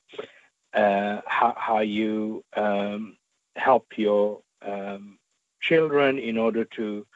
uh, 0.73 1.21
how, 1.25 1.53
how, 1.55 1.79
you 1.79 2.43
um, 2.57 3.15
help 3.55 3.97
your 3.97 4.41
um, 4.61 5.17
children 5.61 6.19
in 6.19 6.37
order 6.37 6.65
to 6.65 7.07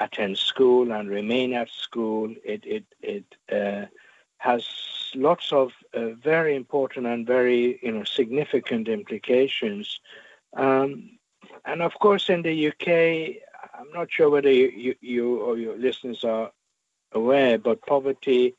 attend 0.00 0.38
school 0.38 0.92
and 0.92 1.08
remain 1.08 1.52
at 1.52 1.68
school. 1.70 2.34
It 2.44 2.64
it 2.64 2.84
it 3.00 3.24
uh, 3.52 3.86
has 4.38 4.66
lots 5.14 5.52
of 5.52 5.72
uh, 5.94 6.10
very 6.10 6.54
important 6.54 7.06
and 7.06 7.26
very 7.26 7.78
you 7.82 7.92
know 7.92 8.04
significant 8.04 8.88
implications. 8.88 10.00
Um, 10.56 11.18
and 11.64 11.82
of 11.82 11.94
course, 11.98 12.28
in 12.28 12.42
the 12.42 12.68
UK, 12.68 13.42
I'm 13.78 13.90
not 13.92 14.10
sure 14.10 14.30
whether 14.30 14.50
you, 14.50 14.68
you, 14.68 14.94
you 15.00 15.40
or 15.40 15.56
your 15.56 15.76
listeners 15.76 16.24
are 16.24 16.50
aware, 17.12 17.58
but 17.58 17.86
poverty 17.86 18.54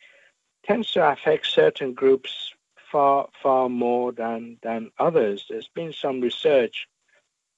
tends 0.66 0.92
to 0.92 1.08
affect 1.08 1.48
certain 1.48 1.94
groups 1.94 2.54
far 2.92 3.28
far 3.42 3.70
more 3.70 4.12
than 4.12 4.58
than 4.64 4.92
others. 5.00 5.46
There's 5.50 5.68
been 5.68 5.94
some 5.94 6.22
research 6.22 6.88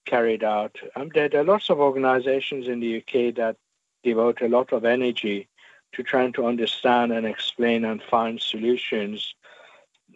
carried 0.06 0.44
out. 0.44 0.78
Um, 0.96 1.10
there, 1.14 1.30
there, 1.30 1.42
are 1.42 1.52
lots 1.54 1.70
of 1.70 1.80
organizations 1.80 2.68
in 2.68 2.80
the 2.80 2.98
UK 2.98 3.36
that 3.36 3.58
devote 4.04 4.42
a 4.42 4.48
lot 4.48 4.74
of 4.74 4.86
energy 4.86 5.48
to 5.94 6.04
trying 6.04 6.34
to 6.34 6.46
understand 6.46 7.12
and 7.12 7.26
explain 7.26 7.86
and 7.86 8.02
find 8.04 8.42
solutions. 8.42 9.36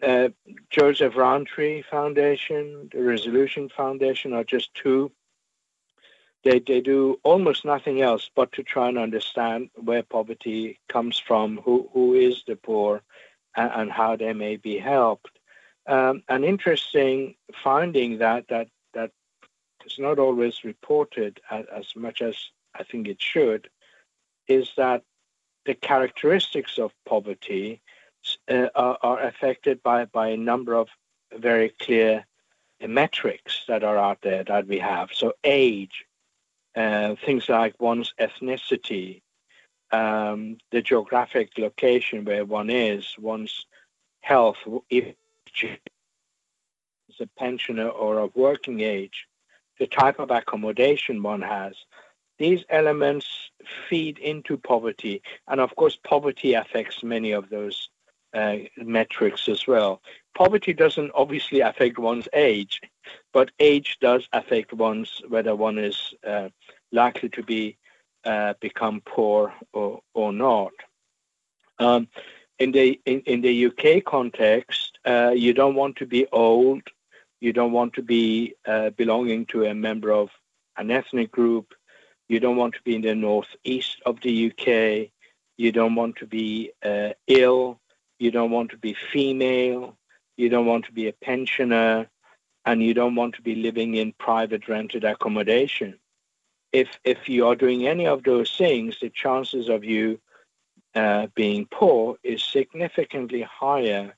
Uh, 0.02 0.28
Joseph 0.70 1.16
Rowntree 1.16 1.82
Foundation, 1.82 2.88
the 2.92 3.02
Resolution 3.02 3.68
Foundation 3.68 4.32
are 4.32 4.44
just 4.44 4.74
two. 4.74 5.12
They, 6.44 6.58
they 6.58 6.80
do 6.80 7.20
almost 7.22 7.64
nothing 7.64 8.00
else 8.00 8.30
but 8.34 8.50
to 8.52 8.62
try 8.64 8.88
and 8.88 8.98
understand 8.98 9.70
where 9.76 10.02
poverty 10.02 10.80
comes 10.88 11.18
from, 11.18 11.58
who, 11.64 11.88
who 11.92 12.14
is 12.14 12.42
the 12.46 12.56
poor, 12.56 13.02
and, 13.56 13.70
and 13.74 13.92
how 13.92 14.16
they 14.16 14.32
may 14.32 14.56
be 14.56 14.78
helped. 14.78 15.38
Um, 15.86 16.22
an 16.28 16.44
interesting 16.44 17.36
finding 17.62 18.18
that, 18.18 18.48
that, 18.48 18.68
that 18.94 19.12
is 19.84 19.98
not 19.98 20.18
always 20.18 20.64
reported 20.64 21.40
as, 21.50 21.64
as 21.72 21.96
much 21.96 22.22
as 22.22 22.36
I 22.74 22.84
think 22.84 23.08
it 23.08 23.20
should 23.20 23.68
is 24.48 24.70
that 24.76 25.02
the 25.64 25.74
characteristics 25.74 26.78
of 26.78 26.92
poverty 27.06 27.80
uh, 28.48 28.68
are, 28.74 29.22
affected 29.22 29.82
by, 29.82 30.04
by 30.06 30.28
a 30.28 30.36
number 30.36 30.74
of 30.74 30.88
very 31.36 31.70
clear 31.80 32.24
metrics 32.86 33.62
that 33.68 33.84
are 33.84 33.96
out 33.96 34.18
there 34.22 34.44
that 34.44 34.66
we 34.66 34.78
have. 34.78 35.10
So, 35.12 35.34
age, 35.44 36.04
uh, 36.74 37.14
things 37.24 37.48
like 37.48 37.80
one's 37.80 38.12
ethnicity, 38.20 39.22
um, 39.92 40.58
the 40.70 40.82
geographic 40.82 41.50
location 41.58 42.24
where 42.24 42.44
one 42.44 42.70
is, 42.70 43.14
one's 43.18 43.66
health, 44.20 44.56
if 44.90 45.14
is 45.62 47.20
a 47.20 47.26
pensioner 47.38 47.88
or 47.88 48.18
of 48.18 48.34
working 48.34 48.80
age, 48.80 49.26
the 49.78 49.86
type 49.86 50.18
of 50.18 50.30
accommodation 50.30 51.22
one 51.22 51.42
has, 51.42 51.74
these 52.42 52.64
elements 52.68 53.50
feed 53.88 54.18
into 54.18 54.56
poverty. 54.56 55.22
And 55.48 55.60
of 55.60 55.74
course, 55.76 55.96
poverty 56.02 56.54
affects 56.54 57.02
many 57.02 57.32
of 57.32 57.48
those 57.50 57.88
uh, 58.34 58.56
metrics 58.76 59.48
as 59.48 59.66
well. 59.66 60.00
Poverty 60.36 60.72
doesn't 60.72 61.12
obviously 61.14 61.60
affect 61.60 61.98
one's 61.98 62.28
age, 62.32 62.80
but 63.32 63.50
age 63.58 63.98
does 64.00 64.28
affect 64.32 64.72
one's 64.72 65.20
whether 65.28 65.54
one 65.54 65.78
is 65.78 66.14
uh, 66.26 66.48
likely 66.90 67.28
to 67.30 67.42
be 67.42 67.76
uh, 68.24 68.54
become 68.60 69.02
poor 69.04 69.52
or, 69.72 70.00
or 70.14 70.32
not. 70.32 70.72
Um, 71.78 72.08
in 72.58 72.72
the 72.72 73.00
in, 73.04 73.20
in 73.20 73.40
the 73.40 73.66
UK 73.66 74.04
context, 74.04 74.98
uh, 75.04 75.32
you 75.34 75.52
don't 75.52 75.74
want 75.74 75.96
to 75.96 76.06
be 76.06 76.26
old. 76.32 76.82
You 77.40 77.52
don't 77.52 77.72
want 77.72 77.94
to 77.94 78.02
be 78.02 78.54
uh, 78.66 78.90
belonging 78.90 79.46
to 79.46 79.64
a 79.64 79.74
member 79.74 80.12
of 80.12 80.30
an 80.76 80.90
ethnic 80.90 81.32
group. 81.32 81.74
You 82.32 82.40
don't 82.40 82.56
want 82.56 82.72
to 82.76 82.82
be 82.82 82.94
in 82.94 83.02
the 83.02 83.14
northeast 83.14 84.00
of 84.06 84.22
the 84.22 84.46
UK. 84.46 85.10
You 85.58 85.70
don't 85.70 85.94
want 85.94 86.16
to 86.16 86.26
be 86.26 86.72
uh, 86.82 87.10
ill. 87.26 87.78
You 88.18 88.30
don't 88.30 88.50
want 88.50 88.70
to 88.70 88.78
be 88.78 88.96
female. 89.12 89.98
You 90.38 90.48
don't 90.48 90.64
want 90.64 90.86
to 90.86 90.92
be 90.92 91.08
a 91.08 91.12
pensioner. 91.12 92.08
And 92.64 92.82
you 92.82 92.94
don't 92.94 93.16
want 93.16 93.34
to 93.34 93.42
be 93.42 93.54
living 93.54 93.96
in 93.96 94.14
private 94.18 94.66
rented 94.66 95.04
accommodation. 95.04 95.98
If, 96.72 96.98
if 97.04 97.28
you 97.28 97.46
are 97.48 97.54
doing 97.54 97.86
any 97.86 98.06
of 98.06 98.22
those 98.22 98.56
things, 98.56 98.98
the 98.98 99.10
chances 99.10 99.68
of 99.68 99.84
you 99.84 100.18
uh, 100.94 101.26
being 101.34 101.66
poor 101.70 102.16
is 102.22 102.42
significantly 102.42 103.42
higher 103.42 104.14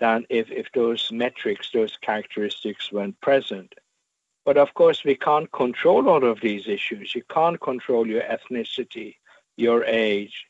than 0.00 0.26
if, 0.30 0.50
if 0.50 0.66
those 0.74 1.12
metrics, 1.12 1.70
those 1.70 1.96
characteristics 1.98 2.90
weren't 2.90 3.20
present. 3.20 3.72
But 4.44 4.56
of 4.56 4.74
course, 4.74 5.04
we 5.04 5.14
can't 5.14 5.50
control 5.52 6.08
all 6.08 6.24
of 6.24 6.40
these 6.40 6.66
issues. 6.66 7.14
You 7.14 7.22
can't 7.30 7.60
control 7.60 8.06
your 8.06 8.22
ethnicity, 8.22 9.16
your 9.56 9.84
age, 9.84 10.46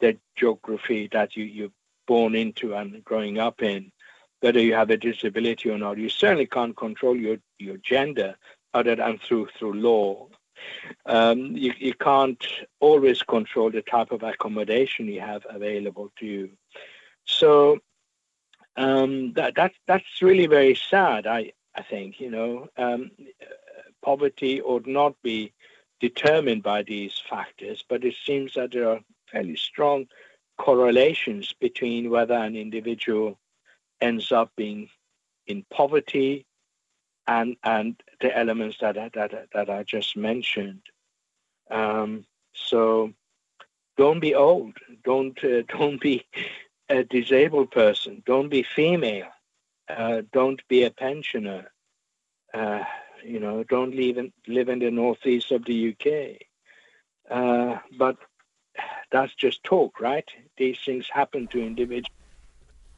the 0.00 0.16
geography 0.36 1.08
that 1.12 1.36
you, 1.36 1.44
you're 1.44 1.72
born 2.06 2.34
into 2.34 2.74
and 2.74 3.04
growing 3.04 3.38
up 3.38 3.62
in, 3.62 3.92
whether 4.40 4.60
you 4.60 4.74
have 4.74 4.90
a 4.90 4.96
disability 4.96 5.70
or 5.70 5.78
not. 5.78 5.98
You 5.98 6.08
certainly 6.08 6.46
can't 6.46 6.76
control 6.76 7.16
your, 7.16 7.36
your 7.58 7.76
gender 7.78 8.36
other 8.72 8.96
than 8.96 9.18
through, 9.18 9.48
through 9.58 9.74
law. 9.74 10.28
Um, 11.06 11.56
you, 11.56 11.72
you 11.78 11.94
can't 11.94 12.42
always 12.80 13.22
control 13.22 13.70
the 13.70 13.82
type 13.82 14.10
of 14.10 14.22
accommodation 14.22 15.08
you 15.08 15.20
have 15.20 15.46
available 15.48 16.10
to 16.18 16.26
you. 16.26 16.50
So 17.24 17.78
um, 18.76 19.32
that, 19.34 19.54
that, 19.56 19.72
that's 19.86 20.22
really 20.22 20.46
very 20.46 20.74
sad. 20.74 21.26
I, 21.26 21.52
I 21.76 21.82
think, 21.82 22.20
you 22.20 22.30
know, 22.30 22.68
um, 22.76 23.10
poverty 24.02 24.60
ought 24.62 24.86
not 24.86 25.20
be 25.22 25.52
determined 26.00 26.62
by 26.62 26.82
these 26.82 27.20
factors, 27.28 27.84
but 27.88 28.04
it 28.04 28.14
seems 28.24 28.54
that 28.54 28.72
there 28.72 28.88
are 28.90 29.00
fairly 29.30 29.56
strong 29.56 30.06
correlations 30.58 31.52
between 31.60 32.10
whether 32.10 32.34
an 32.34 32.56
individual 32.56 33.38
ends 34.00 34.30
up 34.30 34.52
being 34.56 34.88
in 35.46 35.64
poverty 35.70 36.46
and 37.26 37.56
and 37.64 38.00
the 38.20 38.36
elements 38.36 38.76
that 38.80 38.98
I, 38.98 39.10
that, 39.14 39.48
that 39.52 39.70
I 39.70 39.82
just 39.82 40.16
mentioned. 40.16 40.82
Um, 41.70 42.26
so 42.52 43.12
don't 43.96 44.20
be 44.20 44.34
old. 44.34 44.74
Don't 45.04 45.42
uh, 45.42 45.62
don't 45.68 46.00
be 46.00 46.24
a 46.88 47.02
disabled 47.02 47.70
person. 47.70 48.22
Don't 48.26 48.48
be 48.48 48.62
female. 48.62 49.33
Uh, 49.88 50.22
don't 50.32 50.66
be 50.68 50.84
a 50.84 50.90
pensioner. 50.90 51.70
Uh, 52.52 52.84
you 53.24 53.40
know, 53.40 53.64
don't 53.64 53.94
live 53.94 54.18
in, 54.18 54.32
live 54.46 54.68
in 54.68 54.78
the 54.78 54.90
northeast 54.90 55.50
of 55.50 55.64
the 55.64 55.90
UK. 55.90 56.42
Uh, 57.30 57.78
but 57.98 58.16
that's 59.10 59.34
just 59.34 59.62
talk, 59.64 60.00
right? 60.00 60.28
These 60.56 60.78
things 60.84 61.08
happen 61.12 61.46
to 61.48 61.60
individuals 61.60 62.10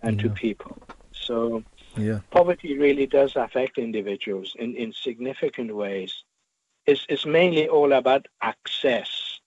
and 0.03 0.16
yeah. 0.16 0.28
to 0.28 0.34
people. 0.34 0.78
So 1.12 1.62
yeah. 1.97 2.20
poverty 2.30 2.78
really 2.78 3.07
does 3.07 3.37
affect 3.37 3.78
individuals 3.78 4.55
in, 4.59 4.74
in 4.76 4.93
significant 4.93 5.74
ways. 5.74 6.24
It's, 6.87 7.05
it's 7.09 7.26
mainly 7.26 7.68
all 7.68 7.93
about 7.93 8.26
access 8.41 9.41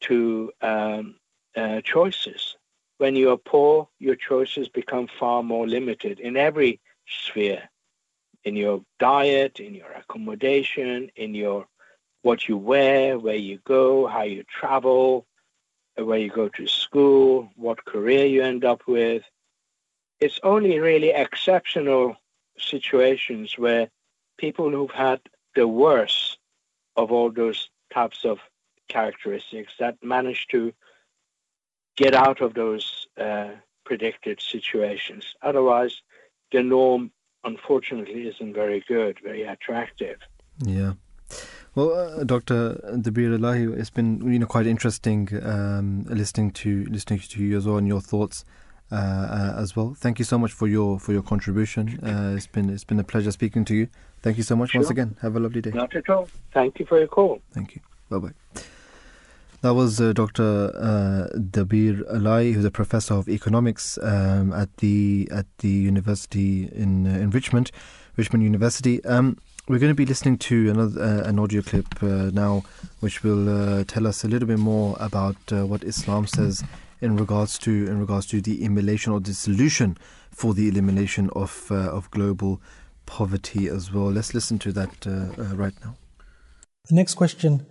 to 0.00 0.52
um, 0.62 1.16
uh, 1.56 1.80
choices. 1.82 2.56
When 3.02 3.16
you 3.16 3.32
are 3.32 3.36
poor, 3.36 3.88
your 3.98 4.14
choices 4.14 4.68
become 4.68 5.08
far 5.18 5.42
more 5.42 5.66
limited 5.66 6.20
in 6.20 6.36
every 6.36 6.78
sphere 7.08 7.68
in 8.44 8.54
your 8.54 8.84
diet, 9.00 9.58
in 9.58 9.74
your 9.74 9.90
accommodation, 9.90 11.10
in 11.16 11.34
your 11.34 11.66
what 12.22 12.46
you 12.48 12.56
wear, 12.56 13.18
where 13.18 13.34
you 13.34 13.58
go, 13.64 14.06
how 14.06 14.22
you 14.22 14.44
travel, 14.44 15.26
where 15.96 16.20
you 16.20 16.30
go 16.30 16.48
to 16.50 16.68
school, 16.68 17.50
what 17.56 17.84
career 17.84 18.24
you 18.24 18.40
end 18.44 18.64
up 18.64 18.82
with. 18.86 19.24
It's 20.20 20.38
only 20.44 20.78
really 20.78 21.10
exceptional 21.10 22.14
situations 22.56 23.58
where 23.58 23.90
people 24.38 24.70
who've 24.70 24.92
had 24.92 25.20
the 25.56 25.66
worst 25.66 26.38
of 26.94 27.10
all 27.10 27.32
those 27.32 27.68
types 27.92 28.24
of 28.24 28.38
characteristics 28.88 29.72
that 29.80 29.96
manage 30.04 30.46
to 30.52 30.72
get 32.02 32.14
out 32.14 32.40
of 32.40 32.54
those 32.54 33.06
uh, 33.18 33.50
predicted 33.84 34.40
situations. 34.40 35.34
Otherwise, 35.42 36.02
the 36.52 36.62
norm, 36.62 37.10
unfortunately, 37.44 38.26
isn't 38.28 38.54
very 38.54 38.84
good, 38.88 39.18
very 39.22 39.42
attractive. 39.42 40.18
Yeah. 40.64 40.94
Well, 41.74 41.92
uh, 41.92 42.24
Dr. 42.24 42.58
Dabir 43.04 43.38
Elahi, 43.38 43.78
it's 43.78 43.90
been 43.90 44.10
you 44.30 44.38
know 44.38 44.46
quite 44.46 44.66
interesting 44.66 45.28
um, 45.42 46.04
listening 46.22 46.50
to 46.62 46.84
listening 46.96 47.20
to 47.20 47.42
you 47.42 47.56
as 47.56 47.66
well 47.66 47.78
and 47.78 47.88
your 47.88 48.02
thoughts 48.02 48.44
uh, 48.92 48.94
uh, 48.96 49.54
as 49.62 49.74
well. 49.74 49.94
Thank 49.96 50.18
you 50.18 50.26
so 50.26 50.36
much 50.36 50.52
for 50.52 50.68
your 50.68 51.00
for 51.00 51.12
your 51.12 51.22
contribution. 51.22 51.98
Uh, 52.02 52.34
it's 52.36 52.46
been 52.46 52.68
it's 52.68 52.84
been 52.84 53.00
a 53.00 53.04
pleasure 53.04 53.32
speaking 53.32 53.64
to 53.66 53.74
you. 53.74 53.88
Thank 54.20 54.36
you 54.36 54.42
so 54.42 54.54
much 54.54 54.70
sure. 54.70 54.82
once 54.82 54.90
again. 54.90 55.16
Have 55.22 55.34
a 55.34 55.40
lovely 55.40 55.62
day. 55.62 55.70
Not 55.70 55.96
at 55.96 56.10
all. 56.10 56.28
Thank 56.52 56.78
you 56.78 56.84
for 56.84 56.98
your 56.98 57.08
call. 57.08 57.40
Thank 57.52 57.74
you. 57.74 57.80
Bye 58.10 58.18
bye. 58.18 58.62
That 59.62 59.74
was 59.74 60.00
uh, 60.00 60.12
Dr. 60.12 60.72
Uh, 60.74 61.38
Dabir 61.38 62.02
Elahi, 62.12 62.52
who's 62.52 62.64
a 62.64 62.70
professor 62.70 63.14
of 63.14 63.28
economics 63.28 63.96
um, 64.02 64.52
at 64.52 64.76
the 64.78 65.28
at 65.30 65.46
the 65.58 65.68
university 65.68 66.68
in 66.72 67.06
uh, 67.06 67.10
in 67.10 67.30
Richmond, 67.30 67.70
Richmond 68.16 68.42
University. 68.42 69.04
Um, 69.04 69.38
we're 69.68 69.78
going 69.78 69.92
to 69.92 69.94
be 69.94 70.04
listening 70.04 70.38
to 70.38 70.68
another 70.68 71.00
uh, 71.00 71.28
an 71.28 71.38
audio 71.38 71.62
clip 71.62 72.02
uh, 72.02 72.32
now, 72.32 72.64
which 72.98 73.22
will 73.22 73.48
uh, 73.48 73.84
tell 73.84 74.08
us 74.08 74.24
a 74.24 74.28
little 74.28 74.48
bit 74.48 74.58
more 74.58 74.96
about 74.98 75.36
what 75.52 75.84
Islam 75.84 76.26
says 76.26 76.64
in 77.00 77.16
regards 77.16 77.56
to 77.60 77.70
in 77.70 78.00
regards 78.00 78.26
to 78.26 78.40
the 78.40 78.64
elimination 78.64 79.12
or 79.12 79.20
the 79.20 79.32
solution 79.32 79.96
for 80.32 80.54
the 80.54 80.66
elimination 80.66 81.30
of 81.36 81.70
of 81.70 82.10
global 82.10 82.60
poverty 83.06 83.68
as 83.68 83.92
well. 83.92 84.10
Let's 84.10 84.34
listen 84.34 84.58
to 84.58 84.72
that 84.72 85.06
right 85.54 85.74
now. 85.84 85.94
The 86.88 86.96
next 86.96 87.14
question 87.14 87.64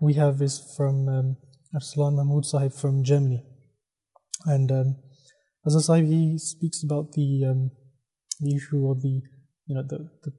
we 0.00 0.14
have 0.14 0.42
is 0.42 0.74
from 0.76 1.08
um, 1.08 1.36
Arslan 1.74 2.16
Mahmoud 2.16 2.44
Sahib 2.44 2.72
from 2.72 3.04
Germany. 3.04 3.44
And 4.46 4.70
um, 4.70 4.96
as 5.66 5.74
a 5.74 5.80
Sahib, 5.80 6.06
he 6.06 6.38
speaks 6.38 6.82
about 6.82 7.12
the 7.12 7.44
um, 7.50 7.70
the 8.40 8.56
issue 8.56 8.90
of 8.90 9.00
the 9.02 9.22
you 9.66 9.74
know 9.74 9.82
the, 9.82 10.10
the, 10.22 10.32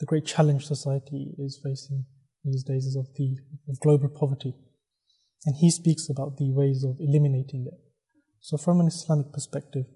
the 0.00 0.06
great 0.06 0.26
challenge 0.26 0.66
society 0.66 1.34
is 1.38 1.60
facing 1.62 2.04
these 2.44 2.62
days 2.62 2.84
is 2.84 2.96
of 2.96 3.06
the 3.16 3.36
of 3.68 3.80
global 3.80 4.08
poverty, 4.08 4.54
and 5.44 5.56
he 5.56 5.70
speaks 5.70 6.08
about 6.08 6.36
the 6.36 6.52
ways 6.52 6.84
of 6.84 6.96
eliminating 7.00 7.66
it. 7.66 7.78
So, 8.40 8.56
from 8.56 8.80
an 8.80 8.86
Islamic 8.86 9.32
perspective, 9.32 9.86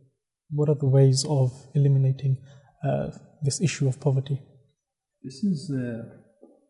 what 0.50 0.68
are 0.68 0.74
the 0.74 0.88
ways 0.88 1.24
of 1.28 1.52
eliminating 1.74 2.38
uh, 2.84 3.10
this 3.42 3.60
issue 3.60 3.88
of 3.88 4.00
poverty? 4.00 4.40
This 5.22 5.44
is 5.44 5.70
uh, 5.70 6.21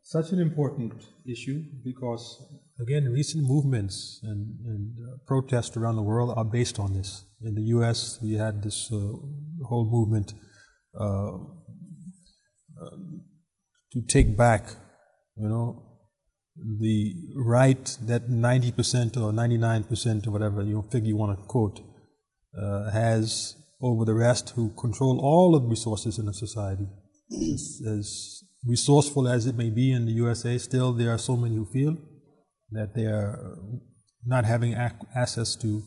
such 0.03 0.33
an 0.33 0.41
important 0.41 0.93
issue 1.27 1.63
because, 1.85 2.43
again, 2.81 3.05
recent 3.05 3.45
movements 3.45 4.21
and, 4.23 4.59
and 4.67 4.97
uh, 4.99 5.17
protests 5.27 5.77
around 5.77 5.97
the 5.97 6.03
world 6.03 6.35
are 6.37 6.45
based 6.45 6.79
on 6.79 6.93
this. 6.93 7.25
In 7.41 7.55
the 7.55 7.63
U.S., 7.77 8.19
we 8.23 8.35
had 8.35 8.63
this 8.63 8.91
uh, 8.93 8.99
whole 9.69 9.89
movement 9.91 10.35
uh, 10.99 11.39
um, 12.81 13.23
to 13.93 14.03
take 14.09 14.37
back, 14.37 14.67
you 15.37 15.49
know, 15.49 15.93
the 16.57 17.15
right 17.37 17.97
that 18.03 18.29
90% 18.29 19.17
or 19.17 19.33
99% 19.33 20.27
or 20.27 20.31
whatever 20.31 20.63
you 20.63 20.75
know, 20.75 20.83
figure 20.83 21.09
you 21.09 21.17
want 21.17 21.39
to 21.39 21.45
quote 21.47 21.81
uh, 22.61 22.91
has 22.91 23.57
over 23.81 24.05
the 24.05 24.15
rest 24.15 24.51
who 24.51 24.71
control 24.71 25.19
all 25.21 25.57
of 25.57 25.63
the 25.63 25.69
resources 25.69 26.19
in 26.19 26.29
a 26.29 26.33
society. 26.33 26.87
As, 27.33 27.83
as 27.87 28.42
resourceful 28.67 29.29
as 29.29 29.47
it 29.47 29.57
may 29.57 29.71
be 29.71 29.93
in 29.93 30.07
the 30.07 30.13
USA, 30.13 30.59
still 30.59 30.93
there 30.93 31.11
are 31.13 31.19
so 31.19 31.37
many 31.37 31.57
who 31.57 31.67
feel 31.67 31.97
that 32.71 32.95
they 32.95 33.07
are 33.07 33.39
uh, 33.39 33.77
not 34.25 34.45
having 34.45 34.73
ac- 34.75 35.07
access 35.15 35.57
to 35.57 35.83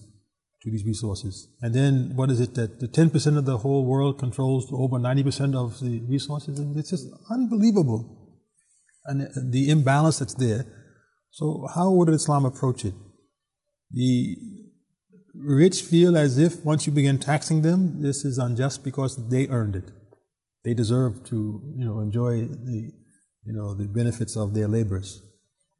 to 0.61 0.71
these 0.71 0.83
resources. 0.83 1.47
And 1.61 1.75
then 1.75 2.13
what 2.15 2.31
is 2.31 2.39
it 2.39 2.55
that 2.55 2.79
the 2.79 2.87
10% 2.87 3.37
of 3.37 3.45
the 3.45 3.59
whole 3.59 3.85
world 3.85 4.17
controls 4.17 4.67
over 4.73 4.97
90% 4.97 5.55
of 5.55 5.79
the 5.79 5.99
resources? 6.09 6.57
And 6.57 6.75
it's 6.75 6.89
just 6.89 7.05
unbelievable. 7.29 8.33
And 9.05 9.27
uh, 9.27 9.41
the 9.51 9.69
imbalance 9.69 10.17
that's 10.17 10.33
there. 10.33 10.65
So 11.29 11.67
how 11.75 11.91
would 11.91 12.09
Islam 12.09 12.45
approach 12.45 12.83
it? 12.83 12.95
The 13.91 14.37
rich 15.35 15.83
feel 15.83 16.17
as 16.17 16.39
if 16.39 16.65
once 16.65 16.87
you 16.87 16.93
begin 16.93 17.19
taxing 17.19 17.61
them, 17.61 18.01
this 18.01 18.25
is 18.25 18.39
unjust 18.39 18.83
because 18.83 19.29
they 19.29 19.47
earned 19.49 19.75
it 19.75 19.91
they 20.65 20.73
deserve 20.73 21.23
to, 21.25 21.61
you 21.77 21.85
know, 21.85 22.01
enjoy 22.01 22.41
the, 22.41 22.91
you 23.45 23.53
know, 23.53 23.75
the 23.75 23.87
benefits 23.87 24.35
of 24.35 24.53
their 24.55 24.67
labors. 24.67 25.21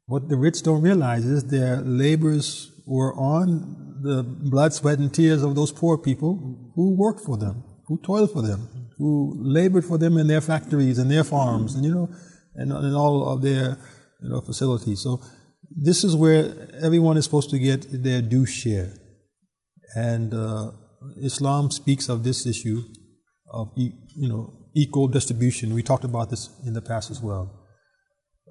What 0.06 0.28
the 0.28 0.36
rich 0.36 0.62
don't 0.62 0.80
realize 0.80 1.24
is 1.24 1.44
their 1.44 1.80
labors 1.82 2.70
were 2.86 3.12
on 3.14 3.98
the 4.02 4.22
blood, 4.22 4.72
sweat, 4.72 5.00
and 5.00 5.12
tears 5.12 5.42
of 5.42 5.56
those 5.56 5.72
poor 5.72 5.98
people 5.98 6.70
who 6.76 6.96
worked 6.96 7.20
for 7.20 7.36
them, 7.36 7.64
who 7.88 8.00
toiled 8.02 8.32
for 8.32 8.42
them, 8.42 8.68
who 8.96 9.34
labored 9.36 9.84
for 9.84 9.98
them 9.98 10.16
in 10.16 10.28
their 10.28 10.40
factories 10.40 10.98
and 10.98 11.10
their 11.10 11.24
farms, 11.24 11.74
and 11.74 11.84
you 11.84 11.92
know, 11.92 12.08
and, 12.54 12.72
and 12.72 12.94
all 12.94 13.28
of 13.28 13.42
their, 13.42 13.76
you 14.22 14.28
know, 14.28 14.40
facilities. 14.40 15.00
So 15.02 15.20
this 15.74 16.04
is 16.04 16.14
where 16.14 16.68
everyone 16.80 17.16
is 17.16 17.24
supposed 17.24 17.50
to 17.50 17.58
get 17.58 17.86
their 18.04 18.22
due 18.22 18.46
share, 18.46 18.92
and 19.96 20.32
uh, 20.32 20.70
Islam 21.20 21.72
speaks 21.72 22.08
of 22.08 22.22
this 22.22 22.46
issue 22.46 22.82
of 23.50 23.72
you 23.76 24.28
know 24.28 24.65
equal 24.76 25.08
distribution. 25.08 25.74
We 25.74 25.82
talked 25.82 26.04
about 26.04 26.30
this 26.30 26.50
in 26.66 26.74
the 26.74 26.82
past 26.82 27.10
as 27.10 27.20
well. 27.20 27.50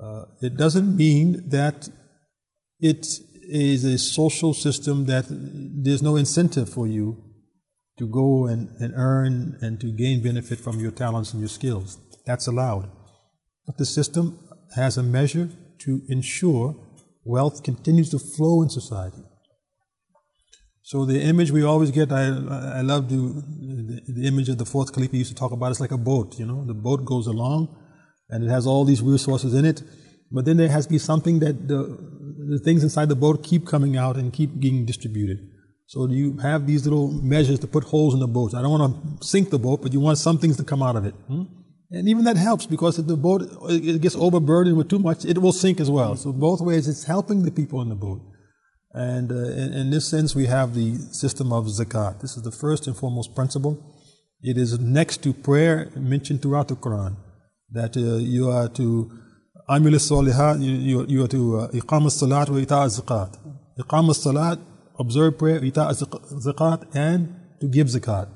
Uh, 0.01 0.23
it 0.41 0.57
doesn't 0.57 0.97
mean 0.97 1.49
that 1.49 1.87
it 2.79 3.05
is 3.47 3.85
a 3.85 3.97
social 3.97 4.53
system 4.53 5.05
that 5.05 5.25
there's 5.29 6.01
no 6.01 6.15
incentive 6.15 6.67
for 6.67 6.87
you 6.87 7.23
to 7.99 8.07
go 8.07 8.47
and, 8.47 8.69
and 8.81 8.93
earn 8.97 9.57
and 9.61 9.79
to 9.79 9.87
gain 9.91 10.21
benefit 10.21 10.59
from 10.59 10.79
your 10.79 10.91
talents 10.91 11.31
and 11.31 11.41
your 11.41 11.47
skills. 11.47 11.97
That's 12.25 12.47
allowed. 12.47 12.89
But 13.65 13.77
the 13.77 13.85
system 13.85 14.39
has 14.75 14.97
a 14.97 15.03
measure 15.03 15.49
to 15.79 16.01
ensure 16.09 16.75
wealth 17.23 17.63
continues 17.63 18.09
to 18.09 18.19
flow 18.19 18.63
in 18.63 18.69
society. 18.69 19.23
So 20.89 21.03
the 21.03 21.19
image 21.19 21.49
we 21.49 21.63
always 21.63 21.89
get, 21.89 22.11
I, 22.11 22.25
I 22.79 22.81
love 22.81 23.09
the, 23.09 23.17
the, 24.07 24.27
image 24.27 24.49
of 24.49 24.59
the 24.59 24.65
fourth 24.65 24.93
Khalifa 24.93 25.17
used 25.17 25.31
to 25.31 25.35
talk 25.35 25.51
about. 25.51 25.71
It's 25.71 25.79
like 25.79 25.89
a 25.89 25.97
boat, 25.97 26.37
you 26.37 26.45
know. 26.45 26.63
The 26.63 26.75
boat 26.75 27.05
goes 27.05 27.25
along, 27.25 27.75
and 28.29 28.43
it 28.43 28.51
has 28.51 28.67
all 28.67 28.85
these 28.85 29.01
resources 29.01 29.55
in 29.55 29.65
it, 29.65 29.81
but 30.31 30.45
then 30.45 30.57
there 30.57 30.69
has 30.69 30.85
to 30.85 30.91
be 30.91 30.99
something 30.99 31.39
that 31.39 31.67
the 31.67 31.79
the 32.51 32.59
things 32.59 32.83
inside 32.83 33.09
the 33.09 33.15
boat 33.15 33.43
keep 33.43 33.65
coming 33.65 33.97
out 33.97 34.15
and 34.15 34.31
keep 34.31 34.59
getting 34.59 34.85
distributed. 34.85 35.39
So 35.87 36.07
you 36.07 36.37
have 36.37 36.67
these 36.67 36.83
little 36.85 37.11
measures 37.33 37.59
to 37.61 37.67
put 37.67 37.85
holes 37.85 38.13
in 38.13 38.19
the 38.19 38.27
boat. 38.27 38.53
I 38.53 38.61
don't 38.61 38.79
want 38.79 38.85
to 39.21 39.27
sink 39.27 39.49
the 39.49 39.57
boat, 39.57 39.81
but 39.81 39.91
you 39.91 39.99
want 39.99 40.19
some 40.19 40.37
things 40.37 40.55
to 40.57 40.63
come 40.63 40.83
out 40.83 40.95
of 40.95 41.05
it. 41.07 41.15
Hmm? 41.27 41.45
And 41.89 42.07
even 42.07 42.25
that 42.25 42.37
helps 42.37 42.67
because 42.67 42.99
if 42.99 43.07
the 43.07 43.17
boat 43.17 43.41
it 43.69 44.01
gets 44.01 44.15
overburdened 44.15 44.77
with 44.77 44.89
too 44.89 44.99
much, 44.99 45.25
it 45.25 45.39
will 45.39 45.57
sink 45.63 45.79
as 45.79 45.89
well. 45.89 46.15
So 46.15 46.31
both 46.31 46.61
ways, 46.61 46.87
it's 46.87 47.05
helping 47.05 47.41
the 47.41 47.51
people 47.51 47.81
in 47.81 47.89
the 47.89 47.95
boat. 47.95 48.21
And 48.95 49.29
uh, 49.29 49.35
in, 49.35 49.73
in, 49.73 49.89
this 49.89 50.07
sense, 50.07 50.33
we 50.33 50.45
have 50.45 50.73
the 50.73 50.95
system 51.11 51.51
of 51.51 51.65
zakat. 51.65 52.21
This 52.21 52.37
is 52.37 52.43
the 52.43 52.51
first 52.51 52.87
and 52.87 52.95
foremost 52.95 53.35
principle. 53.35 53.77
It 54.41 54.57
is 54.57 54.79
next 54.79 55.21
to 55.23 55.33
prayer 55.33 55.91
mentioned 55.97 56.41
throughout 56.41 56.69
the 56.69 56.77
Quran 56.77 57.17
that 57.71 57.97
uh, 57.97 58.15
you 58.35 58.49
are 58.49 58.69
to 58.69 59.11
amil 59.69 59.95
salihat, 59.95 60.63
you, 60.63 61.05
you, 61.09 61.25
are 61.25 61.27
to 61.27 61.57
uh, 61.57 61.67
iqam 61.71 62.09
salat 62.09 62.49
wa 62.49 62.57
ita 62.57 62.75
zakat. 62.87 63.37
Iqam 63.77 64.15
salat, 64.15 64.59
observe 64.97 65.37
prayer, 65.37 65.57
ita 65.57 65.81
zakat, 65.91 66.87
and 66.95 67.35
to 67.59 67.67
give 67.67 67.87
zakat. 67.87 68.29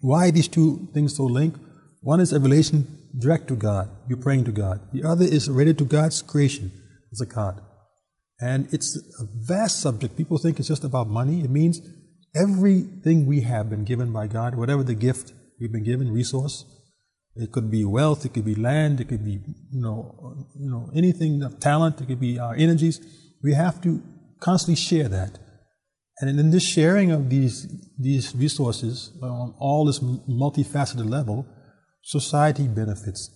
Why 0.00 0.32
these 0.32 0.48
two 0.48 0.88
things 0.92 1.16
so 1.16 1.26
linked? 1.26 1.60
One 2.00 2.18
is 2.18 2.32
a 2.32 2.40
relation 2.40 2.88
direct 3.16 3.46
to 3.48 3.54
God, 3.54 3.88
you're 4.08 4.18
praying 4.18 4.46
to 4.46 4.52
God. 4.52 4.80
The 4.92 5.04
other 5.04 5.24
is 5.24 5.48
related 5.48 5.78
to 5.78 5.84
God's 5.84 6.22
creation, 6.22 6.72
zakat. 7.14 7.69
And 8.40 8.72
it's 8.72 8.96
a 8.96 9.26
vast 9.34 9.80
subject. 9.80 10.16
People 10.16 10.38
think 10.38 10.58
it's 10.58 10.68
just 10.68 10.84
about 10.84 11.08
money. 11.08 11.40
It 11.40 11.50
means 11.50 11.80
everything 12.34 13.26
we 13.26 13.42
have 13.42 13.68
been 13.68 13.84
given 13.84 14.12
by 14.12 14.26
God, 14.26 14.54
whatever 14.54 14.82
the 14.82 14.94
gift 14.94 15.32
we've 15.60 15.72
been 15.72 15.84
given, 15.84 16.10
resource. 16.10 16.64
It 17.36 17.52
could 17.52 17.70
be 17.70 17.84
wealth, 17.84 18.24
it 18.24 18.34
could 18.34 18.44
be 18.44 18.54
land, 18.54 19.00
it 19.00 19.08
could 19.08 19.24
be 19.24 19.40
you 19.70 19.80
know, 19.80 20.46
you 20.58 20.70
know 20.70 20.90
anything 20.94 21.42
of 21.42 21.60
talent, 21.60 22.00
it 22.00 22.06
could 22.06 22.20
be 22.20 22.38
our 22.38 22.54
energies. 22.54 23.00
We 23.42 23.54
have 23.54 23.80
to 23.82 24.02
constantly 24.40 24.76
share 24.76 25.08
that. 25.08 25.38
And 26.20 26.38
in 26.38 26.50
this 26.50 26.64
sharing 26.64 27.10
of 27.10 27.30
these 27.30 27.68
these 27.98 28.34
resources 28.34 29.12
on 29.22 29.54
all 29.58 29.84
this 29.84 30.00
multifaceted 30.00 31.08
level, 31.08 31.46
society 32.02 32.66
benefits. 32.66 33.30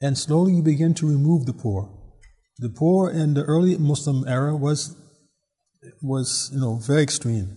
And 0.00 0.16
slowly 0.16 0.54
you 0.54 0.62
begin 0.62 0.94
to 0.94 1.08
remove 1.08 1.46
the 1.46 1.52
poor. 1.52 1.99
The 2.60 2.68
poor 2.68 3.10
in 3.10 3.32
the 3.32 3.42
early 3.44 3.76
Muslim 3.78 4.28
era 4.28 4.54
was 4.54 4.94
was 6.02 6.50
you 6.52 6.60
know 6.60 6.74
very 6.76 7.02
extreme. 7.02 7.56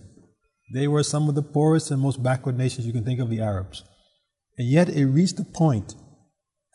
They 0.72 0.88
were 0.88 1.02
some 1.02 1.28
of 1.28 1.34
the 1.34 1.42
poorest 1.42 1.90
and 1.90 2.00
most 2.00 2.22
backward 2.22 2.56
nations 2.56 2.86
you 2.86 2.92
can 2.94 3.04
think 3.04 3.20
of, 3.20 3.28
the 3.28 3.40
Arabs. 3.40 3.84
And 4.56 4.66
yet 4.66 4.88
it 4.88 5.04
reached 5.04 5.38
a 5.38 5.44
point 5.44 5.94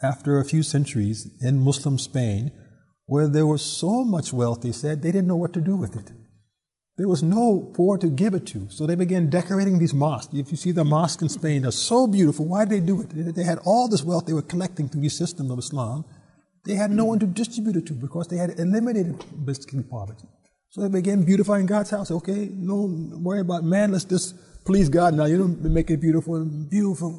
after 0.04 0.38
a 0.38 0.46
few 0.46 0.62
centuries 0.62 1.28
in 1.42 1.60
Muslim 1.60 1.98
Spain 1.98 2.52
where 3.08 3.28
there 3.28 3.48
was 3.48 3.64
so 3.64 4.04
much 4.04 4.32
wealth, 4.32 4.62
they 4.62 4.72
said, 4.72 5.02
they 5.02 5.12
didn't 5.12 5.28
know 5.28 5.36
what 5.36 5.54
to 5.54 5.62
do 5.62 5.76
with 5.76 5.96
it. 5.96 6.12
There 6.98 7.08
was 7.08 7.24
no 7.24 7.72
poor 7.74 7.98
to 7.98 8.08
give 8.08 8.36
it 8.36 8.46
to. 8.48 8.68
So 8.70 8.86
they 8.86 8.96
began 8.96 9.32
decorating 9.32 9.80
these 9.80 9.94
mosques. 9.94 10.34
If 10.34 10.52
you 10.52 10.58
see 10.58 10.72
the 10.72 10.84
mosques 10.84 11.24
in 11.24 11.30
Spain, 11.30 11.64
they're 11.64 11.72
so 11.72 12.06
beautiful. 12.06 12.46
Why 12.46 12.66
did 12.66 12.84
they 12.84 12.86
do 12.86 13.02
it? 13.02 13.36
They 13.36 13.44
had 13.44 13.60
all 13.66 13.88
this 13.88 14.04
wealth 14.04 14.28
they 14.28 14.34
were 14.34 14.44
collecting 14.44 14.88
through 14.88 15.02
the 15.02 15.10
system 15.10 15.50
of 15.50 15.58
Islam. 15.58 16.06
They 16.70 16.76
had 16.76 16.92
no 16.92 17.06
one 17.06 17.18
to 17.18 17.26
distribute 17.26 17.78
it 17.78 17.88
to 17.88 17.94
because 17.94 18.28
they 18.28 18.38
had 18.38 18.60
eliminated 18.60 19.26
basically 19.44 19.82
poverty. 19.82 20.28
So 20.70 20.82
they 20.82 20.88
began 20.88 21.24
beautifying 21.24 21.66
God's 21.66 21.90
house. 21.90 22.12
Okay, 22.12 22.48
no 22.54 22.76
worry 23.24 23.40
about 23.40 23.64
man. 23.64 23.92
Let's 23.92 24.06
just 24.06 24.36
please 24.66 24.88
God 24.88 25.16
now. 25.16 25.26
You 25.26 25.40
know, 25.40 25.48
make 25.48 25.90
it 25.90 26.00
beautiful 26.00 26.46
beautiful, 26.46 27.12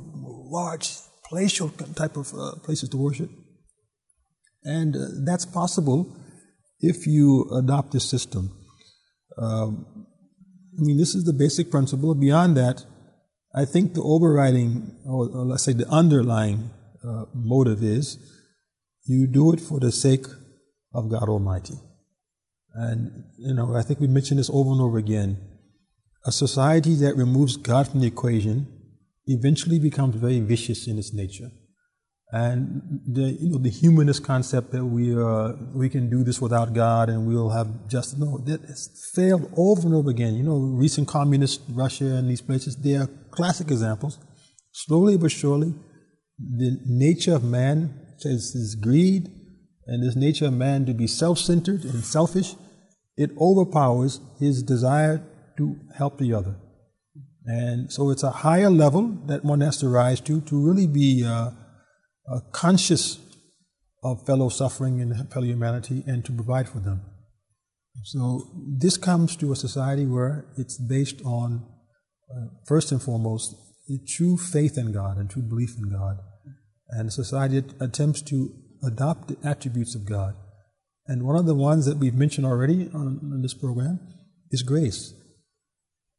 large, 0.52 0.94
palatial 1.28 1.70
type 1.97 2.16
of 2.16 2.32
uh, 2.32 2.52
places 2.62 2.90
to 2.90 2.97
worship. 2.97 3.28
And 4.62 4.94
uh, 4.94 5.01
that's 5.27 5.47
possible 5.47 6.16
if 6.78 7.09
you 7.09 7.51
adopt 7.52 7.90
this 7.90 8.09
system. 8.09 8.56
Um, 9.36 10.06
I 10.78 10.82
mean, 10.82 10.97
this 10.97 11.16
is 11.16 11.24
the 11.24 11.32
basic 11.32 11.72
principle. 11.72 12.14
Beyond 12.14 12.56
that, 12.56 12.85
I 13.52 13.64
think 13.64 13.94
the 13.94 14.02
overriding, 14.02 14.97
or, 15.05 15.28
or 15.28 15.44
let's 15.44 15.64
say 15.64 15.72
the 15.72 15.89
underlying 15.89 16.70
uh, 17.05 17.24
motive 17.35 17.82
is 17.82 18.16
you 19.11 19.27
do 19.27 19.53
it 19.53 19.61
for 19.61 19.81
the 19.81 19.91
sake 19.91 20.27
of 20.95 21.11
God 21.11 21.28
Almighty. 21.28 21.74
And, 22.74 23.24
you 23.39 23.55
know, 23.55 23.74
I 23.74 23.82
think 23.82 23.99
we 24.01 24.07
mentioned 24.07 24.39
this 24.39 24.51
over 24.51 24.70
and 24.70 24.81
over 24.81 24.99
again. 24.99 25.39
A 26.24 26.32
society 26.32 26.95
that 26.97 27.16
removes 27.16 27.57
God 27.57 27.89
from 27.89 28.01
the 28.01 28.07
equation 28.07 28.69
eventually 29.27 29.78
becomes 29.78 30.15
very 30.15 30.41
vicious 30.41 30.87
in 30.87 30.99
its 30.99 31.12
nature. 31.12 31.51
And 32.32 33.01
the, 33.05 33.37
you 33.41 33.51
know, 33.51 33.59
the 33.59 33.70
humanist 33.70 34.23
concept 34.23 34.70
that 34.70 34.85
we, 34.85 35.20
uh, 35.20 35.55
we 35.74 35.89
can 35.89 36.09
do 36.09 36.23
this 36.23 36.41
without 36.41 36.73
God 36.73 37.09
and 37.09 37.27
we'll 37.27 37.51
have 37.51 37.89
justice, 37.89 38.19
no, 38.19 38.39
that 38.47 38.61
has 38.61 39.11
failed 39.12 39.53
over 39.57 39.82
and 39.82 39.95
over 39.95 40.11
again. 40.11 40.35
You 40.35 40.45
know, 40.45 40.57
recent 40.57 41.09
communist 41.09 41.62
Russia 41.70 42.05
and 42.05 42.31
these 42.31 42.41
places, 42.41 42.77
they 42.77 42.95
are 42.95 43.09
classic 43.32 43.73
examples. 43.73 44.19
Slowly 44.70 45.16
but 45.16 45.32
surely, 45.32 45.74
the 46.39 46.78
nature 46.87 47.35
of 47.35 47.43
man 47.43 47.99
is, 48.24 48.55
is 48.55 48.74
greed 48.74 49.28
and 49.86 50.05
this 50.05 50.14
nature 50.14 50.47
of 50.47 50.52
man 50.52 50.86
to 50.86 50.94
be 50.94 51.06
self-centered 51.06 51.84
and 51.84 52.05
selfish, 52.05 52.55
it 53.16 53.30
overpowers 53.38 54.20
his 54.38 54.62
desire 54.62 55.20
to 55.56 55.76
help 55.97 56.18
the 56.18 56.32
other. 56.32 56.56
And 57.44 57.92
so 57.92 58.10
it's 58.10 58.22
a 58.22 58.30
higher 58.30 58.70
level 58.70 59.09
that 59.26 59.44
one 59.44 59.60
has 59.62 59.78
to 59.78 59.88
rise 59.88 60.20
to 60.22 60.40
to 60.42 60.66
really 60.66 60.86
be 60.86 61.24
uh, 61.26 61.51
uh, 62.30 62.40
conscious 62.52 63.18
of 64.05 64.24
fellow 64.26 64.48
suffering 64.48 65.01
and 65.01 65.30
fellow 65.32 65.47
humanity 65.47 66.05
and 66.06 66.24
to 66.24 66.32
provide 66.32 66.68
for 66.68 66.78
them. 66.78 67.02
So 68.05 68.48
this 68.78 68.97
comes 68.97 69.36
to 69.36 69.52
a 69.52 69.56
society 69.56 70.06
where 70.06 70.47
it's 70.56 70.78
based 70.78 71.20
on, 71.24 71.66
uh, 72.30 72.47
first 72.66 72.92
and 72.92 73.02
foremost, 73.02 73.56
the 73.88 73.98
true 74.06 74.36
faith 74.36 74.78
in 74.78 74.92
God 74.92 75.18
and 75.18 75.28
true 75.28 75.42
belief 75.42 75.76
in 75.76 75.90
God. 75.90 76.18
And 76.91 77.12
society 77.12 77.62
attempts 77.81 78.23
to 78.23 78.53
adopt 78.85 79.29
the 79.29 79.49
attributes 79.49 79.95
of 79.95 80.07
God. 80.07 80.35
And 81.07 81.25
one 81.25 81.37
of 81.37 81.47
the 81.47 81.55
ones 81.55 81.87
that 81.87 81.99
we've 81.99 82.15
mentioned 82.15 82.47
already 82.47 82.89
on, 82.95 83.21
on 83.33 83.43
this 83.43 83.55
program 83.55 84.01
is 84.51 84.62
grace. 84.62 85.15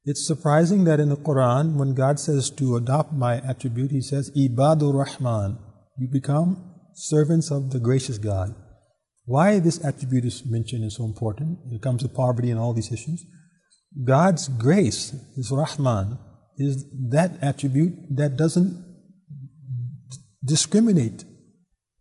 It's 0.04 0.26
surprising 0.26 0.84
that 0.86 1.00
in 1.00 1.10
the 1.10 1.16
Quran, 1.16 1.76
when 1.76 1.94
God 1.94 2.20
says 2.20 2.50
to 2.52 2.76
adopt 2.76 3.14
my 3.14 3.38
attribute, 3.38 3.92
He 3.92 4.02
says, 4.02 4.32
Ibadur 4.32 4.94
Rahman, 4.94 5.60
you 5.98 6.08
become 6.12 6.72
servants 6.96 7.52
of 7.52 7.72
the 7.72 7.80
gracious 7.80 8.18
God. 8.18 8.56
Why 9.26 9.60
this 9.60 9.84
attribute 9.86 10.26
is 10.26 10.44
mentioned 10.46 10.84
is 10.84 10.96
so 10.96 11.06
important. 11.06 11.60
It 11.72 11.82
comes 11.82 12.02
to 12.02 12.10
poverty 12.10 12.50
and 12.50 12.60
all 12.60 12.74
these 12.74 12.92
issues. 12.92 13.24
God's 14.04 14.48
grace, 14.48 15.14
His 15.36 15.52
Rahman, 15.52 16.18
is 16.58 16.86
that 17.10 17.38
attribute 17.42 17.94
that 18.16 18.38
doesn't 18.38 18.91
discriminate 20.44 21.26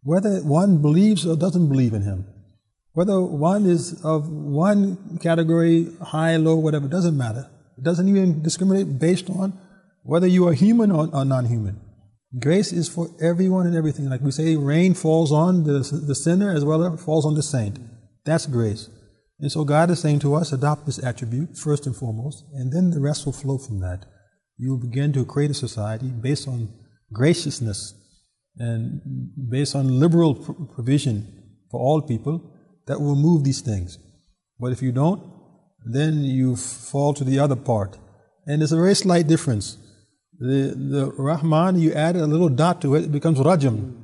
whether 0.03 0.41
one 0.41 0.79
believes 0.79 1.27
or 1.27 1.37
doesn't 1.37 1.69
believe 1.69 1.93
in 1.93 2.03
Him. 2.03 2.27
Whether 2.93 3.21
one 3.21 3.67
is 3.67 4.05
of 4.05 4.29
one 4.29 5.19
category, 5.19 5.89
high, 6.03 6.37
low, 6.37 6.57
whatever, 6.57 6.89
doesn't 6.89 7.17
matter. 7.17 7.49
It 7.79 7.85
doesn't 7.85 8.09
even 8.09 8.43
discriminate 8.43 8.99
based 8.99 9.31
on 9.31 9.59
whether 10.03 10.27
you 10.27 10.49
are 10.49 10.53
human 10.53 10.91
or, 10.91 11.09
or 11.12 11.25
non 11.25 11.47
human. 11.47 11.81
Grace 12.39 12.73
is 12.73 12.89
for 12.89 13.09
everyone 13.21 13.67
and 13.67 13.77
everything. 13.77 14.09
Like 14.09 14.21
we 14.21 14.31
say, 14.31 14.57
rain 14.57 14.95
falls 14.95 15.33
on 15.33 15.65
the, 15.65 15.81
the 16.07 16.15
sinner 16.15 16.53
as 16.53 16.65
well 16.65 16.83
as 16.85 17.03
falls 17.03 17.27
on 17.27 17.35
the 17.35 17.43
saint. 17.43 17.79
That's 18.25 18.47
grace. 18.47 18.89
And 19.41 19.51
so 19.51 19.65
God 19.65 19.91
is 19.91 20.01
saying 20.01 20.21
to 20.21 20.35
us, 20.35 20.53
adopt 20.53 20.87
this 20.87 21.03
attribute 21.03 21.57
first 21.57 21.87
and 21.87 21.97
foremost, 21.97 22.45
and 22.53 22.73
then 22.73 22.91
the 22.91 23.01
rest 23.01 23.25
will 23.25 23.33
flow 23.33 23.59
from 23.59 23.81
that. 23.81 24.05
You 24.59 24.71
will 24.71 24.79
begin 24.81 25.12
to 25.15 25.25
create 25.25 25.51
a 25.51 25.55
society 25.55 26.09
based 26.09 26.47
on 26.47 26.69
graciousness 27.12 27.95
and 28.56 29.01
based 29.48 29.74
on 29.74 29.98
liberal 29.98 30.35
provision 30.74 31.27
for 31.70 31.81
all 31.81 32.02
people 32.02 32.43
that 32.86 33.01
will 33.01 33.16
move 33.16 33.44
these 33.44 33.60
things. 33.60 33.98
But 34.59 34.72
if 34.72 34.82
you 34.82 34.93
don't, 34.93 35.22
then 35.85 36.24
you 36.24 36.56
fall 36.56 37.14
to 37.14 37.24
the 37.24 37.39
other 37.39 37.56
part. 37.56 37.98
And 38.47 38.60
there's 38.60 38.72
a 38.72 38.77
very 38.77 38.94
slight 38.94 39.27
difference. 39.27 39.77
The, 40.39 40.74
the 40.77 41.12
Rahman, 41.16 41.81
you 41.81 41.93
add 41.93 42.16
a 42.16 42.27
little 42.27 42.48
dot 42.48 42.81
to 42.82 42.94
it, 42.94 43.05
it 43.05 43.12
becomes 43.12 43.39
Rajam. 43.39 43.97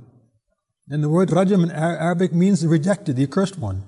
And 0.89 1.03
the 1.03 1.09
word 1.09 1.31
Rajam 1.31 1.65
in 1.65 1.71
Arabic 1.71 2.33
means 2.33 2.61
the 2.61 2.69
rejected, 2.69 3.17
the 3.17 3.25
accursed 3.25 3.59
one. 3.59 3.83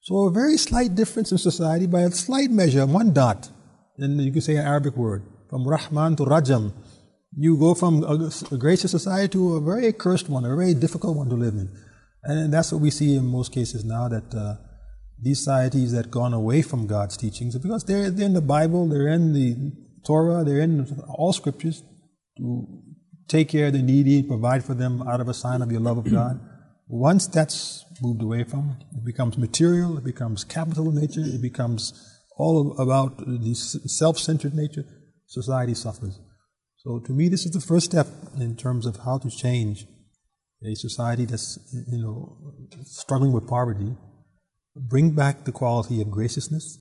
So 0.00 0.26
a 0.26 0.30
very 0.30 0.56
slight 0.56 0.94
difference 0.94 1.32
in 1.32 1.38
society 1.38 1.86
by 1.86 2.00
a 2.00 2.10
slight 2.10 2.50
measure, 2.50 2.86
one 2.86 3.12
dot. 3.12 3.50
And 3.98 4.20
you 4.20 4.32
can 4.32 4.40
say 4.40 4.56
an 4.56 4.64
Arabic 4.64 4.96
word. 4.96 5.24
From 5.50 5.66
Rahman 5.66 6.16
to 6.16 6.24
Rajam. 6.24 6.72
You 7.36 7.56
go 7.56 7.74
from 7.74 8.04
a, 8.04 8.56
gracious 8.56 8.90
society 8.90 9.28
to 9.32 9.56
a 9.56 9.60
very 9.60 9.92
cursed 9.92 10.28
one, 10.28 10.44
a 10.44 10.56
very 10.56 10.74
difficult 10.74 11.16
one 11.16 11.28
to 11.28 11.36
live 11.36 11.54
in. 11.54 11.70
And 12.24 12.52
that's 12.52 12.72
what 12.72 12.80
we 12.80 12.90
see 12.90 13.16
in 13.16 13.26
most 13.26 13.52
cases 13.52 13.84
now 13.84 14.08
that 14.08 14.34
uh, 14.34 14.54
these 15.20 15.38
societies 15.38 15.92
that 15.92 16.10
gone 16.10 16.32
away 16.32 16.62
from 16.62 16.86
God's 16.86 17.16
teachings, 17.16 17.56
because 17.58 17.84
they're, 17.84 18.10
they're 18.10 18.26
in 18.26 18.34
the 18.34 18.40
Bible, 18.40 18.88
they're 18.88 19.08
in 19.08 19.32
the 19.32 19.72
Torah, 20.04 20.44
they're 20.44 20.60
in 20.60 21.00
all 21.08 21.32
scriptures 21.32 21.82
to 22.38 22.66
take 23.28 23.48
care 23.50 23.66
of 23.66 23.72
the 23.74 23.82
needy, 23.82 24.22
provide 24.22 24.64
for 24.64 24.74
them 24.74 25.02
out 25.06 25.20
of 25.20 25.28
a 25.28 25.34
sign 25.34 25.60
of 25.60 25.70
your 25.70 25.80
love 25.80 25.98
of 25.98 26.10
God. 26.10 26.40
Once 26.88 27.26
that's 27.26 27.84
moved 28.00 28.22
away 28.22 28.44
from, 28.44 28.76
it 28.92 29.04
becomes 29.04 29.36
material, 29.36 29.98
it 29.98 30.04
becomes 30.04 30.44
capital 30.44 30.90
nature, 30.90 31.20
it 31.20 31.42
becomes 31.42 31.92
all 32.38 32.78
about 32.80 33.18
the 33.18 33.54
self-centered 33.54 34.54
nature, 34.54 34.84
society 35.26 35.74
suffers. 35.74 36.18
So 36.88 36.98
to 37.00 37.12
me, 37.12 37.28
this 37.28 37.44
is 37.44 37.52
the 37.52 37.60
first 37.60 37.84
step 37.84 38.06
in 38.40 38.56
terms 38.56 38.86
of 38.86 39.00
how 39.04 39.18
to 39.18 39.28
change 39.28 39.86
a 40.64 40.74
society 40.74 41.26
that's, 41.26 41.58
you 41.86 41.98
know, 41.98 42.38
struggling 42.86 43.30
with 43.30 43.46
poverty, 43.46 43.94
bring 44.74 45.10
back 45.10 45.44
the 45.44 45.52
quality 45.52 46.00
of 46.00 46.10
graciousness. 46.10 46.78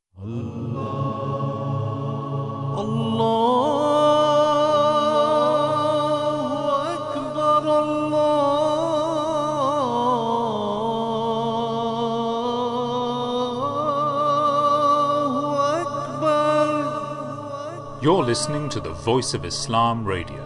You're 18.07 18.23
listening 18.23 18.69
to 18.69 18.79
the 18.79 18.93
Voice 18.93 19.33
of 19.33 19.43
Islam 19.43 20.05
Radio, 20.05 20.39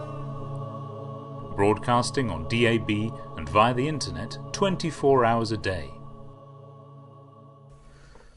broadcasting 1.54 2.28
on 2.28 2.48
DAB 2.48 2.90
and 3.36 3.48
via 3.48 3.72
the 3.72 3.86
internet 3.86 4.36
24 4.52 5.24
hours 5.24 5.52
a 5.52 5.56
day. 5.56 5.88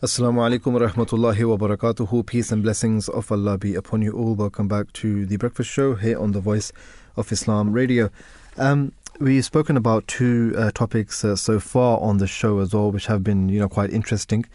Assalamu 0.04 0.46
alaikum 0.48 0.74
wa 0.74 0.88
rahmatullahi 0.88 1.44
wa 1.50 1.58
barakatuhu. 1.58 2.24
Peace 2.24 2.52
and 2.52 2.62
blessings 2.62 3.10
of 3.10 3.32
Allah 3.32 3.58
be 3.58 3.74
upon 3.74 4.04
you 4.04 4.12
all. 4.12 4.36
Welcome 4.36 4.68
back 4.68 4.94
to 4.94 5.26
the 5.26 5.38
Breakfast 5.38 5.72
Show 5.72 5.96
here 5.96 6.20
on 6.20 6.34
the 6.34 6.40
Voice 6.40 6.72
of 7.18 7.32
Islam 7.32 7.74
Radio. 7.74 8.12
Um, 8.58 8.92
we've 9.20 9.44
spoken 9.44 9.76
about 9.76 10.08
two 10.08 10.54
uh, 10.56 10.70
topics 10.70 11.26
uh, 11.26 11.36
so 11.36 11.60
far 11.60 12.00
on 12.00 12.18
the 12.18 12.28
show 12.28 12.60
as 12.60 12.76
well, 12.76 12.92
which 12.92 13.08
have 13.08 13.24
been, 13.24 13.50
you 13.50 13.58
know, 13.60 13.70
quite 13.70 13.90
interesting 13.90 14.46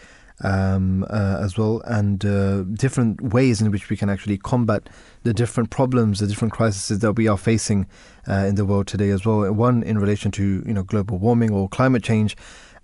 um, 0.43 1.05
uh, 1.11 1.39
as 1.41 1.57
well, 1.59 1.83
and 1.85 2.25
uh, 2.25 2.63
different 2.63 3.21
ways 3.21 3.61
in 3.61 3.71
which 3.71 3.91
we 3.91 3.97
can 3.97 4.09
actually 4.09 4.39
combat 4.39 4.89
the 5.23 5.35
different 5.35 5.71
problems, 5.71 6.21
the 6.21 6.27
different 6.27 6.53
crises 6.53 6.99
that 7.01 7.13
we 7.13 7.29
are 7.29 7.37
facing 7.37 7.87
uh, 8.29 8.47
in 8.49 8.55
the 8.55 8.65
world 8.65 8.87
today 8.87 9.11
as 9.11 9.27
well. 9.27 9.51
One 9.53 9.83
in 9.83 9.99
relation 9.99 10.31
to 10.33 10.63
you 10.67 10.73
know 10.73 10.83
global 10.83 11.19
warming 11.19 11.51
or 11.51 11.69
climate 11.69 12.03
change, 12.03 12.37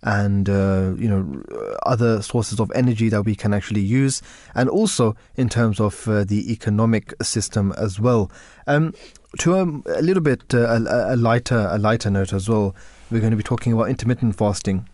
and 0.02 0.48
uh, 0.48 0.92
you 0.96 1.08
know 1.08 1.42
other 1.84 2.22
sources 2.22 2.60
of 2.60 2.70
energy 2.74 3.08
that 3.08 3.22
we 3.22 3.34
can 3.34 3.54
actually 3.54 3.80
use, 3.80 4.22
and 4.54 4.68
also 4.68 5.16
in 5.36 5.48
terms 5.48 5.80
of 5.80 6.06
uh, 6.08 6.24
the 6.24 6.52
economic 6.52 7.14
system 7.22 7.72
as 7.78 7.98
well. 7.98 8.30
Um, 8.66 8.94
to 9.40 9.54
a, 9.54 9.62
a 9.98 10.02
little 10.02 10.22
bit 10.22 10.54
uh, 10.54 10.58
a, 10.58 11.14
a 11.14 11.16
lighter 11.16 11.68
a 11.70 11.78
lighter 11.78 12.10
note 12.10 12.32
as 12.32 12.48
well, 12.48 12.74
we're 13.10 13.20
going 13.20 13.32
to 13.32 13.36
be 13.36 13.42
talking 13.42 13.72
about 13.72 13.88
intermittent 13.88 14.36
fasting 14.36 14.88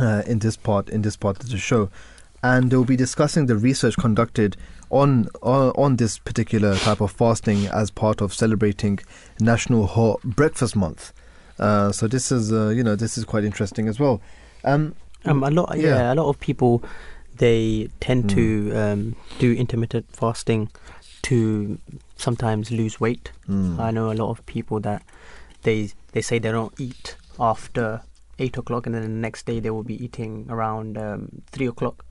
uh, 0.00 0.22
in 0.26 0.38
this 0.40 0.56
part 0.56 0.88
in 0.88 1.02
this 1.02 1.16
part 1.16 1.42
of 1.42 1.50
the 1.50 1.58
show, 1.58 1.88
and 2.42 2.70
they'll 2.70 2.84
be 2.84 2.96
discussing 2.96 3.46
the 3.46 3.56
research 3.56 3.96
conducted 3.96 4.56
on, 4.90 5.28
on 5.42 5.70
on 5.76 5.96
this 5.96 6.18
particular 6.18 6.74
type 6.76 7.00
of 7.00 7.10
fasting 7.12 7.66
as 7.66 7.90
part 7.90 8.20
of 8.20 8.32
celebrating 8.34 8.98
National 9.40 9.86
Hot 9.86 10.20
Breakfast 10.24 10.74
Month. 10.76 11.12
Uh, 11.58 11.92
so 11.92 12.08
this 12.08 12.32
is 12.32 12.52
uh, 12.52 12.68
you 12.68 12.82
know 12.82 12.96
this 12.96 13.18
is 13.18 13.24
quite 13.24 13.44
interesting 13.44 13.88
as 13.88 13.98
well. 14.00 14.20
Um, 14.64 14.94
Um, 15.26 15.42
a 15.44 15.50
lot, 15.50 15.76
yeah. 15.76 15.96
Yeah. 15.96 16.12
a 16.12 16.16
lot 16.16 16.28
of 16.30 16.38
people 16.40 16.82
they 17.36 17.88
tend 18.00 18.24
Mm. 18.24 18.34
to 18.34 18.44
um, 18.82 19.16
do 19.38 19.52
intermittent 19.52 20.06
fasting 20.12 20.68
to 21.22 21.78
sometimes 22.16 22.70
lose 22.70 22.98
weight. 23.00 23.30
Mm. 23.48 23.78
I 23.78 23.90
know 23.90 24.10
a 24.10 24.16
lot 24.16 24.30
of 24.30 24.44
people 24.46 24.80
that 24.80 25.02
they 25.62 25.90
they 26.12 26.22
say 26.22 26.38
they 26.40 26.50
don't 26.52 26.72
eat 26.80 27.16
after 27.38 28.00
eight 28.40 28.56
o'clock, 28.56 28.86
and 28.86 28.94
then 28.94 29.02
the 29.02 29.08
next 29.08 29.46
day 29.46 29.60
they 29.60 29.70
will 29.70 29.82
be 29.84 30.02
eating 30.02 30.46
around 30.48 30.98
um, 30.98 31.42
three 31.52 31.66
o'clock. 31.66 32.04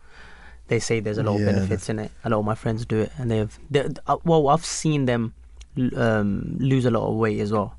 They 0.68 0.80
say 0.80 1.00
there's 1.00 1.18
a 1.18 1.24
lot 1.24 1.40
Yeah, 1.40 1.48
of 1.50 1.56
benefits 1.56 1.90
in 1.90 2.00
it. 2.00 2.12
A 2.24 2.30
lot 2.30 2.40
of 2.40 2.46
my 2.46 2.56
friends 2.56 2.86
do 2.86 3.00
it, 3.00 3.12
and 3.18 3.30
they've 3.32 3.60
they, 3.72 3.88
uh, 4.08 4.18
well, 4.24 4.48
I've 4.50 4.66
seen 4.66 5.06
them 5.06 5.34
um, 5.96 6.56
lose 6.60 6.86
a 6.86 6.92
lot 6.92 7.10
of 7.10 7.16
weight 7.16 7.40
as 7.40 7.52
well. 7.52 7.76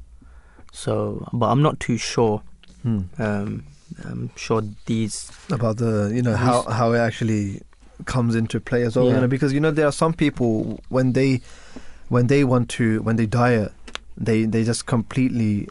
So, 0.72 1.28
but 1.32 1.46
I'm 1.46 1.62
not 1.62 1.80
too 1.80 1.96
sure. 1.96 2.42
Hmm. 2.82 3.00
Um, 3.18 3.64
I'm 4.04 4.30
sure 4.36 4.62
these 4.86 5.30
about 5.50 5.76
the 5.78 6.10
you 6.14 6.22
know 6.22 6.36
how 6.36 6.62
how 6.62 6.92
it 6.92 6.98
actually 6.98 7.60
comes 8.06 8.34
into 8.34 8.60
play 8.60 8.82
as 8.82 8.96
well 8.96 9.06
you 9.06 9.12
know, 9.12 9.26
because 9.28 9.52
you 9.52 9.60
know 9.60 9.70
there 9.70 9.86
are 9.86 9.92
some 9.92 10.14
people 10.14 10.80
when 10.88 11.12
they 11.12 11.40
when 12.08 12.28
they 12.28 12.44
want 12.44 12.70
to 12.70 13.02
when 13.02 13.16
they 13.16 13.26
diet 13.26 13.72
they 14.16 14.44
they 14.46 14.64
just 14.64 14.86
completely 14.86 15.68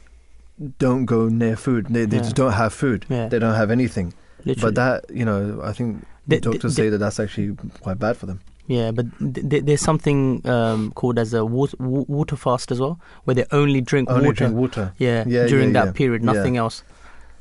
don't 0.78 1.06
go 1.06 1.28
near 1.30 1.56
food 1.56 1.86
they, 1.90 2.06
they 2.06 2.18
Yeah. 2.18 2.24
just 2.24 2.36
don't 2.36 2.52
have 2.54 2.74
food 2.74 3.06
Yeah. 3.10 3.28
they 3.30 3.40
don't 3.40 3.56
have 3.56 3.72
anything 3.72 4.14
literally. 4.46 4.62
but 4.62 4.76
that 4.76 5.16
you 5.16 5.24
know 5.26 5.62
i 5.64 5.72
think 5.74 6.06
They- 6.28 6.40
doctors 6.40 6.76
they- 6.76 6.84
say 6.84 6.90
that 6.90 6.98
that's 7.00 7.20
actually 7.20 7.56
quite 7.82 7.98
bad 8.00 8.18
for 8.18 8.26
them 8.26 8.40
Yeah, 8.70 8.92
but 8.92 9.06
th- 9.20 9.50
th- 9.50 9.64
there's 9.66 9.82
something 9.82 10.46
um, 10.46 10.92
called 10.94 11.18
as 11.18 11.34
a 11.34 11.42
water, 11.44 11.76
water 11.80 12.36
fast 12.36 12.72
as 12.72 12.80
well, 12.80 13.00
where 13.26 13.34
they 13.34 13.46
only 13.52 13.82
drink 13.82 14.10
only 14.12 14.28
water. 14.28 14.46
drink 14.46 14.56
water 14.64 14.84
Yeah, 15.00 15.24
Yeah, 15.26 15.48
during 15.48 15.74
that 15.74 15.96
period, 15.96 16.22
nothing 16.24 16.56
else. 16.64 16.84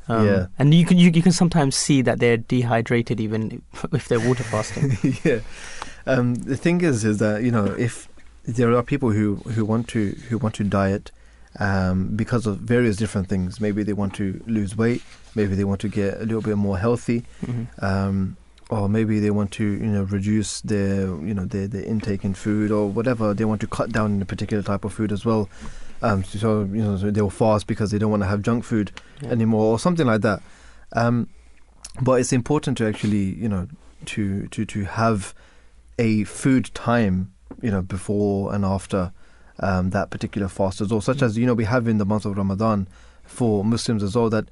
Um, 0.09 0.25
Yeah. 0.27 0.47
and 0.59 0.73
you 0.73 0.87
can 0.87 0.97
you, 0.97 1.11
you 1.13 1.21
can 1.27 1.33
sometimes 1.41 1.77
see 1.77 2.01
that 2.09 2.17
they're 2.19 2.39
dehydrated 2.55 3.21
even 3.21 3.61
if 3.93 4.09
they're 4.09 4.25
water 4.29 4.43
fasting. 4.55 4.97
yeah. 5.25 5.41
Um, 6.07 6.35
the 6.53 6.57
thing 6.57 6.81
is, 6.81 7.05
is 7.05 7.19
that 7.19 7.43
you 7.45 7.53
know, 7.53 7.67
if 7.77 8.09
there 8.47 8.73
are 8.75 8.83
people 8.83 9.11
who, 9.13 9.27
who 9.55 9.67
want 9.67 9.87
to 9.89 10.17
who 10.31 10.39
want 10.39 10.55
to 10.55 10.65
diet 10.65 11.13
um, 11.61 12.09
because 12.17 12.47
of 12.47 12.59
various 12.59 12.97
different 12.97 13.29
things, 13.29 13.61
maybe 13.61 13.83
they 13.83 13.93
want 13.93 14.15
to 14.15 14.41
lose 14.47 14.77
weight, 14.77 15.03
maybe 15.35 15.55
they 15.55 15.65
want 15.65 15.81
to 15.81 15.89
get 15.89 16.15
a 16.17 16.25
little 16.25 16.41
bit 16.43 16.57
more 16.57 16.79
healthy, 16.79 17.25
Mhm. 17.47 17.67
um, 17.83 18.37
or 18.71 18.89
maybe 18.89 19.19
they 19.19 19.31
want 19.31 19.51
to 19.53 19.65
you 19.65 19.87
know 19.87 20.03
reduce 20.05 20.61
their 20.61 21.07
you 21.25 21.35
know 21.35 21.45
their, 21.47 21.67
their 21.67 21.83
intake 21.85 22.25
in 22.25 22.35
food 22.35 22.71
or 22.71 22.89
whatever 22.89 23.33
they 23.35 23.45
want 23.45 23.61
to 23.63 23.67
cut 23.67 23.91
down 23.91 24.13
in 24.15 24.23
a 24.23 24.27
particular 24.27 24.63
type 24.63 24.85
of 24.85 24.93
food 24.93 25.11
as 25.13 25.25
well. 25.25 25.49
Um, 26.01 26.23
so, 26.23 26.61
you 26.61 26.83
know 26.83 26.97
so 26.97 27.11
they'll 27.11 27.31
fast 27.31 27.67
because 27.67 27.91
they 27.91 27.99
don't 27.99 28.11
want 28.11 28.23
to 28.23 28.29
have 28.29 28.43
junk 28.43 28.65
food 28.65 28.93
Yeah. 29.21 29.31
anymore 29.31 29.67
or 29.73 29.79
something 29.81 30.07
like 30.07 30.21
that. 30.21 30.43
Um, 30.93 31.29
but 32.01 32.21
it's 32.21 32.33
important 32.33 32.79
to 32.79 32.87
actually 32.87 33.35
you 33.35 33.49
know 33.49 33.67
to 34.07 34.47
to 34.49 34.65
to 34.65 34.85
have 34.85 35.35
a 35.99 36.23
food 36.25 36.71
time 36.75 37.33
you 37.63 37.71
know 37.73 37.83
before 37.83 38.55
and 38.55 38.65
after 38.65 39.11
um, 39.61 39.91
that 39.91 40.11
particular 40.11 40.49
fast 40.49 40.81
as 40.81 40.91
well, 40.91 41.01
such 41.01 41.23
as 41.23 41.37
you 41.37 41.47
know 41.47 41.55
we 41.55 41.65
have 41.65 41.89
in 41.89 41.99
the 41.99 42.05
month 42.07 42.25
of 42.25 42.37
Ramadan 42.37 42.87
for 43.25 43.65
Muslims 43.65 44.03
as 44.03 44.15
well 44.17 44.31
that 44.31 44.47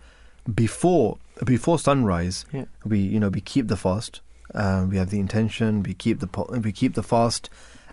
before 0.55 1.19
before 1.45 1.79
sunrise 1.79 2.45
Yeah. 2.53 2.65
we 2.85 2.99
you 3.01 3.19
know 3.21 3.29
we 3.29 3.41
keep 3.41 3.69
the 3.69 3.77
fast 3.77 4.21
uh, 4.55 4.87
we 4.89 4.97
have 4.97 5.11
the 5.11 5.19
intention 5.19 5.83
we 5.83 5.93
keep 5.95 6.21
the 6.21 6.29
we 6.63 6.73
keep 6.73 6.95
the 6.95 7.03
fast 7.03 7.51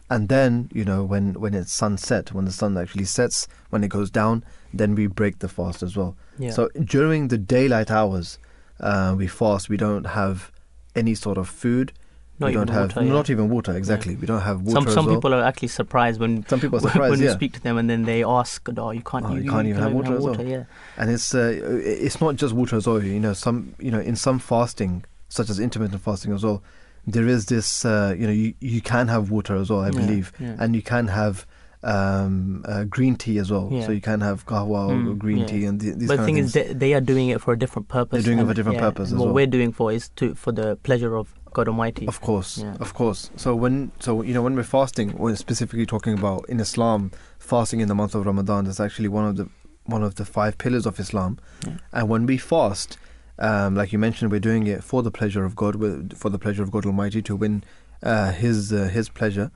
and 0.10 0.30
then 0.30 0.69
you 0.73 0.85
know 0.85 1.03
when 1.03 1.34
when 1.34 1.53
it's 1.53 1.73
sunset 1.73 2.31
when 2.31 2.45
the 2.45 2.52
sun 2.52 2.77
actually 2.77 3.06
sets 3.06 3.48
when 3.69 3.84
it 3.84 3.88
goes 3.90 4.11
down 4.11 4.44
then 4.73 4.94
we 4.95 5.07
break 5.07 5.40
the 5.40 5.48
fast 5.49 5.81
as 5.81 5.98
well 5.98 6.15
Yeah. 6.38 6.52
so 6.52 6.69
during 6.84 7.30
the 7.30 7.38
daylight 7.38 7.90
hours 7.90 8.38
uh, 8.80 9.15
we 9.18 9.27
fast 9.27 9.68
we 9.69 9.77
don't 9.77 10.06
have 10.07 10.52
any 10.95 11.15
sort 11.15 11.38
of 11.38 11.49
food 11.49 11.91
Not 12.39 12.47
we 12.47 12.53
even 12.53 12.68
don't 12.68 12.73
have 12.76 12.95
water, 12.95 13.03
yeah. 13.05 13.14
not 13.14 13.30
even 13.30 13.49
water 13.49 13.77
exactly 13.77 14.15
we 14.15 14.26
don't 14.26 14.41
have 14.41 14.61
water 14.61 14.73
some 14.73 14.93
some 14.93 15.05
well. 15.05 15.15
people 15.15 15.34
are 15.35 15.43
actually 15.43 15.68
surprised 15.68 16.19
when 16.19 16.45
some 16.47 16.60
people 16.60 16.77
are 16.80 16.81
surprised 16.89 17.11
when 17.11 17.19
you 17.19 17.27
yeah 17.27 17.34
speak 17.34 17.53
to 17.53 17.61
them 17.61 17.77
and 17.77 17.88
then 17.89 18.03
they 18.03 18.23
ask, 18.23 18.68
"Oh, 18.76 18.89
you 18.91 19.01
can't, 19.01 19.26
Oh, 19.26 19.35
you, 19.35 19.43
you 19.43 19.49
can't 19.49 19.68
even 19.68 19.81
have 19.84 19.93
water 19.93 20.18
as 20.18 20.23
well." 20.23 20.41
Yeah, 20.41 20.64
and 20.97 21.11
it's 21.11 21.35
uh, 21.35 21.53
it's 21.84 22.19
not 22.19 22.35
just 22.35 22.53
water 22.55 22.76
as 22.76 22.88
well. 22.88 23.03
You 23.03 23.19
know, 23.19 23.34
some 23.34 23.76
you 23.80 23.91
know 23.91 23.99
in 23.99 24.15
some 24.15 24.39
fasting, 24.39 25.05
such 25.30 25.49
as 25.49 25.60
intermittent 25.60 26.01
fasting 26.01 26.34
as 26.34 26.43
well, 26.43 26.64
there 27.05 27.27
is 27.27 27.45
this 27.45 27.85
uh, 27.85 28.15
you 28.18 28.26
know 28.26 28.34
you, 28.34 28.55
you 28.60 28.81
can 28.81 29.10
have 29.10 29.30
water 29.30 29.55
as 29.55 29.69
well, 29.69 29.81
I 29.81 29.91
believe, 29.91 30.34
yeah. 30.39 30.55
and 30.57 30.76
you 30.76 30.81
can 30.81 31.07
have 31.10 31.45
um, 31.84 32.64
uh, 32.68 32.84
green 32.85 33.15
tea 33.15 33.38
as 33.38 33.51
well. 33.51 33.69
Yeah. 33.72 33.85
So 33.85 33.91
you 33.91 34.01
can 34.01 34.22
have 34.22 34.45
kahwa 34.45 34.88
or 34.89 34.93
Mm, 34.95 35.18
green 35.19 35.38
yeah. 35.39 35.45
tea 35.45 35.65
and 35.65 35.80
th- 35.80 35.95
these 35.97 36.07
but 36.07 36.18
the 36.18 36.26
thing 36.26 36.38
is, 36.38 36.53
they, 36.53 36.73
they 36.73 36.93
are 36.93 37.01
doing 37.01 37.30
it 37.30 37.41
for 37.41 37.53
a 37.53 37.60
different 37.60 37.88
purpose. 37.89 38.23
They're 38.23 38.34
doing 38.34 38.39
it 38.39 38.45
for 38.45 38.51
a 38.51 38.55
different 38.55 38.77
yeah, 38.80 38.89
purpose 38.89 39.11
what 39.11 39.26
well. 39.26 39.34
we're 39.34 39.47
doing 39.47 39.72
for 39.72 39.91
is 39.91 40.10
to 40.15 40.34
for 40.35 40.51
the 40.51 40.77
pleasure 40.77 41.15
of 41.15 41.34
God 41.53 41.67
Almighty. 41.67 42.07
Of 42.07 42.21
course, 42.21 42.57
Yeah. 42.57 42.75
of 42.80 42.93
course. 42.93 43.30
So 43.35 43.55
when 43.55 43.91
so 43.99 44.21
you 44.21 44.34
know 44.34 44.41
when 44.41 44.55
we're 44.55 44.63
fasting, 44.63 45.15
we're 45.17 45.35
specifically 45.35 45.85
talking 45.85 46.13
about 46.17 46.45
in 46.49 46.59
Islam 46.59 47.11
fasting 47.39 47.80
in 47.80 47.88
the 47.88 47.95
month 47.95 48.15
of 48.15 48.25
Ramadan. 48.25 48.65
That's 48.65 48.80
actually 48.80 49.09
one 49.09 49.25
of 49.25 49.35
the 49.38 49.47
one 49.85 50.03
of 50.03 50.15
the 50.15 50.25
five 50.25 50.57
pillars 50.57 50.85
of 50.85 50.99
Islam. 50.99 51.38
Yeah. 51.67 51.77
And 51.91 52.09
when 52.09 52.25
we 52.25 52.38
fast, 52.38 52.97
um, 53.39 53.75
like 53.75 53.91
you 53.93 53.99
mentioned, 53.99 54.31
we're 54.31 54.39
doing 54.39 54.65
it 54.67 54.84
for 54.84 55.03
the 55.03 55.11
pleasure 55.11 55.43
of 55.45 55.55
God, 55.55 55.73
for 56.17 56.30
the 56.30 56.39
pleasure 56.39 56.63
of 56.63 56.71
God 56.71 56.85
Almighty 56.85 57.21
to 57.23 57.35
win 57.35 57.63
uh, 58.01 58.31
His 58.31 58.71
uh, 58.71 58.85
His 58.85 59.09
pleasure. 59.09 59.51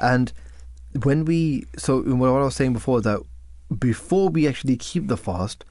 And 0.00 0.32
when 1.02 1.24
we 1.24 1.64
so 1.76 2.00
what 2.02 2.28
I 2.28 2.44
was 2.44 2.56
saying 2.56 2.72
before 2.72 3.00
that 3.02 3.20
before 3.78 4.28
we 4.28 4.46
actually 4.48 4.76
keep 4.76 5.08
the 5.08 5.16
fast, 5.16 5.64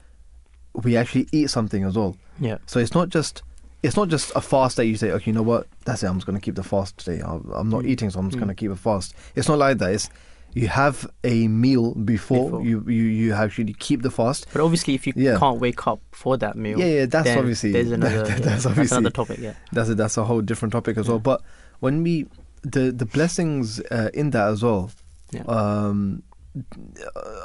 we 0.74 0.96
actually 0.96 1.26
eat 1.32 1.50
something 1.50 1.82
as 1.84 1.96
well. 1.96 2.16
Yeah. 2.38 2.58
So 2.66 2.78
it's 2.78 2.94
not 2.94 3.08
just 3.08 3.42
it's 3.86 3.96
not 3.96 4.08
just 4.08 4.32
a 4.34 4.40
fast 4.40 4.76
that 4.76 4.86
you 4.86 4.96
say, 4.96 5.10
okay, 5.12 5.30
you 5.30 5.32
know 5.32 5.42
what, 5.42 5.66
that's 5.84 6.02
it. 6.02 6.06
I'm 6.08 6.16
just 6.16 6.26
going 6.26 6.38
to 6.38 6.44
keep 6.44 6.56
the 6.56 6.62
fast 6.64 6.98
today. 6.98 7.20
I'm, 7.24 7.70
not 7.70 7.82
Mm. 7.84 7.88
eating, 7.88 8.10
so 8.10 8.18
I'm 8.20 8.26
just 8.28 8.36
Mm. 8.36 8.40
going 8.44 8.54
to 8.56 8.60
keep 8.62 8.70
a 8.70 8.76
fast. 8.76 9.14
It's 9.34 9.48
not 9.48 9.58
like 9.58 9.78
that. 9.78 9.92
It's 9.92 10.08
you 10.54 10.68
have 10.68 11.06
a 11.22 11.48
meal 11.48 11.94
before, 11.94 12.44
Before. 12.50 12.62
you 12.64 12.82
you 12.88 13.02
you 13.22 13.32
actually 13.34 13.74
keep 13.74 14.00
the 14.02 14.10
fast. 14.10 14.46
But 14.54 14.62
obviously, 14.62 14.94
if 14.94 15.06
you 15.06 15.12
Yeah. 15.14 15.38
can't 15.38 15.60
wake 15.60 15.86
up 15.86 16.00
for 16.12 16.38
that 16.38 16.56
meal, 16.56 16.78
Yeah, 16.78 16.86
yeah, 17.00 17.06
that's 17.06 17.28
obviously 17.36 17.72
there's 17.72 17.90
another 17.98 18.22
that- 18.22 18.38
yeah, 18.40 18.44
that's 18.46 18.64
obviously 18.66 18.96
another 18.96 19.10
topic. 19.20 19.38
Yeah, 19.38 19.52
That's 19.72 19.90
a, 19.90 19.94
that's 19.94 20.16
a 20.16 20.24
whole 20.24 20.40
different 20.40 20.72
topic 20.72 20.96
as 20.96 21.08
well. 21.08 21.18
But 21.18 21.42
when 21.80 22.02
we 22.02 22.26
the 22.62 22.90
the 22.90 23.04
blessings 23.16 23.80
uh, 23.90 24.08
in 24.14 24.30
that 24.30 24.48
as 24.48 24.62
well 24.62 24.90
Yeah. 25.30 25.42
um, 25.42 26.22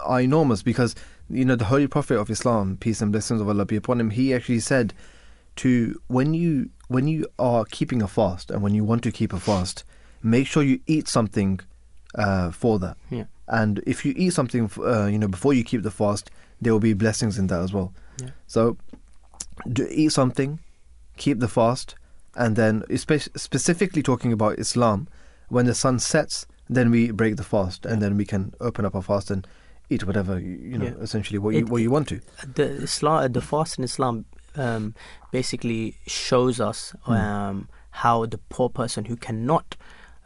are 0.06 0.22
enormous 0.22 0.64
because 0.64 0.96
you 1.30 1.44
know 1.46 1.56
the 1.58 1.66
Holy 1.66 1.88
Prophet 1.88 2.18
of 2.18 2.30
Islam, 2.30 2.78
peace 2.80 3.02
and 3.02 3.12
blessings 3.12 3.42
of 3.42 3.48
Allah 3.50 3.66
be 3.66 3.76
upon 3.76 4.00
him, 4.00 4.10
he 4.12 4.34
actually 4.34 4.60
said 4.62 4.94
to 5.58 6.00
when 6.08 6.34
you 6.34 6.70
when 6.88 7.08
you 7.08 7.26
are 7.40 7.66
keeping 7.66 8.02
a 8.02 8.08
fast 8.08 8.52
and 8.52 8.62
when 8.62 8.74
you 8.74 8.84
want 8.84 9.02
to 9.04 9.12
keep 9.12 9.32
a 9.34 9.40
fast, 9.40 9.84
make 10.24 10.46
sure 10.48 10.62
you 10.64 10.80
eat 10.88 11.08
something 11.08 11.60
uh, 12.16 12.52
for 12.52 12.80
that. 12.80 12.98
Yeah. 13.10 13.26
And 13.48 13.82
if 13.88 14.06
you 14.06 14.14
eat 14.18 14.34
something, 14.34 14.70
uh, 14.78 15.06
you 15.06 15.18
know, 15.18 15.28
before 15.28 15.54
you 15.54 15.64
keep 15.64 15.84
the 15.84 15.92
fast, 15.92 16.30
there 16.62 16.74
will 16.74 16.80
be 16.82 16.94
blessings 16.94 17.38
in 17.38 17.48
that 17.48 17.62
as 17.62 17.72
well. 17.74 17.94
Yeah. 18.22 18.30
So, 18.48 18.78
do, 19.72 19.88
eat 19.90 20.12
something, 20.12 20.60
keep 21.18 21.40
the 21.40 21.48
fast, 21.48 21.96
and 22.36 22.56
then 22.56 22.82
espe- 22.90 23.38
specifically 23.40 24.04
talking 24.04 24.32
about 24.34 24.60
Islam, 24.60 25.08
when 25.50 25.66
the 25.66 25.74
sun 25.76 26.00
sets, 26.00 26.46
then 26.70 26.92
we 26.92 27.12
break 27.12 27.36
the 27.38 27.44
fast, 27.44 27.86
and 27.86 28.02
then 28.02 28.16
we 28.18 28.26
can 28.26 28.54
open 28.62 28.86
up 28.86 28.96
our 28.96 29.02
fast 29.02 29.32
and 29.32 29.46
eat 29.90 30.06
whatever 30.06 30.40
you, 30.40 30.52
you 30.72 30.78
know, 30.78 30.86
Yeah. 30.86 31.02
essentially 31.02 31.40
what 31.40 31.54
you 31.54 31.60
It- 31.62 31.70
what 31.70 31.82
you 31.82 31.92
want 31.92 32.08
to. 32.10 32.20
the 32.56 32.64
Islam, 32.84 33.32
the 33.34 33.42
fast 33.42 33.78
in 33.78 33.84
Islam, 33.84 34.26
um, 34.56 34.94
basically 35.32 35.96
shows 36.08 36.60
us 36.60 36.94
Hmm. 37.06 37.12
um, 37.14 37.70
how 37.92 38.26
the 38.26 38.38
poor 38.50 38.70
person 38.70 39.06
who 39.06 39.16
cannot 39.16 39.76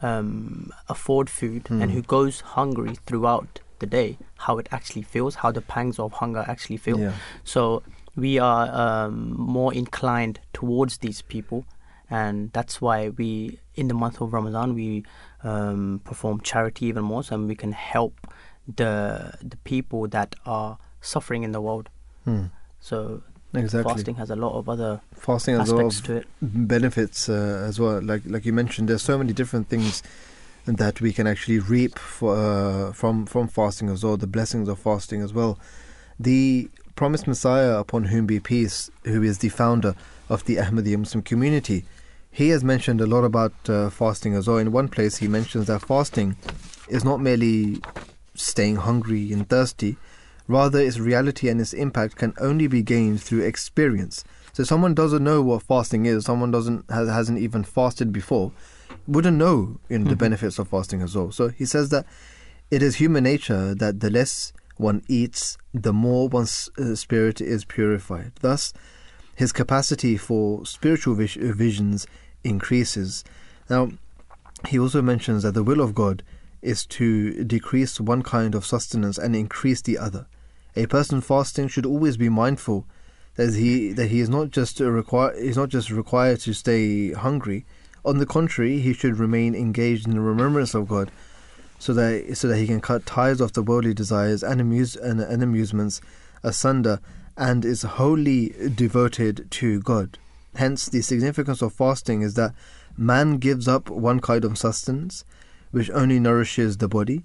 um, 0.02 0.70
afford 0.88 1.28
food 1.30 1.66
and 1.70 1.90
Hmm. 1.90 1.96
who 1.96 2.02
goes 2.02 2.40
hungry 2.40 2.96
throughout 3.06 3.60
the 3.78 3.86
day, 3.86 4.18
how 4.38 4.58
it 4.58 4.68
actually 4.70 5.02
feels, 5.02 5.36
how 5.36 5.50
the 5.52 5.60
pangs 5.62 5.98
of 5.98 6.12
hunger 6.14 6.44
actually 6.46 6.76
feel. 6.76 6.98
Yeah. 6.98 7.12
So 7.44 7.82
we 8.14 8.38
are 8.38 8.68
um, 8.74 9.34
more 9.38 9.72
inclined 9.74 10.40
towards 10.52 10.98
these 10.98 11.22
people, 11.22 11.64
and 12.10 12.50
that's 12.52 12.80
why 12.80 13.08
we, 13.10 13.58
in 13.74 13.88
the 13.88 13.94
month 13.94 14.20
of 14.20 14.32
Ramadan, 14.32 14.74
we 14.74 15.04
um, 15.42 16.00
perform 16.04 16.40
charity 16.40 16.86
even 16.86 17.04
more, 17.04 17.22
so 17.22 17.38
we 17.38 17.54
can 17.54 17.72
help 17.72 18.14
the 18.76 19.32
the 19.42 19.56
people 19.58 20.08
that 20.08 20.34
are 20.44 20.78
suffering 21.00 21.42
in 21.44 21.52
the 21.52 21.60
world. 21.60 21.88
Hmm. 22.24 22.46
So 22.80 23.22
Exactly. 23.54 23.94
fasting 23.94 24.14
has 24.16 24.30
a 24.30 24.36
lot 24.36 24.52
of 24.58 24.68
other 24.68 25.00
fasting 25.14 25.56
has 25.56 25.70
a 25.70 25.74
lot 25.74 25.86
aspects 25.86 25.98
of 26.00 26.04
to 26.06 26.16
it. 26.16 26.26
benefits 26.42 27.28
uh, 27.28 27.64
as 27.68 27.80
well. 27.80 28.02
Like 28.02 28.22
like 28.26 28.44
you 28.44 28.52
mentioned, 28.52 28.88
there's 28.88 29.02
so 29.02 29.16
many 29.16 29.32
different 29.32 29.68
things 29.68 30.02
that 30.66 31.00
we 31.00 31.12
can 31.12 31.26
actually 31.26 31.60
reap 31.60 31.98
for, 31.98 32.36
uh, 32.36 32.92
from 32.92 33.24
from 33.26 33.48
fasting 33.48 33.88
as 33.88 34.04
well. 34.04 34.16
The 34.16 34.26
blessings 34.26 34.68
of 34.68 34.78
fasting 34.78 35.22
as 35.22 35.32
well. 35.32 35.58
The 36.18 36.68
promised 36.96 37.26
Messiah, 37.26 37.78
upon 37.78 38.04
whom 38.04 38.26
be 38.26 38.40
peace, 38.40 38.90
who 39.04 39.22
is 39.22 39.38
the 39.38 39.50
founder 39.50 39.94
of 40.28 40.44
the 40.44 40.56
Ahmadiyya 40.56 40.98
Muslim 40.98 41.22
community, 41.22 41.84
he 42.30 42.48
has 42.48 42.64
mentioned 42.64 43.00
a 43.00 43.06
lot 43.06 43.24
about 43.24 43.52
uh, 43.68 43.90
fasting 43.90 44.34
as 44.34 44.48
well. 44.48 44.58
In 44.58 44.72
one 44.72 44.88
place, 44.88 45.18
he 45.18 45.28
mentions 45.28 45.66
that 45.66 45.82
fasting 45.82 46.36
is 46.88 47.04
not 47.04 47.20
merely 47.20 47.80
staying 48.34 48.76
hungry 48.76 49.32
and 49.32 49.48
thirsty. 49.48 49.96
Rather, 50.48 50.78
its 50.78 50.98
reality 50.98 51.48
and 51.48 51.60
its 51.60 51.72
impact 51.72 52.16
can 52.16 52.32
only 52.38 52.66
be 52.66 52.82
gained 52.82 53.20
through 53.20 53.42
experience. 53.42 54.24
So, 54.52 54.64
someone 54.64 54.94
doesn't 54.94 55.24
know 55.24 55.42
what 55.42 55.62
fasting 55.62 56.06
is. 56.06 56.24
Someone 56.24 56.50
doesn't 56.50 56.90
has, 56.90 57.08
hasn't 57.08 57.38
even 57.38 57.64
fasted 57.64 58.12
before, 58.12 58.52
wouldn't 59.06 59.36
know 59.36 59.78
you 59.88 59.98
know, 59.98 60.08
the 60.08 60.16
benefits 60.16 60.58
of 60.58 60.68
fasting 60.68 61.02
as 61.02 61.16
well. 61.16 61.32
So, 61.32 61.48
he 61.48 61.64
says 61.64 61.90
that 61.90 62.06
it 62.70 62.82
is 62.82 62.96
human 62.96 63.24
nature 63.24 63.74
that 63.74 64.00
the 64.00 64.10
less 64.10 64.52
one 64.76 65.02
eats, 65.08 65.56
the 65.72 65.92
more 65.92 66.28
one's 66.28 66.68
uh, 66.78 66.94
spirit 66.94 67.40
is 67.40 67.64
purified. 67.64 68.32
Thus, 68.40 68.72
his 69.34 69.52
capacity 69.52 70.16
for 70.16 70.64
spiritual 70.66 71.14
vis- 71.14 71.34
visions 71.34 72.06
increases. 72.44 73.24
Now, 73.68 73.90
he 74.68 74.78
also 74.78 75.02
mentions 75.02 75.42
that 75.42 75.54
the 75.54 75.62
will 75.62 75.80
of 75.80 75.94
God 75.94 76.22
is 76.62 76.86
to 76.86 77.44
decrease 77.44 78.00
one 78.00 78.22
kind 78.22 78.54
of 78.54 78.64
sustenance 78.64 79.18
and 79.18 79.36
increase 79.36 79.82
the 79.82 79.98
other. 79.98 80.26
A 80.76 80.86
person 80.86 81.22
fasting 81.22 81.68
should 81.68 81.86
always 81.86 82.18
be 82.18 82.28
mindful 82.28 82.84
that 83.36 83.54
he 83.54 83.92
that 83.92 84.08
he 84.08 84.20
is 84.20 84.28
not 84.28 84.50
just 84.50 84.80
a 84.80 84.90
require 84.90 85.32
is 85.32 85.56
not 85.56 85.70
just 85.70 85.90
required 85.90 86.40
to 86.40 86.52
stay 86.52 87.12
hungry. 87.12 87.64
On 88.04 88.18
the 88.18 88.26
contrary, 88.26 88.78
he 88.80 88.92
should 88.92 89.18
remain 89.18 89.54
engaged 89.54 90.06
in 90.06 90.14
the 90.14 90.20
remembrance 90.20 90.74
of 90.74 90.86
God, 90.86 91.10
so 91.78 91.92
that 91.94 92.36
so 92.36 92.48
that 92.48 92.58
he 92.58 92.66
can 92.66 92.80
cut 92.80 93.06
ties 93.06 93.40
of 93.40 93.54
the 93.54 93.62
worldly 93.62 93.94
desires 93.94 94.42
and 94.42 94.60
amuse 94.60 94.96
and, 94.96 95.20
and 95.20 95.42
amusements 95.42 96.00
asunder, 96.42 97.00
and 97.36 97.64
is 97.64 97.82
wholly 97.82 98.54
devoted 98.74 99.50
to 99.50 99.80
God. 99.80 100.18
Hence, 100.56 100.86
the 100.86 101.02
significance 101.02 101.62
of 101.62 101.72
fasting 101.72 102.22
is 102.22 102.34
that 102.34 102.54
man 102.96 103.38
gives 103.38 103.66
up 103.66 103.90
one 103.90 104.20
kind 104.20 104.44
of 104.44 104.58
sustenance, 104.58 105.24
which 105.70 105.90
only 105.90 106.18
nourishes 106.18 106.78
the 106.78 106.88
body, 106.88 107.22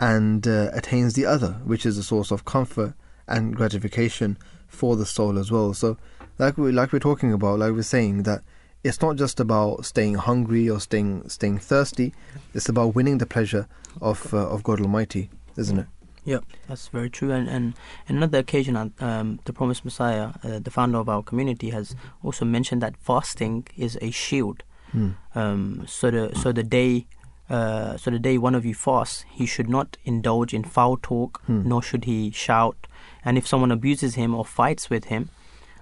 and 0.00 0.46
uh, 0.46 0.70
attains 0.72 1.14
the 1.14 1.26
other, 1.26 1.60
which 1.64 1.86
is 1.86 1.98
a 1.98 2.02
source 2.02 2.30
of 2.30 2.44
comfort 2.44 2.94
and 3.26 3.56
gratification 3.56 4.36
for 4.66 4.96
the 4.96 5.06
soul 5.06 5.38
as 5.38 5.50
well. 5.50 5.72
So, 5.74 5.96
like 6.38 6.58
we 6.58 6.72
like 6.72 6.92
we're 6.92 6.98
talking 6.98 7.32
about, 7.32 7.60
like 7.60 7.72
we're 7.72 7.82
saying 7.82 8.24
that 8.24 8.42
it's 8.82 9.00
not 9.00 9.16
just 9.16 9.40
about 9.40 9.84
staying 9.84 10.14
hungry 10.14 10.68
or 10.68 10.80
staying 10.80 11.28
staying 11.28 11.58
thirsty. 11.58 12.12
It's 12.52 12.68
about 12.68 12.94
winning 12.94 13.18
the 13.18 13.26
pleasure 13.26 13.66
of 14.00 14.34
uh, 14.34 14.48
of 14.48 14.62
God 14.62 14.80
Almighty, 14.80 15.30
isn't 15.56 15.78
it? 15.78 15.86
Yeah, 16.24 16.38
that's 16.68 16.88
very 16.88 17.10
true. 17.10 17.32
And, 17.32 17.48
and 17.48 17.74
another 18.08 18.38
occasion, 18.38 18.76
uh, 18.76 18.88
um, 18.98 19.40
the 19.44 19.52
Promised 19.52 19.84
Messiah, 19.84 20.30
uh, 20.42 20.58
the 20.58 20.70
founder 20.70 20.98
of 20.98 21.08
our 21.08 21.22
community, 21.22 21.70
has 21.70 21.94
also 22.22 22.46
mentioned 22.46 22.80
that 22.82 22.96
fasting 22.96 23.66
is 23.76 23.98
a 24.00 24.10
shield. 24.10 24.62
Hmm. 24.92 25.10
Um, 25.34 25.84
so 25.86 26.10
the 26.10 26.34
so 26.34 26.52
the 26.52 26.62
day, 26.62 27.06
uh, 27.50 27.96
so 27.96 28.10
the 28.10 28.18
day 28.18 28.38
one 28.38 28.54
of 28.54 28.64
you 28.64 28.74
fasts, 28.74 29.24
he 29.30 29.46
should 29.46 29.68
not 29.68 29.96
indulge 30.04 30.54
in 30.54 30.64
foul 30.64 30.96
talk, 30.96 31.42
Hmm. 31.46 31.68
nor 31.68 31.82
should 31.82 32.04
he 32.04 32.30
shout. 32.30 32.86
And 33.24 33.36
if 33.38 33.46
someone 33.46 33.70
abuses 33.70 34.14
him 34.14 34.34
or 34.34 34.44
fights 34.44 34.88
with 34.90 35.04
him, 35.06 35.28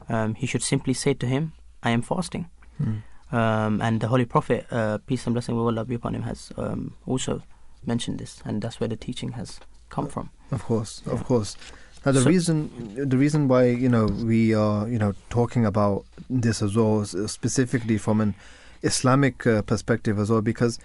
um, 0.08 0.34
he 0.34 0.46
should 0.46 0.62
simply 0.62 0.94
say 0.94 1.14
to 1.14 1.26
him, 1.26 1.52
"I 1.82 1.90
am 1.90 2.02
fasting." 2.02 2.46
Hmm. 2.78 2.96
Um, 3.34 3.80
and 3.80 4.00
the 4.00 4.08
Holy 4.08 4.24
Prophet, 4.26 4.66
uh, 4.70 4.98
peace 5.06 5.26
and 5.26 5.34
blessing 5.34 5.54
of 5.58 5.64
Allah 5.66 5.84
be 5.84 5.94
upon 5.94 6.14
him, 6.14 6.22
has 6.22 6.52
um, 6.58 6.94
also 7.06 7.42
mentioned 7.86 8.18
this, 8.18 8.42
and 8.44 8.60
that's 8.62 8.78
where 8.78 8.88
the 8.88 8.96
teaching 8.96 9.32
has 9.32 9.58
come 9.88 10.06
from. 10.08 10.30
Of 10.50 10.64
course, 10.64 11.02
of 11.06 11.24
course. 11.24 11.56
Now 12.04 12.12
the 12.12 12.20
So- 12.20 12.28
reason, 12.28 13.08
the 13.08 13.16
reason 13.16 13.48
why 13.48 13.66
you 13.66 13.88
know 13.88 14.06
we 14.06 14.52
are 14.54 14.88
you 14.88 14.98
know 14.98 15.14
talking 15.30 15.64
about 15.64 16.04
this 16.28 16.60
as 16.62 16.76
well, 16.76 17.04
specifically 17.28 17.96
from 17.98 18.20
an 18.20 18.34
Islamic 18.82 19.46
uh, 19.46 19.62
perspective 19.62 20.18
as 20.18 20.28
well, 20.30 20.42
because 20.42 20.78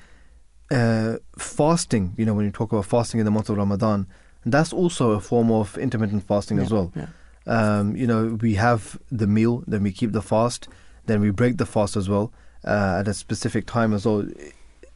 uh, 0.72 1.18
fasting, 1.38 2.14
you 2.18 2.26
know, 2.26 2.34
when 2.34 2.46
you 2.46 2.52
talk 2.52 2.72
about 2.72 2.86
fasting 2.86 3.20
in 3.20 3.26
the 3.26 3.32
month 3.32 3.50
of 3.50 3.58
Ramadan, 3.58 4.08
that's 4.46 4.74
also 4.74 5.12
a 5.12 5.20
form 5.20 5.52
of 5.52 5.78
intermittent 5.78 6.24
fasting 6.28 6.60
as 6.60 6.72
well. 6.72 6.92
yeah. 6.96 7.08
Um, 7.46 7.96
you 7.96 8.06
know, 8.08 8.38
we 8.42 8.56
have 8.56 9.00
the 9.10 9.28
meal, 9.28 9.64
then 9.68 9.84
we 9.84 9.92
keep 9.92 10.12
the 10.12 10.22
fast, 10.22 10.68
then 11.06 11.22
we 11.22 11.30
break 11.32 11.58
the 11.58 11.66
fast 11.66 11.96
as 11.96 12.10
well 12.10 12.34
uh, 12.66 12.98
at 13.00 13.08
a 13.08 13.14
specific 13.14 13.66
time 13.66 13.94
as 13.94 14.06
well. 14.06 14.28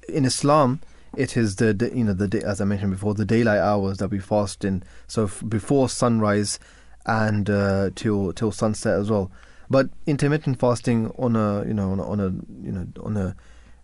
In 0.10 0.26
Islam, 0.26 0.82
it 1.16 1.38
is 1.38 1.58
the, 1.58 1.74
the 1.74 1.96
you 1.96 2.04
know 2.04 2.14
the 2.14 2.28
day, 2.28 2.42
as 2.42 2.60
I 2.60 2.66
mentioned 2.66 2.92
before 2.92 3.14
the 3.14 3.26
daylight 3.26 3.60
hours 3.60 3.98
that 4.00 4.10
we 4.10 4.20
fast 4.20 4.66
in. 4.66 4.84
So 5.08 5.26
f- 5.26 5.44
before 5.48 5.88
sunrise 5.90 6.60
and 7.06 7.50
uh, 7.50 7.90
till 7.96 8.34
till 8.34 8.52
sunset 8.52 9.00
as 9.00 9.10
well. 9.10 9.32
But 9.70 9.90
intermittent 10.06 10.60
fasting 10.60 11.12
on 11.18 11.36
a 11.36 11.66
you 11.66 11.74
know 11.74 11.92
on 11.92 12.00
a, 12.00 12.10
on 12.10 12.20
a 12.20 12.30
you 12.66 12.72
know 12.72 12.88
on 13.02 13.16
a 13.18 13.36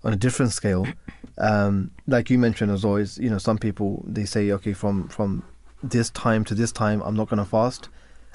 on 0.04 0.14
a 0.14 0.16
different 0.16 0.52
scale, 0.52 0.88
um, 1.38 1.92
like 2.08 2.30
you 2.30 2.38
mentioned 2.38 2.72
as 2.72 2.86
always, 2.86 3.18
you 3.18 3.30
know 3.30 3.38
some 3.38 3.58
people 3.58 4.04
they 4.08 4.26
say 4.26 4.52
okay 4.52 4.74
from 4.74 5.08
from 5.10 5.44
this 5.84 6.10
time 6.10 6.44
to 6.46 6.56
this 6.56 6.72
time 6.72 7.02
I'm 7.04 7.16
not 7.16 7.30
going 7.30 7.40
to 7.40 7.46
fast, 7.46 7.90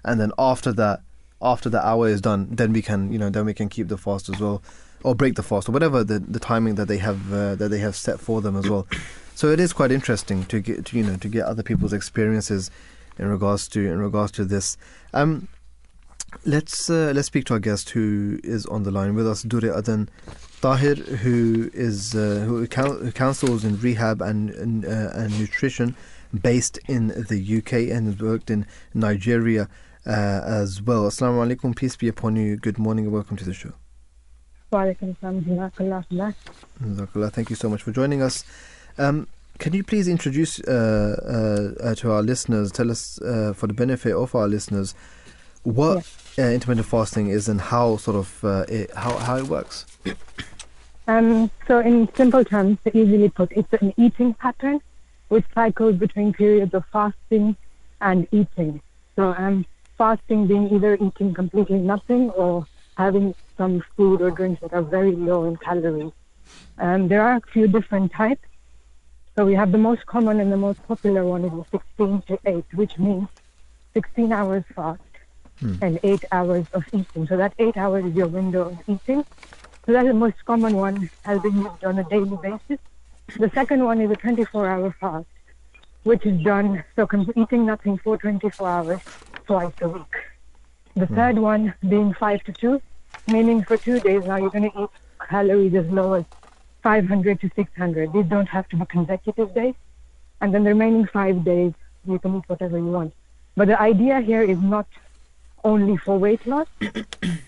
and 0.05 0.21
then 0.21 0.33
after 0.39 0.73
that 0.73 1.01
after 1.41 1.69
the 1.69 1.85
hour 1.85 2.09
is 2.09 2.21
done 2.21 2.49
then 2.53 2.73
we 2.73 2.81
can 2.81 3.13
you 3.13 3.19
know 3.19 3.29
then 3.29 3.45
we 3.45 3.53
can 3.53 3.69
keep 3.69 3.89
the 3.89 3.99
fast 3.99 4.29
as 4.29 4.39
well 4.39 4.63
or 5.03 5.15
break 5.15 5.35
the 5.35 5.43
fast 5.43 5.69
or 5.69 5.73
whatever 5.73 6.05
the, 6.05 6.21
the 6.21 6.39
timing 6.39 6.77
that 6.77 6.87
they 6.87 6.99
have 6.99 7.33
uh, 7.33 7.57
that 7.57 7.69
they 7.69 7.79
have 7.79 7.97
set 7.97 8.21
for 8.21 8.41
them 8.41 8.57
as 8.57 8.69
well. 8.69 8.87
So 9.35 9.49
it 9.49 9.59
is 9.59 9.73
quite 9.73 9.91
interesting 9.91 10.45
to 10.47 10.61
get 10.61 10.85
to, 10.87 10.97
you 10.97 11.05
know 11.05 11.17
to 11.17 11.29
get 11.29 11.45
other 11.45 11.63
people's 11.63 11.93
experiences 11.93 12.71
in 13.19 13.27
regards 13.27 13.69
to 13.69 13.81
in 13.81 13.99
regards 13.99 14.33
to 14.33 14.45
this. 14.45 14.77
Um 15.13 15.49
let's 16.45 16.91
uh, 16.91 17.13
let's 17.15 17.27
speak 17.27 17.45
to 17.47 17.55
our 17.55 17.61
guest 17.61 17.91
who 17.91 18.39
is 18.43 18.67
on 18.67 18.83
the 18.83 18.91
line 18.91 19.15
with 19.15 19.27
us 19.29 19.43
Dure 19.43 19.77
Adan 19.77 20.09
Tahir 20.61 20.95
who 20.95 21.71
is 21.73 22.15
uh, 22.15 22.45
who, 22.47 22.67
coun- 22.67 23.13
counsels 23.13 23.65
in 23.65 23.79
rehab 23.81 24.21
and 24.23 24.51
and, 24.51 24.85
uh, 24.85 25.11
and 25.15 25.39
nutrition 25.39 25.97
based 26.41 26.79
in 26.89 27.09
the 27.09 27.59
UK 27.59 27.95
and 27.95 28.07
has 28.07 28.19
worked 28.19 28.51
in 28.51 28.67
Nigeria 28.95 29.69
uh, 30.07 30.11
as 30.45 30.83
well. 30.83 31.03
Assalamu 31.05 31.55
alaikum 31.55 31.77
peace 31.77 31.97
be 31.97 32.09
upon 32.09 32.37
you. 32.37 32.57
Good 32.57 32.79
morning 32.79 33.05
and 33.05 33.15
welcome 33.15 33.37
to 33.37 33.45
the 33.45 33.55
show. 33.55 33.73
Walaikum 34.73 35.15
salam, 35.21 35.43
jazakallah 35.45 37.33
Thank 37.33 37.51
you 37.51 37.57
so 37.57 37.69
much 37.69 37.83
for 37.83 37.93
joining 37.93 38.23
us. 38.23 38.45
Um, 38.99 39.29
can 39.59 39.75
you 39.75 39.85
please 39.85 40.09
introduce 40.09 40.61
uh, 40.61 41.75
uh, 41.81 41.95
to 41.97 42.11
our 42.11 42.23
listeners, 42.23 42.73
tell 42.73 42.91
us 42.91 43.21
uh, 43.23 43.53
for 43.55 43.67
the 43.67 43.75
benefit 43.75 44.15
of 44.15 44.35
our 44.35 44.49
listeners, 44.49 44.95
what 45.63 46.05
uh, 46.39 46.43
intermittent 46.43 46.87
fasting 46.87 47.29
is 47.29 47.49
and 47.49 47.61
how 47.61 47.97
sort 47.97 48.17
of 48.17 48.45
uh, 48.45 48.65
it, 48.69 48.91
how 48.95 49.17
how 49.19 49.37
it 49.37 49.47
works? 49.49 49.87
Um, 51.09 51.51
so, 51.67 51.81
in 51.81 52.09
simple 52.15 52.45
terms, 52.45 52.79
easily 52.95 53.29
put, 53.29 53.53
it's 53.53 53.73
an 53.73 53.93
eating 53.97 54.35
pattern 54.35 54.81
which 55.29 55.45
cycles 55.55 55.97
between 55.97 56.33
periods 56.33 56.75
of 56.75 56.85
fasting 56.93 57.57
and 58.01 58.29
eating. 58.31 58.81
So, 59.17 59.35
um, 59.35 59.67
fasting 59.99 60.47
being 60.47 60.73
either 60.75 60.95
eating 60.95 61.35
completely 61.35 61.79
nothing 61.79 62.31
or 62.31 62.67
having 62.97 63.35
some 63.57 63.83
food 63.97 64.21
or 64.21 64.31
drinks 64.31 64.61
that 64.61 64.73
are 64.73 64.83
very 64.83 65.13
low 65.13 65.45
in 65.45 65.57
calories. 65.57 66.13
Um, 66.79 67.09
there 67.09 67.23
are 67.23 67.37
a 67.37 67.41
few 67.53 67.67
different 67.67 68.13
types. 68.13 68.47
So 69.35 69.47
we 69.47 69.55
have 69.55 69.73
the 69.73 69.79
most 69.79 70.05
common 70.07 70.41
and 70.41 70.53
the 70.53 70.59
most 70.59 70.87
popular 70.87 71.25
one 71.25 71.45
is 71.45 71.53
the 71.53 71.65
16 71.71 72.23
to 72.29 72.39
8, 72.45 72.65
which 72.75 72.99
means 72.99 73.29
16 73.95 74.33
hours 74.33 74.65
fast 74.75 75.01
Hmm. 75.63 75.75
and 75.81 76.01
8 76.03 76.25
hours 76.33 76.67
of 76.73 76.85
eating. 76.93 77.29
So 77.29 77.37
that 77.37 77.55
8 77.57 77.77
hours 77.77 78.05
is 78.05 78.15
your 78.15 78.27
window 78.27 78.63
of 78.71 78.79
eating. 78.89 79.25
So 79.87 79.93
that's 79.93 80.09
the 80.09 80.15
most 80.15 80.45
common 80.45 80.75
one, 80.75 81.09
has 81.25 81.41
been 81.41 81.57
used 81.57 81.85
on 81.85 82.01
a 82.01 82.05
daily 82.05 82.37
basis. 82.43 82.81
The 83.39 83.49
second 83.55 83.85
one 83.85 84.01
is 84.01 84.11
a 84.11 84.17
24-hour 84.17 84.97
fast, 84.99 85.27
which 86.03 86.27
is 86.27 86.43
done, 86.43 86.83
so 86.97 87.09
eating 87.37 87.65
nothing 87.65 87.97
for 87.99 88.19
24 88.19 88.69
hours 88.69 89.01
twice 89.47 89.73
a 89.83 89.89
week. 89.89 90.15
The 90.97 91.07
third 91.07 91.39
one 91.39 91.75
being 91.89 92.13
5 92.13 92.43
to 92.43 92.53
2, 92.53 92.83
meaning 93.29 93.63
for 93.63 93.77
two 93.77 94.01
days 94.01 94.25
now 94.25 94.39
you're 94.39 94.51
going 94.51 94.69
to 94.69 94.83
eat 94.83 94.91
calories 95.29 95.75
as 95.75 95.87
low 95.91 96.15
as 96.15 96.25
500 96.83 97.41
to 97.41 97.51
600. 97.55 98.13
These 98.13 98.27
don't 98.27 98.49
have 98.49 98.69
to 98.71 98.77
be 98.77 98.85
consecutive 98.87 99.55
days. 99.55 99.75
And 100.41 100.53
then 100.53 100.65
the 100.65 100.71
remaining 100.71 101.07
five 101.07 101.45
days, 101.45 101.73
you 102.05 102.19
can 102.19 102.39
eat 102.39 102.45
whatever 102.49 102.77
you 102.77 102.87
want. 102.87 103.15
But 103.57 103.69
the 103.69 103.81
idea 103.81 104.21
here 104.21 104.43
is 104.43 104.59
not 104.59 104.89
only 105.65 105.97
for 105.97 106.19
weight 106.19 106.47
loss, 106.47 106.69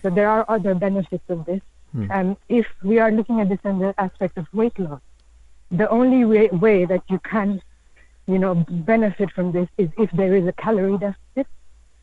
but 0.01 0.15
there 0.15 0.29
are 0.29 0.45
other 0.47 0.75
benefits 0.75 1.29
of 1.29 1.45
this. 1.45 1.61
And 2.09 2.37
if 2.49 2.67
we 2.83 2.99
are 2.99 3.11
looking 3.11 3.39
at 3.39 3.49
this 3.49 3.59
in 3.63 3.79
the 3.79 3.93
aspect 3.97 4.37
of 4.37 4.47
weight 4.53 4.77
loss, 4.77 5.01
the 5.71 5.89
only 5.89 6.25
way, 6.25 6.47
way 6.47 6.85
that 6.85 7.03
you 7.09 7.19
can, 7.19 7.61
you 8.27 8.37
know, 8.37 8.55
benefit 8.55 9.31
from 9.31 9.51
this 9.51 9.69
is 9.77 9.89
if 9.97 10.11
there 10.11 10.35
is 10.35 10.45
a 10.45 10.53
calorie 10.53 10.97
deficit. 10.97 11.47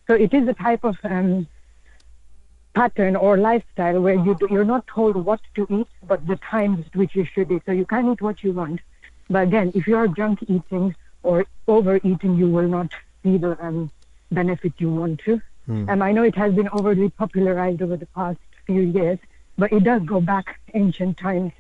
So 0.07 0.15
it 0.15 0.33
is 0.33 0.49
a 0.49 0.55
type 0.55 0.85
of 0.85 0.97
um, 1.05 1.47
pattern 2.75 3.17
or 3.17 3.37
lifestyle 3.37 4.01
where 4.01 4.15
you 4.15 4.35
do, 4.35 4.49
you're 4.51 4.65
not 4.65 4.87
told 4.87 5.17
what 5.17 5.41
to 5.57 5.67
eat, 5.71 5.89
but 6.07 6.27
the 6.27 6.37
times 6.37 6.87
at 6.87 6.97
which 6.97 7.15
you 7.15 7.25
should 7.25 7.53
eat. 7.53 7.63
So 7.67 7.73
you 7.73 7.85
can 7.85 8.13
eat 8.13 8.23
what 8.23 8.43
you 8.43 8.53
want. 8.53 8.81
But 9.29 9.45
again, 9.45 9.73
if 9.75 9.87
you 9.87 9.97
are 9.97 10.09
junk 10.09 10.43
eating 10.49 10.95
or 11.23 11.47
overeating, 11.69 12.37
you 12.37 12.49
will 12.49 12.69
not 12.69 12.93
see 13.23 13.37
the 13.37 13.63
um, 13.65 13.91
benefit 14.31 14.73
you 14.79 14.91
want 14.91 15.21
to. 15.27 15.41
Hmm. 15.67 15.89
Um, 15.89 16.03
I 16.03 16.13
know 16.13 16.23
it 16.23 16.37
has 16.37 16.55
been 16.55 16.69
overly 16.71 17.11
popularized 17.11 17.83
over 17.83 17.97
the 17.97 18.07
past 18.07 18.39
few 18.67 18.83
years, 18.83 19.19
but 19.59 19.73
it 19.73 19.85
does 19.85 20.03
go 20.03 20.21
back 20.21 20.61
ancient 20.75 21.19
times 21.19 21.53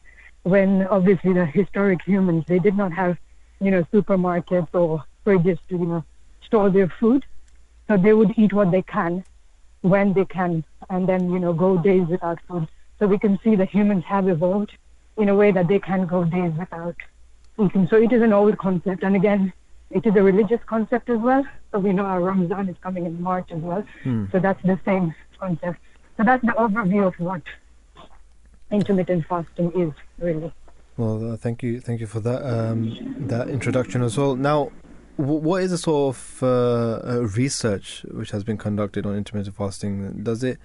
when 0.42 0.86
obviously 0.88 1.32
the 1.32 1.46
historic 1.46 2.02
humans 2.02 2.44
they 2.48 2.58
did 2.58 2.76
not 2.76 2.92
have, 2.92 3.16
you 3.60 3.70
know, 3.70 3.84
supermarkets 3.92 4.68
or 4.72 5.04
fridges 5.24 5.58
to 5.68 5.76
you 5.76 5.86
know 5.86 6.04
store 6.44 6.70
their 6.70 6.92
food, 7.00 7.24
so 7.88 7.96
they 7.96 8.12
would 8.12 8.36
eat 8.36 8.52
what 8.52 8.70
they 8.70 8.82
can 8.82 9.24
when 9.82 10.12
they 10.12 10.24
can, 10.24 10.64
and 10.90 11.08
then 11.08 11.30
you 11.30 11.38
know 11.38 11.52
go 11.52 11.76
days 11.76 12.06
without 12.08 12.38
food. 12.48 12.66
So 12.98 13.06
we 13.06 13.18
can 13.18 13.38
see 13.42 13.56
that 13.56 13.68
humans 13.70 14.04
have 14.06 14.28
evolved 14.28 14.72
in 15.16 15.28
a 15.28 15.34
way 15.34 15.52
that 15.52 15.68
they 15.68 15.78
can 15.78 16.06
go 16.06 16.24
days 16.24 16.52
without 16.58 16.96
eating. 17.60 17.86
So 17.88 17.96
it 17.96 18.12
is 18.12 18.22
an 18.22 18.32
old 18.32 18.58
concept, 18.58 19.02
and 19.02 19.14
again, 19.14 19.52
it 19.92 20.06
is 20.06 20.14
a 20.16 20.22
religious 20.22 20.60
concept 20.66 21.08
as 21.10 21.18
well. 21.18 21.44
So 21.70 21.78
we 21.78 21.92
know 21.92 22.04
our 22.04 22.20
Ramadan 22.20 22.68
is 22.68 22.76
coming 22.82 23.06
in 23.06 23.20
March 23.22 23.50
as 23.50 23.60
well. 23.60 23.84
Hmm. 24.02 24.26
So 24.32 24.38
that's 24.40 24.62
the 24.62 24.78
same 24.84 25.14
concept. 25.38 25.78
So 26.16 26.24
that's 26.24 26.42
the 26.44 26.52
overview 26.52 27.06
of 27.06 27.14
what 27.18 27.42
intermittent 28.70 29.26
fasting 29.28 29.72
is 29.74 29.92
really. 30.18 30.52
Well, 30.96 31.32
uh, 31.32 31.36
thank 31.36 31.62
you, 31.62 31.80
thank 31.80 32.00
you 32.00 32.06
for 32.06 32.20
that 32.20 32.42
um, 32.46 32.96
that 33.28 33.48
introduction 33.48 34.02
as 34.02 34.16
well. 34.18 34.36
Now, 34.36 34.70
w- 35.18 35.40
what 35.40 35.62
is 35.62 35.70
the 35.70 35.78
sort 35.78 36.14
of 36.14 36.42
uh, 36.42 36.46
uh, 36.46 37.28
research 37.36 38.04
which 38.10 38.30
has 38.30 38.44
been 38.44 38.58
conducted 38.58 39.06
on 39.06 39.16
intermittent 39.16 39.56
fasting? 39.56 40.22
Does 40.22 40.44
it 40.44 40.58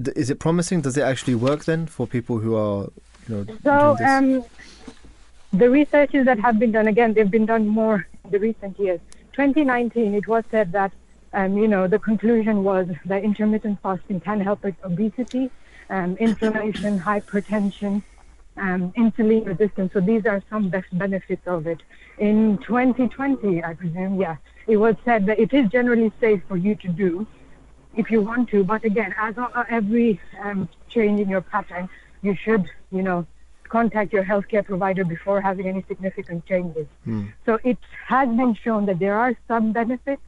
d- 0.00 0.12
is 0.16 0.28
it 0.30 0.38
promising? 0.38 0.82
Does 0.82 0.96
it 0.98 1.02
actually 1.02 1.34
work 1.34 1.64
then 1.64 1.86
for 1.86 2.06
people 2.06 2.38
who 2.38 2.54
are 2.56 2.88
you 3.26 3.34
know 3.34 3.44
So 3.64 3.96
doing 3.96 3.96
this? 3.96 4.08
um, 4.08 4.44
the 5.52 5.70
researches 5.70 6.26
that 6.26 6.38
have 6.40 6.58
been 6.58 6.72
done, 6.72 6.88
again, 6.88 7.14
they've 7.14 7.30
been 7.30 7.46
done 7.46 7.66
more 7.66 8.06
in 8.24 8.30
the 8.30 8.38
recent 8.38 8.78
years. 8.78 9.00
2019, 9.32 10.14
it 10.14 10.26
was 10.26 10.44
said 10.50 10.72
that, 10.72 10.92
um, 11.32 11.56
you 11.56 11.68
know, 11.68 11.86
the 11.86 11.98
conclusion 11.98 12.64
was 12.64 12.88
that 13.06 13.24
intermittent 13.24 13.78
fasting 13.82 14.20
can 14.20 14.40
help 14.40 14.62
with 14.62 14.74
obesity, 14.84 15.50
um, 15.90 16.16
inflammation, 16.18 16.98
hypertension, 16.98 18.02
um, 18.56 18.92
insulin 18.92 19.46
resistance. 19.46 19.92
So 19.92 20.00
these 20.00 20.26
are 20.26 20.42
some 20.50 20.68
best 20.68 20.86
benefits 20.92 21.46
of 21.46 21.66
it. 21.66 21.82
In 22.18 22.58
2020, 22.58 23.62
I 23.62 23.74
presume, 23.74 24.20
yeah, 24.20 24.36
it 24.66 24.76
was 24.76 24.96
said 25.04 25.26
that 25.26 25.38
it 25.38 25.54
is 25.54 25.68
generally 25.70 26.12
safe 26.20 26.42
for 26.48 26.56
you 26.56 26.74
to 26.74 26.88
do 26.88 27.26
if 27.96 28.10
you 28.10 28.20
want 28.20 28.50
to. 28.50 28.64
But 28.64 28.84
again, 28.84 29.14
as 29.18 29.34
every 29.70 30.20
um, 30.42 30.68
change 30.88 31.20
in 31.20 31.28
your 31.28 31.40
pattern, 31.40 31.88
you 32.22 32.34
should, 32.34 32.66
you 32.90 33.02
know, 33.02 33.26
contact 33.68 34.12
your 34.12 34.24
healthcare 34.24 34.64
provider 34.64 35.04
before 35.04 35.40
having 35.40 35.66
any 35.68 35.84
significant 35.88 36.46
changes. 36.46 36.86
So 37.46 37.58
it 37.64 37.78
has 38.06 38.28
been 38.28 38.54
shown 38.54 38.86
that 38.86 38.98
there 38.98 39.16
are 39.16 39.34
some 39.46 39.72
benefits, 39.72 40.22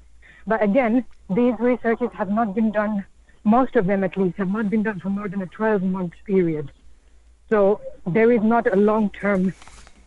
but 0.47 0.63
again, 0.63 1.05
these 1.35 1.55
researches 1.59 2.09
have 2.15 2.31
not 2.31 2.55
been 2.55 2.73
done, 2.73 3.05
most 3.45 3.77
of 3.77 3.87
them 3.87 4.05
at 4.05 4.17
least, 4.17 4.37
have 4.37 4.49
not 4.49 4.71
been 4.71 4.83
done 4.83 5.01
for 5.01 5.11
more 5.11 5.29
than 5.29 5.43
a 5.43 5.47
12 5.47 5.83
month 5.83 6.13
period. 6.27 6.73
So 7.49 7.81
there 8.07 8.31
is 8.33 8.43
not 8.43 8.73
a 8.73 8.77
long 8.77 9.11
term 9.11 9.55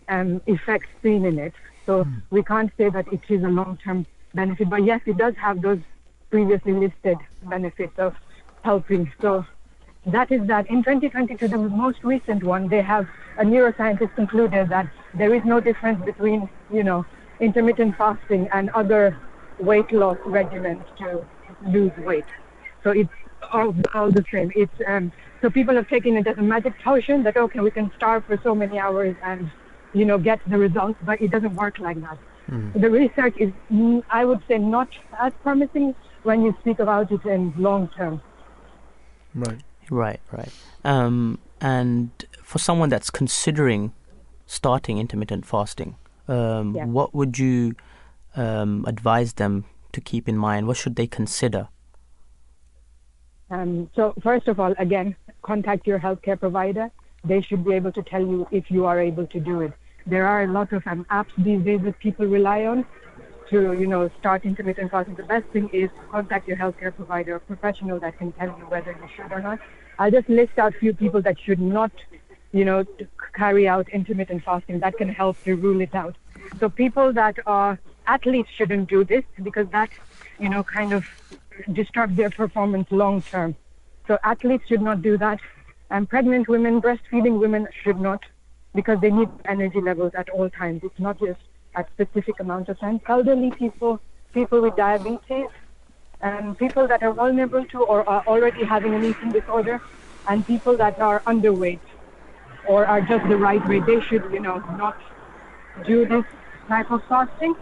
um, 0.08 0.42
effect 0.48 0.86
seen 1.02 1.26
in 1.26 1.38
it. 1.40 1.54
So 1.86 2.06
we 2.30 2.44
can't 2.44 2.72
say 2.78 2.90
that 2.90 3.12
it 3.12 3.22
is 3.30 3.44
a 3.44 3.48
long 3.48 3.78
term 3.84 4.06
benefit, 4.34 4.70
but 4.70 4.84
yes, 4.84 5.02
it 5.06 5.18
does 5.18 5.36
have 5.36 5.62
those 5.62 5.80
previously 6.30 6.74
listed 6.74 7.18
benefits 7.44 7.94
of 7.98 8.16
helping. 8.64 9.12
So 9.22 9.46
that 10.08 10.32
is 10.32 10.46
that. 10.48 10.70
In 10.70 10.84
2022, 10.84 11.48
the 11.48 11.58
most 11.58 12.04
recent 12.04 12.44
one, 12.44 12.68
they 12.68 12.82
have 12.82 13.08
a 13.38 13.44
neuroscientist 13.44 14.16
concluded 14.16 14.70
that 14.70 14.88
there 15.14 15.34
is 15.34 15.44
no 15.46 15.60
difference 15.60 16.04
between, 16.04 16.50
you 16.72 16.84
know, 16.84 17.06
intermittent 17.40 17.98
fasting 17.98 18.48
and 18.54 18.70
other 18.72 19.18
weight 19.60 19.92
loss 19.92 20.18
regimens 20.20 20.84
to 20.98 21.26
lose 21.68 21.92
weight. 22.00 22.26
So 22.84 22.92
it's 22.92 23.10
all, 23.52 23.76
all 23.94 24.12
the 24.12 24.26
same. 24.32 24.52
It's 24.56 24.74
um, 24.88 25.12
so 25.42 25.50
people 25.50 25.76
have 25.76 25.88
taken 25.90 26.16
it 26.18 26.28
as 26.28 26.38
a 26.38 26.42
magic 26.42 26.74
potion 26.84 27.24
that 27.24 27.38
okay, 27.38 27.60
we 27.60 27.72
can 27.72 27.92
starve 27.96 28.26
for 28.26 28.40
so 28.44 28.56
many 28.56 28.80
hours 28.80 29.16
and, 29.24 29.52
you 29.94 30.06
know, 30.06 30.18
get 30.18 30.40
the 30.48 30.58
results, 30.58 30.98
but 31.04 31.22
it 31.22 31.32
doesn't 31.32 31.56
work 31.56 31.80
like 31.80 32.00
that. 32.02 32.18
The 32.82 32.90
research 32.90 33.36
is, 33.38 33.52
mm, 33.72 34.04
I 34.10 34.26
would 34.26 34.42
say, 34.48 34.58
not 34.58 34.90
as 35.20 35.34
promising 35.42 35.96
when 36.24 36.44
you 36.44 36.56
speak 36.62 36.80
about 36.80 37.12
it 37.12 37.26
in 37.26 37.54
long 37.58 37.90
term. 37.96 38.22
right. 39.36 39.60
Right, 39.94 40.20
right. 40.32 40.52
Um, 40.84 41.38
and 41.62 42.10
for 42.42 42.58
someone 42.58 42.90
that's 42.90 43.12
considering 43.12 43.94
starting 44.48 44.98
intermittent 44.98 45.46
fasting, 45.46 45.96
um, 46.28 46.76
Yeah. 46.76 46.86
what 46.86 47.14
would 47.14 47.38
you 47.38 47.76
um, 48.36 48.84
advise 48.88 49.34
them 49.34 49.66
to 49.92 50.02
keep 50.02 50.28
in 50.28 50.36
mind? 50.36 50.66
What 50.68 50.78
should 50.78 50.96
they 50.96 51.06
consider? 51.06 51.68
Um, 53.52 53.90
so 53.96 54.16
first 54.24 54.48
of 54.48 54.60
all, 54.60 54.74
again, 54.80 55.16
contact 55.44 55.86
your 55.86 56.00
healthcare 56.00 56.40
provider. 56.40 56.90
They 57.24 57.42
should 57.42 57.64
be 57.64 57.74
able 57.74 57.92
to 57.92 58.02
tell 58.02 58.22
you 58.22 58.48
if 58.50 58.72
you 58.72 58.86
are 58.86 59.00
able 59.00 59.28
to 59.28 59.40
do 59.40 59.62
it. 59.62 59.74
There 60.08 60.26
are 60.26 60.42
a 60.44 60.48
lot 60.48 60.74
of 60.74 60.82
um, 60.88 61.06
apps 61.12 61.32
these 61.38 61.62
days 61.64 61.82
that 61.84 62.00
people 62.00 62.26
rely 62.26 62.66
on 62.66 62.84
to, 63.52 63.74
you 63.74 63.86
know, 63.86 64.10
start 64.20 64.44
intermittent 64.44 64.90
fasting. 64.90 65.16
The 65.16 65.24
best 65.24 65.46
thing 65.54 65.70
is 65.72 65.90
contact 66.10 66.48
your 66.48 66.58
healthcare 66.58 66.94
provider, 66.96 67.36
a 67.36 67.40
professional 67.40 68.00
that 68.00 68.18
can 68.18 68.32
tell 68.32 68.48
you 68.48 68.66
whether 68.74 68.92
you 68.92 69.08
should 69.16 69.32
or 69.32 69.42
not. 69.42 69.60
I'll 70.00 70.12
just 70.12 70.30
list 70.30 70.58
out 70.58 70.76
a 70.76 70.80
few 70.80 70.94
people 70.94 71.22
that 71.22 71.40
should 71.40 71.60
not, 71.60 71.92
you 72.52 72.66
know, 72.66 72.86
carry 73.34 73.68
out 73.68 73.90
intermittent 73.90 74.44
fasting. 74.44 74.80
That 74.80 74.98
can 74.98 75.10
help 75.10 75.42
to 75.44 75.56
rule 75.56 75.82
it 75.82 75.94
out. 75.94 76.16
So 76.60 76.70
people 76.70 77.14
that 77.14 77.38
are 77.46 77.80
athletes 78.08 78.50
shouldn't 78.56 78.90
do 78.90 79.04
this 79.04 79.24
because 79.42 79.68
that, 79.70 79.90
you 80.40 80.50
know, 80.50 80.64
kind 80.64 80.94
of 80.94 81.06
disrupt 81.72 82.16
their 82.16 82.30
performance 82.30 82.88
long 82.92 83.22
term. 83.22 83.56
So 84.08 84.18
athletes 84.24 84.66
should 84.68 84.82
not 84.82 85.02
do 85.02 85.18
that. 85.18 85.40
And 85.90 86.10
pregnant 86.10 86.48
women, 86.48 86.82
breastfeeding 86.82 87.40
women 87.40 87.68
should 87.84 88.00
not 88.00 88.22
because 88.74 89.00
they 89.00 89.12
need 89.12 89.30
energy 89.46 89.80
levels 89.80 90.14
at 90.16 90.30
all 90.30 90.50
times. 90.50 90.82
It's 90.84 91.00
not 91.00 91.20
just 91.20 91.40
at 91.76 91.88
specific 91.92 92.40
amounts 92.40 92.70
of 92.70 92.80
time. 92.80 93.00
Elderly 93.08 93.52
people, 93.52 94.00
people 94.34 94.62
with 94.62 94.76
diabetes, 94.76 95.48
and 96.24 96.58
people 96.58 96.88
that 96.88 97.04
are 97.04 97.14
vulnerable 97.14 97.66
to 97.66 97.84
or 97.84 98.08
are 98.10 98.24
already 98.26 98.64
having 98.64 98.96
an 98.96 99.04
eating 99.04 99.32
disorder, 99.32 99.82
and 100.28 100.48
people 100.48 100.78
that 100.78 101.00
are 101.00 101.20
underweight 101.28 101.80
or 102.66 102.86
are 102.86 103.02
just 103.02 103.28
the 103.28 103.38
right 103.38 103.66
weight, 103.68 103.86
they 103.86 104.00
should, 104.02 104.24
you 104.32 104.40
know, 104.40 104.58
not 104.78 104.98
do 105.86 106.06
this 106.06 106.26
type 106.68 106.90
of 106.92 107.04
fasting. 107.10 107.56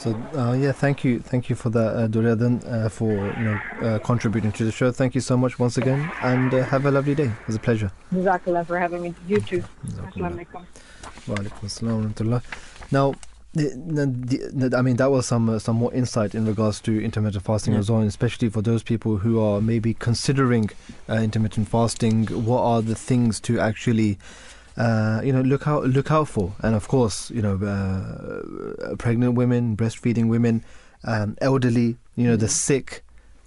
So 0.00 0.12
uh, 0.36 0.52
yeah, 0.52 0.72
thank 0.72 1.04
you, 1.04 1.20
thank 1.20 1.48
you 1.48 1.56
for 1.56 1.70
that, 1.70 1.96
uh, 1.96 2.08
Duryadan, 2.08 2.54
uh, 2.70 2.88
for 2.90 3.12
you 3.38 3.44
know 3.44 3.60
uh, 3.80 3.98
contributing 4.00 4.52
to 4.52 4.64
the 4.64 4.72
show. 4.72 4.90
Thank 4.92 5.14
you 5.14 5.22
so 5.22 5.36
much 5.36 5.58
once 5.58 5.78
again, 5.78 6.10
and 6.20 6.52
uh, 6.52 6.62
have 6.64 6.84
a 6.84 6.90
lovely 6.90 7.14
day. 7.14 7.30
It 7.40 7.46
was 7.46 7.56
a 7.56 7.60
pleasure. 7.60 7.90
Jazakallah 8.12 8.66
for 8.66 8.78
having 8.78 9.00
me. 9.00 9.14
You 9.26 9.40
too. 9.40 9.64
Assalamu 9.86 10.44
alaikum. 10.44 10.66
Wa 11.26 11.36
alaikum 11.36 11.62
assalam. 11.62 12.42
Now, 12.90 13.14
I 13.56 14.82
mean, 14.82 14.96
that 14.96 15.10
was 15.10 15.26
some 15.26 15.48
uh, 15.48 15.58
some 15.58 15.76
more 15.76 15.92
insight 15.94 16.34
in 16.34 16.44
regards 16.46 16.80
to 16.82 17.04
intermittent 17.04 17.44
fasting 17.44 17.74
Yeah. 17.74 17.80
as 17.80 17.90
well, 17.90 18.02
especially 18.02 18.48
for 18.48 18.62
those 18.62 18.82
people 18.82 19.18
who 19.18 19.40
are 19.40 19.60
maybe 19.60 19.94
considering 19.94 20.70
uh, 21.08 21.14
intermittent 21.14 21.68
fasting. 21.68 22.26
What 22.26 22.62
are 22.62 22.82
the 22.82 22.94
things 22.96 23.38
to 23.40 23.60
actually, 23.60 24.18
uh, 24.76 25.20
you 25.22 25.32
know, 25.32 25.42
look 25.42 25.68
out 25.68 25.84
look 25.84 26.10
out 26.10 26.28
for? 26.28 26.52
And 26.62 26.74
of 26.74 26.88
course, 26.88 27.30
you 27.30 27.42
know, 27.42 27.54
uh, 27.64 28.96
pregnant 28.96 29.34
women, 29.34 29.76
breastfeeding 29.76 30.28
women, 30.28 30.64
um, 31.04 31.36
elderly, 31.40 31.96
you 32.16 32.26
know, 32.26 32.36
the 32.36 32.48
sick. 32.48 33.02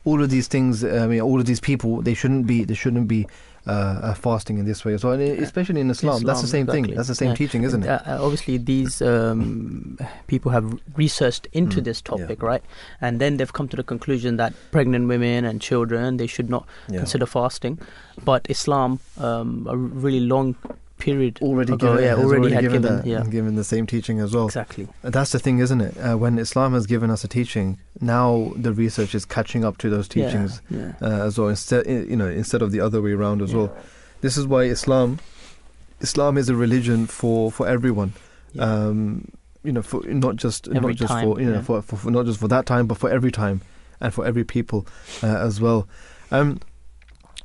All 0.06 0.24
of 0.24 0.30
these 0.30 0.48
things. 0.48 0.86
I 0.86 1.06
mean, 1.08 1.20
all 1.20 1.38
of 1.42 1.46
these 1.48 1.60
people. 1.60 2.02
They 2.02 2.14
shouldn't 2.14 2.48
be. 2.48 2.64
They 2.64 2.76
shouldn't 2.76 3.10
be. 3.10 3.28
Uh, 3.68 4.00
uh, 4.02 4.14
fasting 4.14 4.58
in 4.60 4.66
this 4.66 4.86
way 4.86 4.94
as 4.94 5.04
well, 5.04 5.12
and 5.14 5.22
especially 5.44 5.82
in 5.82 5.90
Islam, 5.90 6.24
that's 6.24 6.40
the 6.42 6.48
Islam, 6.48 6.68
same 6.68 6.68
thing. 6.68 6.96
That's 6.96 7.10
the 7.10 7.16
same 7.16 7.30
Yeah. 7.32 7.36
teaching, 7.36 7.64
isn't 7.64 7.84
it? 7.84 7.90
Uh, 7.90 8.00
uh, 8.08 8.18
obviously, 8.24 8.58
these 8.58 9.02
um, 9.02 9.98
people 10.28 10.52
have 10.52 10.80
researched 10.96 11.48
into 11.52 11.82
Mm, 11.82 11.84
this 11.84 12.02
topic, 12.02 12.42
right? 12.42 12.64
And 13.02 13.20
then 13.20 13.36
they've 13.36 13.52
come 13.52 13.68
to 13.68 13.76
the 13.76 13.84
conclusion 13.84 14.38
that 14.38 14.54
pregnant 14.72 15.10
women 15.10 15.44
and 15.44 15.60
children 15.60 16.16
they 16.16 16.28
should 16.28 16.50
not 16.50 16.66
Yeah. 16.88 17.00
consider 17.00 17.26
fasting. 17.26 17.78
But 18.24 18.46
Islam, 18.50 19.00
um, 19.18 19.68
a 19.70 19.76
really 19.76 20.22
long 20.22 20.56
period 20.98 21.40
already 21.42 21.74
ago, 21.74 21.96
given, 21.96 22.04
yeah, 22.04 22.16
already, 22.16 22.54
had 22.54 22.62
given, 22.62 22.82
given, 22.82 22.98
that, 22.98 23.06
yeah, 23.06 23.24
given 23.24 23.56
the 23.56 23.64
same 23.64 23.86
teaching 23.86 24.20
as 24.20 24.34
well. 24.34 24.46
exactly. 24.46 24.88
That's 25.02 25.32
the 25.32 25.40
thing, 25.40 25.60
isn't 25.60 25.82
it? 25.82 25.98
Uh, 25.98 26.18
when 26.18 26.40
Islam 26.40 26.74
has 26.74 26.86
given 26.86 27.10
us 27.10 27.24
a 27.24 27.28
teaching, 27.28 27.78
now 28.02 28.52
the 28.56 28.74
research 28.74 29.16
is 29.16 29.26
catching 29.26 29.64
up 29.64 29.78
to 29.80 29.90
those 29.90 30.08
teachings 30.08 30.62
yeah. 30.70 30.94
Uh, 31.02 31.26
as 31.26 31.38
well. 31.38 31.50
Instead, 31.50 31.86
you 31.88 32.16
know, 32.16 32.28
instead 32.28 32.62
of 32.62 32.72
the 32.72 32.80
other 32.80 33.02
way 33.02 33.12
around 33.12 33.42
as 33.42 33.54
well. 33.54 33.76
This 34.22 34.36
is 34.38 34.48
why 34.48 34.64
Islam, 34.64 35.20
Islam 36.02 36.38
is 36.38 36.50
a 36.50 36.56
religion 36.56 37.06
for 37.06 37.52
for 37.52 37.68
everyone. 37.68 38.14
Um, 38.58 39.32
you 39.64 39.72
know, 39.72 39.82
for 39.82 40.02
not 40.04 40.38
just 40.38 40.68
Every 40.68 40.80
not 40.80 40.96
just 40.96 41.12
time, 41.12 41.24
for 41.26 41.40
you 41.40 41.48
know 41.48 41.56
yeah. 41.56 41.62
for, 41.62 41.82
for, 41.82 41.98
for 41.98 42.12
not 42.12 42.26
just 42.26 42.40
for 42.40 42.48
that 42.48 42.66
time, 42.66 42.88
but 42.88 42.98
for 42.98 43.10
every 43.10 43.32
time 43.32 43.62
and 44.00 44.14
for 44.14 44.26
every 44.26 44.44
people 44.44 44.88
uh, 45.22 45.28
as 45.28 45.60
well. 45.62 45.88
Um, 46.32 46.60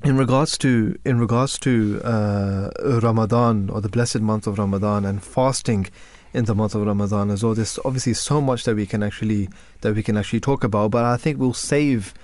in 0.04 0.16
regards 0.16 0.58
to 0.58 0.98
in 1.04 1.18
regards 1.18 1.58
to 1.60 2.00
uh, 2.02 2.70
Ramadan 3.02 3.70
or 3.70 3.80
the 3.80 3.88
blessed 3.88 4.20
month 4.20 4.46
of 4.46 4.58
Ramadan 4.58 5.04
and 5.04 5.22
fasting 5.22 5.86
in 6.34 6.46
the 6.46 6.54
month 6.54 6.74
of 6.74 6.86
Ramadan 6.86 7.30
as 7.30 7.44
well, 7.44 7.54
there's 7.54 7.78
obviously 7.84 8.14
so 8.14 8.40
much 8.40 8.64
that 8.64 8.74
we 8.74 8.86
can 8.86 9.02
actually 9.02 9.48
that 9.82 9.94
we 9.94 10.02
can 10.02 10.16
actually 10.16 10.40
talk 10.40 10.64
about. 10.64 10.90
But 10.90 11.04
I 11.04 11.16
think 11.16 11.38
we'll 11.38 11.52
save, 11.52 12.14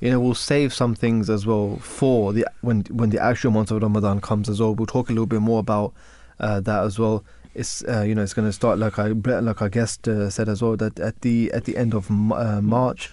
you 0.00 0.10
know, 0.10 0.20
we'll 0.20 0.34
save 0.34 0.72
some 0.72 0.94
things 0.94 1.28
as 1.28 1.46
well 1.46 1.76
for 1.76 2.32
the 2.32 2.46
when 2.62 2.82
when 2.90 3.10
the 3.10 3.22
actual 3.22 3.50
month 3.50 3.70
of 3.70 3.82
Ramadan 3.82 4.20
comes 4.20 4.48
as 4.48 4.60
well. 4.60 4.74
We'll 4.74 4.86
talk 4.86 5.08
a 5.08 5.12
little 5.12 5.26
bit 5.26 5.40
more 5.40 5.60
about 5.60 5.92
uh, 6.40 6.60
that 6.60 6.84
as 6.84 6.98
well. 6.98 7.24
It's 7.54 7.82
uh, 7.84 8.02
you 8.02 8.14
know 8.14 8.22
it's 8.22 8.34
going 8.34 8.48
to 8.48 8.52
start 8.52 8.78
like 8.78 8.98
I 8.98 9.08
like 9.08 9.60
our 9.60 9.68
guest 9.68 10.08
uh, 10.08 10.30
said 10.30 10.48
as 10.48 10.62
well 10.62 10.76
that 10.76 10.98
at 11.00 11.20
the 11.20 11.50
at 11.52 11.64
the 11.64 11.76
end 11.76 11.94
of 11.94 12.10
uh, 12.10 12.60
March, 12.62 13.12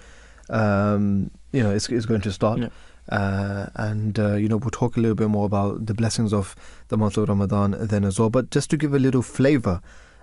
um, 0.49 1.31
you 1.51 1.63
know 1.63 1.71
it's 1.71 1.89
it's 1.89 2.05
going 2.05 2.21
to 2.21 2.31
start. 2.31 2.59
Yeah. 2.59 2.69
Uh, 3.09 3.67
and 3.75 4.17
uh, 4.17 4.35
you 4.35 4.47
know 4.47 4.57
we'll 4.57 4.69
talk 4.71 4.95
a 4.97 4.99
little 4.99 5.15
bit 5.15 5.27
more 5.29 5.45
about 5.45 5.85
the 5.85 5.93
blessings 5.93 6.31
of 6.33 6.55
the 6.87 6.97
month 6.97 7.17
of 7.17 7.27
Ramadan 7.27 7.75
then 7.79 8.03
as 8.05 8.19
well. 8.19 8.29
But 8.29 8.49
just 8.49 8.69
to 8.69 8.77
give 8.77 8.93
a 8.93 8.99
little 8.99 9.21
flavour 9.21 9.81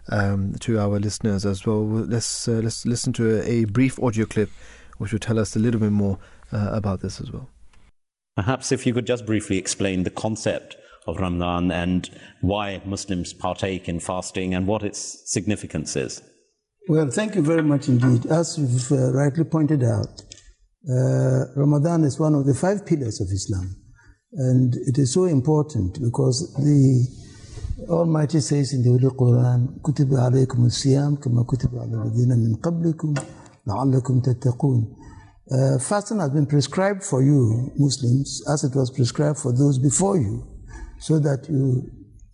um, 0.08 0.54
to 0.60 0.78
our 0.78 0.98
listeners 0.98 1.44
as 1.44 1.66
well, 1.66 1.84
we'll- 1.84 2.04
let's 2.06 2.48
uh, 2.48 2.60
let's 2.62 2.86
listen 2.86 3.12
to 3.14 3.40
a, 3.40 3.42
a 3.44 3.64
brief 3.66 3.98
audio 4.02 4.24
clip 4.24 4.50
which 4.98 5.12
will 5.12 5.18
tell 5.18 5.38
us 5.38 5.56
a 5.56 5.58
little 5.58 5.80
bit 5.80 5.92
more 5.92 6.18
uh, 6.52 6.70
about 6.72 7.00
this 7.00 7.20
as 7.20 7.30
well. 7.30 7.48
Perhaps 8.36 8.72
if 8.72 8.86
you 8.86 8.94
could 8.94 9.06
just 9.06 9.26
briefly 9.26 9.58
explain 9.58 10.02
the 10.04 10.10
concept 10.10 10.76
of 11.06 11.18
Ramadan 11.18 11.70
and 11.70 12.08
why 12.40 12.80
Muslims 12.84 13.32
partake 13.32 13.88
in 13.88 14.00
fasting 14.00 14.54
and 14.54 14.66
what 14.66 14.82
its 14.82 15.22
significance 15.30 15.96
is. 15.96 16.22
Well, 16.88 17.10
thank 17.10 17.34
you 17.34 17.42
very 17.42 17.62
much 17.62 17.88
indeed. 17.88 18.26
As 18.26 18.58
you've 18.58 18.90
uh, 18.92 19.12
rightly 19.12 19.44
pointed 19.44 19.82
out, 19.82 20.22
uh, 20.87 21.45
Ramadan 21.55 22.03
is 22.03 22.19
one 22.19 22.35
of 22.35 22.45
the 22.45 22.53
five 22.53 22.85
pillars 22.85 23.19
of 23.21 23.27
Islam. 23.31 23.75
And 24.33 24.75
it 24.75 24.97
is 24.97 25.13
so 25.13 25.25
important 25.25 25.99
because 26.01 26.53
the 26.55 27.07
Almighty 27.89 28.39
says 28.39 28.73
in 28.73 28.83
the 28.83 28.89
Holy 28.89 29.15
Quran, 29.15 29.81
كتب 29.81 30.13
عليكم 30.13 30.65
الصيام 30.65 31.15
كما 31.15 31.43
كتب 31.43 31.75
على 31.75 32.03
الذين 32.03 32.37
من 32.39 32.55
قبلكم 32.55 33.13
لعلكم 33.67 34.21
تتقون. 34.21 34.95
Uh, 35.51 35.79
fasting 35.79 36.19
has 36.19 36.31
been 36.31 36.45
prescribed 36.45 37.03
for 37.03 37.21
you, 37.21 37.71
Muslims, 37.77 38.41
as 38.51 38.63
it 38.63 38.75
was 38.75 38.89
prescribed 38.91 39.37
for 39.37 39.51
those 39.51 39.77
before 39.77 40.17
you, 40.17 40.43
so 40.99 41.19
that 41.19 41.47
you, 41.49 41.83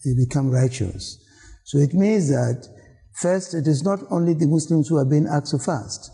you 0.06 0.16
become 0.16 0.50
righteous. 0.50 1.20
So 1.66 1.78
it 1.78 1.94
means 1.94 2.30
that 2.30 2.68
first, 3.14 3.54
it 3.54 3.68
is 3.68 3.84
not 3.84 4.00
only 4.10 4.34
the 4.34 4.48
Muslims 4.48 4.88
who 4.88 4.98
are 4.98 5.06
being 5.06 5.28
asked 5.28 5.52
to 5.52 5.60
fast. 5.60 6.12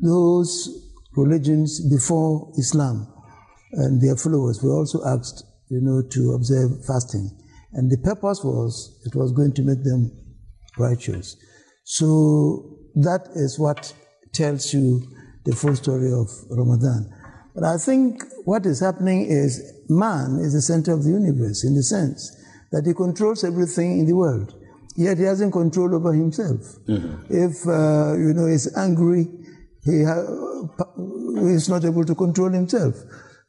Those 0.00 0.68
religions 1.15 1.79
before 1.89 2.51
Islam 2.57 3.07
and 3.73 4.01
their 4.01 4.15
followers 4.15 4.61
were 4.61 4.73
also 4.73 5.03
asked, 5.05 5.43
you 5.69 5.81
know, 5.81 6.01
to 6.09 6.33
observe 6.33 6.85
fasting. 6.85 7.29
And 7.73 7.89
the 7.89 7.97
purpose 7.97 8.43
was 8.43 8.99
it 9.05 9.15
was 9.15 9.31
going 9.31 9.53
to 9.53 9.63
make 9.63 9.83
them 9.83 10.11
righteous. 10.77 11.37
So 11.83 12.77
that 12.95 13.27
is 13.35 13.57
what 13.57 13.93
tells 14.33 14.73
you 14.73 15.01
the 15.45 15.55
full 15.55 15.75
story 15.75 16.11
of 16.11 16.27
Ramadan. 16.49 17.11
But 17.55 17.63
I 17.63 17.77
think 17.77 18.23
what 18.45 18.65
is 18.65 18.79
happening 18.79 19.25
is 19.25 19.83
man 19.89 20.39
is 20.39 20.53
the 20.53 20.61
center 20.61 20.93
of 20.93 21.03
the 21.03 21.09
universe 21.09 21.65
in 21.65 21.75
the 21.75 21.83
sense 21.83 22.37
that 22.71 22.85
he 22.85 22.93
controls 22.93 23.43
everything 23.43 23.99
in 23.99 24.05
the 24.05 24.15
world, 24.15 24.53
yet 24.95 25.17
he 25.17 25.23
hasn't 25.23 25.51
control 25.51 25.93
over 25.93 26.13
himself. 26.13 26.77
If 27.29 27.67
uh, 27.67 28.15
you 28.17 28.33
know 28.33 28.45
he's 28.47 28.73
angry, 28.77 29.27
he 29.83 30.03
ha- 30.03 30.25
he's 31.47 31.69
not 31.69 31.85
able 31.85 32.05
to 32.05 32.15
control 32.15 32.49
himself. 32.49 32.95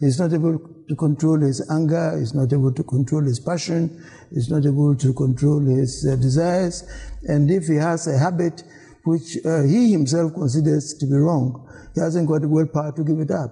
He's 0.00 0.18
not 0.18 0.32
able 0.32 0.58
to 0.88 0.96
control 0.96 1.40
his 1.40 1.64
anger. 1.70 2.18
He's 2.18 2.34
not 2.34 2.52
able 2.52 2.72
to 2.72 2.82
control 2.82 3.22
his 3.22 3.38
passion. 3.38 4.04
He's 4.30 4.50
not 4.50 4.66
able 4.66 4.96
to 4.96 5.12
control 5.12 5.60
his 5.60 6.06
uh, 6.06 6.16
desires. 6.16 6.84
And 7.22 7.50
if 7.50 7.68
he 7.68 7.76
has 7.76 8.08
a 8.08 8.18
habit 8.18 8.64
which 9.04 9.38
uh, 9.44 9.62
he 9.62 9.92
himself 9.92 10.34
considers 10.34 10.94
to 10.94 11.06
be 11.06 11.14
wrong, 11.14 11.68
he 11.94 12.00
hasn't 12.00 12.28
got 12.28 12.40
the 12.40 12.48
willpower 12.48 12.92
to 12.92 13.04
give 13.04 13.20
it 13.20 13.30
up. 13.30 13.50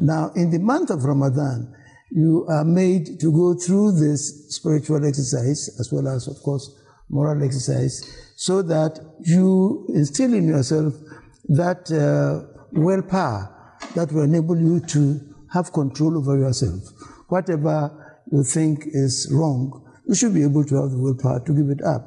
Now, 0.00 0.30
in 0.36 0.50
the 0.50 0.58
month 0.58 0.90
of 0.90 1.04
Ramadan, 1.04 1.74
you 2.10 2.46
are 2.48 2.64
made 2.64 3.18
to 3.20 3.32
go 3.32 3.54
through 3.54 3.92
this 3.92 4.54
spiritual 4.54 5.04
exercise 5.04 5.68
as 5.80 5.92
well 5.92 6.06
as, 6.08 6.28
of 6.28 6.36
course, 6.42 6.70
moral 7.08 7.42
exercise, 7.42 8.02
so 8.36 8.62
that 8.62 8.98
you 9.20 9.86
instill 9.88 10.32
in 10.34 10.48
yourself 10.48 10.94
that 11.48 11.90
uh, 11.92 12.46
willpower 12.72 13.50
that 13.94 14.12
will 14.12 14.22
enable 14.22 14.58
you 14.58 14.80
to 14.80 15.20
have 15.52 15.72
control 15.72 16.18
over 16.18 16.36
yourself. 16.38 16.82
Whatever 17.28 18.20
you 18.32 18.42
think 18.42 18.84
is 18.86 19.28
wrong, 19.32 19.82
you 20.06 20.14
should 20.14 20.34
be 20.34 20.42
able 20.42 20.64
to 20.64 20.74
have 20.80 20.90
the 20.90 20.98
willpower 20.98 21.40
to 21.44 21.52
give 21.52 21.70
it 21.70 21.82
up. 21.82 22.06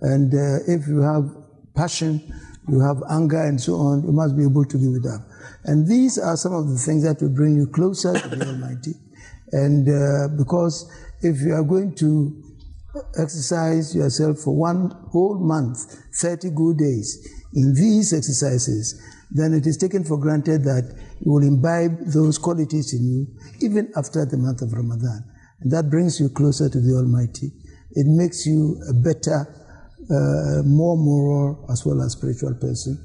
And 0.00 0.34
uh, 0.34 0.64
if 0.66 0.86
you 0.86 1.00
have 1.00 1.24
passion, 1.74 2.20
you 2.68 2.80
have 2.80 3.02
anger, 3.10 3.42
and 3.42 3.60
so 3.60 3.74
on, 3.74 4.04
you 4.04 4.12
must 4.12 4.36
be 4.36 4.42
able 4.44 4.64
to 4.64 4.76
give 4.76 4.94
it 5.02 5.08
up. 5.08 5.22
And 5.64 5.86
these 5.86 6.18
are 6.18 6.36
some 6.36 6.52
of 6.52 6.68
the 6.68 6.76
things 6.76 7.04
that 7.04 7.20
will 7.22 7.34
bring 7.34 7.56
you 7.56 7.66
closer 7.66 8.18
to 8.18 8.28
the 8.28 8.46
Almighty. 8.46 8.94
And 9.52 9.88
uh, 9.88 10.36
because 10.36 10.90
if 11.22 11.40
you 11.40 11.54
are 11.54 11.62
going 11.62 11.94
to 11.96 12.42
exercise 13.18 13.94
yourself 13.94 14.38
for 14.38 14.54
one 14.54 14.90
whole 15.10 15.38
month, 15.38 15.96
30 16.20 16.50
good 16.50 16.78
days, 16.78 17.37
in 17.54 17.74
these 17.74 18.12
exercises, 18.12 19.00
then 19.30 19.52
it 19.52 19.66
is 19.66 19.76
taken 19.76 20.04
for 20.04 20.18
granted 20.18 20.64
that 20.64 20.94
you 21.20 21.32
will 21.32 21.42
imbibe 21.42 21.98
those 22.06 22.38
qualities 22.38 22.92
in 22.94 23.04
you 23.04 23.26
even 23.60 23.90
after 23.96 24.24
the 24.24 24.36
month 24.36 24.62
of 24.62 24.72
Ramadan. 24.72 25.24
And 25.60 25.72
that 25.72 25.90
brings 25.90 26.20
you 26.20 26.28
closer 26.28 26.68
to 26.68 26.80
the 26.80 26.94
Almighty. 26.94 27.52
It 27.92 28.06
makes 28.06 28.46
you 28.46 28.80
a 28.88 28.94
better, 28.94 29.46
uh, 30.10 30.62
more 30.64 30.96
moral 30.96 31.66
as 31.70 31.84
well 31.84 32.02
as 32.02 32.12
spiritual 32.12 32.54
person. 32.54 33.04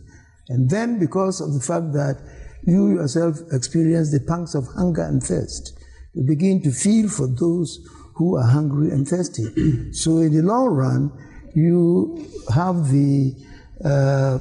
And 0.49 0.69
then, 0.69 0.99
because 0.99 1.41
of 1.41 1.53
the 1.53 1.59
fact 1.59 1.93
that 1.93 2.21
you 2.65 2.95
yourself 2.95 3.39
experience 3.51 4.11
the 4.11 4.19
pangs 4.19 4.55
of 4.55 4.67
hunger 4.75 5.03
and 5.03 5.23
thirst, 5.23 5.79
you 6.13 6.23
begin 6.23 6.61
to 6.63 6.71
feel 6.71 7.09
for 7.09 7.27
those 7.27 7.79
who 8.15 8.37
are 8.37 8.47
hungry 8.47 8.91
and 8.91 9.07
thirsty. 9.07 9.91
so, 9.93 10.17
in 10.17 10.33
the 10.35 10.43
long 10.43 10.67
run, 10.67 11.11
you 11.55 12.29
have 12.53 12.89
the 12.91 13.33
uh, 13.83 14.39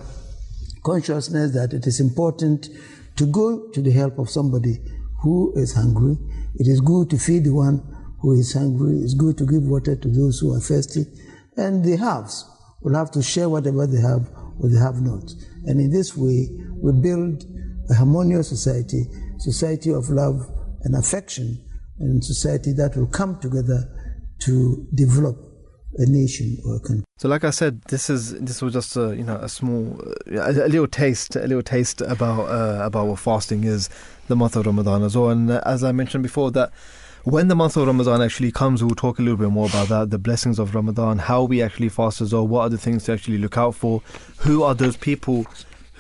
consciousness 0.83 1.53
that 1.53 1.73
it 1.73 1.87
is 1.87 2.01
important 2.01 2.69
to 3.17 3.27
go 3.27 3.69
to 3.71 3.83
the 3.83 3.91
help 3.91 4.19
of 4.19 4.31
somebody 4.31 4.79
who 5.23 5.53
is 5.57 5.75
hungry. 5.75 6.17
It 6.57 6.67
is 6.67 6.81
good 6.81 7.11
to 7.11 7.19
feed 7.19 7.45
the 7.45 7.55
one 7.55 7.83
who 8.21 8.33
is 8.39 8.53
hungry. 8.53 8.99
It's 8.99 9.15
good 9.15 9.39
to 9.39 9.47
give 9.47 9.63
water 9.63 9.97
to 9.97 10.09
those 10.09 10.39
who 10.39 10.55
are 10.55 10.61
thirsty. 10.61 11.07
And 11.57 11.85
the 11.85 11.97
haves 11.97 12.49
will 12.81 12.95
have 12.95 13.11
to 13.13 13.23
share 13.23 13.49
whatever 13.49 13.87
they 13.87 14.01
have 14.01 14.29
with 14.59 14.73
the 14.73 14.81
have 14.81 15.01
not. 15.01 15.33
And 15.67 15.81
in 15.81 15.91
this 15.91 16.17
way, 16.17 16.49
we 16.77 16.93
build 16.93 17.45
a 17.91 17.95
harmonious 17.95 18.49
society, 18.49 19.05
society 19.39 19.93
of 19.93 20.09
love 20.09 20.41
and 20.83 20.97
affection, 20.97 21.65
and 21.99 22.25
society 22.25 22.73
that 22.73 22.97
will 22.97 23.07
come 23.07 23.39
together 23.41 23.89
to 24.41 24.87
develop 24.95 25.37
a 25.99 26.07
nation 26.07 26.59
or 26.65 26.77
a 26.77 26.81
country. 26.81 27.05
So, 27.19 27.29
like 27.29 27.45
I 27.45 27.51
said, 27.51 27.83
this 27.83 28.11
is 28.11 28.39
this 28.41 28.63
was 28.63 28.73
just 28.73 28.97
a 28.97 29.15
you 29.17 29.25
know 29.25 29.37
a 29.37 29.49
small, 29.49 30.03
a, 30.31 30.51
a 30.51 30.69
little 30.69 30.89
taste, 30.89 31.37
a 31.37 31.47
little 31.47 31.63
taste 31.63 32.01
about 32.01 32.49
uh, 32.49 32.85
about 32.85 33.07
what 33.07 33.19
fasting 33.19 33.65
is, 33.65 33.89
the 34.29 34.37
month 34.37 34.57
of 34.57 34.67
Ramadan 34.67 35.03
as 35.03 35.17
well. 35.17 35.31
And 35.31 35.51
as 35.51 35.85
I 35.85 35.93
mentioned 35.93 36.23
before, 36.23 36.51
that 36.53 36.73
when 37.25 37.47
the 37.49 37.55
month 37.55 37.77
of 37.77 37.87
Ramadan 37.87 38.21
actually 38.21 38.51
comes, 38.51 38.83
we'll 38.83 38.97
talk 38.97 39.19
a 39.19 39.23
little 39.23 39.37
bit 39.37 39.51
more 39.51 39.69
about 39.69 39.89
that, 39.89 40.11
the 40.11 40.19
blessings 40.19 40.59
of 40.59 40.75
Ramadan, 40.75 41.19
how 41.19 41.45
we 41.45 41.63
actually 41.63 41.89
fast 41.89 42.21
as 42.21 42.33
well, 42.33 42.47
what 42.47 42.63
are 42.63 42.69
the 42.69 42.79
things 42.79 43.05
to 43.05 43.13
actually 43.13 43.39
look 43.39 43.57
out 43.57 43.77
for, 43.77 44.03
who 44.39 44.65
are 44.65 44.75
those 44.75 44.97
people 44.97 45.47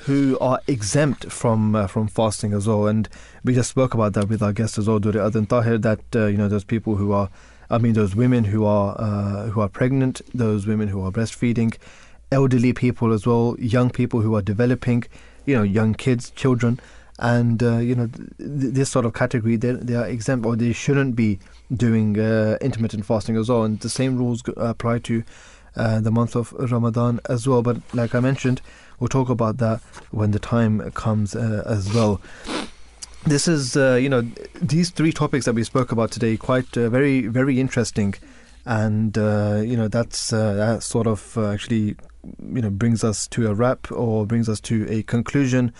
who 0.06 0.36
are 0.40 0.60
exempt 0.66 1.31
from 1.31 1.77
uh, 1.77 1.86
from 1.86 2.09
fasting 2.09 2.52
as 2.52 2.66
well. 2.66 2.86
And 2.86 3.09
we 3.44 3.55
just 3.55 3.70
spoke 3.70 3.94
about 3.94 4.14
that 4.14 4.28
with 4.28 4.43
our 4.43 4.52
guest 4.52 4.78
as 4.78 4.89
well, 4.89 4.98
Duri 4.98 5.20
Adan 5.20 5.47
Tahir, 5.47 5.78
that 5.78 6.01
uh, 6.14 6.27
you 6.27 6.36
know 6.36 6.48
those 6.48 6.64
people 6.64 6.97
who 6.97 7.12
are, 7.12 7.31
I 7.70 7.78
mean, 7.78 7.94
those 7.94 8.14
women 8.14 8.44
who 8.44 8.64
are 8.64 8.97
uh, 8.98 9.47
who 9.47 9.60
are 9.60 9.68
pregnant, 9.68 10.20
those 10.34 10.66
women 10.66 10.89
who 10.89 11.05
are 11.05 11.10
breastfeeding, 11.10 11.76
elderly 12.30 12.72
people 12.72 13.12
as 13.12 13.26
well, 13.26 13.56
young 13.59 13.90
people 13.90 14.20
who 14.20 14.34
are 14.34 14.43
developing, 14.43 15.05
you 15.47 15.56
know, 15.56 15.62
young 15.62 15.94
kids, 15.94 16.30
children. 16.30 16.80
And 17.18 17.62
uh, 17.62 17.76
you 17.76 17.94
know 17.94 18.06
th- 18.09 18.28
this 18.39 18.90
sort 18.90 19.05
of 19.05 19.12
category, 19.12 19.56
they 19.56 19.72
they 19.72 19.94
are 19.94 20.06
exempt 20.06 20.44
or 20.44 20.56
they 20.56 20.72
shouldn't 20.72 21.14
be 21.14 21.39
doing 21.74 22.18
uh, 22.18 22.56
intermittent 22.60 23.05
fasting 23.05 23.36
as 23.36 23.48
well. 23.48 23.62
And 23.64 23.78
the 23.80 23.90
same 23.90 24.16
rules 24.16 24.43
apply 24.56 24.98
to 25.01 25.22
uh, 25.76 26.01
the 26.01 26.10
month 26.10 26.34
of 26.34 26.52
Ramadan 26.55 27.20
as 27.28 27.47
well. 27.47 27.62
But 27.62 27.76
like 27.94 28.14
I 28.14 28.20
mentioned, 28.20 28.60
We'll 29.02 29.09
talk 29.09 29.30
about 29.30 29.56
that 29.56 29.80
when 30.12 30.30
the 30.30 30.39
time 30.39 30.89
comes 30.93 31.34
uh, 31.34 31.64
as 31.66 31.93
well. 31.93 32.20
This 33.24 33.47
is, 33.47 33.77
uh, 33.77 33.94
you 33.94 34.09
know, 34.09 34.23
these 34.61 34.90
three 34.90 35.12
topics 35.12 35.44
that 35.44 35.55
we 35.55 35.62
spoke 35.62 35.93
about 35.93 36.11
today, 36.11 36.36
quite 36.36 36.77
uh, 36.77 36.89
very, 36.89 37.28
very 37.28 37.61
interesting, 37.61 38.15
and 38.65 39.16
uh, 39.16 39.62
you 39.65 39.77
know 39.77 39.86
that's 39.86 40.32
uh, 40.32 40.55
that 40.55 40.82
sort 40.82 41.07
of 41.07 41.39
uh, 41.39 41.51
actually, 41.51 41.97
you 42.53 42.62
know, 42.62 42.70
brings 42.70 43.05
us 43.05 43.28
to 43.28 43.47
a 43.47 43.55
wrap 43.55 43.93
or 43.93 44.27
brings 44.27 44.49
us 44.49 44.61
to 44.62 44.86
a 44.90 45.05
conclusion 45.05 45.73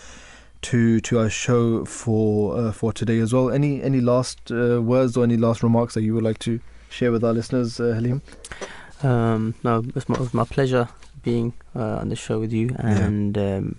to 0.61 1.01
to 1.01 1.19
our 1.19 1.29
show 1.29 1.83
for 1.83 2.71
for 2.71 2.93
today 2.93 3.19
as 3.19 3.33
well. 3.33 3.51
Any 3.51 3.83
any 3.83 3.99
last 3.99 4.49
words 4.49 5.17
or 5.17 5.25
any 5.25 5.35
last 5.35 5.63
remarks 5.63 5.95
that 5.95 6.01
you 6.01 6.13
would 6.13 6.23
like 6.23 6.39
to 6.39 6.61
share 6.89 7.11
with 7.11 7.25
our 7.25 7.33
listeners, 7.33 7.77
Halim? 7.77 8.21
Um, 9.03 9.55
no, 9.63 9.79
it 9.79 9.93
was, 9.93 10.07
my, 10.07 10.15
it 10.15 10.21
was 10.21 10.33
my 10.33 10.45
pleasure 10.45 10.87
being 11.23 11.53
uh, 11.75 11.97
on 11.97 12.09
the 12.09 12.15
show 12.15 12.39
with 12.39 12.53
you 12.53 12.75
and 12.77 13.35
yeah. 13.35 13.55
um, 13.55 13.75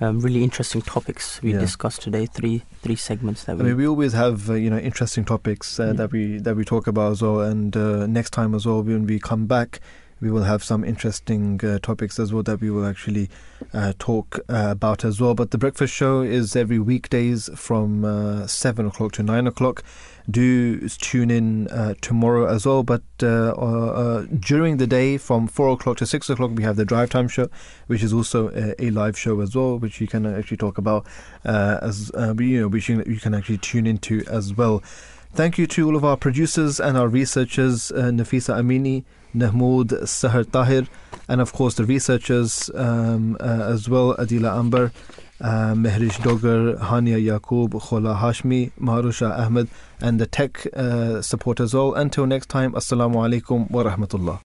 um, 0.00 0.20
really 0.20 0.42
interesting 0.42 0.82
topics 0.82 1.40
we 1.42 1.52
yeah. 1.52 1.58
discussed 1.58 2.02
today. 2.02 2.26
Three 2.26 2.62
three 2.82 2.96
segments 2.96 3.44
that 3.44 3.56
we. 3.56 3.62
I 3.62 3.66
mean, 3.68 3.76
we 3.76 3.86
always 3.86 4.12
have 4.12 4.50
uh, 4.50 4.54
you 4.54 4.70
know 4.70 4.78
interesting 4.78 5.24
topics 5.24 5.80
uh, 5.80 5.86
yeah. 5.86 5.92
that 5.94 6.12
we 6.12 6.38
that 6.38 6.56
we 6.56 6.64
talk 6.64 6.86
about 6.86 7.12
as 7.12 7.22
well. 7.22 7.40
And 7.40 7.76
uh, 7.76 8.06
next 8.06 8.30
time 8.30 8.54
as 8.54 8.66
well, 8.66 8.82
when 8.82 9.06
we 9.06 9.18
come 9.18 9.46
back, 9.46 9.80
we 10.20 10.30
will 10.30 10.44
have 10.44 10.64
some 10.64 10.84
interesting 10.84 11.60
uh, 11.62 11.78
topics 11.80 12.18
as 12.18 12.32
well 12.32 12.42
that 12.44 12.60
we 12.60 12.70
will 12.70 12.86
actually 12.86 13.28
uh, 13.74 13.92
talk 13.98 14.38
uh, 14.48 14.68
about 14.70 15.04
as 15.04 15.20
well. 15.20 15.34
But 15.34 15.50
the 15.50 15.58
breakfast 15.58 15.94
show 15.94 16.22
is 16.22 16.56
every 16.56 16.78
weekdays 16.78 17.50
from 17.54 18.04
uh, 18.04 18.46
seven 18.46 18.86
o'clock 18.86 19.12
to 19.12 19.22
nine 19.22 19.46
o'clock. 19.46 19.82
Do 20.30 20.88
tune 20.88 21.30
in 21.30 21.68
uh, 21.68 21.94
tomorrow 22.00 22.46
as 22.46 22.66
well. 22.66 22.82
But 22.82 23.02
uh, 23.22 24.22
during 24.40 24.78
the 24.78 24.86
day 24.86 25.18
from 25.18 25.46
four 25.46 25.70
o'clock 25.72 25.98
to 25.98 26.06
six 26.06 26.28
o'clock, 26.28 26.52
we 26.54 26.62
have 26.62 26.76
the 26.76 26.84
drive 26.84 27.10
time 27.10 27.28
show, 27.28 27.48
which 27.86 28.02
is 28.02 28.12
also 28.12 28.48
a, 28.50 28.86
a 28.86 28.90
live 28.90 29.18
show 29.18 29.40
as 29.40 29.54
well, 29.54 29.78
which 29.78 30.00
you 30.00 30.06
can 30.06 30.26
actually 30.26 30.56
talk 30.56 30.78
about 30.78 31.06
as 31.44 32.10
you 32.14 32.60
know, 32.60 32.68
which 32.68 32.88
you, 32.88 33.02
can 33.20 33.34
actually 33.34 33.58
tune 33.58 33.86
into 33.86 34.24
as 34.28 34.54
well. 34.54 34.82
Thank 35.32 35.58
you 35.58 35.66
to 35.68 35.86
all 35.86 35.96
of 35.96 36.04
our 36.04 36.16
producers 36.16 36.80
and 36.80 36.96
our 36.96 37.08
researchers, 37.08 37.92
Nafisa 37.92 38.56
Amini. 38.56 39.04
Nahmoud 39.36 39.88
Sahar 40.04 40.50
Tahir, 40.50 40.86
and 41.28 41.40
of 41.40 41.52
course 41.52 41.74
the 41.74 41.84
researchers 41.84 42.70
um, 42.74 43.36
uh, 43.38 43.44
as 43.44 43.88
well, 43.88 44.16
Adila 44.16 44.58
Amber, 44.58 44.86
uh, 44.86 44.90
Mehrish 45.40 46.18
Dogar, 46.20 46.78
Hania 46.78 47.18
Yaqub, 47.22 47.70
Khola 47.70 48.18
Hashmi, 48.18 48.72
Maharusha 48.80 49.38
Ahmed, 49.38 49.68
and 50.00 50.18
the 50.18 50.26
tech 50.26 50.66
uh, 50.74 51.22
support 51.22 51.60
as 51.60 51.74
well. 51.74 51.94
Until 51.94 52.26
next 52.26 52.48
time, 52.48 52.72
Assalamu 52.72 53.16
alaikum 53.16 53.70
wa 53.70 53.84
rahmatullah. 53.84 54.34